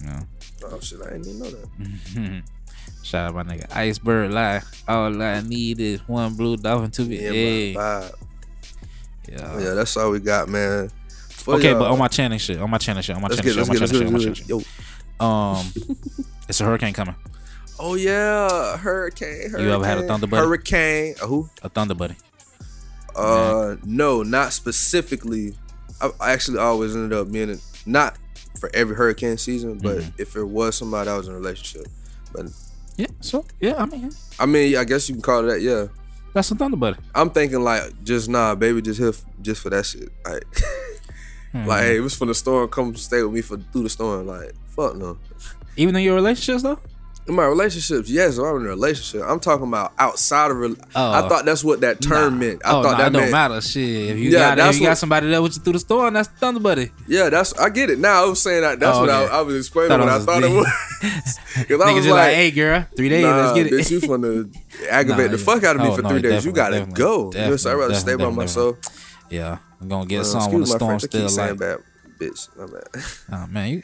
No. 0.02 0.18
Oh 0.64 0.80
shit, 0.80 1.00
I 1.02 1.10
didn't 1.10 1.26
even 1.28 1.38
know 1.40 1.50
that. 1.50 2.42
Shout 3.02 3.28
out 3.28 3.34
my 3.34 3.42
nigga 3.42 3.74
Iceberg 3.74 4.30
Live. 4.30 4.84
All 4.88 5.20
I 5.22 5.40
need 5.40 5.80
is 5.80 6.00
one 6.08 6.34
blue 6.34 6.56
dolphin 6.56 6.90
to 6.92 7.02
be. 7.04 7.16
Yeah, 7.16 7.30
hey. 7.30 7.72
my 7.74 7.80
vibe. 7.80 8.14
Yeah. 9.28 9.58
Yeah, 9.60 9.74
that's 9.74 9.96
all 9.96 10.10
we 10.10 10.20
got, 10.20 10.48
man. 10.48 10.90
For 11.30 11.54
okay, 11.56 11.70
y'all- 11.70 11.78
but 11.80 11.90
on 11.90 11.98
my 11.98 12.08
channel 12.08 12.38
shit, 12.38 12.58
on 12.60 12.70
my 12.70 12.78
channel 12.78 13.02
shit, 13.02 13.16
on 13.16 13.22
my 13.22 13.28
Let's 13.28 13.40
channel 13.42 13.64
get- 13.66 13.66
shit, 13.66 13.98
on 13.98 14.12
my 14.12 14.18
channel 14.18 14.34
shit, 14.34 14.50
on 14.50 14.52
my 14.52 14.60
channel 14.60 14.60
shit. 14.60 16.18
Um, 16.18 16.26
it's 16.48 16.60
a 16.60 16.64
hurricane 16.64 16.92
coming. 16.92 17.14
Oh 17.78 17.94
yeah, 17.94 18.76
hurricane. 18.76 19.50
hurricane. 19.50 19.60
You 19.66 19.72
ever 19.72 19.84
had 19.84 19.98
a 19.98 20.06
thunder 20.06 20.26
buddy? 20.28 20.46
Hurricane. 20.46 21.14
A 21.22 21.26
who? 21.26 21.48
A 21.62 21.68
thunder 21.68 21.94
buddy. 21.94 22.14
Uh, 23.16 23.76
no, 23.84 24.22
not 24.22 24.52
specifically. 24.52 25.54
I, 26.00 26.10
I 26.20 26.32
actually 26.32 26.58
always 26.58 26.94
ended 26.94 27.12
up 27.18 27.30
being 27.30 27.50
in, 27.50 27.60
not 27.86 28.16
for 28.58 28.70
every 28.74 28.94
hurricane 28.96 29.36
season, 29.38 29.78
but 29.78 29.98
Mm-hmm. 29.98 30.22
if 30.22 30.36
it 30.36 30.44
was 30.44 30.76
somebody 30.76 31.10
I 31.10 31.16
was 31.16 31.28
in 31.28 31.34
a 31.34 31.36
relationship. 31.36 31.86
But 32.32 32.46
Yeah, 32.96 33.06
so 33.20 33.44
yeah, 33.60 33.74
I 33.78 33.86
mean, 33.86 34.10
I 34.38 34.46
mean, 34.46 34.76
I 34.76 34.84
guess 34.84 35.08
you 35.08 35.14
can 35.14 35.22
call 35.22 35.40
it 35.48 35.52
that. 35.54 35.60
Yeah, 35.62 35.86
that's 36.34 36.50
a 36.50 36.54
thunder 36.54 36.76
buddy. 36.76 36.98
I'm 37.14 37.30
thinking 37.30 37.62
like 37.62 38.02
just 38.04 38.28
nah, 38.28 38.54
baby, 38.54 38.82
just 38.82 38.98
here 39.00 39.08
f- 39.10 39.24
just 39.40 39.62
for 39.62 39.70
that 39.70 39.86
shit. 39.86 40.10
Like, 40.24 40.44
Hmm. 41.52 41.66
like 41.66 41.82
hey, 41.84 41.96
it 41.96 42.00
was 42.00 42.14
for 42.14 42.26
the 42.26 42.34
storm. 42.34 42.68
Come 42.68 42.94
stay 42.96 43.22
with 43.22 43.32
me 43.32 43.40
for 43.42 43.56
through 43.72 43.84
the 43.84 43.88
storm. 43.90 44.26
Like, 44.26 44.52
fuck 44.68 44.96
no. 44.96 45.18
Even 45.76 45.96
in 45.96 46.02
your 46.02 46.14
relationships 46.14 46.62
though. 46.62 46.78
In 47.28 47.36
my 47.36 47.44
relationships, 47.44 48.10
yes, 48.10 48.36
I'm 48.36 48.56
in 48.56 48.66
a 48.66 48.70
relationship. 48.70 49.22
I'm 49.24 49.38
talking 49.38 49.68
about 49.68 49.92
outside 49.96 50.50
of. 50.50 50.56
Re- 50.56 50.74
I 50.92 51.20
Oh. 51.20 51.28
thought 51.28 51.44
that's 51.44 51.62
what 51.62 51.80
that 51.82 52.00
term 52.00 52.40
meant. 52.40 52.62
I 52.64 52.70
oh, 52.72 52.82
thought 52.82 52.98
no, 52.98 53.04
that 53.04 53.12
don't 53.12 53.22
meant. 53.22 53.30
matter. 53.32 53.60
Shit, 53.60 54.10
if 54.10 54.18
you 54.18 54.30
Yeah, 54.30 54.56
got 54.56 54.70
if 54.74 54.80
you 54.80 54.86
got 54.88 54.98
somebody 54.98 55.28
there 55.28 55.40
with 55.40 55.54
you 55.56 55.62
through 55.62 55.74
the 55.74 55.78
storm, 55.78 56.14
that's 56.14 56.28
thunder 56.28 56.58
buddy. 56.58 56.90
Yeah, 57.06 57.28
that's 57.30 57.52
I 57.56 57.68
get 57.70 57.90
it 57.90 58.00
now. 58.00 58.24
I 58.24 58.28
was 58.28 58.42
saying 58.42 58.62
that. 58.62 58.80
That's 58.80 58.96
Oh, 58.98 59.02
what 59.02 59.10
I, 59.10 59.22
okay. 59.24 59.34
I 59.34 59.40
was 59.42 59.56
explaining 59.56 59.90
Thought 59.90 60.00
what 60.00 60.08
I 60.08 60.16
I 60.16 60.18
thought 60.18 60.42
it 60.42 60.46
being- 60.46 60.56
was. 61.02 61.38
Because 61.58 61.80
I 61.80 61.92
was 61.92 62.06
like, 62.06 62.14
like, 62.14 62.34
hey 62.34 62.50
girl, 62.50 62.86
three 62.96 63.08
days, 63.08 63.24
nah, 63.24 63.36
let's 63.36 63.52
get 63.56 63.66
it. 63.66 63.72
bitch, 63.72 63.90
you 63.92 64.00
finna 64.00 64.56
aggravate 64.90 65.26
Nah, 65.30 65.36
the 65.36 65.38
fuck 65.38 65.62
out 65.62 65.76
of 65.76 65.82
me 65.82 65.88
oh, 65.88 65.94
for 65.96 66.02
no, 66.02 66.08
three 66.08 66.22
days. 66.22 66.44
You 66.44 66.50
gotta 66.50 66.86
go. 66.92 67.30
So 67.56 67.70
I'd 67.70 67.74
rather 67.74 67.94
stay 67.94 68.16
by 68.16 68.30
myself. 68.30 68.78
Yeah, 69.30 69.58
I'm 69.80 69.86
gonna 69.88 70.06
get 70.06 70.22
Uh, 70.22 70.24
some 70.24 70.50
when 70.52 70.60
the 70.62 70.66
storm 70.66 70.94
I 70.96 70.98
still 70.98 71.30
like. 71.36 71.56
bad 71.56 71.78
bitch. 72.18 72.48
My 72.56 72.66
bad. 72.66 73.04
Oh 73.32 73.46
man, 73.46 73.68
you, 73.70 73.82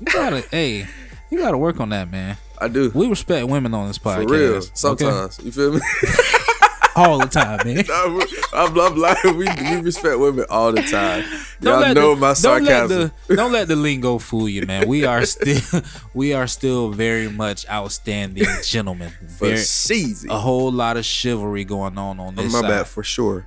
you 0.00 0.06
gotta, 0.06 0.40
hey, 0.50 0.86
you 1.30 1.38
gotta 1.38 1.58
work 1.58 1.80
on 1.80 1.90
that, 1.90 2.10
man. 2.10 2.36
I 2.58 2.68
do. 2.68 2.90
We 2.94 3.06
respect 3.08 3.46
women 3.48 3.72
on 3.74 3.88
this 3.88 3.98
podcast. 3.98 4.28
For 4.28 4.34
real. 4.34 4.54
okay? 4.56 4.66
Sometimes. 4.74 5.40
You 5.42 5.52
feel 5.52 5.72
me? 5.74 5.80
all 6.96 7.18
the 7.20 7.26
time, 7.26 7.60
man. 7.64 7.84
I'm, 8.52 8.78
I'm 8.78 8.96
like, 8.96 9.22
we, 9.24 9.46
we 9.70 9.80
respect 9.80 10.18
women 10.18 10.44
all 10.50 10.72
the 10.72 10.82
time. 10.82 11.24
Don't 11.60 11.72
Y'all 11.74 11.80
let 11.80 11.94
know 11.94 12.14
the, 12.14 12.20
my 12.20 12.34
don't 12.34 12.64
let 12.64 12.88
sarcasm. 12.88 13.12
the 13.28 13.36
don't 13.36 13.52
let 13.52 13.68
the 13.68 13.76
lingo 13.76 14.16
fool 14.18 14.48
you, 14.48 14.64
man. 14.66 14.88
We 14.88 15.04
are 15.04 15.24
still 15.26 15.82
we 16.14 16.32
are 16.32 16.46
still 16.46 16.88
very 16.90 17.28
much 17.28 17.68
outstanding 17.68 18.46
gentlemen. 18.64 19.10
For 19.38 19.46
Very, 19.48 19.58
season. 19.58 20.30
a 20.30 20.38
whole 20.38 20.72
lot 20.72 20.96
of 20.96 21.04
chivalry 21.04 21.64
going 21.64 21.98
on 21.98 22.18
on 22.18 22.34
Oh, 22.38 22.42
this 22.42 22.52
my 22.52 22.62
side. 22.62 22.68
bad, 22.68 22.86
for 22.86 23.02
sure. 23.04 23.46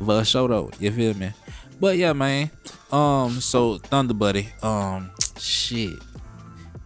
but 0.00 0.24
show 0.24 0.46
though, 0.46 0.70
you 0.78 0.92
feel 0.92 1.14
me? 1.14 1.32
But 1.80 1.96
yeah, 1.96 2.12
man. 2.12 2.50
Um, 2.92 3.40
so 3.40 3.78
Thunder 3.78 4.14
Buddy, 4.14 4.50
um, 4.62 5.10
shit, 5.38 5.94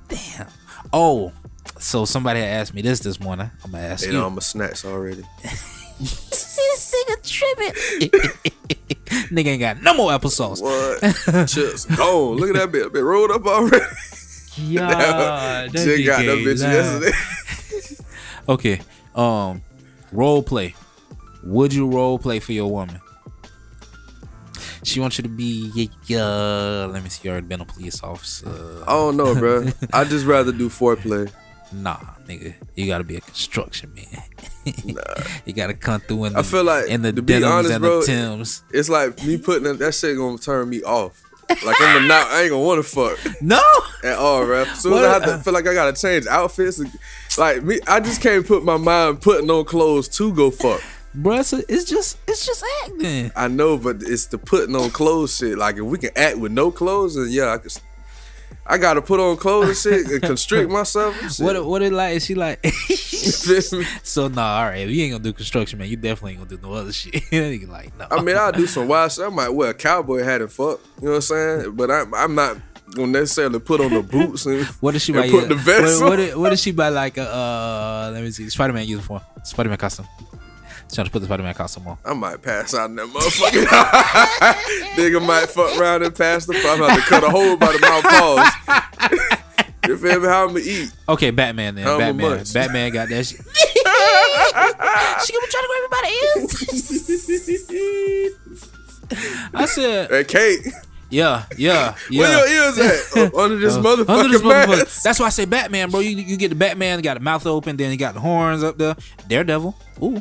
damn. 0.09 0.46
Oh, 0.92 1.32
so 1.78 2.04
somebody 2.04 2.40
had 2.40 2.48
asked 2.48 2.74
me 2.74 2.82
this 2.82 3.00
this 3.00 3.18
morning. 3.20 3.50
I'm 3.64 3.70
gonna 3.72 3.84
ask 3.84 4.02
They 4.04 4.12
you. 4.12 4.18
know 4.18 4.26
I'm 4.26 4.38
a 4.38 4.40
snacks 4.40 4.84
already. 4.84 5.22
See 5.42 5.98
this 6.00 6.94
nigga 7.09 7.22
tripping. 7.28 8.11
nigga 9.36 9.46
ain't 9.46 9.61
got 9.61 9.82
no 9.82 9.94
more 9.94 10.11
applesauce. 10.12 10.62
What? 10.62 11.48
Chips 11.48 11.84
gone. 11.86 12.36
Look 12.36 12.50
at 12.50 12.54
that 12.57 12.70
bitch. 12.72 12.92
Been 12.92 13.04
rolled 13.04 13.30
up 13.30 13.44
already. 13.46 13.84
Yeah, 14.59 15.68
Just 15.70 16.07
got 16.07 16.18
that 16.24 16.38
bitch 16.38 16.61
yesterday. 16.62 17.12
Okay. 18.48 18.80
Um, 19.14 19.62
role 20.12 20.42
play. 20.42 20.74
Would 21.42 21.74
you 21.74 21.88
role 21.90 22.18
play 22.18 22.38
for 22.40 22.52
your 22.52 22.70
woman? 22.70 23.00
She 24.87 25.01
wants 25.01 25.18
you 25.18 25.22
to 25.22 25.28
be 25.28 25.91
yeah. 26.07 26.24
Uh, 26.24 26.89
let 26.93 27.03
me 27.03 27.09
see. 27.11 27.22
You 27.24 27.32
already 27.32 27.47
been 27.49 27.61
a 27.61 27.64
police 27.64 28.03
officer. 28.05 28.49
I 28.87 28.93
don't 28.93 29.16
know, 29.16 29.34
bro. 29.34 29.66
I 29.93 30.05
just 30.05 30.24
rather 30.26 30.53
do 30.53 30.68
foreplay. 30.68 31.30
Nah, 31.72 31.97
nigga. 32.28 32.55
You 32.76 32.87
gotta 32.87 33.03
be 33.03 33.16
a 33.16 33.20
construction 33.20 33.93
man. 33.93 34.22
you 35.45 35.53
gotta 35.53 35.74
come 35.74 36.01
through 36.01 36.26
in 36.26 36.32
the 36.34 36.39
I 36.39 36.43
feel 36.45 36.62
like 36.62 36.89
in 36.89 37.03
the 37.03 37.12
to 37.12 37.20
be 37.20 37.32
denims 37.34 37.53
honest, 37.53 37.72
and 37.74 37.82
bro, 37.82 38.01
the 38.01 38.07
Tims. 38.07 38.62
it's 38.70 38.89
like 38.89 39.20
me 39.24 39.37
putting 39.37 39.64
that, 39.64 39.78
that 39.80 39.93
shit 39.93 40.16
gonna 40.16 40.39
turn 40.39 40.68
me 40.70 40.82
off. 40.84 41.20
Like 41.51 41.76
I'm 41.80 42.07
not, 42.07 42.28
I 42.30 42.43
ain't 42.43 42.51
gonna 42.51 42.62
want 42.62 42.84
to 42.84 42.89
fuck 42.89 43.18
No. 43.43 43.61
at 44.05 44.16
all, 44.16 44.45
bro. 44.47 44.64
Soon 44.76 44.93
as 44.95 45.05
I 45.05 45.12
have 45.14 45.24
to 45.24 45.39
feel 45.39 45.53
like 45.53 45.66
I 45.66 45.74
gotta 45.74 46.01
change 46.01 46.26
outfits, 46.28 46.80
like 47.37 47.64
me, 47.64 47.80
I 47.89 47.99
just 47.99 48.22
can't 48.22 48.47
put 48.47 48.64
my 48.64 48.76
mind 48.76 49.20
putting 49.20 49.51
on 49.51 49.64
clothes 49.64 50.07
to 50.16 50.32
go 50.32 50.53
fuck. 50.53 50.80
Bro, 51.17 51.37
it's, 51.39 51.53
it's 51.55 51.85
just 51.85 52.19
it's 52.29 52.45
just 52.45 52.62
acting. 52.85 53.33
I 53.35 53.49
know, 53.49 53.79
but 53.79 54.03
it's 54.03 54.27
the 54.27 54.37
putting 54.39 54.77
on 54.77 54.91
clothes 54.91 55.37
shit. 55.37 55.57
Like 55.57 55.77
if 55.77 55.83
we 55.83 55.97
can 55.99 56.11
act 56.14 56.37
with 56.39 56.53
no 56.53 56.71
clothes, 56.71 57.14
then 57.14 57.29
yeah, 57.31 57.53
I 57.55 57.59
can. 57.59 57.71
I 58.69 58.79
gotta 58.79 59.01
put 59.01 59.19
on 59.19 59.37
clothes 59.37 59.87
and 59.87 59.95
shit 59.95 60.11
and 60.11 60.23
constrict 60.23 60.71
myself. 60.71 61.17
What 61.41 61.64
what 61.64 61.83
it 61.83 61.93
like? 61.93 62.17
Is 62.17 62.27
she 62.27 62.35
like? 62.35 62.64
so 64.03 64.29
nah, 64.29 64.59
all 64.59 64.64
right. 64.67 64.79
If 64.87 64.91
you 64.91 65.05
ain't 65.05 65.12
gonna 65.12 65.25
do 65.25 65.33
construction, 65.33 65.79
man, 65.79 65.89
you 65.89 65.97
definitely 65.97 66.33
ain't 66.33 66.41
gonna 66.49 66.61
do 66.61 66.69
no 66.69 66.75
other 66.75 66.93
shit. 66.93 67.23
Like 67.69 67.97
no. 67.99 68.07
I 68.11 68.21
mean, 68.23 68.37
I'll 68.37 68.53
do 68.53 68.67
some 68.67 68.87
wild 68.89 69.12
shit. 69.12 69.25
I 69.25 69.29
might 69.31 69.49
wear 69.49 69.71
a 69.71 69.75
cowboy 69.75 70.23
hat 70.23 70.43
and 70.43 70.53
fuck. 70.53 70.81
You 71.01 71.07
know 71.07 71.11
what 71.12 71.14
I'm 71.17 71.21
saying? 71.23 71.77
But 71.77 71.91
I'm, 71.91 72.12
I'm 72.14 72.35
not 72.35 72.59
gonna 72.95 73.12
necessarily 73.12 73.59
put 73.61 73.81
on 73.81 73.93
the 73.93 74.03
boots 74.03 74.45
and, 74.47 74.64
What 74.81 74.95
is 74.95 75.03
she 75.03 75.12
buy? 75.12 75.31
put 75.31 75.43
you- 75.43 75.47
the 75.49 75.55
vest 75.55 76.01
what, 76.03 76.19
what, 76.19 76.37
what 76.37 76.59
she 76.59 76.73
buy 76.73 76.89
like 76.91 77.17
a 77.17 77.23
uh? 77.29 78.11
Let 78.12 78.23
me 78.23 78.31
see. 78.33 78.49
Spider 78.51 78.73
Man 78.75 78.87
uniform. 78.87 79.23
Spider 79.45 79.69
Man 79.71 79.79
costume. 79.79 80.07
Trying 80.93 81.07
to 81.07 81.11
put 81.11 81.18
the 81.20 81.26
Spider 81.26 81.43
Man 81.43 81.55
costume 81.55 81.89
on. 81.89 81.99
I 82.05 82.12
might 82.14 82.41
pass 82.43 82.72
out 82.74 82.91
in 82.91 82.97
that 82.97 83.07
motherfucker. 83.09 83.64
Nigga 84.97 85.20
might 85.26 85.47
fuck 85.51 85.76
around 85.78 86.03
and 86.05 86.14
pass 86.14 86.47
the 86.47 86.55
fuck. 86.55 86.78
I'm 86.78 86.84
about 86.84 86.95
to 86.97 87.01
cut 87.03 87.24
a 87.24 87.30
hole 87.30 87.57
by 87.57 87.72
the 87.72 87.80
mouth 87.80 88.05
paws. 88.05 88.49
you 89.89 89.97
feel 89.99 90.20
me? 90.20 90.28
How 90.28 90.43
I'm 90.45 90.49
gonna 90.55 90.61
eat? 90.61 90.93
Okay, 91.09 91.30
Batman 91.32 91.74
then. 91.74 91.84
How 91.84 91.99
Batman. 91.99 92.45
Batman 92.55 92.93
got 92.93 93.09
that 93.09 93.26
shit. 93.26 93.41
she 95.24 95.32
gonna 95.32 95.45
be 95.45 95.51
trying 95.51 95.64
to 95.64 95.68
grab 95.68 95.84
everybody 95.84 96.11
ears. 96.24 96.51
I 99.55 99.64
said, 99.66 100.11
Hey, 100.11 100.24
Kate, 100.24 100.66
yeah, 101.11 101.45
yeah, 101.57 101.95
yeah. 102.11 102.20
where 102.20 102.39
your 102.39 102.49
ears 102.64 102.78
at? 102.78 103.34
Under 103.34 103.57
this 103.59 103.74
Uh, 103.74 103.82
motherfucking 103.82 104.09
under 104.09 104.28
this 104.28 104.43
motherfucker. 104.43 104.78
mask. 104.78 105.03
That's 105.03 105.20
why 105.20 105.26
I 105.26 105.30
say 105.30 105.45
Batman, 105.45 105.91
bro. 105.91 106.01
You, 106.01 106.16
you 106.16 106.37
get 106.37 106.49
the 106.49 106.55
Batman, 106.57 107.01
got 107.03 107.14
the 107.14 107.20
mouth 107.20 107.47
open, 107.47 107.76
then 107.76 107.91
you 107.93 107.97
got 107.97 108.14
the 108.14 108.20
horns 108.20 108.64
up 108.64 108.76
there. 108.78 108.97
Daredevil. 109.28 109.76
Ooh. 110.03 110.20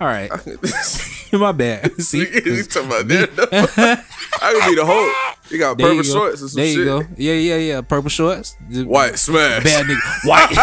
All 0.00 0.06
right. 0.06 0.30
My 1.32 1.52
bad. 1.52 1.92
See? 2.02 2.24
He's 2.24 2.66
talking 2.66 2.88
about 2.88 3.06
that. 3.08 4.04
I 4.42 4.52
could 4.52 4.70
be 4.70 4.74
the 4.76 4.84
whole. 4.86 5.06
You 5.50 5.58
got 5.58 5.76
There 5.76 5.86
purple 5.88 5.96
you 5.96 6.04
shorts 6.04 6.40
and 6.40 6.50
some 6.50 6.58
there 6.62 6.68
shit. 6.68 6.78
you 6.78 6.84
go. 6.84 7.02
Yeah, 7.16 7.34
yeah, 7.34 7.56
yeah. 7.56 7.80
Purple 7.82 8.08
shorts. 8.08 8.56
White 8.70 9.18
smash. 9.18 9.62
Bad 9.62 9.86
nigga. 9.86 10.26
White. 10.26 10.56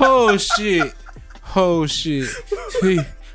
oh 0.00 0.36
shit. 0.38 0.94
Oh 1.56 1.86
shit. 1.86 2.28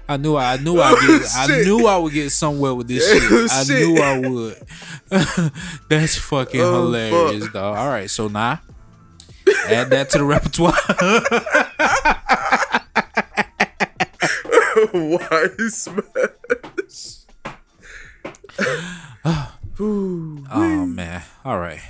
I 0.07 0.17
knew 0.17 0.35
I, 0.35 0.53
I 0.53 0.57
knew 0.57 0.79
I 0.79 0.91
get 0.91 1.21
I 1.35 1.47
knew 1.63 1.87
I 1.87 1.97
would 1.97 2.13
get 2.13 2.29
somewhere 2.31 2.73
with 2.75 2.87
this 2.87 3.07
shit. 3.11 3.51
I 3.51 3.63
shit. 3.63 3.87
knew 3.87 3.97
I 4.01 4.19
would. 4.19 4.61
That's 5.89 6.15
fucking 6.17 6.61
Oh, 6.61 6.73
hilarious, 6.85 7.45
fuck. 7.45 7.53
dog. 7.53 7.77
All 7.77 7.87
right, 7.87 8.09
so 8.09 8.27
now 8.27 8.59
add 9.67 9.89
that 9.89 10.09
to 10.11 10.17
the 10.19 10.23
repertoire. 10.23 10.73
Why 14.91 15.47
smash? 15.69 17.25
oh 19.79 20.85
man. 20.87 21.23
All 21.43 21.57
right. 21.59 21.81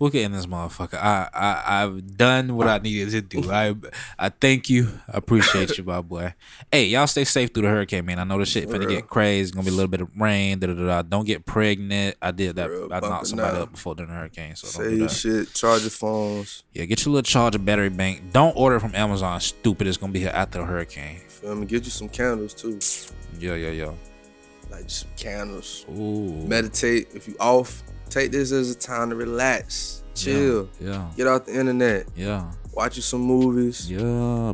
Get 0.00 0.22
in 0.22 0.32
this 0.32 0.46
motherfucker. 0.46 0.94
I, 0.94 1.28
I 1.34 1.82
I've 1.82 2.16
done 2.16 2.54
what 2.54 2.68
I 2.68 2.78
needed 2.78 3.10
to 3.10 3.20
do. 3.20 3.50
I 3.50 3.74
I 4.16 4.28
thank 4.28 4.70
you. 4.70 4.88
I 5.12 5.18
appreciate 5.18 5.76
you, 5.76 5.82
my 5.82 6.00
boy. 6.02 6.34
Hey, 6.70 6.84
y'all 6.86 7.08
stay 7.08 7.24
safe 7.24 7.52
through 7.52 7.64
the 7.64 7.68
hurricane, 7.68 8.06
man. 8.06 8.20
I 8.20 8.24
know 8.24 8.38
this 8.38 8.48
shit 8.48 8.68
finna 8.68 8.88
get 8.88 9.08
crazy. 9.08 9.42
It's 9.42 9.50
gonna 9.50 9.64
be 9.64 9.70
a 9.70 9.74
little 9.74 9.88
bit 9.88 10.00
of 10.00 10.08
rain. 10.16 10.60
Da, 10.60 10.68
da, 10.68 10.74
da. 10.74 11.02
Don't 11.02 11.26
get 11.26 11.44
pregnant. 11.44 12.16
I 12.22 12.30
did 12.30 12.56
that. 12.56 12.70
real, 12.70 12.88
I 12.92 13.00
knocked 13.00 13.26
somebody 13.26 13.54
down. 13.54 13.62
up 13.62 13.72
before 13.72 13.96
during 13.96 14.10
the 14.10 14.16
hurricane. 14.16 14.54
So 14.54 14.82
don't 14.82 14.88
Say 14.88 14.98
do 14.98 15.08
shit. 15.08 15.52
Charge 15.52 15.82
your 15.82 15.90
phones. 15.90 16.62
Yeah, 16.72 16.84
get 16.84 17.04
your 17.04 17.14
little 17.14 17.26
charger 17.26 17.58
battery 17.58 17.90
bank. 17.90 18.32
Don't 18.32 18.56
order 18.56 18.78
from 18.78 18.94
Amazon. 18.94 19.40
Stupid. 19.40 19.88
It's 19.88 19.96
gonna 19.96 20.12
be 20.12 20.20
here 20.20 20.32
after 20.32 20.60
the 20.60 20.64
hurricane. 20.64 21.18
Feel 21.28 21.56
me? 21.56 21.66
Get 21.66 21.84
you 21.84 21.90
some 21.90 22.08
candles 22.08 22.54
too. 22.54 22.78
Yeah, 23.40 23.56
yeah, 23.56 23.70
yeah. 23.70 23.92
Like 24.70 24.88
some 24.88 25.10
candles. 25.16 25.84
Ooh. 25.90 26.46
Meditate. 26.46 27.08
If 27.14 27.26
you 27.26 27.36
off, 27.40 27.82
take 28.08 28.30
this 28.32 28.52
as 28.52 28.70
a 28.70 28.74
time 28.74 29.10
to 29.10 29.16
relax. 29.16 30.02
Chill. 30.14 30.68
Yeah. 30.80 31.08
Get 31.16 31.26
off 31.28 31.44
the 31.44 31.58
internet. 31.58 32.06
Yeah. 32.16 32.50
Watch 32.72 32.96
you 32.96 33.02
some 33.02 33.20
movies. 33.20 33.90
Yeah. 33.90 33.98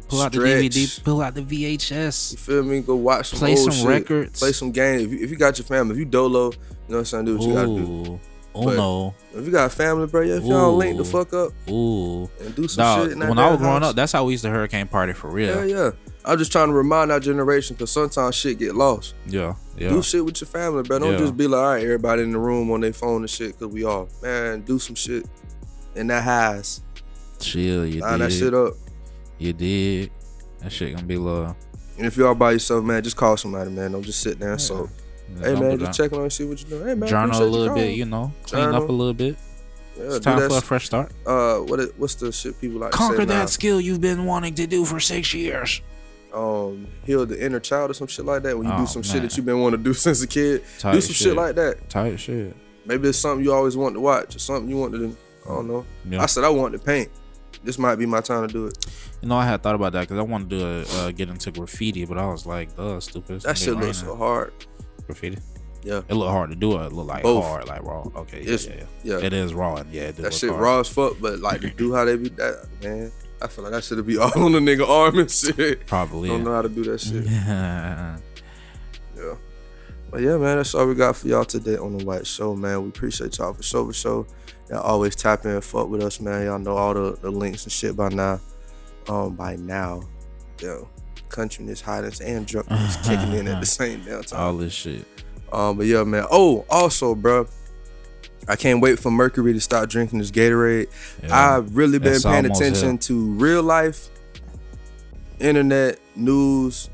Pull 0.08 0.20
out 0.22 0.32
the 0.32 0.38
DVD. 0.38 1.02
Pull 1.04 1.20
out 1.22 1.34
the 1.34 1.42
VHS. 1.42 2.32
You 2.32 2.38
feel 2.38 2.62
me? 2.62 2.80
Go 2.80 2.96
watch 2.96 3.28
some 3.30 3.38
Play 3.38 3.56
some 3.56 3.72
shit. 3.72 3.86
records. 3.86 4.38
Play 4.40 4.52
some 4.52 4.72
games. 4.72 5.02
If 5.04 5.12
you, 5.12 5.18
if 5.24 5.30
you 5.30 5.36
got 5.36 5.58
your 5.58 5.64
family, 5.66 5.92
if 5.94 5.98
you 5.98 6.04
dolo, 6.04 6.50
you 6.50 6.50
know 6.50 6.56
what 6.86 6.98
I'm 6.98 7.04
saying? 7.06 7.24
Do 7.26 7.38
what 7.38 7.46
you 7.46 7.54
gotta 7.54 7.66
do. 7.66 7.82
Ooh. 8.12 8.20
Oh 8.56 8.64
But- 8.66 8.76
no. 8.76 9.14
If 9.34 9.44
you 9.46 9.50
got 9.50 9.66
a 9.66 9.68
family, 9.70 10.06
bro, 10.06 10.20
yeah, 10.20 10.34
if 10.36 10.44
y'all 10.44 10.76
link 10.76 10.96
the 10.96 11.04
fuck 11.04 11.32
up 11.34 11.50
Ooh. 11.68 12.30
and 12.40 12.54
do 12.54 12.68
some 12.68 12.82
Dog, 12.84 13.08
shit. 13.08 13.18
When 13.18 13.36
I 13.38 13.50
was 13.50 13.58
damn 13.58 13.66
growing 13.66 13.82
up, 13.82 13.96
that's 13.96 14.12
how 14.12 14.24
we 14.26 14.32
used 14.34 14.44
to 14.44 14.50
hurricane 14.50 14.86
party 14.86 15.12
for 15.12 15.28
real. 15.28 15.66
yeah, 15.66 15.84
yeah. 15.84 15.90
I'm 16.24 16.38
just 16.38 16.52
trying 16.52 16.68
to 16.68 16.72
remind 16.74 17.12
our 17.12 17.20
generation 17.20 17.74
because 17.76 17.90
sometimes 17.90 18.34
shit 18.34 18.58
get 18.58 18.74
lost. 18.74 19.14
Yeah. 19.26 19.54
Yeah. 19.76 19.90
Do 19.90 20.02
shit 20.02 20.24
with 20.24 20.40
your 20.40 20.48
family, 20.48 20.82
bro. 20.82 20.98
Don't 21.00 21.12
Yeah. 21.12 21.18
just 21.18 21.36
be 21.36 21.46
like, 21.46 21.58
all 21.60 21.66
right, 21.74 21.82
everybody 21.84 22.22
in 22.22 22.32
the 22.32 22.38
room 22.38 22.70
on 22.70 22.80
their 22.80 22.92
phone 22.92 23.22
and 23.22 23.30
shit 23.30 23.58
because 23.58 23.72
we 23.74 23.84
all. 23.84 24.08
Man, 24.22 24.62
do 24.62 24.78
some 24.78 24.94
shit 24.94 25.26
in 25.94 26.06
that 26.06 26.22
house. 26.22 26.80
Chill. 27.40 27.84
You 27.84 28.00
Line 28.00 28.18
did. 28.20 28.30
that 28.30 28.32
shit 28.32 28.54
up. 28.54 28.74
You 29.38 29.52
did. 29.52 30.10
That 30.60 30.72
shit 30.72 30.94
gonna 30.94 31.06
be 31.06 31.16
little. 31.18 31.56
And 31.98 32.06
if 32.06 32.16
you 32.16 32.26
all 32.26 32.34
by 32.34 32.52
yourself, 32.52 32.84
man, 32.84 33.02
just 33.02 33.16
call 33.16 33.36
somebody, 33.36 33.70
man. 33.70 33.92
Don't 33.92 34.02
just 34.02 34.20
sit 34.20 34.38
there. 34.38 34.58
So, 34.58 34.88
hey, 35.42 35.54
man, 35.54 35.78
just 35.78 35.96
checking 35.98 36.16
on 36.18 36.24
you, 36.24 36.30
see 36.30 36.44
what 36.44 36.60
you're 36.60 36.70
doing. 36.78 36.88
Hey, 36.88 36.94
man, 36.94 37.08
Journal 37.08 37.42
a 37.42 37.44
little 37.44 37.74
bit, 37.74 37.96
you 37.96 38.04
know. 38.06 38.32
Clean 38.46 38.64
up 38.64 38.88
a 38.88 38.92
little 38.92 39.12
bit. 39.12 39.36
Yeah, 39.96 40.04
It's 40.04 40.20
time 40.20 40.48
for 40.48 40.56
a 40.58 40.60
fresh 40.60 40.86
start. 40.86 41.12
Uh, 41.26 41.58
what? 41.58 41.80
What's 41.98 42.14
the 42.16 42.32
shit 42.32 42.60
people 42.60 42.80
like? 42.80 42.90
to 42.92 42.96
Conquer 42.96 43.18
say 43.18 43.24
that 43.26 43.34
now? 43.40 43.46
skill 43.46 43.80
you've 43.80 44.00
been 44.00 44.24
wanting 44.24 44.54
to 44.54 44.66
do 44.66 44.84
for 44.84 44.98
six 44.98 45.34
years. 45.34 45.82
Um 46.34 46.86
heal 47.04 47.24
the 47.26 47.44
inner 47.44 47.60
child 47.60 47.90
or 47.90 47.94
some 47.94 48.06
shit 48.06 48.24
like 48.24 48.42
that 48.42 48.56
when 48.58 48.66
you 48.66 48.72
Oh, 48.72 48.78
do 48.78 48.86
some 48.86 49.02
shit 49.02 49.22
that 49.22 49.36
you've 49.36 49.46
been 49.46 49.60
wanting 49.60 49.78
to 49.78 49.84
do 49.84 49.94
since 50.06 50.22
a 50.22 50.26
kid 50.26 50.62
do 50.62 50.78
some 50.78 51.00
shit. 51.00 51.16
shit. 51.16 51.36
like 51.36 51.54
that 51.54 51.88
Tight 51.88 52.18
shit. 52.18 52.54
maybe 52.84 53.08
it's 53.08 53.18
something 53.18 53.44
you 53.44 53.52
always 53.52 53.76
want 53.76 53.94
to 53.94 54.00
watch 54.00 54.34
or 54.36 54.38
something 54.38 54.68
you 54.68 54.76
want 54.76 54.92
to 54.92 54.98
do 54.98 55.16
i 55.46 55.48
don't 55.48 55.68
know 55.68 55.84
Yeah. 56.08 56.22
i 56.22 56.26
said 56.26 56.44
i 56.44 56.48
want 56.48 56.72
to 56.72 56.78
paint 56.78 57.08
this 57.62 57.78
might 57.78 57.96
be 57.96 58.04
my 58.06 58.20
time 58.20 58.46
to 58.46 58.52
do 58.52 58.66
it 58.66 58.76
You 59.22 59.28
know, 59.28 59.36
I 59.36 59.46
had 59.46 59.62
thought 59.62 59.74
about 59.74 59.92
that 59.94 60.02
because 60.02 60.18
I 60.18 60.22
wanted 60.22 60.50
to 60.50 60.84
uh, 60.98 61.10
get 61.12 61.30
into 61.30 61.50
graffiti, 61.50 62.04
but 62.04 62.18
I 62.18 62.26
was 62.26 62.44
like, 62.44 62.76
"Duh, 62.76 63.00
stupid." 63.00 63.40
That 63.40 63.56
shit 63.56 63.74
looks 63.74 64.00
so 64.00 64.14
hard 64.16 64.52
Graffiti. 65.06 65.38
yeah 65.82 66.02
It 66.08 66.14
looked 66.14 66.30
hard 66.30 66.50
to 66.50 66.56
do. 66.56 66.76
It 66.78 66.92
looked 66.92 67.08
like 67.08 67.22
Both. 67.22 67.44
hard, 67.44 67.66
like 67.68 67.82
raw. 67.84 68.02
Okay, 68.16 68.42
yeah, 68.42 68.58
yeah, 68.68 68.84
yeah. 69.02 69.18
It 69.26 69.32
is 69.32 69.54
raw, 69.54 69.82
yeah, 69.90 70.08
it 70.08 70.16
that 70.16 70.22
look 70.24 70.32
shit 70.34 70.50
hard. 70.50 70.62
raw 70.62 70.80
as 70.80 70.88
fuck 70.88 71.14
but 71.22 71.38
like 71.40 71.62
to 71.62 71.70
do 71.70 71.94
how 71.94 72.04
they 72.04 72.16
be 72.18 72.28
that 72.30 72.66
man 72.82 73.10
i 73.44 73.46
feel 73.46 73.64
like 73.64 73.74
I 73.74 73.80
should 73.80 74.04
be 74.06 74.16
all 74.24 74.32
on 74.42 74.52
the 74.52 74.58
nigga 74.58 74.88
arm 74.88 75.18
and 75.18 75.30
shit 75.30 75.86
Probably. 75.86 76.28
don't 76.30 76.44
know 76.44 76.52
how 76.52 76.62
to 76.62 76.68
do 76.68 76.82
that 76.84 77.00
shit 77.00 77.24
Yeah. 79.16 79.36
But 80.10 80.22
yeah, 80.22 80.36
man, 80.36 80.58
that's 80.58 80.74
all 80.74 80.86
we 80.86 80.94
got 80.94 81.16
for 81.16 81.26
y'all 81.26 81.44
today 81.44 81.76
on 81.76 81.98
the 81.98 82.04
White 82.04 82.24
Show, 82.26 82.54
man. 82.54 82.82
We 82.84 82.88
appreciate 82.88 83.36
y'all 83.38 83.52
for 83.52 83.64
show 83.64 83.84
for 83.84 83.92
show. 83.92 84.26
Y'all 84.70 84.80
always 84.80 85.16
tap 85.16 85.44
in 85.44 85.50
and 85.50 85.64
fuck 85.64 85.88
with 85.88 86.02
us, 86.02 86.20
man. 86.20 86.46
Y'all 86.46 86.58
know 86.60 86.76
all 86.76 86.94
the, 86.94 87.18
the 87.20 87.30
links 87.30 87.64
and 87.64 87.72
shit 87.72 87.96
by 87.96 88.10
now. 88.10 88.40
Um, 89.08 89.34
by 89.34 89.56
now, 89.56 90.02
yo, 90.60 90.88
countryness, 91.30 91.82
highness, 91.82 92.20
and 92.20 92.46
drunkenness 92.46 92.96
kicking 93.08 93.32
in 93.34 93.48
at 93.48 93.58
the 93.60 93.66
same 93.66 94.04
damn 94.04 94.22
time. 94.22 94.40
All 94.40 94.56
this 94.56 94.72
shit. 94.72 95.04
Um, 95.52 95.76
but 95.76 95.86
yeah, 95.86 96.04
man. 96.04 96.26
Oh, 96.30 96.64
also, 96.70 97.14
bro, 97.16 97.48
I 98.48 98.56
can't 98.56 98.80
wait 98.80 98.98
for 98.98 99.10
Mercury 99.10 99.52
to 99.54 99.60
start 99.60 99.88
drinking 99.90 100.18
this 100.18 100.30
Gatorade. 100.30 100.88
Yeah. 101.22 101.56
I've 101.56 101.76
really 101.76 101.98
been 101.98 102.20
paying 102.20 102.44
attention 102.46 102.98
to 102.98 103.32
real 103.32 103.62
life, 103.62 104.08
internet, 105.40 105.98
news, 106.14 106.90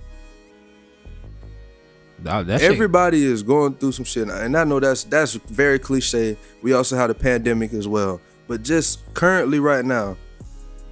That, 2.20 2.46
that 2.48 2.60
shit- 2.60 2.70
Everybody 2.70 3.24
is 3.24 3.42
going 3.42 3.74
through 3.74 3.92
some 3.92 4.04
shit, 4.04 4.28
and 4.28 4.56
I 4.56 4.64
know 4.64 4.78
that's 4.78 5.04
that's 5.04 5.32
very 5.34 5.78
cliche. 5.78 6.36
We 6.62 6.72
also 6.74 6.96
had 6.96 7.08
a 7.10 7.14
pandemic 7.14 7.72
as 7.72 7.88
well, 7.88 8.20
but 8.46 8.62
just 8.62 9.00
currently 9.14 9.58
right 9.58 9.84
now, 9.84 10.16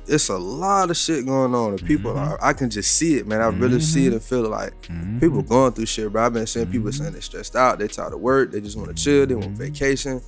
it's 0.07 0.31
a 0.31 0.39
lot 0.39 0.89
of 0.91 0.97
shit 0.97 1.27
going 1.27 1.55
on, 1.55 1.73
and 1.73 1.85
people 1.85 2.13
Mm-hmm. 2.15 2.33
are. 2.33 2.39
I 2.43 2.55
can 2.55 2.71
just 2.71 2.97
see 2.97 3.17
it, 3.17 3.27
man. 3.27 3.43
I 3.43 3.49
really 3.49 3.79
see 3.81 4.07
it 4.07 4.15
and 4.15 4.23
feel 4.23 4.47
it. 4.47 4.49
Like 4.49 4.73
Mm-hmm. 4.89 5.19
people 5.21 5.43
going 5.43 5.73
through 5.73 5.85
shit, 5.87 6.11
bro. 6.11 6.25
I've 6.25 6.33
been 6.33 6.47
seeing 6.47 6.67
people 6.67 6.91
saying 6.93 7.13
they're 7.13 7.21
stressed 7.21 7.55
out, 7.57 7.79
they 7.79 7.89
tired 7.89 8.15
of 8.15 8.21
work, 8.21 8.51
they 8.51 8.61
just 8.63 8.77
want 8.79 8.89
to 8.89 8.95
chill, 8.95 9.27
they 9.27 9.35
want 9.35 9.49
Mm-hmm. 9.53 9.63
vacation. 9.63 10.23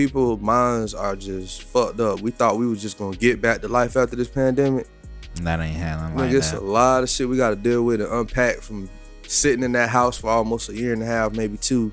People 0.00 0.38
minds 0.38 0.94
are 0.94 1.14
just 1.14 1.62
fucked 1.64 2.00
up. 2.00 2.22
We 2.22 2.30
thought 2.30 2.56
we 2.56 2.66
was 2.66 2.80
just 2.80 2.96
gonna 2.96 3.14
get 3.18 3.42
back 3.42 3.60
to 3.60 3.68
life 3.68 3.98
after 3.98 4.16
this 4.16 4.28
pandemic. 4.28 4.86
that 5.42 5.60
ain't 5.60 5.76
happening 5.76 6.16
like 6.16 6.32
it's 6.32 6.52
a 6.54 6.60
lot 6.60 7.02
of 7.02 7.10
shit 7.10 7.28
we 7.28 7.36
got 7.36 7.50
to 7.50 7.56
deal 7.56 7.82
with 7.82 8.00
and 8.00 8.10
unpack 8.10 8.62
from 8.62 8.88
sitting 9.28 9.62
in 9.62 9.72
that 9.72 9.90
house 9.90 10.16
for 10.16 10.30
almost 10.30 10.70
a 10.70 10.74
year 10.74 10.94
and 10.94 11.02
a 11.02 11.04
half, 11.04 11.36
maybe 11.36 11.58
two. 11.58 11.92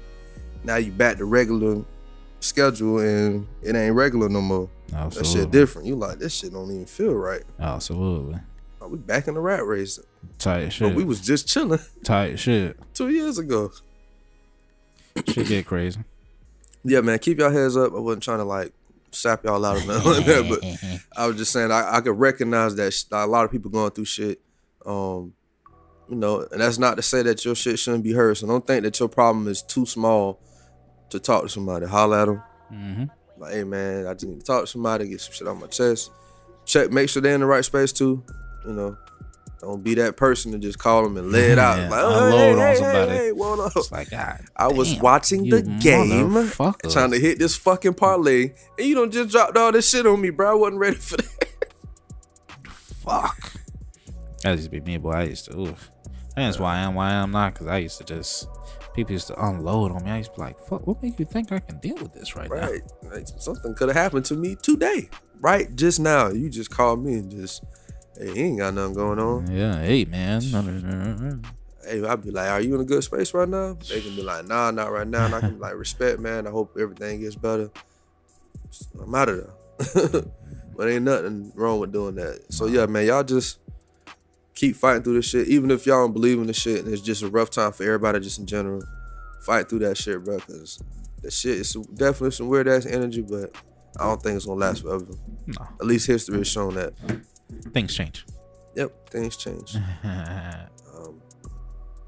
Now 0.63 0.77
you 0.77 0.93
back 0.93 1.17
to 1.17 1.25
regular 1.25 1.83
schedule 2.39 2.99
and 2.99 3.45
it 3.61 3.75
ain't 3.75 3.93
regular 3.93 4.29
no 4.29 4.39
more. 4.39 4.69
That 4.87 5.25
shit 5.25 5.51
different. 5.51 5.85
You 5.85 5.97
like 5.97 6.17
this 6.17 6.33
shit 6.33 6.53
don't 6.53 6.71
even 6.71 6.85
feel 6.85 7.13
right. 7.13 7.43
Absolutely. 7.59 8.39
Are 8.79 8.87
we 8.87 8.99
back 8.99 9.27
in 9.27 9.33
the 9.33 9.41
rat 9.41 9.65
race? 9.65 9.99
Tight 10.39 10.69
shit. 10.69 10.87
But 10.87 10.95
we 10.95 11.03
was 11.03 11.19
just 11.19 11.45
chilling 11.45 11.81
Tight 12.05 12.39
shit. 12.39 12.79
two 12.93 13.09
years 13.09 13.37
ago. 13.37 13.73
Shit 15.27 15.47
get 15.49 15.65
crazy. 15.65 15.99
Yeah, 16.83 17.01
man, 17.01 17.19
keep 17.19 17.39
your 17.39 17.51
heads 17.51 17.75
up. 17.75 17.93
I 17.93 17.99
wasn't 17.99 18.23
trying 18.23 18.39
to 18.39 18.45
like 18.45 18.73
sap 19.11 19.43
y'all 19.43 19.63
out 19.65 19.77
or 19.77 19.85
nothing 19.85 20.11
like 20.11 20.25
that, 20.25 20.49
but 20.49 20.99
I 21.17 21.27
was 21.27 21.37
just 21.37 21.51
saying 21.51 21.71
I, 21.71 21.97
I 21.97 22.01
could 22.01 22.17
recognize 22.17 22.75
that 22.75 22.93
sh- 22.93 23.05
a 23.11 23.27
lot 23.27 23.45
of 23.45 23.51
people 23.51 23.71
going 23.71 23.91
through 23.91 24.05
shit. 24.05 24.41
Um, 24.85 25.33
you 26.09 26.15
know, 26.15 26.47
and 26.51 26.61
that's 26.61 26.77
not 26.77 26.95
to 26.95 27.01
say 27.01 27.21
that 27.23 27.43
your 27.43 27.55
shit 27.55 27.79
shouldn't 27.79 28.03
be 28.03 28.13
heard. 28.13 28.37
So 28.37 28.47
don't 28.47 28.65
think 28.65 28.83
that 28.83 28.99
your 28.99 29.09
problem 29.09 29.47
is 29.47 29.61
too 29.61 29.85
small 29.85 30.39
to 31.09 31.19
talk 31.19 31.43
to 31.43 31.49
somebody. 31.49 31.85
Holler 31.85 32.19
at 32.19 32.25
them. 32.25 32.43
Mm-hmm. 32.71 33.41
Like, 33.41 33.53
hey 33.53 33.63
man, 33.63 34.07
I 34.07 34.13
just 34.13 34.25
need 34.25 34.39
to 34.39 34.45
talk 34.45 34.61
to 34.61 34.67
somebody, 34.67 35.07
get 35.09 35.21
some 35.21 35.33
shit 35.33 35.47
off 35.47 35.59
my 35.59 35.67
chest. 35.67 36.11
Check, 36.65 36.91
make 36.91 37.09
sure 37.09 37.21
they're 37.21 37.35
in 37.35 37.41
the 37.41 37.45
right 37.45 37.63
space 37.63 37.91
too. 37.91 38.23
You 38.65 38.73
know, 38.73 38.97
don't 39.59 39.83
be 39.83 39.95
that 39.95 40.17
person 40.17 40.51
to 40.51 40.59
just 40.59 40.79
call 40.79 41.03
them 41.03 41.17
and 41.17 41.31
lay 41.31 41.51
it 41.51 41.59
out. 41.67 41.77
Yeah, 41.77 41.89
like, 41.89 42.03
oh, 42.03 42.25
unload 42.25 42.57
hey, 42.57 42.69
on 42.69 42.75
somebody. 42.75 43.11
Hey, 43.11 43.17
hey, 43.17 43.31
what 43.31 43.59
up? 43.59 43.71
It's 43.75 43.91
like 43.91 44.09
God. 44.09 44.45
I 44.55 44.67
was 44.67 44.93
damn, 44.93 45.01
watching 45.01 45.49
the 45.49 45.61
game, 45.61 46.51
trying 46.91 47.11
to 47.11 47.19
hit 47.19 47.39
this 47.39 47.55
fucking 47.55 47.95
parlay, 47.95 48.53
and 48.77 48.87
you 48.87 48.95
don't 48.95 49.11
just 49.11 49.31
dropped 49.31 49.57
all 49.57 49.71
this 49.71 49.89
shit 49.89 50.05
on 50.05 50.21
me, 50.21 50.29
bro. 50.29 50.51
I 50.51 50.53
wasn't 50.53 50.79
ready 50.79 50.97
for 50.97 51.17
that. 51.17 51.73
Fuck. 53.03 53.53
That 54.43 54.51
used 54.51 54.65
to 54.65 54.69
be 54.69 54.81
me, 54.81 54.97
boy. 54.97 55.11
I 55.11 55.23
used 55.23 55.45
to. 55.45 55.57
Oof. 55.57 55.91
That's 56.35 56.59
why 56.59 56.75
I 56.75 56.79
am 56.81 56.93
why 56.93 57.09
I 57.09 57.13
am 57.13 57.31
not, 57.31 57.53
because 57.53 57.67
I 57.67 57.79
used 57.79 57.97
to 57.97 58.03
just. 58.03 58.47
People 58.93 59.13
used 59.13 59.27
to 59.27 59.45
unload 59.45 59.91
on 59.91 60.03
me. 60.03 60.09
I 60.09 60.17
used 60.17 60.31
to 60.31 60.37
be 60.37 60.41
like, 60.41 60.59
"Fuck, 60.59 60.87
what 60.87 61.03
make 61.03 61.19
you 61.19 61.25
think 61.25 61.51
I 61.51 61.59
can 61.59 61.77
deal 61.79 61.95
with 61.97 62.13
this 62.15 62.35
right, 62.35 62.49
now?" 62.49 62.67
Right, 62.67 62.81
like, 63.03 63.27
something 63.37 63.75
could 63.75 63.89
have 63.89 63.95
happened 63.95 64.25
to 64.25 64.35
me 64.35 64.55
today, 64.55 65.09
right? 65.39 65.75
Just 65.75 65.99
now, 65.99 66.29
you 66.29 66.49
just 66.49 66.71
called 66.71 67.05
me 67.05 67.13
and 67.13 67.29
just, 67.29 67.63
hey, 68.19 68.33
he 68.33 68.41
ain't 68.43 68.59
got 68.59 68.73
nothing 68.73 68.93
going 68.93 69.19
on. 69.19 69.51
Yeah, 69.51 69.81
hey 69.81 70.05
man. 70.05 70.41
Hey, 71.85 72.05
I'd 72.05 72.23
be 72.23 72.31
like, 72.31 72.49
are 72.49 72.61
you 72.61 72.75
in 72.75 72.81
a 72.81 72.85
good 72.85 73.03
space 73.03 73.33
right 73.33 73.47
now? 73.47 73.77
They 73.87 74.01
can 74.01 74.15
be 74.15 74.21
like, 74.21 74.45
nah, 74.45 74.71
not 74.71 74.91
right 74.91 75.07
now. 75.07 75.25
And 75.25 75.35
I 75.35 75.39
can 75.39 75.53
be 75.53 75.59
like, 75.59 75.75
respect, 75.75 76.19
man. 76.19 76.45
I 76.45 76.49
hope 76.49 76.75
everything 76.77 77.21
gets 77.21 77.35
better. 77.35 77.71
I'm 79.01 79.15
out 79.15 79.29
of 79.29 79.37
there. 79.37 80.21
but 80.75 80.89
ain't 80.89 81.05
nothing 81.05 81.51
wrong 81.55 81.79
with 81.79 81.91
doing 81.91 82.15
that. 82.15 82.45
So 82.49 82.65
yeah, 82.67 82.85
man, 82.85 83.05
y'all 83.05 83.23
just 83.23 83.59
keep 84.53 84.75
fighting 84.75 85.03
through 85.03 85.15
this 85.15 85.29
shit. 85.29 85.47
Even 85.47 85.71
if 85.71 85.85
y'all 85.85 86.03
don't 86.03 86.13
believe 86.13 86.39
in 86.39 86.47
the 86.47 86.53
shit 86.53 86.83
and 86.83 86.93
it's 86.93 87.01
just 87.01 87.23
a 87.23 87.29
rough 87.29 87.49
time 87.49 87.71
for 87.71 87.83
everybody 87.83 88.19
just 88.19 88.39
in 88.39 88.45
general, 88.45 88.83
fight 89.41 89.69
through 89.69 89.79
that 89.79 89.97
shit, 89.97 90.23
bro. 90.25 90.39
Cause 90.39 90.81
the 91.21 91.31
shit 91.31 91.57
is 91.57 91.73
definitely 91.73 92.31
some 92.31 92.47
weird 92.47 92.67
ass 92.67 92.85
energy, 92.85 93.21
but 93.21 93.51
I 93.99 94.03
don't 94.03 94.21
think 94.21 94.35
it's 94.35 94.45
gonna 94.45 94.59
last 94.59 94.83
forever. 94.83 95.05
No. 95.45 95.67
At 95.79 95.85
least 95.85 96.07
history 96.07 96.37
has 96.37 96.47
shown 96.47 96.75
that. 96.75 96.93
Things 97.73 97.93
change. 97.93 98.25
Yep, 98.75 99.09
things 99.09 99.37
change. 99.37 99.75
Um, 100.03 101.21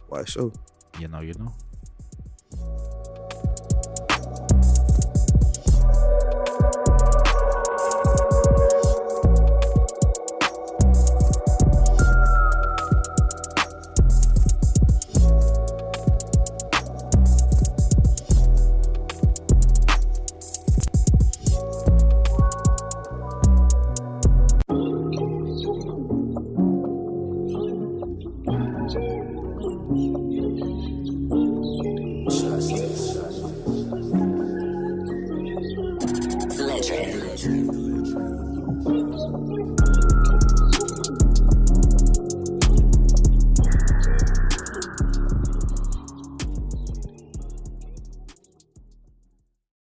White 0.08 0.28
show. 0.28 0.52
You 1.00 1.08
know, 1.08 1.20
you 1.22 1.34
know. 1.34 1.54